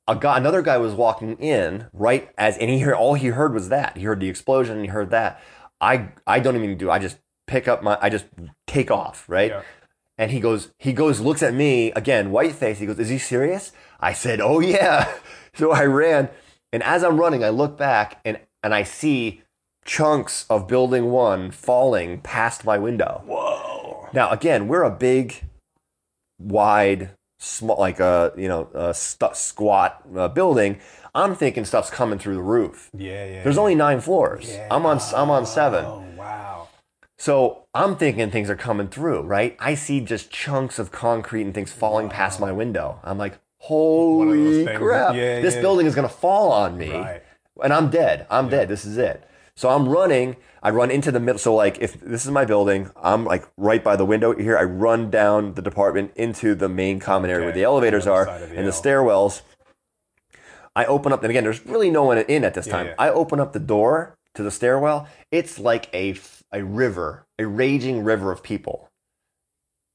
A 0.08 0.16
guy, 0.16 0.38
another 0.38 0.62
guy 0.62 0.78
was 0.78 0.94
walking 0.94 1.38
in 1.38 1.86
right 1.94 2.30
as, 2.38 2.58
and 2.58 2.70
he 2.70 2.80
heard 2.80 2.96
all 2.96 3.14
he 3.14 3.28
heard 3.28 3.54
was 3.54 3.70
that. 3.70 3.96
He 3.96 4.04
heard 4.06 4.20
the 4.20 4.28
explosion. 4.28 4.78
and 4.78 4.86
He 4.86 4.92
heard 4.92 5.12
that. 5.12 5.40
I 5.80 6.10
I 6.26 6.40
don't 6.40 6.56
even 6.56 6.78
do. 6.78 6.90
I 6.90 6.98
just 7.00 7.18
pick 7.48 7.68
up 7.68 7.84
my. 7.84 7.98
I 8.02 8.10
just 8.10 8.26
take 8.68 8.92
off 8.92 9.26
right. 9.28 9.52
Yeah. 9.52 9.62
And 10.18 10.32
he 10.32 10.40
goes. 10.40 10.72
He 10.80 10.94
goes. 10.94 11.20
Looks 11.20 11.44
at 11.44 11.54
me 11.54 11.92
again. 11.92 12.32
White 12.32 12.54
face. 12.54 12.80
He 12.80 12.86
goes. 12.86 13.00
Is 13.00 13.10
he 13.10 13.18
serious? 13.18 13.72
I 14.00 14.14
said, 14.14 14.42
Oh 14.42 14.60
yeah. 14.60 15.14
So 15.56 15.72
I 15.72 15.86
ran, 15.86 16.30
and 16.72 16.82
as 16.82 17.04
I'm 17.04 17.20
running, 17.20 17.44
I 17.44 17.50
look 17.50 17.78
back 17.78 18.20
and 18.26 18.40
and 18.64 18.74
I 18.74 18.82
see 18.82 19.44
chunks 19.86 20.46
of 20.50 20.68
building 20.68 21.12
one 21.12 21.52
falling 21.52 22.22
past 22.22 22.66
my 22.66 22.80
window. 22.80 23.22
Whoa. 23.26 24.10
Now, 24.14 24.30
again, 24.32 24.68
we're 24.68 24.84
a 24.84 24.92
big, 24.92 25.44
wide, 26.40 27.12
small, 27.40 27.78
like 27.80 28.00
a 28.00 28.34
you 28.38 28.48
know 28.48 28.70
a 28.74 28.94
stu- 28.94 29.34
squat 29.34 30.02
uh, 30.16 30.28
building. 30.30 30.80
I'm 31.16 31.36
thinking 31.36 31.66
stuff's 31.66 31.92
coming 31.92 32.18
through 32.18 32.36
the 32.36 32.42
roof. 32.42 32.90
Yeah, 32.98 33.26
yeah. 33.26 33.44
There's 33.44 33.56
yeah. 33.56 33.62
only 33.62 33.76
nine 33.76 34.02
floors. 34.02 34.50
Yeah. 34.50 34.68
I'm 34.72 34.86
on 34.86 35.00
I'm 35.16 35.30
on 35.30 35.46
seven. 35.46 35.86
Oh 35.86 36.06
wow. 36.18 36.53
So 37.24 37.68
I'm 37.74 37.96
thinking 37.96 38.30
things 38.32 38.50
are 38.50 38.56
coming 38.58 38.90
through, 38.90 39.22
right? 39.22 39.56
I 39.58 39.76
see 39.76 40.02
just 40.02 40.30
chunks 40.30 40.78
of 40.78 40.92
concrete 40.92 41.44
and 41.44 41.54
things 41.54 41.72
falling 41.72 42.10
past 42.10 42.42
my 42.42 42.52
window. 42.52 43.00
I'm 43.02 43.18
like, 43.18 43.40
holy 43.60 44.66
crap! 44.66 45.16
Yeah, 45.16 45.40
this 45.40 45.56
yeah. 45.56 45.62
building 45.62 45.86
is 45.86 45.96
gonna 45.96 46.10
fall 46.10 46.52
on 46.52 46.78
me 46.78 46.92
Right. 46.92 47.24
and 47.64 47.72
I'm 47.72 47.90
dead. 47.90 48.28
I'm 48.30 48.50
dead. 48.50 48.68
This 48.68 48.84
is 48.84 48.98
it. 48.98 49.26
So 49.56 49.70
I'm 49.70 49.88
running. 49.88 50.36
I 50.62 50.72
run 50.72 50.92
into 50.92 51.14
the 51.14 51.22
middle. 51.22 51.40
So 51.40 51.56
like, 51.56 51.78
if 51.80 51.98
this 52.02 52.26
is 52.26 52.32
my 52.32 52.44
building, 52.44 52.92
I'm 53.02 53.24
like 53.24 53.48
right 53.56 53.82
by 53.82 53.96
the 53.96 54.04
window 54.04 54.36
here. 54.36 54.58
I 54.58 54.64
run 54.64 55.10
down 55.10 55.54
the 55.54 55.62
department 55.62 56.12
into 56.18 56.56
the 56.56 56.68
main 56.68 57.00
common 57.00 57.30
area 57.30 57.46
where 57.46 57.56
the 57.56 57.64
elevators 57.64 58.04
The 58.04 58.12
are 58.12 58.26
the 58.26 58.54
and 58.54 58.68
the 58.68 58.72
stairwells. 58.72 59.44
I 60.76 60.84
open 60.84 61.14
up, 61.14 61.24
and 61.24 61.30
again, 61.30 61.46
there's 61.46 61.66
really 61.66 61.90
no 61.90 62.04
one 62.04 62.18
in 62.18 62.44
at 62.44 62.54
this 62.54 62.68
time. 62.68 62.88
yeah. 62.88 62.96
I 63.00 63.12
open 63.12 63.40
up 63.40 63.54
the 63.54 63.62
door 63.62 64.18
to 64.34 64.44
the 64.44 64.52
stairwell. 64.52 65.08
It's 65.32 65.58
like 65.58 65.88
a 65.94 66.16
a 66.54 66.64
river, 66.64 67.26
a 67.40 67.46
raging 67.46 68.04
river 68.04 68.32
of 68.32 68.44
people 68.44 68.90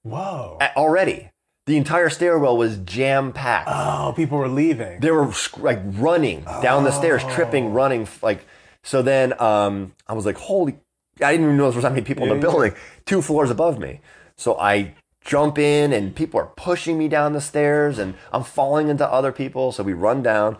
Whoa. 0.02 0.58
Already. 0.76 1.30
The 1.66 1.76
entire 1.76 2.08
stairwell 2.08 2.56
was 2.56 2.78
jam 2.78 3.32
packed. 3.32 3.68
Oh, 3.70 4.12
people 4.16 4.38
were 4.38 4.48
leaving. 4.48 5.00
They 5.00 5.10
were 5.10 5.30
like 5.58 5.80
running 5.84 6.44
down 6.62 6.84
the 6.84 6.92
stairs, 6.92 7.22
Oh. 7.24 7.30
tripping, 7.34 7.72
running. 7.74 8.08
Like 8.22 8.46
so. 8.82 9.02
Then 9.02 9.38
um, 9.40 9.92
I 10.06 10.14
was 10.14 10.24
like, 10.24 10.38
"Holy!" 10.38 10.78
I 11.22 11.32
didn't 11.32 11.44
even 11.46 11.56
know 11.58 11.64
there 11.70 11.76
was 11.76 11.82
that 11.82 11.92
many 11.92 12.04
people 12.06 12.22
in 12.22 12.28
Yeah, 12.30 12.34
the 12.36 12.46
yeah. 12.46 12.50
building, 12.52 12.74
two 13.04 13.20
floors 13.20 13.50
above 13.50 13.78
me. 13.78 14.00
So 14.36 14.58
I 14.58 14.94
jump 15.22 15.58
in, 15.58 15.92
and 15.92 16.16
people 16.16 16.40
are 16.40 16.46
pushing 16.56 16.96
me 16.96 17.06
down 17.06 17.34
the 17.34 17.40
stairs, 17.40 17.98
and 17.98 18.14
I'm 18.32 18.44
falling 18.44 18.88
into 18.88 19.06
other 19.06 19.32
people. 19.32 19.70
So 19.72 19.82
we 19.82 19.92
run 19.92 20.22
down, 20.22 20.56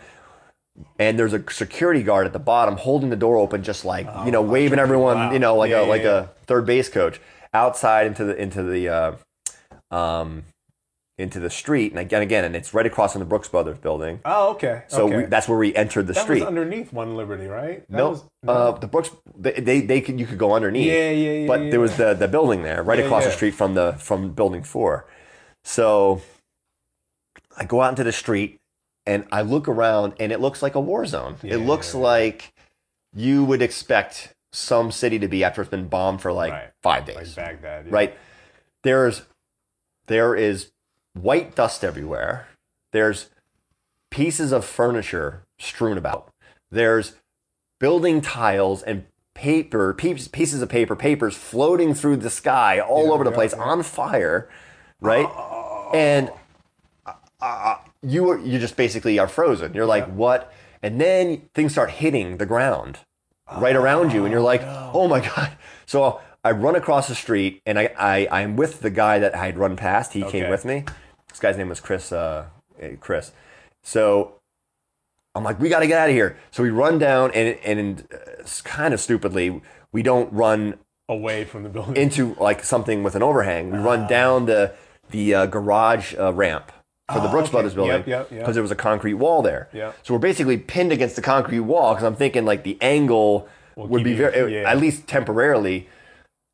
and 0.98 1.18
there's 1.18 1.32
a 1.32 1.42
security 1.50 2.02
guard 2.02 2.26
at 2.26 2.32
the 2.32 2.38
bottom 2.38 2.76
holding 2.76 3.10
the 3.10 3.16
door 3.16 3.36
open, 3.36 3.62
just 3.62 3.84
like 3.84 4.06
you 4.24 4.30
know, 4.30 4.42
waving 4.42 4.78
everyone, 4.78 5.16
Oh, 5.16 5.20
Wow. 5.28 5.32
you 5.32 5.38
know, 5.38 5.56
like 5.56 5.70
Yeah, 5.70 5.80
a 5.80 5.82
yeah, 5.84 5.88
like 5.88 6.02
yeah. 6.02 6.18
a 6.20 6.26
third 6.46 6.66
base 6.66 6.88
coach 6.88 7.20
outside 7.54 8.06
into 8.06 8.24
the 8.24 8.36
into 8.36 8.62
the 8.62 8.88
uh, 8.88 9.12
um, 9.90 10.44
into 11.18 11.40
the 11.40 11.50
street, 11.50 11.90
and 11.90 11.98
again, 11.98 12.22
again, 12.22 12.44
and 12.44 12.54
it's 12.54 12.72
right 12.72 12.86
across 12.86 13.12
from 13.14 13.18
the 13.18 13.24
Brooks 13.24 13.48
Brothers 13.48 13.78
building. 13.78 14.20
oh, 14.24 14.50
okay. 14.50 14.82
So 14.86 15.06
okay. 15.06 15.16
we, 15.16 15.24
that's 15.24 15.48
where 15.48 15.58
we 15.58 15.74
entered 15.74 16.06
the 16.06 16.12
that 16.12 16.22
street. 16.22 16.40
was 16.40 16.46
underneath 16.48 16.92
One 16.92 17.16
Liberty, 17.16 17.46
right? 17.48 17.84
That 17.90 17.96
no, 17.96 18.10
was- 18.10 18.24
uh, 18.46 18.70
the 18.78 18.86
Brooks, 18.86 19.10
they, 19.36 19.52
they, 19.54 19.80
they 19.80 20.00
could, 20.00 20.20
you 20.20 20.26
could 20.26 20.38
go 20.38 20.52
underneath. 20.54 20.86
Yeah, 20.86 21.10
yeah, 21.10 21.32
yeah, 21.40 21.46
But 21.48 21.70
there 21.72 21.80
was 21.80 21.96
the, 21.96 22.14
the 22.14 22.28
building 22.28 22.62
there, 22.62 22.84
right 22.84 23.00
across 23.00 23.24
the 23.24 23.32
street 23.32 23.50
from 23.54 23.74
the 23.74 23.94
from 23.98 24.30
building 24.32 24.62
four. 24.62 25.06
So 25.64 26.22
I 27.56 27.64
go 27.64 27.82
out 27.82 27.88
into 27.90 28.04
the 28.04 28.12
street 28.12 28.57
and 29.08 29.26
I 29.32 29.42
look 29.42 29.66
around, 29.68 30.14
and 30.20 30.30
it 30.30 30.40
looks 30.40 30.62
like 30.62 30.74
a 30.76 30.80
war 30.80 31.04
zone. 31.06 31.36
Yeah, 31.42 31.54
it 31.54 31.58
looks 31.58 31.94
like 31.94 32.52
you 33.14 33.44
would 33.44 33.62
expect 33.62 34.34
some 34.52 34.90
city 34.92 35.18
to 35.18 35.28
be 35.28 35.42
after 35.42 35.62
it's 35.62 35.70
been 35.70 35.88
bombed 35.88 36.20
for 36.20 36.32
like 36.32 36.52
Right. 36.52 36.70
five 36.82 37.04
days 37.04 37.36
like 37.36 37.60
Baghdad. 37.62 37.86
yeah. 37.86 37.92
right? 37.94 38.18
There's 38.82 39.22
there 40.06 40.34
is 40.34 40.70
white 41.14 41.54
dust 41.54 41.84
everywhere. 41.84 42.48
There's 42.92 43.30
pieces 44.10 44.52
of 44.52 44.64
furniture 44.64 45.42
strewn 45.58 45.98
about. 45.98 46.30
There's 46.70 47.16
building 47.78 48.20
tiles 48.20 48.82
and 48.82 49.04
paper 49.34 49.92
pieces 49.94 50.28
pieces 50.28 50.62
of 50.62 50.68
paper 50.68 50.96
papers 50.96 51.36
floating 51.36 51.94
through 51.94 52.16
the 52.16 52.30
sky 52.30 52.80
all 52.80 53.06
Yeah, 53.06 53.12
over 53.12 53.24
the 53.24 53.32
place 53.32 53.52
on 53.52 53.82
fire, 53.82 54.48
right? 55.00 55.28
And 55.94 56.30
I, 57.06 57.12
I, 57.40 57.78
you 58.02 58.30
are 58.30 58.38
you 58.38 58.58
just 58.58 58.76
basically 58.76 59.18
are 59.18 59.28
frozen. 59.28 59.74
You're 59.74 59.86
like, 59.86 60.06
what? 60.06 60.52
And 60.82 61.00
then 61.00 61.48
things 61.54 61.72
start 61.72 61.90
hitting 61.90 62.36
the 62.36 62.46
ground 62.46 63.00
right 63.56 63.74
around 63.74 64.12
you, 64.12 64.24
and 64.24 64.32
you're 64.32 64.40
like, 64.40 64.62
oh 64.62 65.08
my 65.08 65.20
god. 65.36 65.52
So 65.86 66.20
I 66.44 66.52
run 66.52 66.76
across 66.76 67.08
the 67.08 67.14
street, 67.14 67.62
and 67.66 67.78
I, 67.78 67.90
I 67.98 68.28
I'm 68.30 68.56
with 68.56 68.80
the 68.80 68.90
guy 68.90 69.18
that 69.18 69.34
I 69.34 69.46
had 69.46 69.58
run 69.58 69.76
past. 69.76 70.12
He 70.12 70.22
came 70.22 70.48
with 70.50 70.64
me. 70.64 70.84
This 71.28 71.40
guy's 71.40 71.56
name 71.56 71.68
was 71.68 71.80
Chris. 71.80 72.12
Uh, 72.12 72.46
eh, 72.80 72.96
Chris. 73.00 73.32
So 73.82 74.34
I'm 75.34 75.44
like, 75.44 75.60
we 75.60 75.68
got 75.68 75.80
to 75.80 75.86
get 75.86 75.98
out 75.98 76.08
of 76.08 76.14
here. 76.14 76.36
So 76.50 76.62
we 76.62 76.70
run 76.70 76.98
down, 76.98 77.32
and 77.32 77.58
and 77.64 78.08
uh, 78.12 78.44
kind 78.64 78.94
of 78.94 79.00
stupidly, 79.00 79.60
we 79.92 80.02
don't 80.02 80.32
run 80.32 80.78
Away 81.10 81.44
from 81.44 81.62
the 81.62 81.70
building. 81.70 81.96
into 81.96 82.34
like 82.38 82.62
something 82.62 83.02
with 83.02 83.14
an 83.14 83.22
overhang. 83.22 83.70
We 83.70 83.78
run 83.78 84.06
down 84.06 84.46
the 84.46 84.74
the 85.10 85.34
uh, 85.34 85.46
garage 85.46 86.14
uh, 86.18 86.32
ramp 86.32 86.70
for 87.12 87.20
the 87.20 87.28
Brooks 87.28 87.48
okay. 87.48 87.52
Brothers 87.52 87.74
building 87.74 87.96
Yep, 87.96 88.06
yep, 88.06 88.30
yep. 88.30 88.40
because 88.40 88.54
there 88.54 88.62
was 88.62 88.70
a 88.70 88.76
concrete 88.76 89.14
wall 89.14 89.42
there. 89.42 89.68
Yep. 89.72 89.98
So 90.02 90.14
we're 90.14 90.20
basically 90.20 90.58
pinned 90.58 90.92
against 90.92 91.16
the 91.16 91.22
concrete 91.22 91.60
wall 91.60 91.94
because 91.94 92.04
I'm 92.04 92.16
thinking 92.16 92.44
like 92.44 92.64
the 92.64 92.76
angle 92.80 93.48
would 93.76 94.04
be 94.04 94.14
very 94.14 94.54
yeah. 94.54 94.70
at 94.70 94.78
least 94.78 95.06
temporarily. 95.06 95.88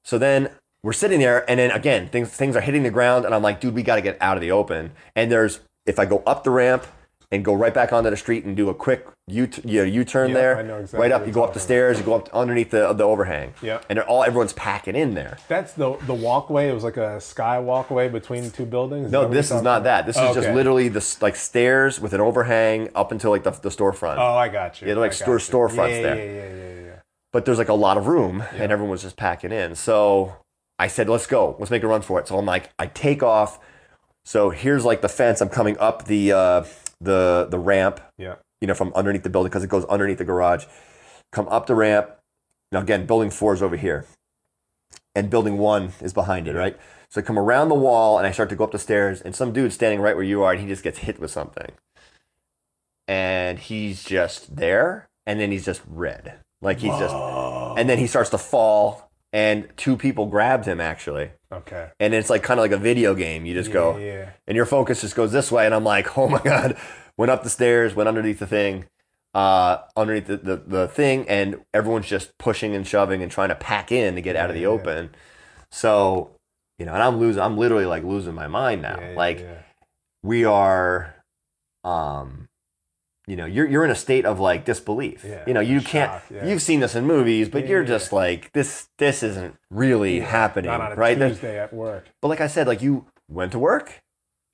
So 0.05 0.19
then 0.19 0.51
we're 0.83 0.93
sitting 0.93 1.19
there, 1.19 1.49
and 1.51 1.59
then 1.59 1.71
again 1.71 2.09
things 2.09 2.29
things 2.29 2.55
are 2.57 2.61
hitting 2.61 2.83
the 2.83 2.91
ground, 2.91 3.25
and 3.25 3.35
I'm 3.35 3.43
like, 3.43 3.61
dude, 3.61 3.75
we 3.75 3.83
got 3.83 3.97
to 3.97 4.03
get 4.03 4.17
out 4.21 4.37
of 4.37 4.43
the 4.43 4.51
open. 4.51 4.93
And 5.17 5.33
there's 5.33 5.61
if 5.87 5.99
I 5.99 6.05
go 6.05 6.23
up 6.27 6.45
the 6.45 6.51
ramp 6.51 6.87
and 7.35 7.45
go 7.45 7.53
right 7.53 7.75
back 7.75 7.93
onto 7.93 8.09
the 8.11 8.17
street 8.17 8.45
and 8.45 8.57
do 8.57 8.69
a 8.71 8.75
quick 8.75 9.07
U 9.27 9.49
you 9.65 9.79
know, 9.81 9.85
U-turn 9.85 10.29
Yeah, 10.29 10.35
there, 10.35 10.59
I 10.59 10.63
know 10.63 10.79
exactly 10.79 11.01
right 11.01 11.13
up, 11.13 11.27
you 11.27 11.33
go 11.33 11.43
up 11.43 11.55
the 11.55 11.61
stairs, 11.61 11.99
you 11.99 12.05
go 12.05 12.15
up 12.15 12.29
underneath 12.35 12.71
the 12.71 12.93
the 12.93 13.05
overhang, 13.05 13.55
Yeah. 13.63 13.81
and 13.89 13.99
all 14.01 14.23
everyone's 14.23 14.53
packing 14.53 14.95
in 14.95 15.15
there. 15.15 15.39
That's 15.49 15.73
the 15.73 15.97
the 16.07 16.15
walkway. 16.15 16.69
It 16.69 16.75
was 16.75 16.85
like 16.85 16.99
a 16.99 17.21
sky 17.21 17.59
walkway 17.59 18.09
between 18.09 18.51
two 18.51 18.67
buildings. 18.67 19.11
No, 19.11 19.27
this 19.27 19.47
is 19.51 19.63
not 19.63 19.79
talking 19.79 19.85
that. 19.85 20.07
This 20.07 20.17
is 20.17 20.35
just 20.35 20.39
Okay. 20.49 20.55
literally 20.55 20.89
the 20.89 21.17
like 21.21 21.37
stairs 21.37 22.01
with 22.01 22.13
an 22.13 22.21
overhang 22.21 22.91
up 22.95 23.13
until 23.13 23.31
like 23.31 23.43
the, 23.45 23.51
the 23.51 23.71
storefront. 23.71 24.19
Oh, 24.19 24.37
I 24.37 24.49
got 24.49 24.81
you. 24.81 24.89
Yeah, 24.89 24.95
they're 24.95 25.03
like 25.03 25.13
store- 25.15 25.35
you. 25.39 25.41
storefronts 25.41 25.97
yeah, 25.97 26.03
there. 26.03 26.17
Yeah, 26.17 26.25
yeah, 26.25 26.55
yeah, 26.55 26.75
yeah, 26.75 26.87
yeah. 26.87 26.97
But 27.33 27.47
there's 27.47 27.59
like 27.59 27.71
a 27.71 27.75
lot 27.75 27.97
of 27.97 28.07
room, 28.07 28.45
and 28.53 28.71
everyone 28.71 28.91
was 28.91 29.03
just 29.03 29.17
packing 29.17 29.51
in. 29.53 29.75
So 29.75 30.37
I 30.79 30.87
said, 30.89 31.09
"Let's 31.09 31.27
go. 31.27 31.57
Let's 31.59 31.71
make 31.71 31.83
a 31.83 31.87
run 31.89 32.03
for 32.03 32.21
it." 32.21 32.29
So 32.29 32.37
I'm 32.39 32.47
like, 32.47 32.71
I 32.79 32.87
take 32.89 33.23
off. 33.23 33.59
So 34.27 34.51
here's 34.51 34.85
like 34.85 35.01
the 35.01 35.09
fence. 35.09 35.41
I'm 35.41 35.49
coming 35.49 35.77
up 35.79 36.05
the 36.07 36.33
uh, 36.33 36.65
the 37.05 37.47
the 37.51 37.59
ramp, 37.59 38.01
Yeah. 38.19 38.37
you 38.61 38.67
know, 38.67 38.75
from 38.75 38.93
underneath 38.95 39.23
the 39.23 39.31
building 39.31 39.51
because 39.51 39.65
it 39.65 39.71
goes 39.71 39.85
underneath 39.87 40.19
the 40.19 40.25
garage. 40.25 40.67
Come 41.33 41.49
up 41.49 41.67
the 41.67 41.75
ramp. 41.75 42.11
Now 42.73 42.81
again, 42.81 43.07
building 43.07 43.31
four 43.31 43.55
is 43.55 43.63
over 43.63 43.77
here, 43.77 44.07
and 45.15 45.31
building 45.31 45.59
one 45.59 45.93
is 46.01 46.13
behind 46.13 46.49
it, 46.49 46.55
right? 46.55 46.77
So 47.11 47.21
I 47.21 47.25
come 47.25 47.39
around 47.39 47.69
the 47.69 47.75
wall 47.77 48.19
and 48.19 48.27
I 48.27 48.33
start 48.33 48.49
to 48.49 48.57
go 48.57 48.65
up 48.65 48.73
the 48.73 48.79
stairs, 48.79 49.21
and 49.21 49.35
some 49.37 49.53
dude's 49.53 49.75
standing 49.75 50.01
right 50.01 50.17
where 50.17 50.25
you 50.25 50.43
are, 50.43 50.53
and 50.53 50.61
he 50.61 50.67
just 50.67 50.83
gets 50.83 50.99
hit 50.99 51.21
with 51.21 51.31
something, 51.31 51.73
and 53.07 53.59
he's 53.59 54.03
just 54.05 54.57
there, 54.57 55.07
and 55.27 55.39
then 55.39 55.51
he's 55.53 55.65
just 55.65 55.83
red, 55.87 56.35
like 56.63 56.79
he's 56.81 56.97
just, 56.99 57.15
and 57.15 57.89
then 57.89 57.99
he 57.99 58.07
starts 58.07 58.31
to 58.31 58.39
fall, 58.39 59.04
and 59.35 59.69
two 59.77 59.97
people 59.99 60.27
grabbed 60.27 60.65
him 60.65 60.81
actually, 60.81 61.31
Okay. 61.53 61.91
and 62.01 62.15
it's 62.15 62.31
like 62.31 62.43
kind 62.43 62.59
of 62.59 62.63
like 62.65 62.71
a 62.73 62.79
video 62.79 63.15
game. 63.15 63.45
You 63.45 63.53
just 63.55 63.71
go, 63.73 63.99
Yeah, 63.99 64.05
yeah. 64.05 64.31
and 64.47 64.57
your 64.57 64.65
focus 64.67 65.01
just 65.03 65.15
goes 65.17 65.33
this 65.33 65.51
way 65.53 65.67
and 65.67 65.75
i'm 65.75 65.85
like 65.85 66.17
oh 66.19 66.29
my 66.29 66.41
god 66.41 66.77
went 67.19 67.31
up 67.31 67.43
the 67.43 67.51
stairs 67.51 67.95
went 67.95 68.09
underneath 68.09 68.39
the 68.39 68.47
thing 68.47 68.87
uh, 69.35 69.79
underneath 69.97 70.27
the, 70.29 70.37
the, 70.37 70.57
the 70.57 70.87
thing 70.89 71.29
and 71.29 71.61
everyone's 71.75 72.07
just 72.07 72.39
pushing 72.39 72.75
and 72.77 72.87
shoving 72.87 73.21
and 73.21 73.33
trying 73.33 73.49
to 73.49 73.55
pack 73.57 73.91
in 73.91 74.15
to 74.15 74.21
get 74.21 74.37
out 74.37 74.49
of 74.49 74.55
the 74.55 74.63
Yeah, 74.63 74.69
yeah. 74.69 74.75
open 74.75 75.11
so 75.71 76.31
you 76.79 76.87
know 76.87 76.93
and 76.95 77.03
i'm 77.03 77.19
losing 77.19 77.43
i'm 77.43 77.57
literally 77.59 77.87
like 77.87 78.05
losing 78.05 78.35
my 78.35 78.47
mind 78.47 78.83
now 78.83 78.97
Yeah, 79.01 79.11
yeah, 79.11 79.17
like 79.17 79.41
yeah. 79.41 79.59
we 80.23 80.45
are 80.45 81.15
um 81.83 82.49
you 83.27 83.37
know 83.37 83.47
you're, 83.47 83.67
you're 83.67 83.85
in 83.85 83.91
a 83.91 83.95
state 83.95 84.25
of 84.27 84.39
like 84.41 84.65
disbelief 84.65 85.25
Yeah, 85.25 85.45
you 85.47 85.55
know 85.55 85.61
you 85.61 85.81
shock, 85.81 85.91
can't 85.91 86.23
yeah. 86.31 86.47
you've 86.47 86.63
seen 86.63 86.81
this 86.81 86.95
in 86.95 87.07
movies 87.07 87.49
but 87.49 87.63
Yeah, 87.65 87.71
you're 87.71 87.85
just 87.85 88.13
like 88.13 88.53
this 88.53 88.89
this 88.99 89.23
isn't 89.23 89.57
really 89.71 90.21
happening 90.21 90.71
Not 90.71 90.81
on 90.81 90.93
a 90.93 90.95
right 90.95 91.19
There's- 91.19 91.33
Tuesday 91.37 91.59
at 91.59 91.73
work. 91.73 92.07
but 92.21 92.29
like 92.29 92.41
I 92.41 92.47
said, 92.49 92.67
like 92.67 92.83
you 92.83 93.07
went 93.29 93.53
to 93.53 93.59
work, 93.59 94.03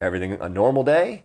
everything 0.01 0.33
a 0.41 0.49
normal 0.49 0.85
day. 0.85 1.25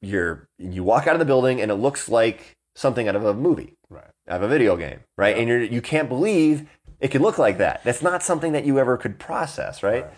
You're 0.00 0.48
you 0.58 0.84
walk 0.84 1.06
out 1.06 1.14
of 1.14 1.18
the 1.18 1.24
building 1.24 1.60
and 1.60 1.70
it 1.70 1.76
looks 1.76 2.08
like 2.08 2.56
something 2.76 3.08
out 3.08 3.16
of 3.16 3.24
a 3.24 3.32
movie, 3.34 3.74
Right. 3.88 4.04
out 4.28 4.36
of 4.36 4.42
a 4.42 4.48
video 4.48 4.76
game, 4.76 5.00
right? 5.16 5.36
And 5.36 5.48
you're 5.48 5.62
you 5.62 5.80
can't 5.80 6.08
believe 6.08 6.68
it 7.00 7.08
could 7.08 7.22
look 7.22 7.38
like 7.38 7.58
that. 7.58 7.82
That's 7.84 8.02
not 8.02 8.22
something 8.22 8.52
that 8.52 8.64
you 8.64 8.78
ever 8.78 8.96
could 8.96 9.18
process, 9.18 9.82
right? 9.82 10.04
Right. 10.04 10.12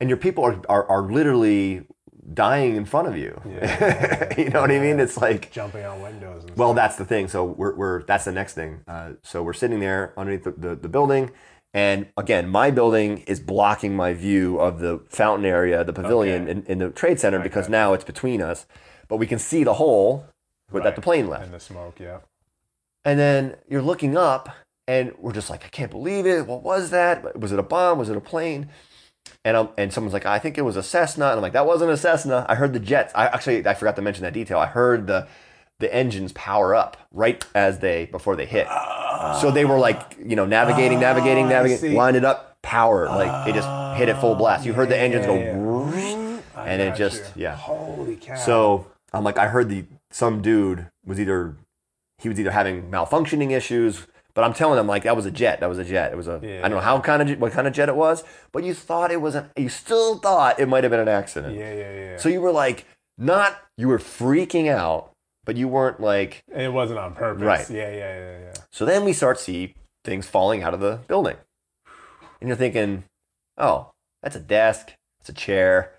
And 0.00 0.10
your 0.10 0.16
people 0.16 0.44
are, 0.44 0.60
are 0.68 0.84
are 0.88 1.02
literally 1.02 1.86
dying 2.34 2.76
in 2.76 2.84
front 2.84 3.08
of 3.08 3.16
you. 3.16 3.40
Yeah. 3.48 4.32
you 4.38 4.50
know 4.50 4.60
what 4.60 4.70
I 4.70 4.78
mean? 4.78 5.00
It's 5.00 5.16
like 5.16 5.50
Jumping 5.52 5.84
on 5.84 6.00
windows. 6.02 6.44
And 6.44 6.56
well, 6.56 6.68
stuff. 6.68 6.76
that's 6.76 6.96
the 6.96 7.04
thing. 7.04 7.28
So 7.28 7.44
we're, 7.44 7.74
we're 7.74 8.02
that's 8.04 8.24
the 8.24 8.32
next 8.32 8.54
thing. 8.54 8.80
Uh, 8.86 9.12
so 9.22 9.42
we're 9.42 9.52
sitting 9.52 9.80
there 9.80 10.12
underneath 10.16 10.44
the, 10.44 10.52
the, 10.52 10.76
the 10.76 10.88
building, 10.88 11.30
and 11.74 12.06
again, 12.16 12.48
my 12.48 12.70
building 12.70 13.18
is 13.26 13.40
blocking 13.40 13.96
my 13.96 14.12
view 14.12 14.58
of 14.60 14.78
the 14.80 15.00
fountain 15.08 15.46
area, 15.46 15.82
the 15.84 15.92
pavilion 15.92 16.42
Okay. 16.42 16.50
in, 16.52 16.62
in 16.66 16.78
the 16.78 16.90
trade 16.90 17.18
center 17.18 17.40
I 17.40 17.42
because 17.42 17.68
now 17.68 17.92
it's 17.94 18.04
between 18.04 18.42
us, 18.42 18.66
but 19.08 19.16
we 19.16 19.26
can 19.26 19.38
see 19.38 19.64
the 19.64 19.74
hole 19.74 20.26
with 20.70 20.82
that 20.84 20.96
the 20.96 21.02
plane 21.02 21.28
left. 21.28 21.44
and 21.44 21.52
the 21.54 21.60
smoke. 21.60 21.98
Yeah. 22.00 22.18
And 23.04 23.18
then 23.18 23.56
you're 23.68 23.82
looking 23.82 24.16
up, 24.16 24.48
and 24.86 25.12
we're 25.18 25.32
just 25.32 25.50
like, 25.50 25.64
I 25.64 25.68
can't 25.68 25.90
believe 25.90 26.24
it. 26.26 26.46
What 26.46 26.62
was 26.62 26.90
that? 26.90 27.38
Was 27.38 27.52
it 27.52 27.58
a 27.58 27.62
bomb? 27.62 27.98
Was 27.98 28.08
it 28.10 28.16
a 28.16 28.20
plane? 28.20 28.68
And 29.44 29.56
I'm, 29.56 29.68
and 29.76 29.92
someone's 29.92 30.12
like, 30.12 30.26
I 30.26 30.38
think 30.38 30.56
it 30.58 30.62
was 30.62 30.76
a 30.76 30.82
Cessna. 30.82 31.26
And 31.26 31.34
I'm 31.36 31.42
like, 31.42 31.52
that 31.54 31.66
wasn't 31.66 31.90
a 31.90 31.96
Cessna. 31.96 32.46
I 32.48 32.54
heard 32.54 32.72
the 32.72 32.80
jets. 32.80 33.12
I 33.14 33.26
actually 33.26 33.66
I 33.66 33.74
forgot 33.74 33.96
to 33.96 34.02
mention 34.02 34.22
that 34.22 34.32
detail. 34.32 34.58
I 34.58 34.66
heard 34.66 35.06
the 35.06 35.26
the 35.80 35.92
engines 35.92 36.32
power 36.32 36.74
up 36.76 36.96
right 37.10 37.44
as 37.56 37.80
they 37.80 38.06
before 38.06 38.36
they 38.36 38.46
hit. 38.46 38.68
so 39.40 39.50
they 39.50 39.64
were 39.64 39.78
like, 39.78 40.16
you 40.24 40.36
know, 40.36 40.46
navigating, 40.46 41.00
navigating, 41.00 41.46
Ah, 41.46 41.50
navigating, 41.50 41.90
see. 41.90 41.96
lined 41.96 42.16
it 42.16 42.24
up, 42.24 42.56
power. 42.62 43.06
Like 43.06 43.46
they 43.46 43.52
just 43.52 43.68
hit 43.98 44.08
it 44.08 44.16
full 44.18 44.36
blast. 44.36 44.64
You 44.64 44.74
heard 44.74 44.88
the 44.88 44.96
engines 44.98 45.26
go, 45.26 45.34
yeah, 45.34 45.96
yeah. 45.96 46.64
And 46.64 46.80
it 46.82 46.94
just 46.94 47.22
you. 47.36 47.42
yeah. 47.44 47.56
Holy 47.56 48.16
cow. 48.16 48.36
So 48.36 48.86
I'm 49.12 49.24
like, 49.24 49.38
I 49.38 49.48
heard 49.48 49.68
the 49.68 49.84
some 50.10 50.40
dude 50.40 50.86
was 51.04 51.18
either 51.18 51.56
he 52.18 52.28
was 52.28 52.38
either 52.38 52.52
having 52.52 52.88
malfunctioning 52.90 53.50
issues, 53.50 54.06
but 54.34 54.44
I'm 54.44 54.54
telling 54.54 54.76
them 54.76 54.86
like 54.86 55.04
that 55.04 55.16
was 55.16 55.26
a 55.26 55.30
jet. 55.30 55.60
That 55.60 55.68
was 55.68 55.78
a 55.78 55.84
jet. 55.84 56.12
It 56.12 56.16
was 56.16 56.28
a 56.28 56.40
I 56.42 56.46
Yeah. 56.46 56.62
don't 56.62 56.70
know 56.72 56.80
how 56.80 57.00
kind 57.00 57.30
of 57.30 57.40
what 57.40 57.52
kind 57.52 57.66
of 57.66 57.72
jet 57.72 57.88
it 57.88 57.96
was, 57.96 58.24
but 58.52 58.64
you 58.64 58.74
thought 58.74 59.10
it 59.10 59.20
was 59.20 59.34
an 59.34 59.50
you 59.56 59.68
still 59.68 60.18
thought 60.18 60.58
it 60.60 60.66
might 60.68 60.84
have 60.84 60.90
been 60.90 61.00
an 61.00 61.08
accident. 61.08 61.56
Yeah, 61.56 61.72
yeah, 61.72 61.92
yeah. 61.92 62.16
So 62.16 62.28
you 62.28 62.40
were 62.40 62.52
like 62.52 62.86
not 63.18 63.60
you 63.76 63.88
were 63.88 63.98
freaking 63.98 64.68
out, 64.68 65.10
but 65.44 65.56
you 65.56 65.68
weren't 65.68 66.00
like. 66.00 66.42
It 66.54 66.72
wasn't 66.72 66.98
on 66.98 67.14
purpose. 67.14 67.42
Right. 67.42 67.70
Yeah, 67.70 67.90
yeah, 67.90 68.18
yeah, 68.18 68.38
yeah. 68.40 68.52
So 68.72 68.84
then 68.84 69.04
we 69.04 69.12
start 69.12 69.38
see 69.38 69.74
things 70.04 70.26
falling 70.26 70.62
out 70.62 70.74
of 70.74 70.80
the 70.80 71.00
building, 71.08 71.36
and 72.40 72.48
you're 72.48 72.56
thinking, 72.56 73.04
oh, 73.58 73.90
that's 74.22 74.36
a 74.36 74.40
desk, 74.40 74.92
it's 75.20 75.28
a 75.28 75.32
chair. 75.32 75.92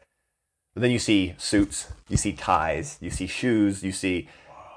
But 0.73 0.81
then 0.81 0.91
you 0.91 0.99
see 0.99 1.35
suits, 1.37 1.87
you 2.09 2.17
see 2.17 2.33
ties, 2.33 2.97
you 2.99 3.11
see 3.11 3.27
shoes, 3.27 3.83
you 3.83 3.91
see. 3.91 4.27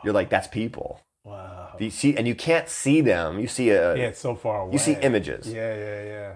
You're 0.04 0.12
like, 0.14 0.28
that's 0.28 0.46
people. 0.46 1.00
Wow. 1.26 1.74
You 1.80 1.90
see, 1.90 2.16
and 2.16 2.26
you 2.28 2.34
can't 2.36 2.68
see 2.68 3.00
them. 3.00 3.38
You 3.40 3.48
see 3.48 3.70
a, 3.70 3.96
Yeah, 3.96 4.04
it's 4.04 4.20
so 4.20 4.34
far 4.36 4.60
away. 4.62 4.72
you 4.72 4.78
see 4.78 4.92
images, 5.02 5.52
Yeah, 5.52 5.74
yeah, 5.76 6.04
yeah. 6.04 6.32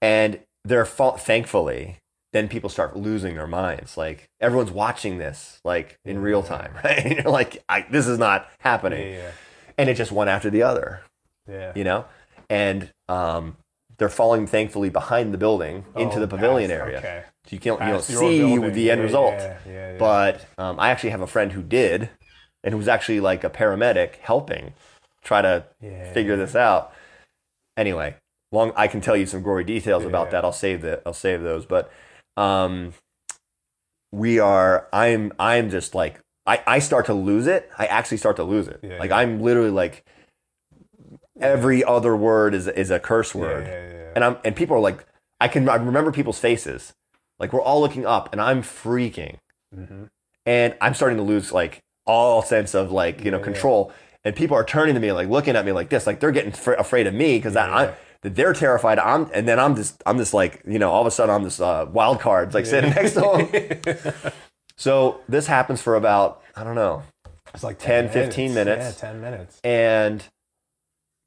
and 0.00 0.40
they're 0.64 0.86
fa- 0.86 1.18
thankfully. 1.18 1.98
Then 2.32 2.48
people 2.48 2.68
start 2.68 2.96
losing 2.96 3.36
their 3.36 3.46
minds. 3.46 3.96
Like 3.96 4.28
everyone's 4.40 4.72
watching 4.72 5.18
this, 5.18 5.60
like 5.64 5.98
in 6.04 6.20
real 6.20 6.42
time, 6.42 6.72
right? 6.84 6.98
And 6.98 7.14
you're 7.16 7.30
like, 7.32 7.62
I, 7.68 7.86
this 7.90 8.06
is 8.08 8.18
not 8.18 8.48
happening, 8.60 9.14
yeah, 9.14 9.30
and 9.78 9.88
it 9.90 9.94
just 9.94 10.10
one 10.10 10.28
after 10.28 10.50
the 10.50 10.62
other, 10.62 11.02
yeah. 11.48 11.72
you 11.76 11.84
know. 11.84 12.06
And 12.50 12.90
um, 13.08 13.56
they're 13.98 14.08
falling 14.08 14.46
thankfully 14.48 14.90
behind 14.90 15.32
the 15.32 15.38
building 15.38 15.84
into 15.96 16.16
Oh, 16.16 16.20
the 16.20 16.26
pavilion 16.28 16.70
past- 16.70 16.80
area, 16.80 16.98
Okay. 16.98 17.22
so 17.46 17.50
you 17.50 17.58
can't 17.60 17.80
you 17.80 17.86
don't 17.86 17.96
Past 17.98 18.10
your 18.10 18.22
old 18.24 18.32
see 18.32 18.38
building. 18.38 18.72
the 18.72 18.90
end 18.90 18.98
Yeah, 18.98 19.04
result. 19.04 19.34
Yeah, 19.38 19.58
yeah, 19.66 19.92
yeah. 19.92 19.98
But 19.98 20.46
um, 20.58 20.80
I 20.80 20.90
actually 20.90 21.10
have 21.10 21.20
a 21.20 21.26
friend 21.28 21.52
who 21.52 21.62
did, 21.62 22.10
and 22.64 22.72
who 22.72 22.78
was 22.78 22.88
actually 22.88 23.20
like 23.20 23.44
a 23.44 23.50
paramedic 23.50 24.16
helping 24.16 24.72
try 25.22 25.40
to 25.42 25.64
Yeah. 25.80 26.12
figure 26.12 26.36
this 26.36 26.56
out. 26.56 26.92
Anyway, 27.76 28.16
long 28.50 28.72
I 28.76 28.88
can 28.88 29.00
tell 29.00 29.16
you 29.16 29.26
some 29.26 29.42
gory 29.42 29.64
details 29.64 30.04
about 30.04 30.30
that. 30.32 30.44
I'll 30.44 30.52
save 30.52 30.80
the 30.82 31.00
I'll 31.06 31.12
save 31.12 31.42
those. 31.42 31.64
But 31.66 31.92
um, 32.36 32.94
we 34.10 34.38
are. 34.40 34.88
I'm 34.92 35.32
I'm 35.38 35.70
just 35.70 35.94
like 35.94 36.20
I 36.46 36.62
I 36.66 36.78
start 36.80 37.06
to 37.06 37.14
lose 37.14 37.46
it. 37.46 37.70
I 37.78 37.86
actually 37.86 38.16
start 38.18 38.36
to 38.36 38.44
lose 38.44 38.66
it. 38.68 38.80
Yeah, 38.82 38.98
like 38.98 39.10
yeah. 39.10 39.18
I'm 39.18 39.40
literally 39.42 39.70
like 39.70 40.04
every 41.40 41.82
other 41.84 42.16
word 42.16 42.54
is 42.54 42.66
is 42.68 42.90
a 42.90 43.00
curse 43.00 43.34
word, 43.34 43.66
yeah, 43.66 43.72
yeah. 43.98 44.12
and 44.14 44.24
I'm 44.24 44.36
and 44.44 44.54
people 44.56 44.76
are 44.76 44.80
like 44.80 45.04
I 45.40 45.48
can 45.48 45.68
I 45.68 45.76
remember 45.76 46.12
people's 46.12 46.38
faces. 46.38 46.92
Like 47.40 47.52
we're 47.52 47.62
all 47.62 47.80
looking 47.80 48.06
up, 48.06 48.30
and 48.32 48.40
I'm 48.40 48.62
freaking 48.62 49.38
Mhm. 49.74 50.08
and 50.46 50.76
I'm 50.80 50.94
starting 50.94 51.16
to 51.18 51.24
lose 51.24 51.50
like 51.50 51.80
all 52.06 52.42
sense 52.42 52.74
of 52.74 52.90
like 52.92 53.24
you 53.24 53.30
know 53.30 53.38
Yeah, 53.38 53.40
yeah. 53.46 53.52
control. 53.52 53.92
And 54.26 54.34
people 54.34 54.56
are 54.56 54.64
turning 54.64 54.94
to 54.94 55.00
me 55.00 55.12
like 55.12 55.28
looking 55.28 55.54
at 55.56 55.64
me 55.66 55.72
like 55.72 55.90
this, 55.90 56.06
like 56.06 56.20
they're 56.20 56.32
getting 56.32 56.52
fr- 56.52 56.72
afraid 56.72 57.06
of 57.06 57.14
me 57.14 57.36
because 57.38 57.54
Yeah, 57.54 57.70
I, 57.70 57.84
yeah. 57.84 57.94
that 58.22 58.34
they're 58.34 58.52
terrified. 58.54 58.98
I'm 58.98 59.30
and 59.34 59.46
then 59.46 59.58
I'm 59.60 59.76
just 59.76 60.02
I'm 60.06 60.16
just 60.18 60.32
like 60.34 60.62
you 60.66 60.78
know 60.78 60.90
all 60.90 61.00
of 61.02 61.06
a 61.06 61.10
sudden 61.10 61.34
I'm 61.34 61.42
this 61.44 61.60
uh, 61.60 61.86
wild 61.92 62.20
card 62.20 62.54
like 62.54 62.66
sitting 62.66 62.90
next 62.90 63.12
to 63.14 63.20
them. 63.84 64.32
So 64.76 65.20
this 65.28 65.46
happens 65.46 65.80
for 65.80 65.94
about 65.94 66.42
I 66.56 66.64
don't 66.64 66.74
know, 66.74 67.02
It's 67.54 67.62
like 67.62 67.78
10, 67.78 68.08
15 68.10 68.54
minutes. 68.54 69.00
Yeah, 69.02 69.10
10 69.12 69.20
minutes. 69.20 69.60
and 69.62 70.24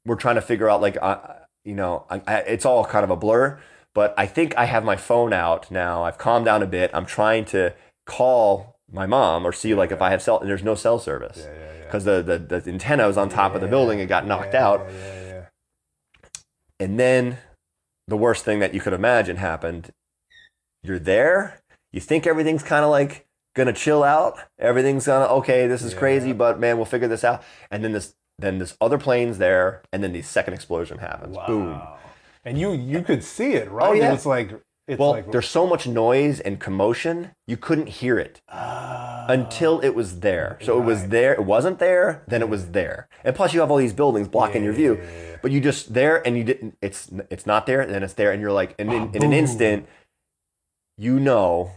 we're 0.04 0.16
trying 0.16 0.34
to 0.36 0.42
figure 0.42 0.68
out 0.68 0.80
like 0.82 0.96
uh, 1.00 1.16
you 1.64 1.74
know 1.74 2.04
I, 2.10 2.20
I, 2.26 2.36
it's 2.40 2.66
all 2.66 2.84
kind 2.84 3.04
of 3.04 3.10
a 3.10 3.16
blur. 3.16 3.58
But 3.94 4.14
I 4.18 4.26
think 4.26 4.56
I 4.56 4.66
have 4.66 4.84
my 4.84 4.96
phone 4.96 5.32
out 5.32 5.70
now. 5.70 6.04
I've 6.04 6.18
calmed 6.18 6.44
down 6.44 6.62
a 6.62 6.66
bit. 6.66 6.90
I'm 6.94 7.06
trying 7.06 7.46
to 7.46 7.74
call 8.06 8.77
my 8.92 9.06
mom 9.06 9.46
or 9.46 9.52
see 9.52 9.74
like 9.74 9.92
if 9.92 10.00
I 10.00 10.10
have 10.10 10.22
cell. 10.22 10.40
And 10.40 10.48
there's 10.48 10.62
no 10.62 10.74
cell 10.74 10.98
service 10.98 11.38
Yeah, 11.38 11.52
yeah, 11.52 11.58
yeah. 11.78 11.84
because 11.84 12.04
the, 12.04 12.22
the 12.22 12.38
the 12.60 12.70
antenna 12.70 13.06
was 13.06 13.16
on 13.16 13.28
top 13.28 13.54
of 13.54 13.60
the 13.60 13.68
building. 13.68 13.98
It 14.00 14.06
got 14.06 14.26
knocked 14.26 14.54
Yeah, 14.54 14.66
out. 14.66 14.86
Yeah, 14.88 14.96
yeah, 14.96 15.24
yeah. 15.26 15.44
And 16.80 16.98
then 16.98 17.38
the 18.06 18.16
worst 18.16 18.44
thing 18.44 18.58
that 18.60 18.72
you 18.74 18.80
could 18.80 18.92
imagine 18.92 19.36
happened. 19.36 19.92
You're 20.82 20.98
there. 20.98 21.60
You 21.92 22.00
think 22.00 22.26
everything's 22.26 22.62
kind 22.62 22.84
of 22.84 22.90
like 22.90 23.26
gonna 23.54 23.72
chill 23.72 24.04
out. 24.04 24.38
Everything's 24.58 25.06
gonna 25.06 25.26
okay. 25.34 25.66
This 25.66 25.82
is 25.82 25.92
Yeah. 25.92 25.98
crazy, 25.98 26.32
but 26.32 26.58
man, 26.60 26.76
we'll 26.76 26.86
figure 26.86 27.08
this 27.08 27.24
out. 27.24 27.42
And 27.70 27.82
then 27.84 27.92
this, 27.92 28.14
then 28.38 28.58
this 28.58 28.76
other 28.80 28.98
plane's 28.98 29.38
there, 29.38 29.82
and 29.92 30.02
then 30.02 30.12
the 30.12 30.22
second 30.22 30.54
explosion 30.54 30.98
happens. 30.98 31.36
Wow. 31.36 31.46
Boom. 31.46 31.82
And 32.44 32.58
you 32.58 32.72
you 32.72 33.02
could 33.02 33.24
see 33.24 33.54
it, 33.54 33.70
right? 33.70 33.88
Oh, 33.88 33.92
yeah. 33.92 34.08
It 34.08 34.12
was 34.12 34.24
like 34.26 34.52
it's 34.88 34.98
Well, 34.98 35.10
like 35.10 35.30
there's 35.30 35.48
so 35.48 35.66
much 35.66 35.86
noise 35.86 36.40
and 36.40 36.58
commotion, 36.58 37.32
you 37.46 37.56
couldn't 37.56 37.88
hear 37.88 38.18
it 38.18 38.40
ah. 38.48 39.26
until 39.28 39.80
it 39.80 39.90
was 39.90 40.20
there. 40.20 40.58
So 40.62 40.80
it 40.80 40.84
was 40.84 41.08
there. 41.08 41.34
It 41.34 41.44
wasn't 41.44 41.78
there. 41.78 42.24
Then 42.26 42.40
it 42.40 42.48
was 42.48 42.70
there. 42.70 43.08
And 43.22 43.36
plus, 43.36 43.52
you 43.52 43.60
have 43.60 43.70
all 43.70 43.76
these 43.76 43.92
buildings 43.92 44.28
blocking 44.28 44.64
your 44.64 44.72
view. 44.72 44.94
Yeah, 44.94 45.02
yeah, 45.04 45.30
yeah. 45.30 45.36
But 45.42 45.52
you 45.52 45.60
just 45.60 45.92
there, 45.94 46.26
and 46.26 46.36
you 46.36 46.42
didn't. 46.42 46.78
It's 46.80 47.10
it's 47.30 47.46
not 47.46 47.66
there. 47.66 47.84
Then 47.86 48.02
it's 48.02 48.14
there, 48.14 48.32
and 48.32 48.40
you're 48.40 48.50
like, 48.52 48.74
and 48.78 48.90
in, 48.92 49.02
ah, 49.02 49.10
in 49.12 49.22
an 49.22 49.32
instant, 49.32 49.86
you 50.96 51.20
know 51.20 51.70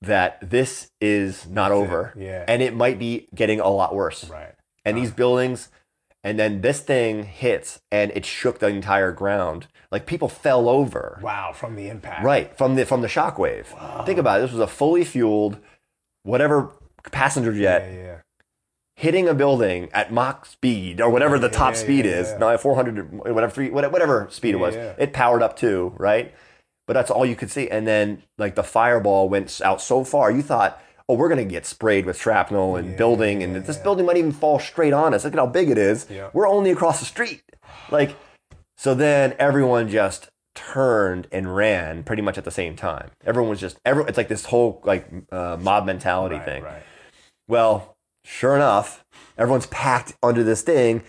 that 0.00 0.50
this 0.50 0.90
is 1.00 1.46
not 1.46 1.68
That's 1.68 1.78
it. 1.78 1.84
over, 1.84 2.14
Yeah. 2.16 2.44
and 2.48 2.62
it 2.62 2.74
might 2.74 2.98
be 2.98 3.28
getting 3.34 3.60
a 3.60 3.68
lot 3.68 3.94
worse. 3.94 4.28
right. 4.28 4.54
And 4.84 4.96
these 4.96 5.08
uh-huh. 5.08 5.16
buildings, 5.16 5.70
and 6.24 6.38
then 6.38 6.62
this 6.62 6.80
thing 6.80 7.24
hits, 7.24 7.80
and 7.92 8.10
it 8.14 8.24
shook 8.24 8.58
the 8.58 8.68
entire 8.68 9.12
ground. 9.12 9.68
Like 9.92 10.06
people 10.06 10.28
fell 10.28 10.68
over. 10.68 11.20
Wow, 11.22 11.52
from 11.52 11.76
the 11.76 11.88
impact. 11.88 12.24
Right 12.24 12.56
from 12.56 12.74
the 12.74 12.86
from 12.86 13.02
the 13.02 13.08
shockwave. 13.08 13.66
Think 14.06 14.18
about 14.18 14.40
it. 14.40 14.42
This 14.42 14.52
was 14.52 14.60
a 14.60 14.66
fully 14.66 15.04
fueled, 15.04 15.58
whatever 16.22 16.72
passenger 17.12 17.52
jet 17.52 17.92
yeah. 17.92 18.16
hitting 18.96 19.28
a 19.28 19.34
building 19.34 19.90
at 19.92 20.10
Mach 20.10 20.46
speed 20.46 21.00
or 21.00 21.10
whatever 21.10 21.38
the 21.38 21.50
top 21.50 21.74
yeah, 21.74 21.80
speed 21.80 22.04
yeah, 22.06 22.12
is. 22.12 22.30
yeah. 22.30 22.38
No, 22.38 22.48
at 22.48 22.60
400, 22.60 23.12
whatever 23.12 23.64
whatever 23.66 24.26
speed 24.30 24.54
it 24.54 24.58
was. 24.58 24.74
yeah. 24.74 24.94
It 24.98 25.12
powered 25.12 25.42
up 25.42 25.56
too, 25.56 25.94
right? 25.98 26.34
But 26.86 26.94
that's 26.94 27.10
all 27.10 27.26
you 27.26 27.36
could 27.36 27.50
see. 27.50 27.68
And 27.68 27.86
then 27.86 28.22
like 28.38 28.54
the 28.54 28.64
fireball 28.64 29.28
went 29.28 29.60
out 29.62 29.80
so 29.80 30.04
far, 30.04 30.30
you 30.30 30.42
thought. 30.42 30.80
Oh, 31.08 31.14
we're 31.14 31.28
gonna 31.28 31.44
get 31.44 31.66
sprayed 31.66 32.06
with 32.06 32.18
shrapnel 32.18 32.76
and 32.76 32.96
building, 32.96 33.42
and 33.42 33.54
this 33.56 33.76
building 33.76 34.06
might 34.06 34.16
even 34.16 34.32
fall 34.32 34.58
straight 34.58 34.92
on 34.94 35.12
us. 35.12 35.24
Look 35.24 35.34
at 35.34 35.38
how 35.38 35.46
big 35.46 35.68
it 35.68 35.76
is. 35.76 36.06
Yeah. 36.10 36.30
We're 36.32 36.48
only 36.48 36.70
across 36.70 36.98
the 37.00 37.04
street. 37.04 37.42
Like, 37.90 38.16
so 38.78 38.94
then 38.94 39.34
everyone 39.38 39.90
just 39.90 40.28
turned 40.54 41.26
and 41.30 41.54
ran 41.54 42.04
pretty 42.04 42.22
much 42.22 42.38
at 42.38 42.44
the 42.44 42.50
same 42.50 42.74
time. 42.74 43.10
Everyone 43.24 43.50
was 43.50 43.60
just 43.60 43.76
every. 43.84 44.04
It's 44.04 44.16
like 44.16 44.28
this 44.28 44.46
whole 44.46 44.80
like 44.84 45.06
uh, 45.30 45.58
mob 45.60 45.84
mentality 45.84 46.36
Right, 46.36 46.44
thing. 46.44 46.62
right. 46.62 46.82
Well, 47.48 47.94
sure 48.24 48.54
enough, 48.56 49.04
everyone's 49.36 49.66
packed 49.66 50.14
under 50.22 50.42
this 50.42 50.62
thing. 50.62 51.02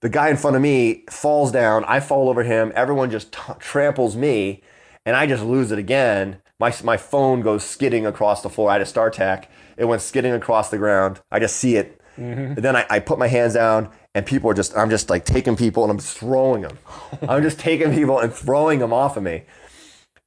The 0.00 0.08
guy 0.08 0.30
in 0.30 0.36
front 0.38 0.56
of 0.56 0.62
me 0.62 1.04
falls 1.10 1.52
down. 1.52 1.84
I 1.86 2.00
fall 2.00 2.30
over 2.30 2.42
him. 2.42 2.72
Everyone 2.74 3.10
just 3.10 3.32
t- 3.32 3.52
tramples 3.58 4.16
me, 4.16 4.62
and 5.04 5.14
I 5.14 5.26
just 5.26 5.42
lose 5.44 5.72
it 5.72 5.78
again. 5.78 6.40
My 6.58 6.74
my 6.82 6.96
phone 6.96 7.42
goes 7.42 7.64
skidding 7.64 8.06
across 8.06 8.42
the 8.42 8.50
floor. 8.50 8.70
I 8.70 8.74
had 8.74 8.82
a 8.82 8.86
StarTAC. 8.86 9.46
It 9.76 9.84
went 9.84 10.02
skidding 10.02 10.32
across 10.32 10.70
the 10.70 10.78
ground. 10.78 11.20
I 11.30 11.38
just 11.38 11.56
see 11.56 11.76
it. 11.76 12.00
And 12.16 12.56
then 12.56 12.74
I, 12.74 12.86
I 12.88 12.98
put 13.00 13.18
my 13.18 13.26
hands 13.28 13.52
down, 13.54 13.90
and 14.14 14.24
people 14.24 14.50
are 14.50 14.54
just. 14.54 14.74
I'm 14.74 14.88
just 14.88 15.10
like 15.10 15.26
taking 15.26 15.54
people, 15.54 15.84
and 15.84 15.90
I'm 15.90 15.98
throwing 15.98 16.62
them. 16.62 16.78
I'm 17.28 17.42
just 17.42 17.58
taking 17.58 17.92
people 17.92 18.18
and 18.18 18.32
throwing 18.32 18.78
them 18.78 18.92
off 18.92 19.18
of 19.18 19.22
me. 19.22 19.42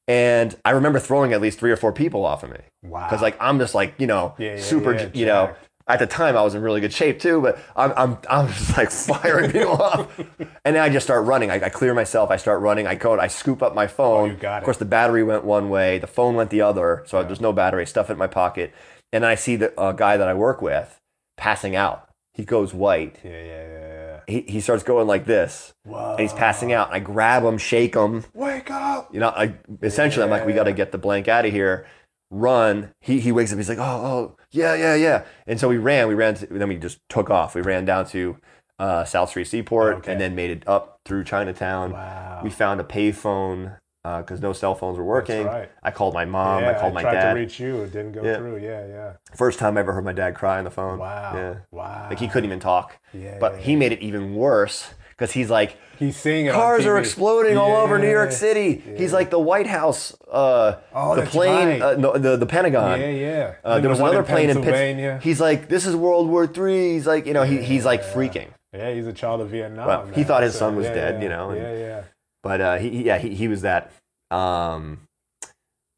And 0.08 0.56
I 0.66 0.72
remember 0.72 1.00
throwing 1.00 1.34
at 1.34 1.42
least 1.42 1.60
three 1.60 1.72
or 1.72 1.78
four 1.78 1.92
people 1.92 2.26
off 2.26 2.44
of 2.44 2.52
me. 2.52 2.60
Wow. 2.84 3.08
Because 3.08 3.22
like 3.22 3.38
I'm 3.40 3.58
just 3.60 3.74
like 3.76 3.96
you 3.98 4.08
know 4.08 4.36
Yeah, 4.38 4.56
yeah, 4.56 4.62
super 4.62 4.94
yeah, 4.94 5.10
you 5.14 5.26
know. 5.26 5.56
At 5.90 6.00
the 6.00 6.08
time 6.08 6.38
I 6.38 6.42
was 6.44 6.56
in 6.56 6.62
really 6.62 6.80
good 6.80 6.94
shape 6.94 7.20
too, 7.20 7.42
but 7.42 7.60
I'm 7.76 7.92
I'm 7.98 8.18
I'm 8.30 8.48
just 8.54 8.78
like 8.78 8.92
firing 8.92 9.52
people 9.58 9.82
off, 9.82 10.18
and 10.64 10.76
then 10.76 10.78
I 10.78 10.90
just 10.90 11.06
start 11.06 11.26
running. 11.26 11.52
I, 11.52 11.56
I 11.56 11.70
clear 11.70 11.94
myself. 11.94 12.30
I 12.32 12.38
start 12.38 12.62
running. 12.62 12.88
I 12.88 12.96
go. 12.96 13.20
I 13.20 13.28
scoop 13.28 13.62
up 13.62 13.76
my 13.76 13.88
phone. 13.88 14.30
Oh, 14.30 14.32
you 14.32 14.38
got 14.38 14.58
Of 14.58 14.64
it. 14.64 14.66
course, 14.66 14.78
the 14.78 14.86
battery 14.86 15.24
went 15.24 15.44
one 15.44 15.70
way. 15.70 15.98
The 15.98 16.08
phone 16.08 16.36
went 16.36 16.52
the 16.52 16.62
other. 16.62 17.04
So 17.08 17.22
there's 17.24 17.42
no 17.42 17.52
battery. 17.52 17.86
Stuff 17.86 18.10
in 18.10 18.18
my 18.18 18.28
pocket, 18.28 18.74
and 19.12 19.26
I 19.26 19.36
see 19.36 19.56
the 19.58 19.78
uh, 19.80 19.92
guy 19.92 20.16
that 20.16 20.28
I 20.28 20.34
work 20.34 20.62
with 20.62 20.98
passing 21.38 21.76
out. 21.76 22.08
He 22.36 22.46
goes 22.46 22.74
white. 22.74 23.18
Yeah, 23.24 23.32
yeah, 23.32 23.42
yeah, 23.44 23.88
yeah. 23.88 24.20
He, 24.28 24.42
he 24.42 24.62
starts 24.62 24.84
going 24.84 25.08
like 25.08 25.26
this, 25.26 25.74
Whoa. 25.86 26.12
and 26.12 26.20
he's 26.20 26.34
passing 26.34 26.72
out. 26.72 26.94
I 26.94 27.00
grab 27.00 27.44
him, 27.44 27.58
shake 27.58 27.96
him, 27.96 28.24
Wake 28.36 28.70
up. 28.70 29.12
you 29.14 29.20
know, 29.20 29.30
I 29.30 29.56
essentially 29.82 30.24
I'm 30.24 30.30
like, 30.30 30.46
we 30.46 30.54
got 30.54 30.66
to 30.66 30.72
get 30.72 30.92
the 30.92 31.00
blank 31.00 31.28
out 31.28 31.46
of 31.48 31.52
here. 31.52 31.88
Run. 32.32 32.92
He 33.02 33.20
he 33.20 33.32
wakes 33.32 33.52
up. 33.52 33.58
He's 33.58 33.70
like, 33.70 33.80
oh 33.80 33.82
oh 33.84 34.36
yeah 34.52 34.74
yeah 34.76 34.96
yeah. 34.96 35.24
And 35.48 35.60
so 35.60 35.68
we 35.70 35.78
ran. 35.78 36.08
We 36.08 36.16
ran. 36.16 36.36
To, 36.36 36.46
then 36.48 36.68
we 36.70 36.78
just 36.78 37.00
took 37.10 37.30
off. 37.30 37.56
We 37.56 37.62
ran 37.62 37.86
down 37.86 38.06
to 38.08 38.38
uh, 38.80 39.04
South 39.06 39.30
Street 39.30 39.46
Seaport 39.48 39.98
Okay. 39.98 40.12
and 40.12 40.22
then 40.22 40.36
made 40.36 40.50
it 40.52 40.64
up 40.68 41.00
through 41.06 41.24
Chinatown. 41.26 41.92
Wow. 41.92 42.42
We 42.44 42.50
found 42.50 42.80
a 42.80 42.84
payphone 42.84 43.78
because 44.04 44.42
no 44.42 44.54
cell 44.54 44.74
phones 44.74 44.98
were 44.98 45.04
working. 45.04 45.46
right. 45.46 45.70
I 45.84 45.92
called 45.92 46.14
my 46.16 46.26
mom. 46.26 46.64
yeah, 46.64 46.72
I 46.72 46.80
called 46.80 46.94
my 46.96 47.02
tried 47.02 47.14
dad. 47.14 47.34
to 47.34 47.40
reach 47.40 47.60
you. 47.60 47.82
It 47.84 47.92
didn't 47.92 48.14
go 48.14 48.24
Yeah. 48.24 48.38
through. 48.38 48.58
Yeah, 48.58 48.88
yeah. 48.88 49.14
First 49.36 49.60
time 49.60 49.78
I 49.78 49.82
ever 49.82 49.92
heard 49.94 50.06
my 50.06 50.14
dad 50.14 50.34
cry 50.36 50.58
on 50.58 50.64
the 50.64 50.72
phone. 50.72 50.98
Wow. 50.98 51.32
Yeah. 51.36 51.56
Wow. 51.70 52.08
Like 52.10 52.18
he 52.20 52.28
couldn't 52.28 52.46
even 52.50 52.60
talk. 52.60 52.98
Yeah, 53.14 53.38
But 53.40 53.56
yeah, 53.56 53.60
he 53.60 53.76
made 53.76 53.92
it 53.92 54.00
even 54.02 54.34
worse 54.36 54.94
because 55.20 55.34
he's 55.34 55.50
like, 55.50 55.76
He's 56.00 56.16
seeing 56.16 56.50
cars 56.50 56.86
are 56.86 56.98
exploding 56.98 57.58
all 57.58 57.76
over 57.76 58.00
New 58.00 58.10
York 58.10 58.30
Yeah. 58.32 58.38
City. 58.38 58.82
He's 58.96 59.12
like 59.12 59.30
the 59.30 59.40
White 59.40 59.68
House, 59.68 60.16
uh, 60.32 60.76
Oh, 60.94 61.18
the 61.18 61.24
plane, 61.26 61.68
right. 61.68 61.82
uh, 61.82 61.96
no, 61.98 62.18
the 62.18 62.38
the 62.38 62.46
Pentagon. 62.46 63.02
Yeah, 63.02 63.10
yeah. 63.10 63.54
Uh, 63.66 63.80
there 63.82 63.90
was 63.90 64.00
another 64.00 64.24
plane 64.24 64.50
in 64.50 64.56
Pennsylvania. 64.56 65.06
Pittsburgh. 65.16 65.24
He's 65.24 65.42
like, 65.42 65.68
this 65.68 65.86
is 65.86 65.98
World 65.98 66.30
War 66.30 66.48
Three. 66.48 66.94
He's 66.94 67.06
like, 67.06 67.26
you 67.26 67.34
know, 67.34 67.44
he, 67.44 67.62
he's 67.62 67.84
like 67.84 68.02
freaking. 68.02 68.48
Yeah, 68.72 68.94
he's 68.94 69.08
a 69.08 69.14
child 69.14 69.42
of 69.42 69.50
Vietnam. 69.50 69.88
Well, 69.88 70.08
he 70.08 70.24
thought 70.24 70.42
his 70.44 70.54
So, 70.54 70.60
son 70.60 70.78
was 70.78 70.86
yeah, 70.86 70.94
dead, 70.94 71.16
yeah, 71.16 71.22
you 71.24 71.30
know, 71.30 71.50
and- 71.50 71.62
Yeah, 71.62 71.74
yeah. 71.78 72.04
But 72.44 72.62
uh, 72.62 72.78
he, 72.78 72.90
he- 72.92 73.04
yeah, 73.04 73.18
he, 73.18 73.36
he 73.36 73.48
was 73.50 73.64
that. 73.64 73.92
Um, 74.32 75.02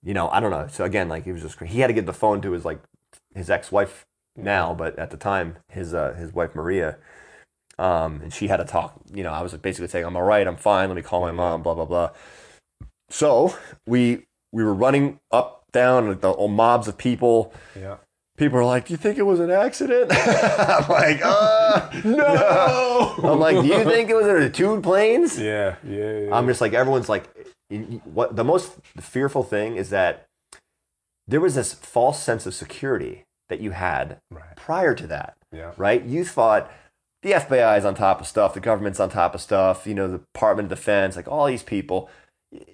you 0.01 0.15
know, 0.15 0.29
I 0.29 0.39
don't 0.39 0.49
know. 0.51 0.67
So 0.67 0.83
again, 0.83 1.09
like 1.09 1.25
he 1.25 1.31
was 1.31 1.43
just 1.43 1.59
he 1.59 1.79
had 1.81 1.87
to 1.87 1.93
get 1.93 2.07
the 2.07 2.13
phone 2.13 2.41
to 2.41 2.53
his 2.53 2.65
like 2.65 2.79
his 3.35 3.51
ex 3.51 3.71
wife 3.71 4.05
now, 4.35 4.73
but 4.73 4.97
at 4.97 5.11
the 5.11 5.17
time 5.17 5.57
his 5.69 5.93
uh, 5.93 6.13
his 6.13 6.33
wife 6.33 6.55
Maria. 6.55 6.97
Um, 7.79 8.21
and 8.21 8.33
she 8.33 8.47
had 8.47 8.57
to 8.57 8.65
talk. 8.65 8.93
You 9.13 9.23
know, 9.23 9.31
I 9.31 9.41
was 9.41 9.53
basically 9.55 9.87
saying, 9.87 10.05
"I'm 10.05 10.15
all 10.15 10.23
right. 10.23 10.45
I'm 10.45 10.57
fine. 10.57 10.89
Let 10.89 10.95
me 10.95 11.01
call 11.01 11.21
my 11.21 11.31
mom." 11.31 11.63
Blah 11.63 11.73
blah 11.75 11.85
blah. 11.85 12.09
So 13.09 13.55
we 13.87 14.25
we 14.51 14.63
were 14.63 14.73
running 14.73 15.19
up 15.31 15.63
down 15.71 16.09
like 16.09 16.21
the 16.21 16.33
mobs 16.47 16.87
of 16.87 16.97
people. 16.97 17.53
Yeah. 17.79 17.97
People 18.37 18.59
are 18.59 18.65
like, 18.65 18.87
"Do 18.87 18.93
you 18.93 18.97
think 18.97 19.17
it 19.17 19.23
was 19.23 19.39
an 19.39 19.51
accident?" 19.51 20.11
I'm 20.13 20.89
like, 20.89 21.21
"Uh, 21.23 21.89
no." 22.05 23.15
I'm 23.31 23.39
like, 23.39 23.55
"Do 23.61 23.67
you 23.67 23.83
think 23.83 24.09
it 24.09 24.15
was 24.15 24.25
a 24.27 24.49
two 24.49 24.79
planes?" 24.81 25.39
Yeah, 25.39 25.75
yeah, 25.87 26.19
yeah. 26.19 26.35
I'm 26.35 26.47
just 26.47 26.61
like 26.61 26.73
everyone's 26.73 27.09
like, 27.09 27.29
what 28.03 28.35
the 28.35 28.43
most 28.43 28.73
fearful 28.99 29.43
thing 29.43 29.75
is 29.75 29.89
that 29.91 30.25
there 31.27 31.39
was 31.39 31.55
this 31.55 31.73
false 31.73 32.21
sense 32.21 32.45
of 32.45 32.53
security 32.53 33.23
that 33.49 33.59
you 33.61 33.71
had 33.71 34.17
Right. 34.31 34.55
prior 34.55 34.95
to 34.95 35.07
that, 35.07 35.35
Yeah. 35.51 35.71
right? 35.77 36.03
You 36.03 36.25
thought 36.25 36.69
the 37.21 37.31
FBI 37.33 37.77
is 37.77 37.85
on 37.85 37.95
top 37.95 38.19
of 38.21 38.27
stuff, 38.27 38.53
the 38.53 38.59
government's 38.59 38.99
on 38.99 39.09
top 39.09 39.35
of 39.35 39.41
stuff, 39.41 39.85
you 39.85 39.93
know, 39.93 40.07
the 40.07 40.17
Department 40.19 40.71
of 40.71 40.77
Defense, 40.77 41.15
like 41.15 41.27
all 41.27 41.45
these 41.45 41.63
people, 41.63 42.09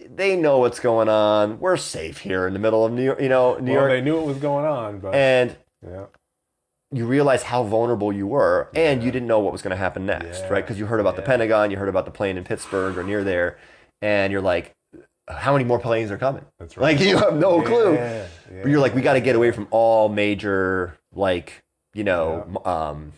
they 0.10 0.36
know 0.36 0.60
what's 0.60 0.80
going 0.80 1.10
on. 1.10 1.60
We're 1.60 1.78
safe 1.78 2.19
here 2.19 2.48
in 2.48 2.53
the 2.53 2.60
middle 2.60 2.86
of 2.86 2.91
New 2.94 3.03
York, 3.03 3.22
you 3.22 3.30
know, 3.30 3.57
New 3.57 3.74
well, 3.74 3.82
York, 3.82 3.91
they 3.91 4.02
knew 4.02 4.15
what 4.15 4.26
was 4.26 4.38
going 4.38 4.65
on, 4.65 4.99
but 4.99 5.14
and 5.14 5.56
yeah, 5.86 6.06
you 6.91 7.06
realize 7.06 7.44
how 7.44 7.64
vulnerable 7.64 8.14
you 8.14 8.26
were, 8.26 8.69
and 8.74 9.03
you 9.03 9.11
didn't 9.11 9.28
know 9.28 9.40
what 9.40 9.52
was 9.52 9.61
going 9.61 9.72
to 9.72 9.78
happen 9.78 10.06
next, 10.06 10.40
Yeah. 10.41 10.48
right? 10.48 10.64
Because 10.64 10.80
you 10.80 10.86
heard 10.86 11.02
about 11.02 11.15
the 11.18 11.22
Pentagon, 11.22 11.69
you 11.69 11.78
heard 11.78 11.90
about 11.90 12.06
the 12.06 12.11
plane 12.11 12.38
in 12.38 12.44
Pittsburgh 12.45 12.98
or 12.98 13.03
near 13.03 13.24
there, 13.26 13.57
and 14.02 14.32
you're 14.32 14.41
like, 14.41 14.74
how 15.28 15.52
many 15.52 15.65
more 15.65 15.78
planes 15.80 16.10
are 16.10 16.18
coming? 16.18 16.45
that's 16.57 16.78
right. 16.78 16.95
Like 16.98 17.06
you 17.06 17.18
have 17.18 17.36
no 17.36 17.61
clue. 17.61 17.95
Yeah, 17.95 18.26
yeah. 18.49 18.61
But 18.64 18.72
you're 18.72 18.80
like, 18.80 18.95
we 18.95 19.02
got 19.02 19.14
to 19.14 19.22
get 19.22 19.36
away 19.36 19.52
from 19.52 19.68
all 19.72 20.07
major, 20.07 20.98
like 21.14 21.61
you 21.94 22.06
know, 22.06 22.61
um, 22.64 23.11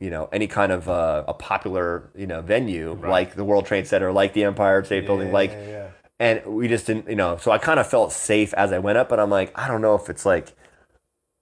you 0.00 0.10
know, 0.10 0.28
any 0.32 0.46
kind 0.46 0.72
of 0.72 0.88
uh, 0.88 1.24
a 1.28 1.34
popular 1.34 2.10
you 2.16 2.26
know 2.26 2.40
venue 2.40 2.94
Right. 2.94 3.10
like 3.10 3.34
the 3.36 3.44
World 3.44 3.66
Trade 3.66 3.86
Center, 3.86 4.10
like 4.12 4.32
the 4.32 4.44
Empire 4.44 4.82
State 4.82 5.06
Building, 5.06 5.30
like 5.30 5.50
yeah, 5.52 5.68
yeah. 5.68 5.88
and 6.18 6.46
we 6.46 6.68
just 6.68 6.86
didn't, 6.86 7.08
you 7.08 7.16
know. 7.16 7.36
So 7.36 7.50
I 7.50 7.58
kind 7.58 7.78
of 7.78 7.86
felt 7.86 8.12
safe 8.12 8.52
as 8.54 8.72
I 8.72 8.78
went 8.78 8.98
up, 8.98 9.08
but 9.08 9.20
I'm 9.20 9.30
like, 9.30 9.52
I 9.58 9.68
don't 9.68 9.82
know 9.82 9.94
if 9.94 10.08
it's 10.08 10.24
like, 10.24 10.56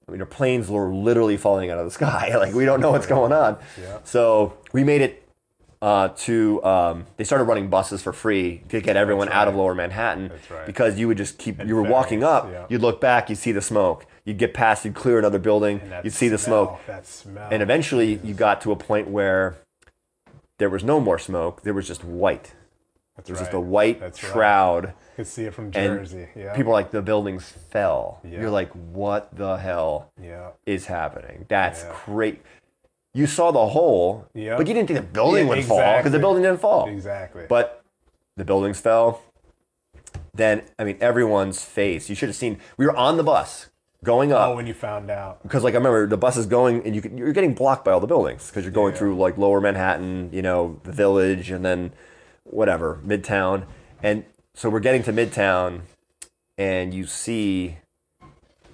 I 0.08 0.12
mean, 0.12 0.24
planes 0.26 0.68
were 0.68 0.92
literally 0.92 1.36
falling 1.36 1.70
out 1.70 1.78
of 1.78 1.84
the 1.84 1.90
sky. 2.02 2.36
Like 2.36 2.52
we 2.52 2.64
don't 2.64 2.80
know 2.80 2.90
what's 2.90 3.06
going 3.06 3.32
on. 3.32 3.58
Yeah. 3.80 3.98
So 4.04 4.58
we 4.72 4.82
made 4.82 5.02
it 5.02 5.24
uh, 5.80 6.08
to. 6.08 6.62
Um, 6.64 7.06
they 7.16 7.22
started 7.22 7.44
running 7.44 7.68
buses 7.70 8.02
for 8.02 8.12
free 8.12 8.62
to 8.70 8.80
get 8.80 8.96
everyone 8.96 9.28
That's 9.28 9.36
out 9.36 9.46
of. 9.48 9.54
Lower 9.54 9.74
Manhattan 9.76 10.28
That's 10.28 10.50
right. 10.50 10.66
because 10.66 10.98
you 10.98 11.06
would 11.06 11.16
just 11.18 11.38
keep. 11.38 11.64
You 11.64 11.76
were 11.76 11.82
walking 11.82 12.24
up, 12.24 12.48
yeah. 12.50 12.66
you'd 12.68 12.82
look 12.82 13.00
back, 13.00 13.30
you 13.30 13.36
see 13.36 13.52
the 13.52 13.62
smoke. 13.62 14.04
You'd 14.28 14.36
get 14.36 14.52
past, 14.52 14.84
you'd 14.84 14.94
clear 14.94 15.18
another 15.18 15.38
building, 15.38 15.80
you'd 16.04 16.12
see 16.12 16.28
the 16.28 16.36
smell, 16.36 16.66
smoke. 16.66 16.86
That 16.86 17.06
smell. 17.06 17.48
And 17.50 17.62
eventually 17.62 18.20
you 18.22 18.34
got 18.34 18.60
to 18.60 18.72
a 18.72 18.76
point 18.76 19.08
where 19.08 19.56
there 20.58 20.68
was 20.68 20.84
no 20.84 21.00
more 21.00 21.18
smoke, 21.18 21.62
there 21.62 21.72
was 21.72 21.86
just 21.86 22.04
white. 22.04 22.52
That's 23.16 23.26
There 23.26 23.32
was 23.32 23.40
just 23.40 23.54
a 23.54 23.58
white 23.60 24.00
That's 24.00 24.22
right. 24.22 24.32
shroud. 24.32 24.84
You 24.84 24.92
could 25.16 25.26
see 25.28 25.44
it 25.44 25.54
from 25.54 25.70
Jersey. 25.70 26.28
Yeah. 26.36 26.54
people 26.54 26.72
like, 26.72 26.90
the 26.90 27.00
buildings 27.00 27.48
fell. 27.70 28.20
Yeah. 28.22 28.42
You're 28.42 28.50
like, 28.50 28.70
what 28.72 29.34
the 29.34 29.56
hell 29.56 30.12
Yeah. 30.22 30.50
is 30.66 30.84
happening? 30.84 31.46
That's 31.48 31.84
Yeah. 31.84 31.96
great. 32.04 32.42
You 33.14 33.26
saw 33.26 33.50
the 33.50 33.68
hole, 33.68 34.26
Yeah. 34.34 34.58
but 34.58 34.66
you 34.66 34.74
didn't 34.74 34.88
think 34.88 34.98
the 35.00 35.06
building 35.06 35.46
Yeah, 35.48 35.54
would 35.54 35.64
fall 35.64 35.96
because 35.96 36.12
the 36.12 36.18
building 36.18 36.42
didn't 36.42 36.60
fall. 36.60 36.86
Exactly. 36.86 37.46
But 37.48 37.82
the 38.36 38.44
buildings 38.44 38.78
fell. 38.78 39.22
Then, 40.34 40.64
I 40.78 40.84
mean, 40.84 40.98
everyone's 41.00 41.64
face. 41.64 42.10
You 42.10 42.14
should 42.14 42.28
have 42.28 42.36
seen. 42.36 42.60
We 42.76 42.84
were 42.84 42.94
on 42.94 43.16
the 43.16 43.24
bus 43.24 43.68
going 44.04 44.32
up 44.32 44.50
oh, 44.50 44.56
when 44.56 44.66
you 44.66 44.74
found 44.74 45.10
out. 45.10 45.42
because, 45.42 45.64
like, 45.64 45.74
I 45.74 45.78
remember 45.78 46.06
the 46.06 46.16
bus 46.16 46.36
is 46.36 46.46
going, 46.46 46.84
and 46.86 46.94
you 46.94 47.02
could, 47.02 47.18
you're 47.18 47.32
getting 47.32 47.54
blocked 47.54 47.84
by 47.84 47.90
all 47.92 48.00
the 48.00 48.06
buildings 48.06 48.48
because 48.48 48.64
you're 48.64 48.72
going 48.72 48.92
Yeah. 48.92 48.98
through 48.98 49.16
like 49.18 49.36
Lower 49.36 49.60
Manhattan, 49.60 50.30
you 50.32 50.42
know, 50.42 50.80
the 50.84 50.92
Village, 50.92 51.50
and 51.50 51.64
then 51.64 51.92
whatever 52.44 53.00
Midtown, 53.04 53.64
and 54.02 54.24
so 54.54 54.70
we're 54.70 54.80
getting 54.80 55.02
to 55.04 55.12
Midtown, 55.12 55.82
and 56.56 56.94
you 56.94 57.06
see, 57.06 57.78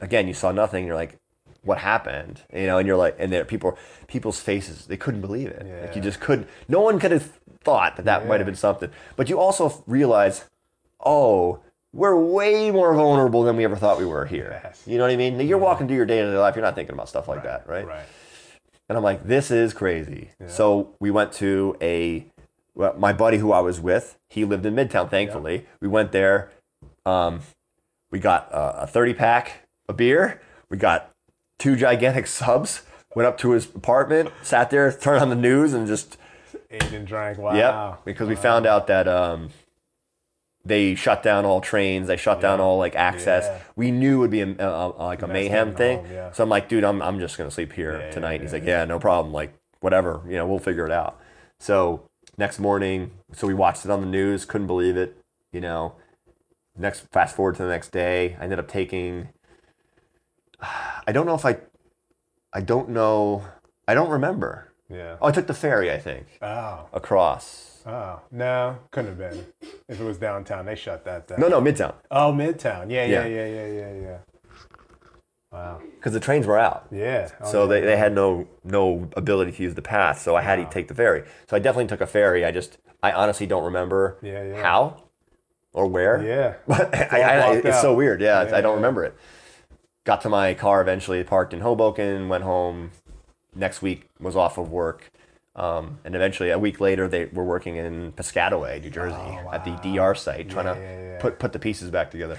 again, 0.01 0.29
you 0.29 0.35
saw 0.35 0.53
nothing. 0.53 0.87
You're 0.87 0.95
like, 0.95 1.19
what 1.63 1.79
happened? 1.79 2.43
You 2.53 2.67
know, 2.67 2.79
and 2.79 2.87
you're 2.87 2.97
like, 2.97 3.17
and 3.19 3.33
there 3.33 3.45
people, 3.45 3.79
people's 4.07 4.41
faces, 4.41 4.87
they 4.87 4.97
couldn't 4.99 5.23
believe 5.23 5.49
it. 5.49 5.65
Yeah. 5.67 5.81
Like 5.87 5.97
you 5.97 6.03
just 6.03 6.21
couldn't. 6.21 6.49
No 6.69 6.81
one 6.81 6.99
could 6.99 7.11
have 7.11 7.33
thought 7.63 7.97
that 7.97 8.05
that 8.05 8.29
might 8.29 8.41
have 8.41 8.47
been 8.47 8.55
something. 8.55 8.91
But 9.17 9.29
you 9.31 9.39
also 9.39 9.83
realize, 9.87 10.45
oh. 11.05 11.61
We're 11.95 12.17
way 12.17 12.73
more 12.73 12.93
vulnerable 12.93 13.45
than 13.45 13.57
we 13.57 13.63
ever 13.65 13.77
thought 13.77 13.99
we 13.99 14.05
were 14.05 14.27
here. 14.27 14.61
Yes. 14.65 14.83
You 14.85 14.99
know 14.99 15.05
what 15.05 15.13
I 15.13 15.17
mean? 15.17 15.39
You're 15.41 15.59
walking 15.59 15.87
through 15.87 15.97
your 15.97 16.07
day 16.07 16.21
to 16.21 16.31
day 16.31 16.37
life. 16.37 16.57
You're 16.57 16.65
not 16.65 16.75
thinking 16.75 16.93
about 16.93 17.09
stuff 17.09 17.29
like 17.29 17.45
that, 17.45 17.69
right? 17.69 17.87
Right. 17.87 18.05
And 18.89 18.99
I'm 18.99 19.05
like, 19.05 19.25
this 19.27 19.51
is 19.53 19.73
crazy. 19.73 20.31
So 20.49 20.95
we 20.99 21.11
went 21.13 21.33
to 21.35 21.77
a, 21.81 22.27
well, 22.75 22.95
my 22.99 23.13
buddy 23.13 23.39
who 23.39 23.53
I 23.53 23.61
was 23.61 23.81
with, 23.81 24.19
he 24.29 24.45
lived 24.45 24.67
in 24.67 24.75
Midtown, 24.75 25.09
thankfully. 25.09 25.67
We 25.81 25.87
went 25.89 26.11
there. 26.11 26.51
Um, 27.07 27.41
we 28.11 28.19
got 28.19 28.51
a, 28.51 28.83
a 28.83 28.87
30 28.87 29.15
pack 29.15 29.69
of 29.89 29.97
beer. 29.97 30.41
We 30.69 30.77
got 30.77 31.11
two 31.59 31.77
gigantic 31.77 32.27
subs. 32.29 32.83
Went 33.15 33.29
up 33.29 33.39
to 33.39 33.53
his 33.53 33.67
apartment, 33.73 34.33
sat 34.43 34.71
there, 34.71 34.91
turned 34.91 35.23
on 35.23 35.29
the 35.29 35.37
news, 35.37 35.73
and 35.73 35.87
just, 35.87 36.19
Ate 36.69 36.93
and 36.93 37.07
drank. 37.07 37.39
Wow. 37.39 37.55
yep. 37.55 38.05
Because 38.05 38.29
we 38.29 38.35
found 38.35 38.67
out 38.67 38.89
that 38.89 39.07
um, 39.07 39.51
they 40.65 40.95
shut 40.95 41.23
down 41.23 41.45
all 41.45 41.61
trains. 41.61 42.07
They 42.09 42.17
shut 42.17 42.41
down 42.41 42.61
all 42.61 42.79
like 42.79 42.95
access. 42.97 43.45
Yeah. 43.45 43.61
We 43.77 43.91
knew 43.91 44.17
it 44.17 44.19
would 44.21 44.31
be 44.31 44.41
a, 44.41 44.49
a, 44.59 44.89
a- 44.91 45.05
like 45.07 45.23
a 45.23 45.27
mayhem 45.29 45.71
getting 45.73 45.77
thing. 45.77 45.99
home, 46.07 46.13
yeah. 46.13 46.33
So 46.33 46.43
I'm 46.43 46.49
like, 46.49 46.69
dude, 46.69 46.85
I'm, 46.85 47.03
I'm 47.03 47.19
just 47.19 47.37
gonna 47.37 47.51
sleep 47.51 47.73
here 47.73 48.01
Yeah, 48.01 48.11
tonight. 48.11 48.35
yeah, 48.37 48.41
He's 48.43 48.53
yeah, 48.53 48.59
like, 48.59 48.67
yeah, 48.67 48.85
no 48.87 48.99
problem. 48.99 49.33
Like 49.33 49.53
whatever, 49.81 50.23
you 50.27 50.37
know, 50.37 50.47
we'll 50.47 50.59
figure 50.59 50.87
it 50.87 50.93
out. 50.93 51.21
So 51.61 52.09
next 52.39 52.59
morning, 52.59 53.11
so 53.33 53.47
we 53.47 53.55
watched 53.55 53.85
it 53.85 53.91
on 53.91 54.01
the 54.01 54.07
news. 54.07 54.45
Couldn't 54.45 54.67
believe 54.67 54.97
it. 54.97 55.17
You 55.53 55.61
know, 55.61 55.95
next 56.77 57.01
fast 57.13 57.37
forward 57.37 57.57
to 57.57 57.63
the 57.63 57.69
next 57.69 57.91
day, 57.93 58.37
I 58.41 58.45
ended 58.45 58.59
up 58.59 58.69
taking. 58.69 59.29
I 61.07 61.13
don't 61.13 61.27
know 61.27 61.35
if 61.35 61.45
I, 61.45 61.59
I 62.53 62.61
don't 62.61 62.89
know. 62.89 63.45
I 63.87 63.93
don't 63.95 64.09
remember. 64.09 64.73
Yeah. 64.89 65.17
Oh, 65.21 65.27
I 65.29 65.33
took 65.33 65.47
the 65.47 65.55
ferry. 65.55 65.91
I 65.93 65.99
think 65.99 66.27
Oh. 66.41 66.87
across. 66.93 67.74
Oh. 67.87 68.21
No, 68.31 68.79
couldn't 68.91 69.19
have 69.19 69.19
been. 69.19 69.47
If 69.89 70.01
it 70.01 70.05
was 70.05 70.17
downtown, 70.19 70.65
they 70.67 70.75
shut 70.75 71.05
that 71.05 71.29
down. 71.29 71.41
No, 71.41 71.49
no, 71.49 71.61
Midtown. 71.61 71.95
Oh, 72.11 72.33
Midtown. 72.33 72.91
Yeah, 72.91 73.05
Yeah. 73.05 73.27
yeah, 73.27 73.47
yeah, 73.47 73.47
yeah, 73.47 73.67
yeah, 73.67 74.01
yeah. 74.01 74.19
Wow. 75.53 75.81
because 75.95 76.13
the 76.13 76.19
trains 76.21 76.47
were 76.49 76.59
out. 76.59 76.87
Yeah. 76.91 77.29
Oh, 77.41 77.51
So 77.53 77.63
yeah. 77.63 77.69
they, 77.69 77.87
they 77.87 77.97
had 77.97 78.13
no 78.13 78.49
no 78.65 79.09
ability 79.17 79.53
to 79.53 79.63
use 79.63 79.75
the 79.75 79.83
path. 79.83 80.21
So 80.21 80.35
I 80.35 80.43
had 80.43 80.57
to 80.57 80.65
take 80.65 80.89
the 80.89 80.95
ferry. 80.95 81.23
So 81.49 81.57
I 81.57 81.61
definitely 81.61 81.87
took 81.87 82.01
a 82.01 82.09
ferry. 82.09 82.45
I 82.45 82.51
just 82.51 82.79
I 83.05 83.13
honestly 83.13 83.47
don't 83.47 83.63
remember 83.65 84.19
Yeah, 84.21 84.43
yeah. 84.43 84.61
how 84.63 85.05
or 85.73 85.87
where. 85.87 86.21
Yeah. 86.25 86.55
But 86.67 86.93
I, 87.13 87.21
I, 87.21 87.55
it's 87.57 87.81
so 87.81 87.95
weird. 87.95 88.21
Yeah, 88.21 88.51
I 88.53 88.61
don't 88.63 88.75
remember 88.75 89.05
it. 89.05 89.15
Got 90.05 90.23
to 90.23 90.29
my 90.29 90.55
car 90.55 90.81
eventually, 90.83 91.23
parked 91.23 91.55
in 91.55 91.61
Hoboken, 91.61 92.29
went 92.29 92.43
home. 92.45 92.91
Next 93.55 93.81
week 93.81 94.09
was 94.19 94.35
off 94.35 94.59
of 94.59 94.71
work. 94.73 95.13
Um, 95.57 95.99
and 96.05 96.17
eventually, 96.17 96.51
a 96.51 96.59
week 96.59 96.81
later, 96.81 97.07
they 97.07 97.27
were 97.27 97.45
working 97.45 97.77
in 97.77 98.13
Piscataway, 98.13 98.83
New 98.83 98.91
Jersey, 98.91 99.39
at 99.53 99.65
the 99.65 99.71
DR 99.83 100.15
site, 100.17 100.51
trying 100.51 100.65
to 100.67 100.73
Oh, 100.73 100.81
yeah, 100.83 101.01
yeah. 101.13 101.21
put 101.21 101.39
put 101.39 101.53
the 101.53 101.59
pieces 101.61 101.91
back 101.91 102.11
together. 102.11 102.39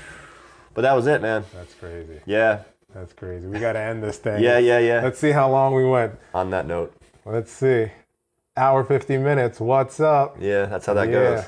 But 0.74 0.82
that 0.82 0.94
was 0.94 1.08
it, 1.08 1.22
man. 1.22 1.46
That's 1.54 1.74
crazy. 1.76 2.20
Yeah. 2.26 2.64
That's 2.94 3.14
crazy. 3.14 3.48
We 3.48 3.60
got 3.60 3.74
to 3.74 3.80
end 3.80 4.02
this 4.04 4.18
thing. 4.18 4.42
Yeah, 4.44 4.58
yeah, 4.58 4.80
yeah. 4.80 5.02
Let's 5.02 5.20
see 5.20 5.32
how 5.32 5.50
long 5.50 5.74
we 5.74 5.86
went. 5.86 6.14
On 6.34 6.50
that 6.52 6.66
note, 6.66 6.94
Let's 7.26 7.52
see. 7.52 7.88
Hour 8.58 8.84
50 8.86 9.18
minutes. 9.18 9.60
What's 9.60 10.00
up? 10.00 10.38
yeah, 10.40 10.66
that's 10.66 10.86
how 10.86 10.94
that 10.94 11.08
yeah. 11.08 11.14
goes. 11.14 11.46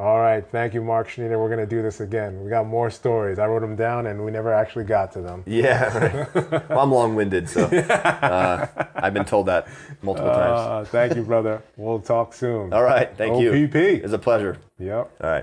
All 0.00 0.18
right. 0.18 0.42
Thank 0.50 0.72
you, 0.72 0.82
Marc 0.82 1.10
Schmieder. 1.10 1.38
We're 1.38 1.54
going 1.54 1.60
to 1.60 1.66
do 1.66 1.82
this 1.82 2.00
again. 2.00 2.42
We 2.42 2.48
got 2.48 2.66
more 2.66 2.90
stories. 2.90 3.38
I 3.38 3.46
wrote 3.46 3.60
them 3.60 3.76
down 3.76 4.06
and 4.06 4.24
we 4.24 4.30
never 4.30 4.50
actually 4.50 4.84
got 4.84 5.12
to 5.12 5.20
them. 5.20 5.42
Yeah, 5.46 5.94
right. 5.98 6.70
well, 6.70 6.80
I'm 6.80 6.90
long-winded, 6.90 7.50
so 7.50 7.64
uh, 7.66 8.66
I've 8.94 9.12
been 9.12 9.26
told 9.26 9.44
that 9.46 9.68
multiple 10.00 10.30
times. 10.30 10.88
Uh, 10.88 10.90
thank 10.90 11.16
you, 11.16 11.22
brother. 11.22 11.62
We'll 11.76 11.98
talk 11.98 12.32
soon. 12.32 12.72
All 12.72 12.82
right, 12.82 13.14
thank 13.14 13.42
you. 13.42 13.50
OPP. 13.50 13.74
It's 13.74 14.14
a 14.14 14.18
pleasure. 14.18 14.56
Yep. 14.78 15.10
All 15.22 15.30
right. 15.30 15.38